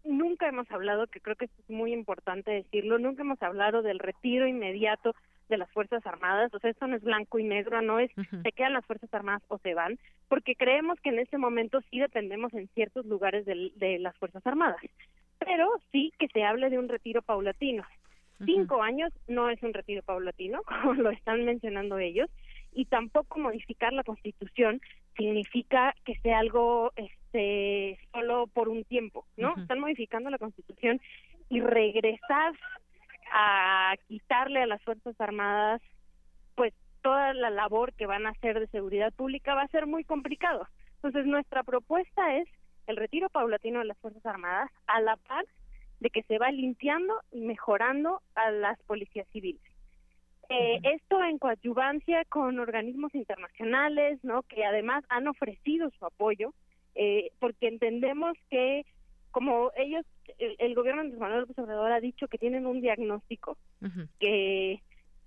nunca 0.05 0.48
hemos 0.48 0.69
hablado, 0.70 1.07
que 1.07 1.20
creo 1.20 1.36
que 1.36 1.44
es 1.44 1.51
muy 1.69 1.93
importante 1.93 2.51
decirlo, 2.51 2.98
nunca 2.98 3.23
hemos 3.23 3.40
hablado 3.40 3.82
del 3.82 4.01
retiro 4.01 4.48
inmediato 4.48 5.15
de 5.48 5.59
las 5.59 5.70
Fuerzas 5.73 6.05
Armadas, 6.06 6.52
o 6.55 6.59
sea, 6.59 6.70
esto 6.70 6.86
no 6.86 6.97
es 6.97 7.02
blanco 7.02 7.39
y 7.39 7.44
negro, 7.44 7.81
no 7.82 7.98
es 7.98 8.10
se 8.43 8.52
quedan 8.52 8.73
las 8.73 8.85
Fuerzas 8.86 9.12
Armadas 9.14 9.43
o 9.48 9.59
se 9.59 9.74
van, 9.74 9.98
porque 10.28 10.55
creemos 10.56 11.01
que 11.01 11.10
en 11.10 11.18
este 11.18 11.39
momento 11.39 11.81
sí 11.90 11.98
dependemos 11.98 12.52
en 12.55 12.68
ciertos 12.68 13.06
lugares 13.06 13.44
de, 13.47 13.73
de 13.77 13.98
las 13.98 14.16
Fuerzas 14.16 14.47
Armadas, 14.47 14.81
pero 15.39 15.68
sí 15.93 16.12
que 16.18 16.28
se 16.28 16.44
hable 16.44 16.70
de 16.70 16.78
un 16.78 16.89
retiro 16.89 17.23
paulatino. 17.23 17.85
Cinco 18.44 18.82
años 18.82 19.12
no 19.28 19.48
es 19.48 19.62
un 19.62 19.73
retiro 19.73 20.02
paulatino, 20.02 20.62
como 20.82 20.94
lo 20.94 21.10
están 21.10 21.44
mencionando 21.44 21.98
ellos, 21.98 22.28
y 22.73 22.85
tampoco 22.85 23.39
modificar 23.39 23.93
la 23.93 24.05
Constitución 24.05 24.82
significa 25.16 25.94
que 26.05 26.14
sea 26.16 26.40
algo 26.40 26.93
este 26.97 27.98
solo 28.12 28.48
por 28.48 28.68
un 28.68 28.85
tiempo, 28.85 29.24
¿no? 29.39 29.55
Están 29.56 29.81
modificando 29.81 30.28
la 30.28 30.36
Constitución 30.36 31.01
y 31.48 31.60
regresar 31.60 32.52
a 33.39 33.95
quitarle 34.09 34.63
a 34.63 34.67
las 34.67 34.83
Fuerzas 34.83 35.15
Armadas 35.21 35.83
pues 36.55 36.73
toda 37.03 37.35
la 37.35 37.51
labor 37.51 37.93
que 37.93 38.07
van 38.07 38.27
a 38.27 38.31
hacer 38.31 38.59
de 38.59 38.67
seguridad 38.69 39.13
pública 39.13 39.55
va 39.55 39.63
a 39.63 39.69
ser 39.69 39.87
muy 39.87 40.05
complicado. 40.05 40.67
Entonces 40.97 41.27
nuestra 41.27 41.63
propuesta 41.63 42.37
es 42.37 42.49
el 42.87 42.97
retiro 42.97 43.29
paulatino 43.29 43.81
de 43.81 43.85
las 43.85 43.99
Fuerzas 43.99 44.25
Armadas 44.25 44.71
a 44.87 45.03
la 45.03 45.17
par 45.17 45.45
de 46.01 46.09
que 46.09 46.23
se 46.23 46.39
va 46.39 46.51
limpiando 46.51 47.15
y 47.31 47.43
mejorando 47.43 48.23
a 48.35 48.51
las 48.51 48.83
policías 48.85 49.29
civiles. 49.33 49.63
Eh, 50.49 50.81
esto 50.95 51.23
en 51.23 51.39
coadyuvancia 51.39 52.25
con 52.25 52.59
organismos 52.59 53.15
internacionales, 53.15 54.19
¿no? 54.23 54.45
Que 54.45 54.65
además 54.65 55.05
han 55.11 55.29
ofrecido 55.29 55.91
su 55.99 56.07
apoyo, 56.07 56.55
eh, 56.95 57.33
porque 57.39 57.69
entendemos 57.69 58.39
que 58.49 58.87
como 59.31 59.71
ellos, 59.77 60.07
el, 60.39 60.74
gobierno 60.74 61.05
de 61.05 61.16
Manuel 61.16 61.40
López 61.40 61.59
Obrador 61.59 61.93
ha 61.93 62.01
dicho 62.01 62.28
que 62.28 62.39
tienen 62.39 62.66
un 62.66 62.81
diagnóstico 62.81 63.57
que, 64.19 64.82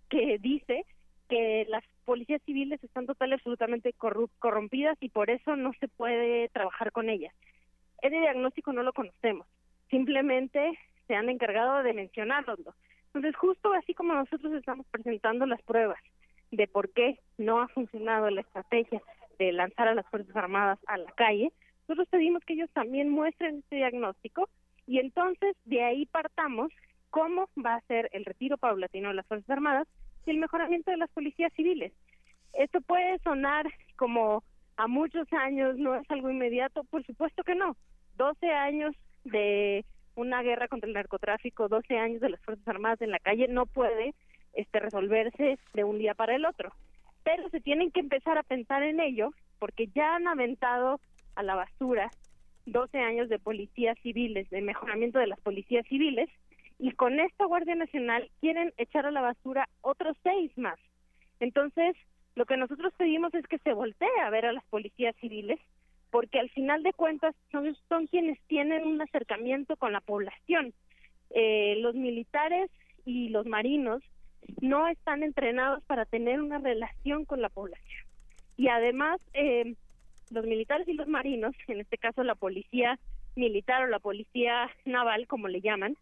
que 0.09 0.37
dice 0.39 0.85
que 1.29 1.65
las 1.69 1.83
policías 2.05 2.41
civiles 2.43 2.83
están 2.83 3.05
total 3.05 3.29
y 3.29 3.33
absolutamente 3.33 3.93
corrompidas 3.93 4.97
y 4.99 5.09
por 5.09 5.29
eso 5.29 5.55
no 5.55 5.73
se 5.79 5.87
puede 5.87 6.49
trabajar 6.49 6.91
con 6.91 7.09
ellas. 7.09 7.33
Ese 8.01 8.19
diagnóstico 8.19 8.73
no 8.73 8.83
lo 8.83 8.93
conocemos, 8.93 9.47
simplemente 9.89 10.77
se 11.07 11.15
han 11.15 11.29
encargado 11.29 11.83
de 11.83 11.93
mencionarlo. 11.93 12.55
Entonces, 13.07 13.35
justo 13.35 13.73
así 13.73 13.93
como 13.93 14.13
nosotros 14.13 14.53
estamos 14.53 14.85
presentando 14.91 15.45
las 15.45 15.61
pruebas 15.63 15.99
de 16.51 16.67
por 16.67 16.89
qué 16.89 17.19
no 17.37 17.61
ha 17.61 17.67
funcionado 17.67 18.29
la 18.29 18.41
estrategia 18.41 19.01
de 19.37 19.51
lanzar 19.51 19.87
a 19.87 19.95
las 19.95 20.05
Fuerzas 20.07 20.35
Armadas 20.35 20.79
a 20.87 20.97
la 20.97 21.11
calle, 21.11 21.51
nosotros 21.87 22.07
pedimos 22.09 22.43
que 22.43 22.53
ellos 22.53 22.69
también 22.71 23.09
muestren 23.09 23.59
este 23.59 23.77
diagnóstico 23.77 24.49
y 24.89 24.97
entonces 24.97 25.55
de 25.65 25.83
ahí 25.83 26.07
partamos 26.07 26.71
cómo 27.11 27.47
va 27.63 27.75
a 27.75 27.81
ser 27.81 28.09
el 28.11 28.25
retiro 28.25 28.57
paulatino 28.57 29.09
de 29.09 29.13
las 29.13 29.27
Fuerzas 29.27 29.47
Armadas 29.51 29.87
y 30.25 30.31
el 30.31 30.39
mejoramiento 30.39 30.89
de 30.89 30.97
las 30.97 31.11
policías 31.11 31.53
civiles. 31.53 31.93
Esto 32.53 32.81
puede 32.81 33.19
sonar 33.19 33.67
como 33.97 34.43
a 34.77 34.87
muchos 34.87 35.31
años, 35.31 35.77
no 35.77 35.93
es 35.93 36.09
algo 36.09 36.31
inmediato, 36.31 36.85
por 36.85 37.05
supuesto 37.05 37.43
que 37.43 37.53
no. 37.53 37.77
12 38.17 38.49
años 38.49 38.95
de 39.25 39.85
una 40.15 40.41
guerra 40.41 40.67
contra 40.67 40.87
el 40.87 40.95
narcotráfico, 40.95 41.67
12 41.67 41.95
años 41.99 42.21
de 42.21 42.31
las 42.31 42.41
Fuerzas 42.41 42.67
Armadas 42.67 43.01
en 43.03 43.11
la 43.11 43.19
calle 43.19 43.47
no 43.47 43.67
puede 43.67 44.15
este 44.53 44.79
resolverse 44.79 45.59
de 45.71 45.83
un 45.83 45.99
día 45.99 46.15
para 46.15 46.33
el 46.33 46.47
otro. 46.47 46.71
Pero 47.23 47.47
se 47.49 47.61
tienen 47.61 47.91
que 47.91 47.99
empezar 47.99 48.39
a 48.39 48.43
pensar 48.43 48.81
en 48.81 48.99
ello 48.99 49.33
porque 49.59 49.85
ya 49.93 50.15
han 50.15 50.27
aventado 50.27 50.99
a 51.35 51.43
la 51.43 51.53
basura 51.53 52.09
12 52.71 52.97
años 52.99 53.29
de 53.29 53.39
policías 53.39 53.97
civiles, 54.01 54.49
de 54.49 54.61
mejoramiento 54.61 55.19
de 55.19 55.27
las 55.27 55.39
policías 55.39 55.85
civiles, 55.87 56.29
y 56.79 56.91
con 56.93 57.19
esta 57.19 57.45
Guardia 57.45 57.75
Nacional 57.75 58.29
quieren 58.39 58.73
echar 58.77 59.05
a 59.05 59.11
la 59.11 59.21
basura 59.21 59.67
otros 59.81 60.15
seis 60.23 60.51
más. 60.57 60.79
Entonces, 61.39 61.95
lo 62.35 62.45
que 62.45 62.57
nosotros 62.57 62.93
pedimos 62.97 63.33
es 63.33 63.45
que 63.47 63.57
se 63.59 63.73
voltee 63.73 64.07
a 64.23 64.29
ver 64.29 64.45
a 64.45 64.53
las 64.53 64.63
policías 64.65 65.15
civiles, 65.17 65.59
porque 66.09 66.39
al 66.39 66.49
final 66.49 66.83
de 66.83 66.93
cuentas 66.93 67.35
son, 67.51 67.75
quienes 68.07 68.39
tienen 68.47 68.87
un 68.87 69.01
acercamiento 69.01 69.75
con 69.75 69.91
la 69.91 70.01
población. 70.01 70.73
Eh, 71.31 71.75
los 71.79 71.95
militares 71.95 72.71
y 73.05 73.29
los 73.29 73.45
marinos 73.45 74.01
no 74.61 74.87
están 74.87 75.23
entrenados 75.23 75.83
para 75.83 76.05
tener 76.05 76.41
una 76.41 76.59
relación 76.59 77.25
con 77.25 77.41
la 77.41 77.49
población. 77.49 78.05
Y 78.57 78.69
además, 78.69 79.19
eh, 79.33 79.75
los 80.29 80.45
militares 80.45 80.87
y 80.87 80.93
los 80.93 81.07
marinos, 81.07 81.55
en 81.67 81.81
este 81.81 81.97
caso 81.97 82.23
la 82.23 82.35
policía 82.35 82.99
militar 83.35 83.83
o 83.83 83.87
la 83.87 83.99
policía 83.99 84.69
naval, 84.85 85.27
como 85.27 85.47
le 85.47 85.61
llaman, 85.61 85.95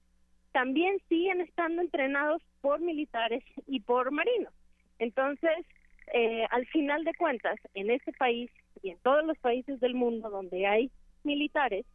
también 0.51 0.97
siguen 1.07 1.41
estando 1.41 1.81
entrenados 1.81 2.41
por 2.61 2.79
militares 2.79 3.43
y 3.67 3.81
por 3.81 4.11
marinos. 4.11 4.53
Entonces, 4.97 5.65
eh, 6.13 6.45
al 6.49 6.65
final 6.67 7.03
de 7.03 7.13
cuentas, 7.13 7.59
en 7.73 7.91
este 7.91 8.11
país 8.13 8.49
y 8.81 8.89
en 8.89 8.97
todos 8.99 9.23
los 9.25 9.37
países 9.37 9.79
del 9.79 9.93
mundo 9.93 10.29
donde 10.29 10.65
hay 10.65 10.91
militares, 11.23 11.85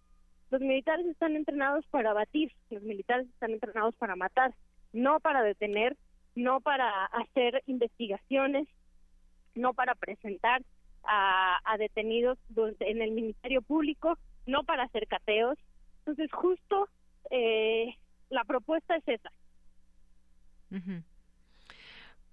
los 0.51 0.61
militares 0.61 1.07
están 1.07 1.35
entrenados 1.35 1.87
para 1.87 2.13
batir, 2.13 2.53
los 2.71 2.83
militares 2.83 3.27
están 3.29 3.53
entrenados 3.53 3.97
para 3.97 4.17
matar, 4.17 4.55
no 4.93 5.19
para 5.19 5.43
detener, 5.43 5.97
no 6.35 6.61
para 6.61 7.07
hacer 7.07 7.63
investigaciones, 7.67 8.69
no 9.55 9.73
para 9.73 9.95
presentar 9.95 10.63
a, 11.05 11.77
detenidos 11.79 12.39
en 12.81 13.03
el 13.03 13.13
Ministerio 13.13 13.63
Público, 13.63 14.19
no 14.47 14.65
para 14.65 14.85
hacer 14.85 15.07
cateos. 15.07 15.59
Entonces, 16.01 16.31
justo 16.33 16.89
eh, 17.31 17.97
la 18.31 18.45
propuesta 18.45 18.97
es 18.97 19.09
esa. 19.09 19.33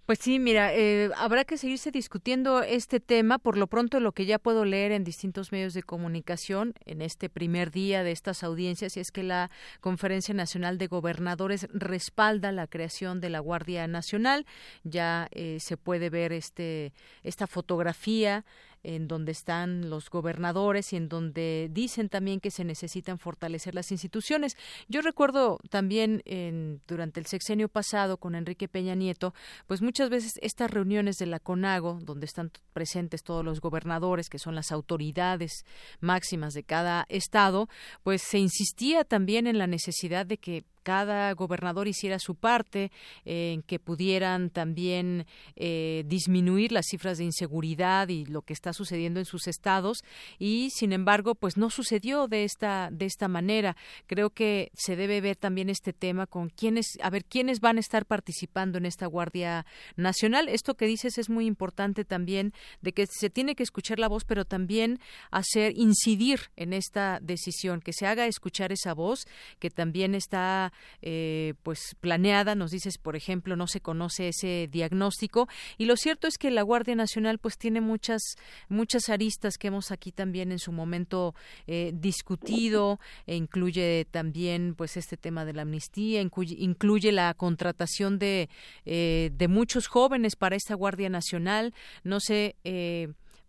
Pues 0.10 0.18
sí, 0.18 0.40
mira, 0.40 0.74
eh, 0.74 1.12
habrá 1.18 1.46
que 1.46 1.56
seguirse 1.56 1.92
discutiendo 1.92 2.64
este 2.64 3.00
tema. 3.00 3.38
Por 3.38 3.58
lo 3.58 3.68
pronto, 3.68 4.00
lo 4.00 4.12
que 4.12 4.26
ya 4.26 4.40
puedo 4.40 4.66
leer 4.66 4.92
en 4.92 5.04
distintos 5.04 5.52
medios 5.52 5.76
de 5.76 5.84
comunicación 5.84 6.74
en 6.86 7.04
este 7.04 7.30
primer 7.30 7.70
día 7.70 8.02
de 8.04 8.12
estas 8.12 8.42
audiencias 8.42 8.98
es 8.98 9.12
que 9.12 9.22
la 9.22 9.52
Conferencia 9.82 10.34
Nacional 10.34 10.80
de 10.80 10.88
Gobernadores 10.88 11.68
respalda 11.72 12.52
la 12.52 12.66
creación 12.66 13.22
de 13.22 13.30
la 13.30 13.40
Guardia 13.40 13.86
Nacional. 13.86 14.48
Ya 14.84 15.28
eh, 15.30 15.60
se 15.60 15.78
puede 15.78 16.10
ver 16.10 16.34
este 16.34 16.92
esta 17.22 17.46
fotografía 17.46 18.46
en 18.84 19.08
donde 19.08 19.32
están 19.32 19.90
los 19.90 20.10
gobernadores 20.10 20.94
y 20.94 20.96
en 20.96 21.10
donde 21.10 21.70
dicen 21.72 22.10
también 22.10 22.40
que 22.40 22.52
se 22.52 22.64
necesitan 22.64 23.20
fortalecer 23.20 23.76
las 23.76 23.92
instituciones. 23.92 24.56
Yo 24.88 25.02
recuerdo 25.02 25.60
también 25.70 26.22
en, 26.26 26.82
durante 26.88 27.20
el 27.20 27.26
sexenio 27.26 27.70
pasado 27.70 28.18
con 28.18 28.36
Enrique 28.36 28.68
Peña 28.68 28.96
Nieto, 28.96 29.34
pues 29.68 29.82
muchas 29.82 30.10
veces 30.10 30.34
estas 30.42 30.72
reuniones 30.72 31.18
de 31.18 31.26
la 31.26 31.40
CONAGO, 31.40 32.00
donde 32.02 32.26
están 32.26 32.52
presentes 32.74 33.24
todos 33.24 33.44
los 33.44 33.62
gobernadores, 33.62 34.30
que 34.30 34.40
son 34.40 34.56
las 34.56 34.72
autoridades 34.72 35.66
máximas 36.00 36.54
de 36.54 36.64
cada 36.64 37.06
estado, 37.10 37.68
pues 38.04 38.22
se 38.22 38.40
insistía 38.40 39.04
también 39.04 39.48
en 39.48 39.58
la 39.58 39.68
necesidad 39.68 40.26
de 40.26 40.38
que 40.38 40.64
cada 40.84 41.32
gobernador 41.34 41.88
hiciera 41.88 42.20
su 42.20 42.36
parte, 42.36 42.92
en 43.26 43.62
que 43.62 43.80
pudieran 43.80 44.50
también 44.50 45.26
eh, 45.56 46.04
disminuir 46.08 46.72
las 46.72 46.88
cifras 46.88 47.18
de 47.18 47.26
inseguridad 47.26 48.10
y 48.10 48.26
lo 48.26 48.42
que 48.42 48.54
está 48.54 48.74
sucediendo 48.74 49.20
en 49.20 49.26
sus 49.26 49.48
estados. 49.48 50.04
Y 50.38 50.70
sin 50.72 50.94
embargo 50.94 51.36
pues 51.36 51.58
no 51.58 51.70
sucedió 51.70 52.28
de 52.28 52.44
esta 52.44 52.90
de 52.92 53.06
esta 53.06 53.28
manera. 53.28 53.76
Creo 54.08 54.30
que 54.30 54.72
se 54.74 54.96
debe 54.96 55.22
ver 55.22 55.36
también 55.36 55.70
este 55.70 55.94
tema 55.94 56.28
con 56.28 56.50
quiénes 56.50 56.98
a 57.02 57.10
ver 57.10 57.26
quiénes 57.26 57.60
van 57.60 57.78
a 57.78 57.80
estar 57.80 58.06
participando 58.06 58.78
en 58.78 58.86
esta 58.86 59.06
guardia 59.06 59.66
nacional. 59.96 60.50
Esto 60.50 60.76
que 60.76 60.86
dices 60.86 61.18
es 61.18 61.30
muy 61.30 61.46
importante 61.46 62.06
también 62.06 62.54
de 62.82 62.94
que 62.94 63.06
se 63.08 63.30
tiene 63.30 63.56
que 63.56 63.64
escuchar 63.64 64.00
la 64.00 64.08
voz 64.08 64.24
pero 64.26 64.46
también 64.46 65.00
hacer 65.32 65.74
incidir 65.76 66.52
en 66.56 66.74
esta 66.74 67.20
decisión 67.22 67.82
que 67.82 67.94
se 67.94 68.06
haga 68.06 68.26
escuchar 68.26 68.72
esa 68.72 68.94
voz 68.94 69.26
que 69.60 69.70
también 69.70 70.16
está 70.16 70.69
eh, 71.02 71.54
pues 71.64 71.96
planeada. 72.00 72.56
Nos 72.56 72.72
dices, 72.72 72.98
por 72.98 73.16
ejemplo, 73.16 73.56
no 73.56 73.68
se 73.68 73.82
conoce 73.82 74.30
ese 74.30 74.68
diagnóstico 74.72 75.48
y 75.78 75.86
lo 75.86 75.96
cierto 75.98 76.28
es 76.28 76.38
que 76.38 76.52
la 76.52 76.62
Guardia 76.62 76.96
Nacional 76.96 77.40
pues 77.40 77.58
tiene 77.58 77.82
muchas 77.82 78.22
muchas 78.68 79.10
aristas 79.10 79.58
que 79.58 79.68
hemos 79.68 79.92
aquí 79.92 80.12
también 80.12 80.52
en 80.52 80.60
su 80.60 80.72
momento 80.72 81.36
eh, 81.68 81.92
discutido 81.94 83.00
e 83.26 83.36
incluye 83.36 84.06
también 84.12 84.76
pues 84.76 84.98
este 84.98 85.18
tema 85.18 85.46
de 85.46 85.54
la 85.54 85.64
amnistía, 85.64 86.22
incluye, 86.22 87.12
la 87.12 87.34
contratación 87.34 88.20
de, 88.20 88.50
eh, 88.86 89.32
de 89.34 89.48
muchos 89.48 89.88
jóvenes 89.88 90.36
para 90.36 90.56
esta 90.56 90.76
Guardia 90.76 91.10
Nacional. 91.10 91.74
No 92.04 92.20
sé 92.20 92.56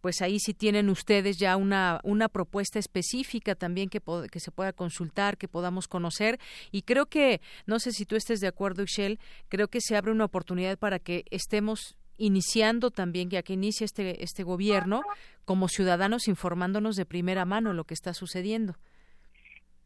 pues 0.00 0.22
ahí 0.22 0.38
sí 0.38 0.54
tienen 0.54 0.88
ustedes 0.88 1.38
ya 1.38 1.56
una, 1.56 2.00
una 2.02 2.28
propuesta 2.28 2.78
específica 2.78 3.54
también 3.54 3.88
que, 3.88 4.00
que 4.30 4.40
se 4.40 4.50
pueda 4.50 4.72
consultar, 4.72 5.36
que 5.36 5.48
podamos 5.48 5.88
conocer. 5.88 6.38
Y 6.70 6.82
creo 6.82 7.06
que, 7.06 7.40
no 7.66 7.78
sé 7.78 7.92
si 7.92 8.06
tú 8.06 8.16
estés 8.16 8.40
de 8.40 8.48
acuerdo, 8.48 8.82
Ixchel, 8.82 9.18
creo 9.48 9.68
que 9.68 9.80
se 9.80 9.96
abre 9.96 10.12
una 10.12 10.24
oportunidad 10.24 10.78
para 10.78 10.98
que 10.98 11.24
estemos 11.30 11.96
iniciando 12.16 12.90
también, 12.90 13.30
ya 13.30 13.42
que 13.42 13.54
inicia 13.54 13.84
este, 13.84 14.22
este 14.22 14.42
gobierno, 14.42 15.02
como 15.44 15.68
ciudadanos 15.68 16.28
informándonos 16.28 16.96
de 16.96 17.06
primera 17.06 17.44
mano 17.44 17.72
lo 17.72 17.84
que 17.84 17.94
está 17.94 18.12
sucediendo. 18.12 18.74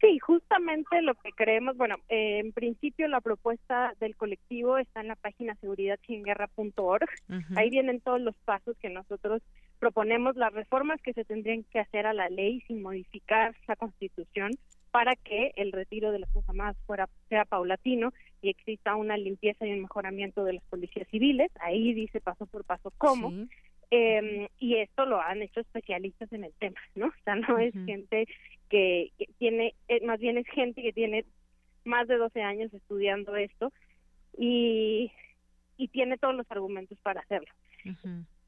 Sí, 0.01 0.19
justamente 0.19 1.01
lo 1.01 1.15
que 1.15 1.31
creemos, 1.31 1.77
bueno, 1.77 1.95
eh, 2.09 2.39
en 2.39 2.51
principio 2.51 3.07
la 3.07 3.21
propuesta 3.21 3.93
del 3.99 4.15
colectivo 4.15 4.77
está 4.77 4.99
en 4.99 5.07
la 5.07 5.15
página 5.15 5.55
seguridadsinguerra.org. 5.55 7.09
Ahí 7.55 7.69
vienen 7.69 8.01
todos 8.01 8.19
los 8.21 8.35
pasos 8.43 8.77
que 8.77 8.89
nosotros 8.89 9.41
proponemos, 9.79 10.35
las 10.35 10.53
reformas 10.53 11.01
que 11.01 11.13
se 11.13 11.25
tendrían 11.25 11.63
que 11.63 11.79
hacer 11.79 12.05
a 12.07 12.13
la 12.13 12.29
ley 12.29 12.61
sin 12.67 12.81
modificar 12.81 13.55
la 13.67 13.75
Constitución 13.75 14.51
para 14.91 15.15
que 15.17 15.51
el 15.57 15.73
retiro 15.73 16.11
de 16.11 16.19
las 16.19 16.31
Fuerzas 16.31 16.51
Armadas 16.51 16.77
fuera, 16.85 17.09
sea 17.27 17.43
paulatino 17.43 18.13
y 18.41 18.49
exista 18.49 18.95
una 18.95 19.17
limpieza 19.17 19.65
y 19.65 19.73
un 19.73 19.81
mejoramiento 19.81 20.45
de 20.45 20.53
las 20.53 20.63
policías 20.65 21.07
civiles. 21.09 21.51
Ahí 21.59 21.93
dice 21.93 22.21
paso 22.21 22.45
por 22.45 22.63
paso 22.63 22.93
cómo. 22.97 23.33
Eh, 23.91 24.47
y 24.57 24.77
esto 24.77 25.05
lo 25.05 25.21
han 25.21 25.41
hecho 25.41 25.59
especialistas 25.59 26.31
en 26.33 26.45
el 26.45 26.53
tema, 26.53 26.79
¿no? 26.95 27.07
O 27.07 27.23
sea, 27.23 27.35
no 27.35 27.59
es 27.59 27.73
gente 27.85 28.27
que, 28.69 29.11
tiene, 29.37 29.75
eh, 29.87 30.05
más 30.05 30.19
bien 30.19 30.37
es 30.37 30.47
gente 30.47 30.81
que 30.81 30.93
tiene 30.93 31.25
más 31.83 32.07
de 32.07 32.17
12 32.17 32.41
años 32.41 32.73
estudiando 32.73 33.35
esto 33.35 33.71
y, 34.37 35.11
y 35.77 35.87
tiene 35.89 36.17
todos 36.17 36.35
los 36.35 36.49
argumentos 36.49 36.97
para 36.99 37.21
hacerlo. 37.21 37.51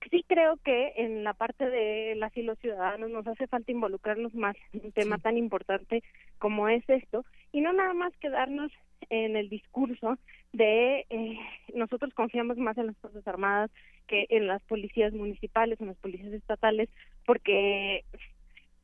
Sí 0.10 0.24
creo 0.28 0.58
que 0.58 0.94
en 0.98 1.24
la 1.24 1.34
parte 1.34 1.70
de 1.70 2.16
las 2.16 2.36
y 2.38 2.42
los 2.42 2.58
ciudadanos 2.60 3.10
nos 3.10 3.28
hace 3.28 3.48
falta 3.48 3.72
involucrarnos 3.72 4.34
más 4.34 4.56
en 4.74 4.86
un 4.86 4.92
tema 4.92 5.18
tan 5.18 5.38
importante 5.38 6.04
como 6.40 6.70
es 6.70 6.88
esto. 6.88 7.26
Y 7.52 7.62
no 7.62 7.74
nada 7.74 7.94
más 7.94 8.16
quedarnos 8.18 8.72
en 9.10 9.36
el 9.36 9.50
discurso 9.50 10.18
de 10.54 11.06
eh, 11.10 11.40
nosotros 11.74 12.14
confiamos 12.14 12.58
más 12.58 12.78
en 12.78 12.88
las 12.88 12.98
Fuerzas 12.98 13.28
Armadas 13.28 13.72
que 14.08 14.26
en 14.30 14.48
las 14.48 14.62
policías 14.64 15.14
municipales, 15.14 15.80
en 15.82 15.88
las 15.88 15.98
policías 15.98 16.34
estatales, 16.34 16.90
porque 17.26 18.06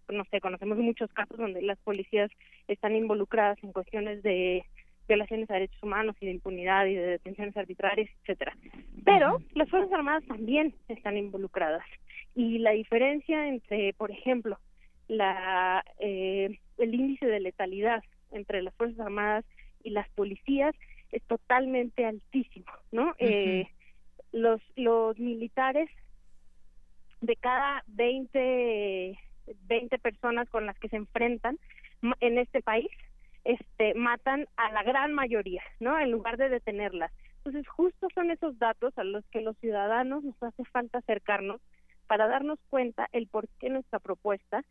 no 0.09 0.25
sé, 0.25 0.41
conocemos 0.41 0.77
muchos 0.77 1.11
casos 1.13 1.37
donde 1.37 1.61
las 1.61 1.79
policías 1.79 2.29
están 2.67 2.95
involucradas 2.95 3.57
en 3.63 3.71
cuestiones 3.71 4.21
de 4.23 4.65
violaciones 5.07 5.49
a 5.49 5.55
derechos 5.55 5.81
humanos 5.83 6.15
y 6.19 6.25
de 6.25 6.31
impunidad 6.31 6.85
y 6.85 6.95
de 6.95 7.07
detenciones 7.07 7.55
arbitrarias, 7.57 8.09
etcétera. 8.21 8.55
Pero 9.03 9.39
las 9.53 9.69
Fuerzas 9.69 9.91
Armadas 9.93 10.23
también 10.25 10.73
están 10.87 11.17
involucradas 11.17 11.85
y 12.35 12.59
la 12.59 12.71
diferencia 12.71 13.47
entre, 13.47 13.93
por 13.93 14.11
ejemplo, 14.11 14.57
la 15.07 15.83
eh, 15.99 16.59
el 16.77 16.95
índice 16.95 17.25
de 17.25 17.39
letalidad 17.39 18.03
entre 18.31 18.61
las 18.61 18.73
Fuerzas 18.75 18.99
Armadas 18.99 19.45
y 19.83 19.91
las 19.91 20.09
policías 20.09 20.75
es 21.11 21.21
totalmente 21.23 22.05
altísimo, 22.05 22.65
¿no? 22.91 23.13
eh, 23.19 23.67
los 24.31 24.61
los 24.75 25.19
militares 25.19 25.89
de 27.21 27.35
cada 27.35 27.83
20 27.87 29.19
20 29.67 29.99
personas 29.99 30.49
con 30.49 30.65
las 30.65 30.77
que 30.79 30.89
se 30.89 30.95
enfrentan 30.95 31.59
en 32.19 32.37
este 32.37 32.61
país, 32.61 32.89
este, 33.43 33.93
matan 33.93 34.47
a 34.57 34.71
la 34.71 34.83
gran 34.83 35.13
mayoría, 35.13 35.63
¿no? 35.79 35.99
En 35.99 36.11
lugar 36.11 36.37
de 36.37 36.49
detenerlas. 36.49 37.11
Entonces, 37.37 37.67
justo 37.67 38.07
son 38.15 38.31
esos 38.31 38.57
datos 38.57 38.97
a 38.97 39.03
los 39.03 39.25
que 39.25 39.41
los 39.41 39.57
ciudadanos 39.57 40.23
nos 40.23 40.41
hace 40.41 40.63
falta 40.65 40.99
acercarnos 40.99 41.59
para 42.07 42.27
darnos 42.27 42.59
cuenta 42.69 43.09
el 43.11 43.27
por 43.27 43.47
qué 43.59 43.69
nuestra 43.69 43.99
propuesta 43.99 44.63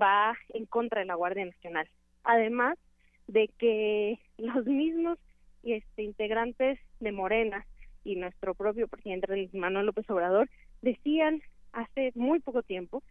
va 0.00 0.36
en 0.50 0.66
contra 0.66 1.00
de 1.00 1.06
la 1.06 1.14
Guardia 1.14 1.44
Nacional. 1.44 1.88
Además 2.22 2.78
de 3.26 3.48
que 3.58 4.18
los 4.38 4.64
mismos 4.66 5.18
este, 5.62 6.02
integrantes 6.02 6.78
de 7.00 7.12
Morena 7.12 7.66
y 8.04 8.16
nuestro 8.16 8.54
propio 8.54 8.88
presidente 8.88 9.50
Manuel 9.52 9.86
López 9.86 10.08
Obrador 10.08 10.48
decían 10.82 11.42
hace 11.72 12.12
muy 12.14 12.40
poco 12.40 12.62
tiempo 12.62 13.02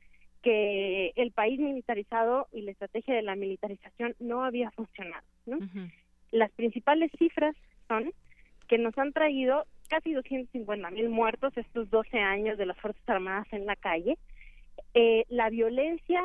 que 0.42 1.12
el 1.16 1.32
país 1.32 1.60
militarizado 1.60 2.48
y 2.52 2.62
la 2.62 2.72
estrategia 2.72 3.14
de 3.14 3.22
la 3.22 3.36
militarización 3.36 4.16
no 4.20 4.44
había 4.44 4.72
funcionado. 4.72 5.26
¿no? 5.46 5.60
Las 6.32 6.52
principales 6.52 7.12
cifras 7.18 7.56
son 7.88 8.12
que 8.68 8.78
nos 8.78 8.98
han 8.98 9.14
traído 9.14 9.66
casi 9.90 10.14
250 10.14 10.92
mil 10.92 11.10
muertos 11.10 11.58
estos 11.58 11.90
12 11.90 12.20
años 12.20 12.58
de 12.58 12.68
las 12.68 12.78
Fuerzas 12.78 13.02
Armadas 13.08 13.48
en 13.52 13.66
la 13.66 13.76
calle. 13.76 14.18
Eh, 14.94 15.26
la 15.30 15.50
violencia 15.50 16.22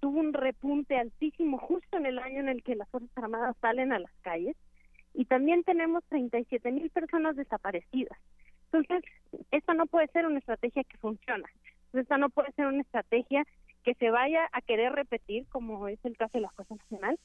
tuvo 0.00 0.20
un 0.20 0.32
repunte 0.32 0.96
altísimo 0.96 1.58
justo 1.58 1.96
en 1.96 2.06
el 2.06 2.18
año 2.18 2.40
en 2.40 2.48
el 2.50 2.62
que 2.62 2.76
las 2.76 2.88
Fuerzas 2.90 3.10
Armadas 3.16 3.56
salen 3.60 3.92
a 3.92 3.98
las 3.98 4.12
calles 4.22 4.56
y 5.14 5.24
también 5.24 5.64
tenemos 5.64 6.04
37 6.08 6.70
mil 6.70 6.90
personas 6.90 7.36
desaparecidas. 7.36 8.18
Entonces, 8.72 9.02
esto 9.50 9.74
no 9.74 9.86
puede 9.86 10.06
ser 10.08 10.26
una 10.26 10.38
estrategia 10.38 10.84
que 10.84 10.96
funciona. 10.98 11.48
Esta 11.92 12.18
no 12.18 12.30
puede 12.30 12.52
ser 12.52 12.66
una 12.66 12.82
estrategia 12.82 13.44
que 13.82 13.94
se 13.94 14.10
vaya 14.10 14.48
a 14.52 14.60
querer 14.60 14.92
repetir, 14.92 15.46
como 15.48 15.88
es 15.88 15.98
el 16.04 16.16
caso 16.16 16.38
de 16.38 16.42
la 16.42 16.50
Fuerza 16.50 16.74
Nacional, 16.74 17.18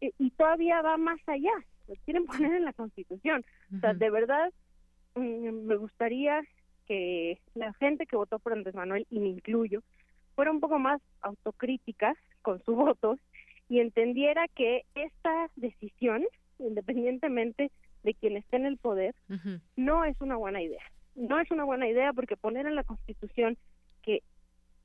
y, 0.00 0.30
todavía 0.30 0.82
va 0.82 0.96
más 0.96 1.18
allá, 1.26 1.54
lo 1.88 1.94
quieren 2.04 2.26
poner 2.26 2.54
en 2.54 2.64
la 2.64 2.72
Constitución. 2.72 3.44
O 3.74 3.80
sea, 3.80 3.94
de 3.94 4.10
verdad, 4.10 4.52
mm, 5.14 5.66
me 5.66 5.76
gustaría 5.76 6.42
que 6.86 7.40
la 7.54 7.72
gente 7.74 8.06
que 8.06 8.16
votó 8.16 8.38
por 8.38 8.52
Andrés 8.52 8.74
Manuel, 8.74 9.06
y 9.10 9.20
me 9.20 9.28
incluyo, 9.28 9.82
fuera 10.34 10.50
un 10.50 10.60
poco 10.60 10.78
más 10.78 11.00
autocrítica 11.22 12.14
con 12.42 12.62
su 12.64 12.74
voto 12.94 13.18
y 13.68 13.80
entendiera 13.80 14.46
que 14.48 14.84
esta 14.94 15.50
decisión, 15.56 16.24
independientemente 16.58 17.72
de 18.04 18.14
quien 18.14 18.36
esté 18.36 18.56
en 18.56 18.66
el 18.66 18.76
poder, 18.76 19.14
no 19.74 20.04
es 20.04 20.20
una 20.20 20.36
buena 20.36 20.62
idea. 20.62 20.84
No 21.16 21.40
es 21.40 21.50
una 21.50 21.64
buena 21.64 21.88
idea 21.88 22.12
porque 22.12 22.36
poner 22.36 22.66
en 22.66 22.76
la 22.76 22.84
Constitución 22.84 23.56
que 24.06 24.22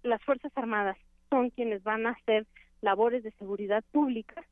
las 0.04 0.22
Fuerzas 0.24 0.52
Armadas 0.56 0.98
son 1.30 1.52
quienes 1.52 1.82
van 1.84 2.06
a 2.06 2.12
hacer 2.12 2.46
labores 2.82 3.24
de 3.24 3.32
seguridad 3.32 3.84
pública, 3.92 4.44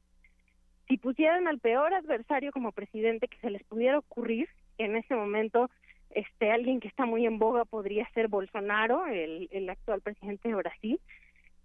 si 0.87 0.97
pusieran 0.97 1.47
al 1.47 1.59
peor 1.59 1.93
adversario 1.93 2.51
como 2.51 2.71
presidente 2.71 3.27
que 3.27 3.37
se 3.39 3.49
les 3.49 3.63
pudiera 3.63 3.97
ocurrir, 3.97 4.47
en 4.77 4.95
ese 4.95 5.13
momento 5.15 5.69
este 6.11 6.51
alguien 6.51 6.79
que 6.79 6.87
está 6.87 7.05
muy 7.05 7.25
en 7.25 7.37
boga 7.37 7.65
podría 7.65 8.09
ser 8.13 8.27
Bolsonaro, 8.27 9.05
el, 9.05 9.49
el 9.51 9.69
actual 9.69 10.01
presidente 10.01 10.49
de 10.49 10.55
Brasil, 10.55 10.99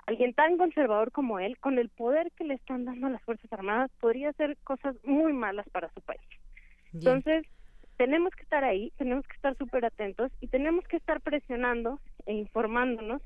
alguien 0.07 0.35
tan 0.35 0.59
conservador 0.59 1.13
como 1.13 1.39
él, 1.39 1.57
con 1.59 1.79
el 1.79 1.89
poder 1.89 2.31
que 2.33 2.45
le 2.45 2.55
están 2.55 2.85
dando 2.85 3.07
a 3.07 3.11
las 3.11 3.23
Fuerzas 3.23 3.51
Armadas, 3.53 3.91
podría 4.01 4.31
hacer 4.31 4.57
cosas 4.65 4.97
muy 5.05 5.33
malas 5.33 5.69
para 5.71 5.91
su 5.95 6.01
país. 6.03 6.21
Entonces, 6.93 7.47
tenemos 7.97 8.35
que 8.35 8.43
estar 8.43 8.65
ahí, 8.65 8.93
tenemos 8.97 9.27
que 9.27 9.37
estar 9.37 9.57
súper 9.57 9.85
atentos 9.85 10.33
y 10.41 10.49
tenemos 10.49 10.87
que 10.87 10.97
estar 10.97 11.21
presionando 11.21 12.01
e 12.27 12.35
informándonos 12.35 13.23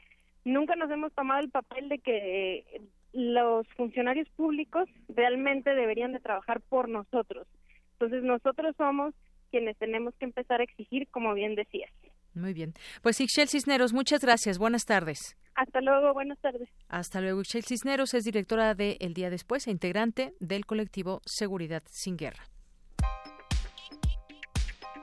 nunca 0.45 0.77
nos 0.77 0.91
hemos 0.91 1.13
tomado 1.13 1.41
el 1.41 1.51
papel 1.51 1.89
de 1.89 1.99
que 1.99 2.83
los 3.13 3.67
funcionarios 3.77 4.29
públicos 4.31 4.89
realmente 5.09 5.75
deberían 5.75 6.13
de 6.13 6.21
trabajar 6.21 6.61
por 6.69 6.89
nosotros. 6.89 7.47
Entonces 7.93 8.23
nosotros 8.23 8.77
somos 8.77 9.15
quienes 9.51 9.77
tenemos 9.79 10.15
que 10.17 10.27
empezar 10.27 10.61
a 10.61 10.65
exigir, 10.65 11.09
como 11.09 11.35
bien 11.35 11.55
decías. 11.55 11.91
Muy 12.35 12.53
bien. 12.53 12.75
Pues 13.03 13.21
Ixchel 13.21 13.49
Cisneros, 13.49 13.93
muchas 13.93 14.21
gracias. 14.21 14.59
Buenas 14.59 14.85
tardes. 14.85 15.37
Hasta 15.55 15.81
luego, 15.81 16.13
buenas 16.13 16.39
tardes. 16.39 16.69
Hasta 16.89 17.21
luego. 17.21 17.41
Ixchel 17.41 17.65
Cisneros 17.65 18.15
es 18.15 18.25
directora 18.25 18.75
de 18.75 18.97
El 19.01 19.15
Día 19.15 19.31
Después 19.31 19.67
e 19.67 19.71
integrante 19.71 20.35
del 20.39 20.67
colectivo 20.67 21.21
Seguridad 21.25 21.83
sin 21.87 22.17
Guerra. 22.17 22.45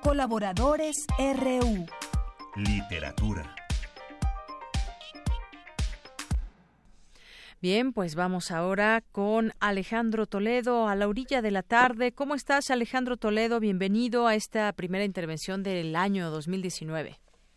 Colaboradores 0.06 1.08
RU. 1.18 1.88
Literatura. 2.56 3.56
Bien, 7.60 7.92
pues 7.92 8.14
vamos 8.14 8.52
ahora 8.52 9.02
con 9.12 9.54
Alejandro 9.60 10.28
Toledo 10.28 10.88
a 10.88 10.94
la 10.94 11.08
orilla 11.08 11.42
de 11.42 11.50
la 11.50 11.64
tarde. 11.64 12.12
¿Cómo 12.12 12.36
estás, 12.36 12.70
Alejandro 12.70 13.18
Toledo? 13.18 13.60
Bienvenido 13.60 14.28
a 14.28 14.36
esta 14.36 14.72
primera 14.74 15.06
intervención 15.06 15.64
del 15.64 15.96
año 15.96 16.30
2019. 16.30 17.16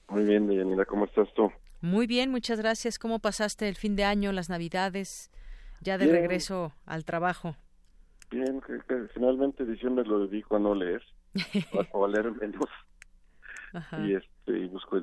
Muy 0.08 0.24
bien, 0.24 0.46
Deyanira, 0.46 0.86
¿cómo 0.86 1.04
estás 1.04 1.28
tú? 1.34 1.52
Muy 1.82 2.06
bien, 2.06 2.30
muchas 2.30 2.58
gracias. 2.58 2.98
¿Cómo 2.98 3.18
pasaste 3.18 3.68
el 3.68 3.76
fin 3.76 3.94
de 3.94 4.04
año, 4.04 4.32
las 4.32 4.48
Navidades, 4.48 5.30
ya 5.82 5.98
de 5.98 6.06
regreso 6.06 6.72
al 6.86 7.04
trabajo? 7.04 7.56
Bien, 8.30 8.62
que, 8.62 8.78
finalmente 9.12 9.66
diciembre 9.66 10.06
lo 10.06 10.26
dedico 10.26 10.56
a 10.56 10.58
no 10.58 10.74
leer, 10.74 11.02
o 11.92 12.04
a 12.04 12.08
leer 12.08 12.32
menos. 12.32 12.68
Y 14.02 14.14
este, 14.14 14.58
y 14.58 14.66
busco, 14.68 14.98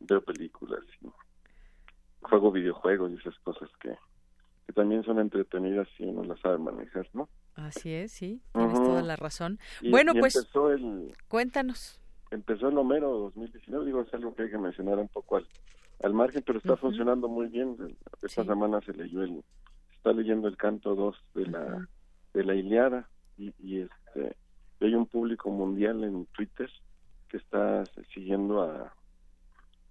veo 0.00 0.20
películas, 0.22 0.80
y 1.00 1.08
juego 2.20 2.52
videojuegos 2.52 3.10
y 3.10 3.14
esas 3.14 3.38
cosas 3.38 3.70
que, 3.80 3.96
también 4.74 5.02
son 5.02 5.18
entretenidas 5.18 5.88
si 5.96 6.04
uno 6.04 6.22
las 6.24 6.38
sabe 6.40 6.58
manejar, 6.58 7.08
¿no? 7.12 7.28
Así 7.54 7.92
es, 7.92 8.12
sí, 8.12 8.40
tienes 8.52 8.74
toda 8.74 9.02
la 9.02 9.16
razón. 9.16 9.58
bueno, 9.90 10.12
pues 10.14 10.36
empezó 10.36 10.70
el, 10.70 11.12
cuéntanos. 11.26 12.00
Empezó 12.30 12.68
el 12.68 12.78
Homero 12.78 13.32
2019, 13.34 13.86
digo, 13.86 14.02
es 14.02 14.14
algo 14.14 14.34
que 14.34 14.44
hay 14.44 14.50
que 14.50 14.58
mencionar 14.58 14.98
un 14.98 15.08
poco 15.08 15.38
al, 15.38 15.48
al 16.04 16.14
margen, 16.14 16.42
pero 16.46 16.58
está 16.58 16.76
funcionando 16.76 17.28
muy 17.28 17.48
bien. 17.48 17.76
Esta 18.22 18.44
semana 18.44 18.80
se 18.82 18.92
leyó 18.92 19.22
el, 19.22 19.42
está 19.96 20.12
leyendo 20.12 20.46
el 20.46 20.56
canto 20.56 20.94
2 20.94 21.16
de 21.34 21.46
la, 21.46 21.88
de 22.32 22.44
la 22.44 22.54
Iliada 22.54 23.08
y, 23.36 23.52
y 23.58 23.80
este, 23.80 24.36
hay 24.86 24.94
un 24.94 25.06
público 25.06 25.50
mundial 25.50 26.04
en 26.04 26.26
Twitter 26.26 26.70
que 27.28 27.36
está 27.36 27.84
siguiendo 28.12 28.62
a, 28.62 28.92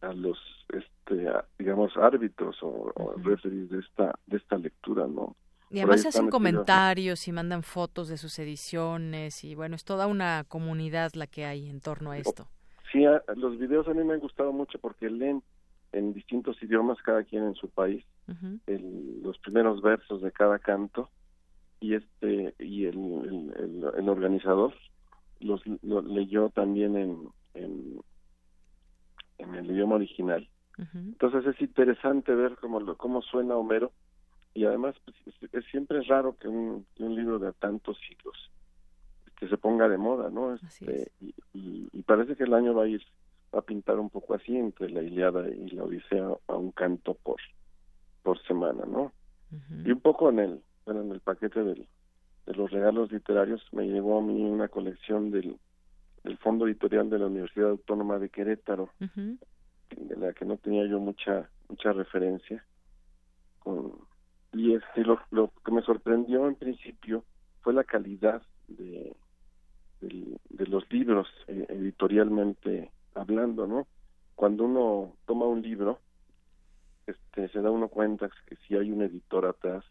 a 0.01 0.13
los 0.13 0.37
este 0.69 1.27
digamos 1.57 1.95
árbitros 1.97 2.57
o, 2.61 2.91
referees 3.23 3.69
de 3.69 3.79
esta 3.79 4.17
de 4.27 4.37
esta 4.37 4.57
lectura 4.57 5.07
no 5.07 5.35
y 5.71 5.79
además 5.79 6.05
hacen 6.05 6.29
comentarios 6.29 7.27
y 7.27 7.31
mandan 7.31 7.63
fotos 7.63 8.07
de 8.07 8.17
sus 8.17 8.37
ediciones 8.39 9.43
y 9.43 9.55
bueno 9.55 9.75
es 9.75 9.83
toda 9.83 10.07
una 10.07 10.43
comunidad 10.47 11.13
la 11.13 11.27
que 11.27 11.45
hay 11.45 11.69
en 11.69 11.79
torno 11.79 12.11
a 12.11 12.17
esto. 12.17 12.47
Sí 12.91 13.03
los 13.35 13.59
videos 13.59 13.87
a 13.87 13.93
mí 13.93 14.03
me 14.03 14.15
han 14.15 14.19
gustado 14.19 14.51
mucho 14.51 14.79
porque 14.79 15.09
leen 15.09 15.43
en 15.91 16.13
distintos 16.13 16.61
idiomas 16.63 16.97
cada 17.03 17.23
quien 17.23 17.43
en 17.43 17.55
su 17.55 17.69
país 17.69 18.03
los 19.21 19.37
primeros 19.39 19.81
versos 19.81 20.21
de 20.21 20.31
cada 20.31 20.57
canto 20.57 21.09
y 21.79 21.95
este 21.95 22.53
y 22.59 22.85
el, 22.85 23.53
el, 23.97 24.09
organizador 24.09 24.73
los 25.39 25.61
lo 25.81 26.01
leyó 26.01 26.49
también 26.49 26.97
en, 26.97 27.29
en 27.53 27.99
en 29.39 29.55
el 29.55 29.71
idioma 29.71 29.95
original. 29.95 30.47
Entonces 30.93 31.45
es 31.45 31.59
interesante 31.61 32.33
ver 32.33 32.55
cómo, 32.61 32.79
lo, 32.79 32.95
cómo 32.95 33.21
suena 33.21 33.55
Homero 33.55 33.91
y 34.53 34.63
además 34.63 34.95
pues, 35.03 35.17
es, 35.51 35.65
siempre 35.65 35.99
es 35.99 36.07
raro 36.07 36.37
que 36.37 36.47
un, 36.47 36.85
libro 36.97 37.37
de 37.37 37.51
tantos 37.53 37.97
siglos 38.07 38.51
que 39.35 39.49
se 39.49 39.57
ponga 39.57 39.89
de 39.89 39.97
moda, 39.97 40.29
¿no? 40.29 40.55
Este, 40.55 41.11
y, 41.53 42.01
parece 42.03 42.35
que 42.35 42.43
el 42.43 42.53
año 42.53 42.73
va 42.73 42.83
a 42.83 42.87
ir 42.87 43.01
va 43.53 43.59
a 43.59 43.63
pintar 43.63 43.99
un 43.99 44.09
poco 44.09 44.33
así 44.33 44.55
entre 44.55 44.89
la 44.89 45.01
Iliada 45.01 45.47
y 45.49 45.69
la 45.71 45.83
Odisea 45.83 46.27
a 46.47 46.55
un 46.55 46.71
canto 46.71 47.13
por 47.13 47.37
por 48.23 48.41
semana, 48.43 48.85
¿no? 48.85 49.11
Y 49.83 49.91
un 49.91 49.99
poco 49.99 50.29
en 50.29 50.39
el 50.39 50.63
bueno, 50.89 51.03
en 51.03 51.11
el 51.11 51.19
paquete 51.19 51.63
del, 51.63 51.85
de 52.47 52.53
los 52.55 52.71
regalos 52.71 53.11
literarios 53.11 53.61
me 53.71 53.85
llegó 53.87 54.17
a 54.17 54.21
mí 54.23 54.43
una 54.43 54.69
colección 54.69 55.29
del 55.29 55.55
el 56.23 56.37
fondo 56.39 56.65
editorial 56.65 57.11
de 57.11 57.19
la 57.19 57.27
Universidad 57.27 57.69
Autónoma 57.69 58.17
de 58.17 58.29
Querétaro, 58.29 58.89
de 58.99 60.15
la 60.17 60.33
que 60.33 60.45
no 60.45 60.57
tenía 60.57 60.85
yo 60.87 60.99
mucha 60.99 61.47
mucha 61.69 61.93
referencia. 61.93 62.65
Con, 63.59 63.93
y 64.51 64.73
este, 64.73 65.03
lo, 65.03 65.19
lo 65.29 65.51
que 65.63 65.71
me 65.71 65.83
sorprendió 65.83 66.47
en 66.47 66.55
principio 66.55 67.23
fue 67.61 67.73
la 67.73 67.83
calidad 67.83 68.41
de, 68.67 69.15
de, 70.01 70.65
los 70.65 70.91
libros 70.91 71.27
eh, 71.47 71.67
editorialmente 71.69 72.91
hablando, 73.13 73.67
¿no? 73.67 73.87
Cuando 74.33 74.63
uno 74.63 75.13
toma 75.27 75.45
un 75.45 75.61
libro, 75.61 75.99
este, 77.05 77.47
se 77.49 77.61
da 77.61 77.69
uno 77.69 77.89
cuenta 77.89 78.29
que 78.47 78.55
si 78.67 78.75
hay 78.75 78.91
un 78.91 79.03
editor 79.03 79.45
atrás 79.45 79.85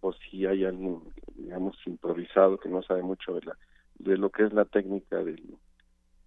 o 0.00 0.12
si 0.12 0.46
hay 0.46 0.64
alguien, 0.64 1.00
digamos, 1.34 1.76
improvisado 1.86 2.58
que 2.58 2.68
no 2.68 2.82
sabe 2.82 3.02
mucho 3.02 3.34
de 3.34 3.42
la 3.42 3.58
de 3.98 4.16
lo 4.16 4.30
que 4.30 4.44
es 4.44 4.52
la 4.52 4.64
técnica 4.64 5.16
del, 5.16 5.56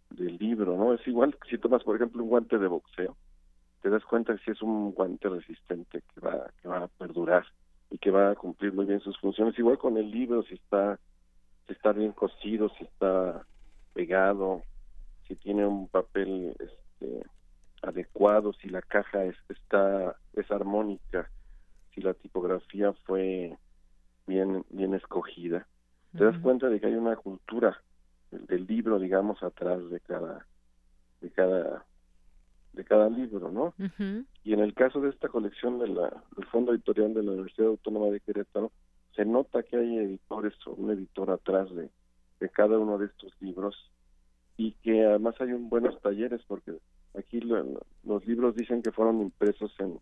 del 0.09 0.37
libro, 0.37 0.77
¿no? 0.77 0.93
Es 0.93 1.05
igual 1.07 1.35
que 1.37 1.49
si 1.49 1.57
tomas, 1.57 1.83
por 1.83 1.95
ejemplo, 1.95 2.21
un 2.21 2.29
guante 2.29 2.57
de 2.57 2.67
boxeo, 2.67 3.15
te 3.81 3.89
das 3.89 4.03
cuenta 4.03 4.35
que 4.35 4.43
si 4.43 4.51
es 4.51 4.61
un 4.61 4.91
guante 4.91 5.29
resistente 5.29 6.03
que 6.13 6.21
va, 6.21 6.51
que 6.61 6.67
va 6.67 6.83
a 6.83 6.87
perdurar 6.87 7.45
y 7.89 7.97
que 7.97 8.11
va 8.11 8.31
a 8.31 8.35
cumplir 8.35 8.73
muy 8.73 8.85
bien 8.85 8.99
sus 8.99 9.17
funciones. 9.19 9.57
Igual 9.57 9.77
con 9.77 9.97
el 9.97 10.11
libro, 10.11 10.43
si 10.43 10.55
está, 10.55 10.99
si 11.67 11.73
está 11.73 11.91
bien 11.93 12.11
cosido, 12.11 12.69
si 12.77 12.83
está 12.83 13.45
pegado, 13.93 14.63
si 15.27 15.35
tiene 15.35 15.65
un 15.65 15.87
papel 15.87 16.55
este, 16.59 17.23
adecuado, 17.81 18.53
si 18.53 18.69
la 18.69 18.81
caja 18.81 19.23
es, 19.23 19.35
está, 19.49 20.15
es 20.33 20.49
armónica, 20.51 21.29
si 21.93 22.01
la 22.01 22.13
tipografía 22.13 22.93
fue 23.05 23.57
bien, 24.27 24.65
bien 24.69 24.93
escogida. 24.93 25.67
Te 26.17 26.25
das 26.25 26.37
cuenta 26.39 26.67
de 26.67 26.79
que 26.79 26.87
hay 26.87 26.95
una 26.95 27.15
cultura 27.15 27.81
del 28.31 28.65
libro, 28.65 28.99
digamos, 28.99 29.41
atrás 29.43 29.89
de 29.89 29.99
cada, 30.01 30.45
de 31.21 31.29
cada, 31.31 31.85
de 32.73 32.83
cada 32.83 33.09
libro, 33.09 33.51
¿no? 33.51 33.73
Y 34.43 34.53
en 34.53 34.59
el 34.59 34.73
caso 34.73 34.99
de 34.99 35.09
esta 35.09 35.29
colección 35.29 35.79
de 35.79 35.87
la, 35.87 36.23
del 36.35 36.45
Fondo 36.47 36.73
Editorial 36.73 37.13
de 37.13 37.23
la 37.23 37.31
Universidad 37.31 37.69
Autónoma 37.69 38.07
de 38.07 38.19
Querétaro, 38.19 38.71
se 39.15 39.25
nota 39.25 39.63
que 39.63 39.77
hay 39.77 39.97
editores 39.97 40.53
o 40.65 40.71
un 40.71 40.91
editor 40.91 41.31
atrás 41.31 41.73
de, 41.73 41.89
de 42.39 42.49
cada 42.49 42.77
uno 42.77 42.97
de 42.97 43.07
estos 43.07 43.33
libros 43.41 43.75
y 44.57 44.73
que 44.83 45.05
además 45.05 45.35
hay 45.39 45.53
un 45.53 45.69
buenos 45.69 45.99
talleres 46.01 46.41
porque 46.47 46.73
aquí 47.17 47.39
los 47.41 48.25
libros 48.25 48.55
dicen 48.55 48.81
que 48.81 48.91
fueron 48.91 49.21
impresos 49.21 49.73
en, 49.79 49.99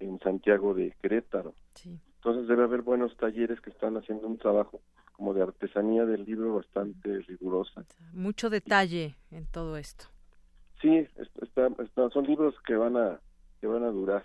en 0.00 0.18
Santiago 0.20 0.74
de 0.74 0.94
Querétaro. 1.00 1.54
Entonces 1.84 2.48
debe 2.48 2.64
haber 2.64 2.82
buenos 2.82 3.16
talleres 3.16 3.60
que 3.60 3.70
están 3.70 3.96
haciendo 3.96 4.26
un 4.26 4.38
trabajo 4.38 4.80
como 5.12 5.34
de 5.34 5.42
artesanía 5.42 6.04
del 6.04 6.24
libro 6.24 6.56
bastante 6.56 7.20
rigurosa. 7.20 7.84
Mucho 8.12 8.50
detalle 8.50 9.16
en 9.30 9.46
todo 9.46 9.76
esto. 9.76 10.06
Sí, 10.80 11.06
son 12.12 12.24
libros 12.24 12.54
que 12.66 12.74
van 12.74 12.96
a 12.96 13.20
que 13.60 13.66
van 13.66 13.84
a 13.84 13.90
durar, 13.90 14.24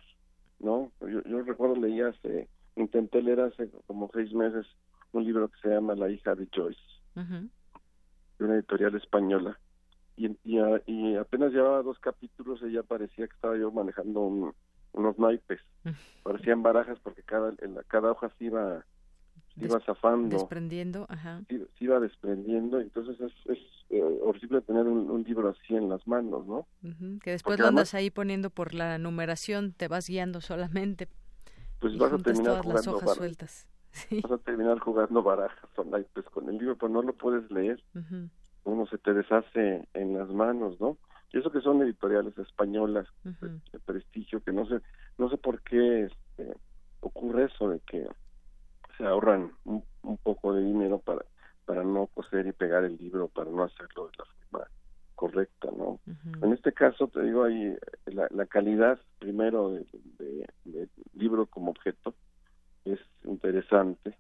¿no? 0.59 0.91
Yo, 1.01 1.41
recuerdo 1.41 1.75
leí 1.75 1.99
hace, 1.99 2.47
intenté 2.77 3.21
leer 3.21 3.41
hace 3.41 3.69
como 3.87 4.09
seis 4.13 4.33
meses 4.33 4.65
un 5.11 5.25
libro 5.25 5.49
que 5.49 5.59
se 5.59 5.69
llama 5.69 5.95
La 5.95 6.09
hija 6.09 6.33
de 6.35 6.47
Joyce, 6.55 6.79
de 7.15 8.45
una 8.45 8.55
editorial 8.55 8.95
española, 8.95 9.59
y, 10.15 10.31
y, 10.45 11.15
apenas 11.17 11.51
llevaba 11.51 11.83
dos 11.83 11.99
capítulos 11.99 12.61
y 12.63 12.71
ya 12.71 12.83
parecía 12.83 13.27
que 13.27 13.35
estaba 13.35 13.57
yo 13.57 13.69
manejando 13.71 14.55
unos 14.95 15.17
naipes, 15.19 15.59
parecían 16.23 16.63
barajas 16.63 16.99
porque 16.99 17.23
cada, 17.23 17.53
en 17.61 17.75
la, 17.75 17.83
cada 17.83 18.11
hoja 18.11 18.31
se 18.37 18.45
iba 18.45 18.83
iba 19.57 19.79
zafando. 19.81 20.35
Desprendiendo, 20.35 21.05
ajá. 21.09 21.41
Se, 21.47 21.65
iba 21.79 21.99
desprendiendo, 21.99 22.79
entonces 22.79 23.19
es, 23.21 23.33
es 23.45 23.59
eh, 23.89 24.01
horrible 24.21 24.61
tener 24.61 24.85
un, 24.85 25.23
libro 25.23 25.49
así 25.49 25.75
en 25.75 25.89
las 25.89 26.05
manos, 26.07 26.45
¿no? 26.45 26.67
Que 27.21 27.31
después 27.31 27.59
lo 27.59 27.67
andas 27.67 27.93
ahí 27.93 28.09
poniendo 28.09 28.49
por 28.49 28.73
la 28.73 28.97
numeración, 28.97 29.73
te 29.73 29.87
vas 29.87 30.07
guiando 30.07 30.41
solamente. 30.41 31.07
Pues 31.79 31.97
vas 31.97 32.13
a 32.13 32.17
terminar 32.17 32.61
jugando 32.61 32.73
las 32.73 32.87
hojas 32.87 33.15
sueltas. 33.15 33.67
Vas 34.23 34.31
a 34.33 34.37
terminar 34.39 34.77
jugando 34.79 35.23
barajas 35.23 35.69
online, 35.77 36.05
pues 36.11 36.25
con 36.25 36.49
el 36.49 36.57
libro, 36.57 36.75
pues 36.75 36.91
no 36.91 37.01
lo 37.01 37.13
puedes 37.13 37.49
leer. 37.49 37.81
Uno 38.65 38.85
se 38.87 38.97
te 38.97 39.13
deshace 39.13 39.87
en 39.93 40.17
las 40.17 40.27
manos, 40.27 40.77
¿no? 40.81 40.97
Y 41.35 41.39
eso 41.39 41.51
que 41.51 41.59
son 41.59 41.81
editoriales 41.81 42.37
españolas 42.37 43.05
de 43.23 43.79
prestigio, 43.81 44.41
que 44.41 44.53
no 44.53 44.65
sé, 44.67 44.79
no 45.17 45.29
sé 45.29 45.35
por 45.35 45.61
qué 45.63 46.05
este, 46.05 46.55
ocurre 47.01 47.43
eso 47.43 47.67
de 47.67 47.81
que 47.81 48.07
se 48.97 49.05
ahorran 49.05 49.51
un, 49.65 49.83
poco 50.23 50.53
de 50.53 50.63
dinero 50.63 50.99
para 50.99 51.25
para 51.65 51.83
no 51.83 52.07
coser 52.07 52.47
y 52.47 52.53
pegar 52.53 52.85
el 52.85 52.95
libro, 52.95 53.27
para 53.27 53.49
no 53.49 53.63
hacerlo 53.63 54.07
de 54.07 54.17
la 54.17 54.25
forma 54.25 54.67
correcta, 55.15 55.69
¿no? 55.75 55.99
En 56.41 56.53
este 56.53 56.71
caso, 56.71 57.07
te 57.07 57.21
digo, 57.23 57.43
ahí 57.43 57.75
la, 58.05 58.27
la 58.29 58.45
calidad 58.45 58.97
primero 59.19 59.71
del 59.71 59.87
de, 60.63 60.87
libro 61.15 61.47
como 61.47 61.71
objeto 61.71 62.13
es 62.85 62.99
interesante 63.25 64.17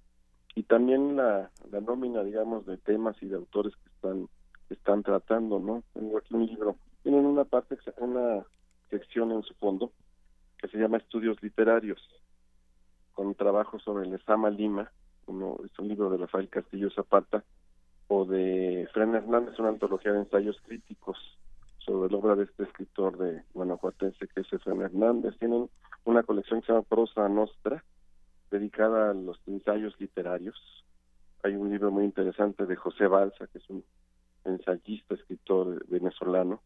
y 0.53 0.63
también 0.63 1.15
la, 1.15 1.49
la 1.71 1.79
nómina, 1.79 2.23
digamos, 2.23 2.65
de 2.65 2.77
temas 2.77 3.15
y 3.21 3.27
de 3.27 3.35
autores 3.35 3.73
que 3.77 3.89
están 3.89 4.27
están 4.69 5.03
tratando, 5.03 5.59
¿no? 5.59 5.83
Tengo 5.93 6.17
aquí 6.17 6.33
un 6.33 6.47
libro, 6.47 6.75
tienen 7.05 7.27
una 7.27 7.43
parte, 7.43 7.77
una 7.99 8.43
sección 8.89 9.31
en 9.31 9.43
su 9.43 9.53
fondo 9.53 9.91
que 10.57 10.67
se 10.69 10.79
llama 10.79 10.97
Estudios 10.97 11.37
Literarios, 11.43 12.01
con 13.13 13.35
trabajo 13.35 13.77
sobre 13.77 14.07
el 14.07 14.15
Esama 14.15 14.49
Lima, 14.49 14.91
uno, 15.27 15.55
es 15.63 15.77
un 15.77 15.87
libro 15.87 16.09
de 16.09 16.17
Rafael 16.17 16.49
Castillo 16.49 16.89
Zapata, 16.89 17.43
o 18.07 18.25
de 18.25 18.89
Fren 18.91 19.13
Hernández, 19.13 19.59
una 19.59 19.69
antología 19.69 20.13
de 20.13 20.21
ensayos 20.21 20.59
críticos 20.65 21.15
sobre 21.77 22.11
la 22.11 22.17
obra 22.17 22.35
de 22.35 22.45
este 22.45 22.63
escritor 22.63 23.19
de 23.19 23.43
guanajuatense 23.53 24.27
que 24.27 24.41
es 24.41 24.63
Fren 24.63 24.81
Hernández. 24.81 25.37
Tienen 25.37 25.69
una 26.05 26.23
colección 26.23 26.61
que 26.61 26.65
se 26.65 26.73
llama 26.73 26.87
Prosa 26.89 27.29
Nostra, 27.29 27.83
dedicada 28.49 29.11
a 29.11 29.13
los 29.13 29.39
ensayos 29.45 29.93
literarios. 29.99 30.55
Hay 31.43 31.55
un 31.55 31.69
libro 31.69 31.91
muy 31.91 32.03
interesante 32.03 32.65
de 32.65 32.75
José 32.75 33.05
Balsa, 33.05 33.45
que 33.45 33.59
es 33.59 33.69
un 33.69 33.83
ensayista, 34.43 35.13
escritor 35.13 35.85
venezolano, 35.87 36.61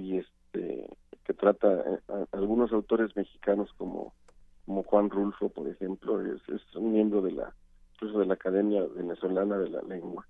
y 0.00 0.18
este 0.18 0.88
que 1.24 1.34
trata 1.34 1.68
a, 1.68 1.94
eh, 1.94 2.26
algunos 2.32 2.72
autores 2.72 3.14
mexicanos 3.14 3.70
como 3.76 4.14
como 4.66 4.82
Juan 4.84 5.10
Rulfo, 5.10 5.48
por 5.48 5.68
ejemplo, 5.68 6.20
es, 6.20 6.40
es 6.48 6.76
un 6.76 6.92
miembro 6.92 7.22
de 7.22 7.32
la 7.32 7.54
incluso 7.94 8.20
de 8.20 8.26
la 8.26 8.34
Academia 8.34 8.84
Venezolana 8.94 9.58
de 9.58 9.68
la 9.68 9.82
Lengua. 9.82 10.26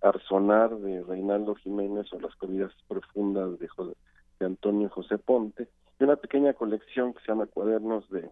Arzonar 0.00 0.76
de 0.76 1.02
Reinaldo 1.02 1.54
Jiménez 1.56 2.12
o 2.12 2.20
Las 2.20 2.34
Corridas 2.36 2.72
Profundas 2.88 3.58
de, 3.58 3.68
de 4.38 4.46
Antonio 4.46 4.88
José 4.88 5.18
Ponte, 5.18 5.68
y 5.98 6.04
una 6.04 6.16
pequeña 6.16 6.54
colección 6.54 7.14
que 7.14 7.20
se 7.20 7.28
llama 7.28 7.46
Cuadernos 7.46 8.08
de, 8.10 8.30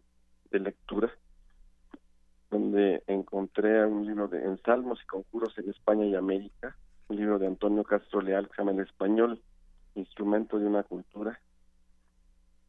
de 0.50 0.58
Lectura, 0.58 1.10
donde 2.50 3.02
encontré 3.06 3.84
un 3.86 4.06
libro 4.06 4.28
de 4.28 4.44
Ensalmos 4.44 5.00
y 5.02 5.06
Conjuros 5.06 5.56
en 5.58 5.70
España 5.70 6.04
y 6.06 6.14
América, 6.14 6.76
un 7.08 7.16
libro 7.16 7.38
de 7.38 7.46
Antonio 7.46 7.84
Castro 7.84 8.20
Leal 8.20 8.48
que 8.48 8.54
se 8.54 8.62
llama 8.62 8.72
El 8.72 8.86
Español, 8.86 9.40
Instrumento 9.94 10.58
de 10.58 10.66
una 10.66 10.82
Cultura, 10.82 11.40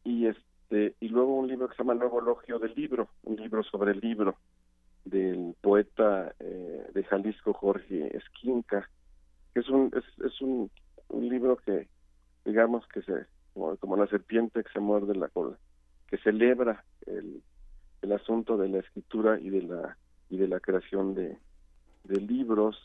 y 0.03 0.27
este 0.27 0.95
y 0.99 1.07
luego 1.09 1.35
un 1.35 1.47
libro 1.47 1.67
que 1.67 1.75
se 1.75 1.83
llama 1.83 1.95
Nuevo 1.95 2.19
Elogio 2.19 2.59
del 2.59 2.73
Libro, 2.75 3.09
un 3.23 3.35
libro 3.35 3.63
sobre 3.63 3.91
el 3.91 3.99
libro, 3.99 4.37
del 5.05 5.55
poeta 5.61 6.33
eh, 6.39 6.87
de 6.93 7.03
Jalisco 7.03 7.53
Jorge 7.53 8.15
Esquinca, 8.15 8.89
que 9.53 9.59
es 9.59 9.69
un 9.69 9.91
es, 9.95 10.25
es 10.25 10.41
un, 10.41 10.71
un, 11.09 11.29
libro 11.29 11.57
que 11.57 11.87
digamos 12.45 12.87
que 12.87 13.01
se 13.01 13.25
como, 13.53 13.97
la 13.97 14.07
serpiente 14.07 14.63
que 14.63 14.71
se 14.71 14.79
muerde 14.79 15.15
la 15.15 15.27
cola, 15.27 15.57
que 16.07 16.17
celebra 16.17 16.83
el, 17.05 17.43
el 18.01 18.11
asunto 18.11 18.57
de 18.57 18.69
la 18.69 18.79
escritura 18.79 19.39
y 19.39 19.49
de 19.49 19.61
la 19.63 19.97
y 20.29 20.37
de 20.37 20.47
la 20.47 20.59
creación 20.59 21.13
de, 21.13 21.37
de 22.05 22.21
libros. 22.21 22.77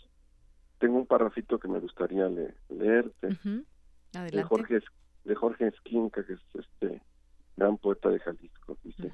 Tengo 0.78 0.98
un 0.98 1.06
parrafito 1.06 1.58
que 1.58 1.68
me 1.68 1.80
gustaría 1.80 2.30
leerte 2.68 3.28
de 4.12 4.42
Jorge 4.42 4.80
de 5.24 5.34
Jorge 5.34 5.68
Esquinca, 5.68 6.24
que 6.24 6.34
es 6.34 6.40
este 6.54 7.02
gran 7.56 7.76
poeta 7.76 8.08
de 8.08 8.18
Jalisco, 8.18 8.78
dice 8.82 9.10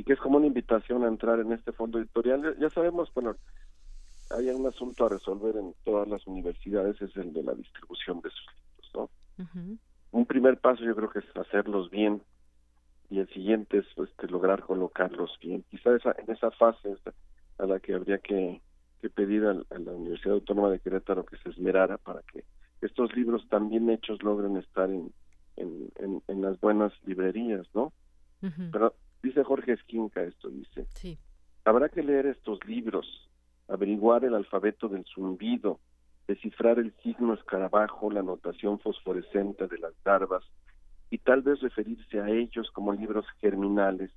y 0.00 0.04
que 0.04 0.14
es 0.14 0.18
como 0.18 0.38
una 0.38 0.46
invitación 0.46 1.04
a 1.04 1.08
entrar 1.08 1.40
en 1.40 1.52
este 1.52 1.72
fondo 1.72 1.98
editorial. 1.98 2.56
Ya 2.58 2.70
sabemos, 2.70 3.12
bueno, 3.14 3.36
hay 4.30 4.48
un 4.48 4.66
asunto 4.66 5.04
a 5.04 5.10
resolver 5.10 5.56
en 5.56 5.74
todas 5.84 6.08
las 6.08 6.26
universidades, 6.26 7.00
es 7.02 7.14
el 7.18 7.34
de 7.34 7.42
la 7.42 7.52
distribución 7.52 8.22
de 8.22 8.30
sus 8.30 8.46
libros, 8.56 9.10
¿no? 9.38 9.76
Un 10.12 10.24
primer 10.24 10.58
paso 10.58 10.82
yo 10.84 10.96
creo 10.96 11.10
que 11.10 11.18
es 11.18 11.36
hacerlos 11.36 11.90
bien 11.90 12.22
y 13.10 13.18
el 13.18 13.28
siguiente 13.28 13.78
es 13.78 13.86
pues, 13.94 14.10
lograr 14.30 14.62
colocarlos 14.62 15.36
bien. 15.38 15.64
Quizá 15.70 15.94
esa, 15.94 16.14
en 16.16 16.30
esa 16.30 16.50
fase 16.52 16.96
a 17.58 17.66
la 17.66 17.78
que 17.78 17.92
habría 17.94 18.18
que, 18.18 18.62
pedir 19.14 19.44
a, 19.44 19.52
la 19.52 19.92
Universidad 19.92 20.34
Autónoma 20.34 20.70
de 20.70 20.80
Querétaro 20.80 21.26
que 21.26 21.36
se 21.38 21.50
esmerara 21.50 21.98
para 21.98 22.22
que 22.22 22.44
estos 22.80 23.14
libros 23.14 23.46
también 23.48 23.90
hechos 23.90 24.22
logren 24.22 24.56
estar 24.56 24.90
en, 24.90 25.12
en, 25.56 26.22
en, 26.26 26.42
las 26.42 26.58
buenas 26.60 26.92
librerías, 27.04 27.66
¿no? 27.74 27.92
Pero 28.72 28.94
Dice 29.22 29.44
Jorge 29.44 29.72
Esquinca 29.72 30.22
esto, 30.22 30.48
dice. 30.48 30.86
Sí. 30.94 31.18
Habrá 31.64 31.88
que 31.88 32.02
leer 32.02 32.26
estos 32.26 32.58
libros, 32.64 33.06
averiguar 33.68 34.24
el 34.24 34.34
alfabeto 34.34 34.88
del 34.88 35.04
zumbido, 35.04 35.78
descifrar 36.26 36.78
el 36.78 36.94
signo 37.02 37.34
escarabajo, 37.34 38.10
la 38.10 38.22
notación 38.22 38.78
fosforescente 38.78 39.66
de 39.66 39.78
las 39.78 39.92
larvas 40.04 40.44
y 41.10 41.18
tal 41.18 41.42
vez 41.42 41.60
referirse 41.60 42.20
a 42.20 42.30
ellos 42.30 42.70
como 42.70 42.92
libros 42.92 43.26
germinales 43.40 44.10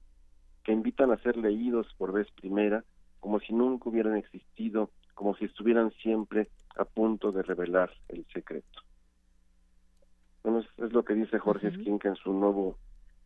que 0.64 0.72
invitan 0.72 1.12
a 1.12 1.18
ser 1.18 1.36
leídos 1.36 1.88
por 1.98 2.14
vez 2.14 2.28
primera 2.32 2.86
como 3.20 3.40
si 3.40 3.54
nunca 3.54 3.90
hubieran 3.90 4.18
existido, 4.18 4.90
como 5.14 5.36
si 5.36 5.46
estuvieran 5.46 5.92
siempre 6.02 6.50
a 6.76 6.86
punto 6.86 7.32
de 7.32 7.44
revelar 7.44 7.92
el 8.10 8.26
secreto. 8.34 8.82
Bueno, 10.44 10.60
es, 10.60 10.92
lo 10.92 11.04
que 11.04 11.14
dice 11.14 11.40
Jorge 11.40 11.68
Esquinca 11.68 12.10
en 12.10 12.16
su 12.16 12.34
nuevo 12.34 12.78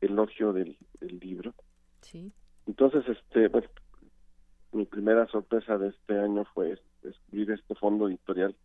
elogio 0.02 0.54
del 0.54 0.78
libro. 1.00 1.54
Sí. 2.02 2.32
Entonces, 2.68 3.04
este, 3.08 3.50
pues, 3.50 3.66
mi 4.72 4.86
primera 4.86 5.26
sorpresa 5.28 5.78
de 5.78 5.90
este 5.90 6.20
año 6.20 6.46
fue 6.54 6.80
escribir 7.04 7.52
este 7.52 7.76
fondo 7.76 8.08
editorial 8.08 8.56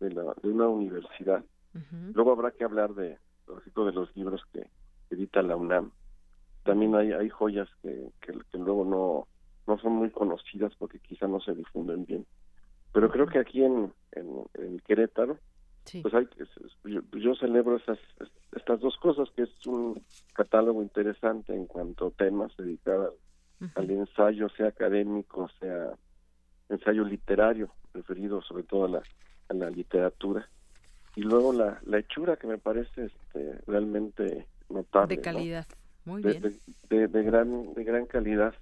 de, 0.00 0.10
la, 0.12 0.34
de 0.42 0.48
una 0.48 0.68
universidad. 0.68 1.44
Luego 2.12 2.30
habrá 2.30 2.52
que 2.52 2.62
hablar 2.62 2.94
de, 2.94 3.18
de 3.48 3.92
los 3.92 4.16
libros 4.16 4.42
que 4.52 4.68
edita 5.10 5.42
la 5.42 5.56
UNAM. 5.56 5.90
También 6.62 6.94
hay, 6.94 7.12
hay 7.12 7.28
joyas 7.28 7.68
que, 7.82 8.10
que, 8.20 8.32
luego 8.58 8.84
no, 8.84 9.26
no 9.66 9.80
son 9.80 9.94
muy 9.94 10.10
conocidas 10.10 10.72
porque 10.78 11.00
quizá 11.00 11.26
no 11.26 11.40
se 11.40 11.54
difunden 11.54 12.04
bien. 12.04 12.26
Pero 12.94 13.10
creo 13.10 13.26
que 13.26 13.38
aquí 13.38 13.62
en, 13.62 13.92
en 14.12 14.78
Querétaro 14.86 15.38
pues 16.02 16.14
hay, 16.14 16.26
yo, 17.12 17.34
celebro 17.34 17.76
esas, 17.76 17.98
estas 18.52 18.80
dos 18.80 18.96
cosas, 18.96 19.28
que 19.36 19.42
es 19.42 19.66
un 19.66 20.02
catálogo 20.32 20.82
interesante 20.82 21.54
en 21.54 21.66
cuanto 21.66 22.06
a 22.06 22.10
temas 22.10 22.56
dedicados 22.56 23.14
al 23.74 23.90
ensayo, 23.90 24.48
sea 24.50 24.68
académico, 24.68 25.48
sea 25.60 25.92
ensayo 26.68 27.04
literario, 27.04 27.70
referido 27.92 28.40
sobre 28.42 28.62
todo 28.64 28.86
a 28.86 28.88
la, 28.88 29.02
a 29.48 29.54
la 29.54 29.70
literatura. 29.70 30.48
Y 31.16 31.22
luego 31.22 31.52
la, 31.52 31.80
la 31.84 31.98
hechura 31.98 32.36
que 32.36 32.46
me 32.46 32.58
parece 32.58 33.04
este, 33.04 33.60
realmente 33.66 34.46
notable. 34.70 35.16
De 35.16 35.22
calidad, 35.22 35.66
muy 36.04 36.22
bien. 36.22 36.58
De, 36.88 37.08
de, 37.08 37.22
gran, 37.22 37.74
de 37.74 37.84
gran 37.84 38.06
calidad, 38.06 38.54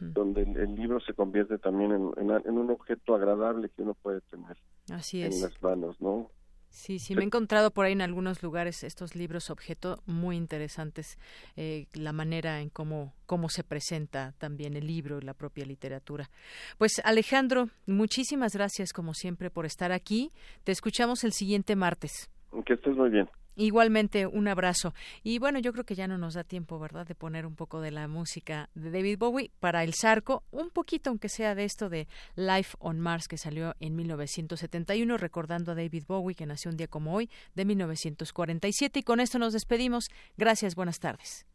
donde 0.00 0.42
el, 0.42 0.74
libro 0.74 1.00
se 1.00 1.12
convierte 1.12 1.58
también 1.58 1.92
en, 1.92 2.30
en, 2.30 2.58
un 2.58 2.70
objeto 2.70 3.14
agradable 3.14 3.68
que 3.68 3.82
uno 3.82 3.94
puede 3.94 4.20
tener 4.22 4.56
Así 4.90 5.22
en 5.22 5.40
las 5.40 5.62
manos, 5.62 6.00
¿no? 6.00 6.30
Sí, 6.74 6.98
sí, 6.98 7.14
me 7.14 7.22
he 7.22 7.24
encontrado 7.24 7.70
por 7.70 7.86
ahí 7.86 7.92
en 7.92 8.00
algunos 8.00 8.42
lugares 8.42 8.82
estos 8.82 9.14
libros 9.14 9.48
objeto 9.48 10.00
muy 10.06 10.36
interesantes, 10.36 11.18
eh, 11.56 11.86
la 11.94 12.12
manera 12.12 12.60
en 12.60 12.68
cómo, 12.68 13.14
cómo 13.26 13.48
se 13.48 13.62
presenta 13.62 14.34
también 14.38 14.74
el 14.74 14.88
libro 14.88 15.18
y 15.18 15.22
la 15.22 15.34
propia 15.34 15.64
literatura. 15.64 16.30
Pues 16.76 17.00
Alejandro, 17.04 17.68
muchísimas 17.86 18.54
gracias 18.54 18.92
como 18.92 19.14
siempre 19.14 19.50
por 19.50 19.66
estar 19.66 19.92
aquí. 19.92 20.32
Te 20.64 20.72
escuchamos 20.72 21.22
el 21.22 21.32
siguiente 21.32 21.76
martes. 21.76 22.28
Que 22.66 22.74
estés 22.74 22.96
muy 22.96 23.10
bien. 23.10 23.28
Igualmente, 23.56 24.26
un 24.26 24.48
abrazo. 24.48 24.94
Y 25.22 25.38
bueno, 25.38 25.58
yo 25.58 25.72
creo 25.72 25.84
que 25.84 25.94
ya 25.94 26.08
no 26.08 26.18
nos 26.18 26.34
da 26.34 26.44
tiempo, 26.44 26.78
¿verdad?, 26.78 27.06
de 27.06 27.14
poner 27.14 27.46
un 27.46 27.54
poco 27.54 27.80
de 27.80 27.90
la 27.90 28.08
música 28.08 28.68
de 28.74 28.90
David 28.90 29.18
Bowie 29.18 29.50
para 29.60 29.84
el 29.84 29.94
Zarco, 29.94 30.42
un 30.50 30.70
poquito, 30.70 31.10
aunque 31.10 31.28
sea 31.28 31.54
de 31.54 31.64
esto 31.64 31.88
de 31.88 32.08
Life 32.34 32.76
on 32.80 32.98
Mars, 33.00 33.28
que 33.28 33.38
salió 33.38 33.74
en 33.80 33.94
1971, 33.96 35.16
recordando 35.16 35.72
a 35.72 35.74
David 35.74 36.04
Bowie, 36.06 36.34
que 36.34 36.46
nació 36.46 36.70
un 36.70 36.76
día 36.76 36.88
como 36.88 37.14
hoy, 37.14 37.30
de 37.54 37.64
1947. 37.64 39.00
Y 39.00 39.02
con 39.02 39.20
esto 39.20 39.38
nos 39.38 39.52
despedimos. 39.52 40.08
Gracias, 40.36 40.74
buenas 40.74 40.98
tardes. 40.98 41.46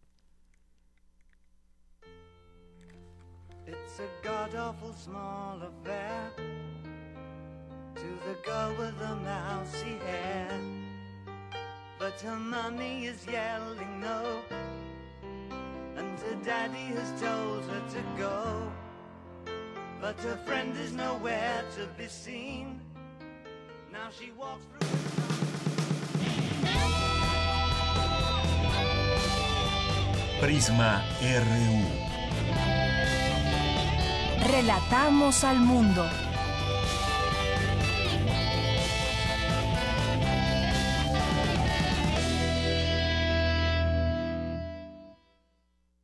But 11.99 12.19
her 12.21 12.37
mommy 12.37 13.05
is 13.05 13.27
yelling 13.27 13.99
no. 13.99 14.41
And 15.97 16.17
her 16.19 16.37
daddy 16.45 16.87
has 16.95 17.21
told 17.21 17.65
her 17.65 17.83
to 17.95 18.01
go. 18.17 18.71
But 19.99 20.17
her 20.21 20.37
friend 20.45 20.75
is 20.77 20.93
nowhere 20.93 21.65
to 21.75 21.85
be 21.97 22.07
seen. 22.07 22.79
Now 23.91 24.07
she 24.17 24.31
walks 24.31 24.63
through. 24.79 24.87
Prisma 30.39 31.03
RU. 31.21 31.83
Relatamos 34.47 35.43
al 35.43 35.55
mundo. 35.57 36.28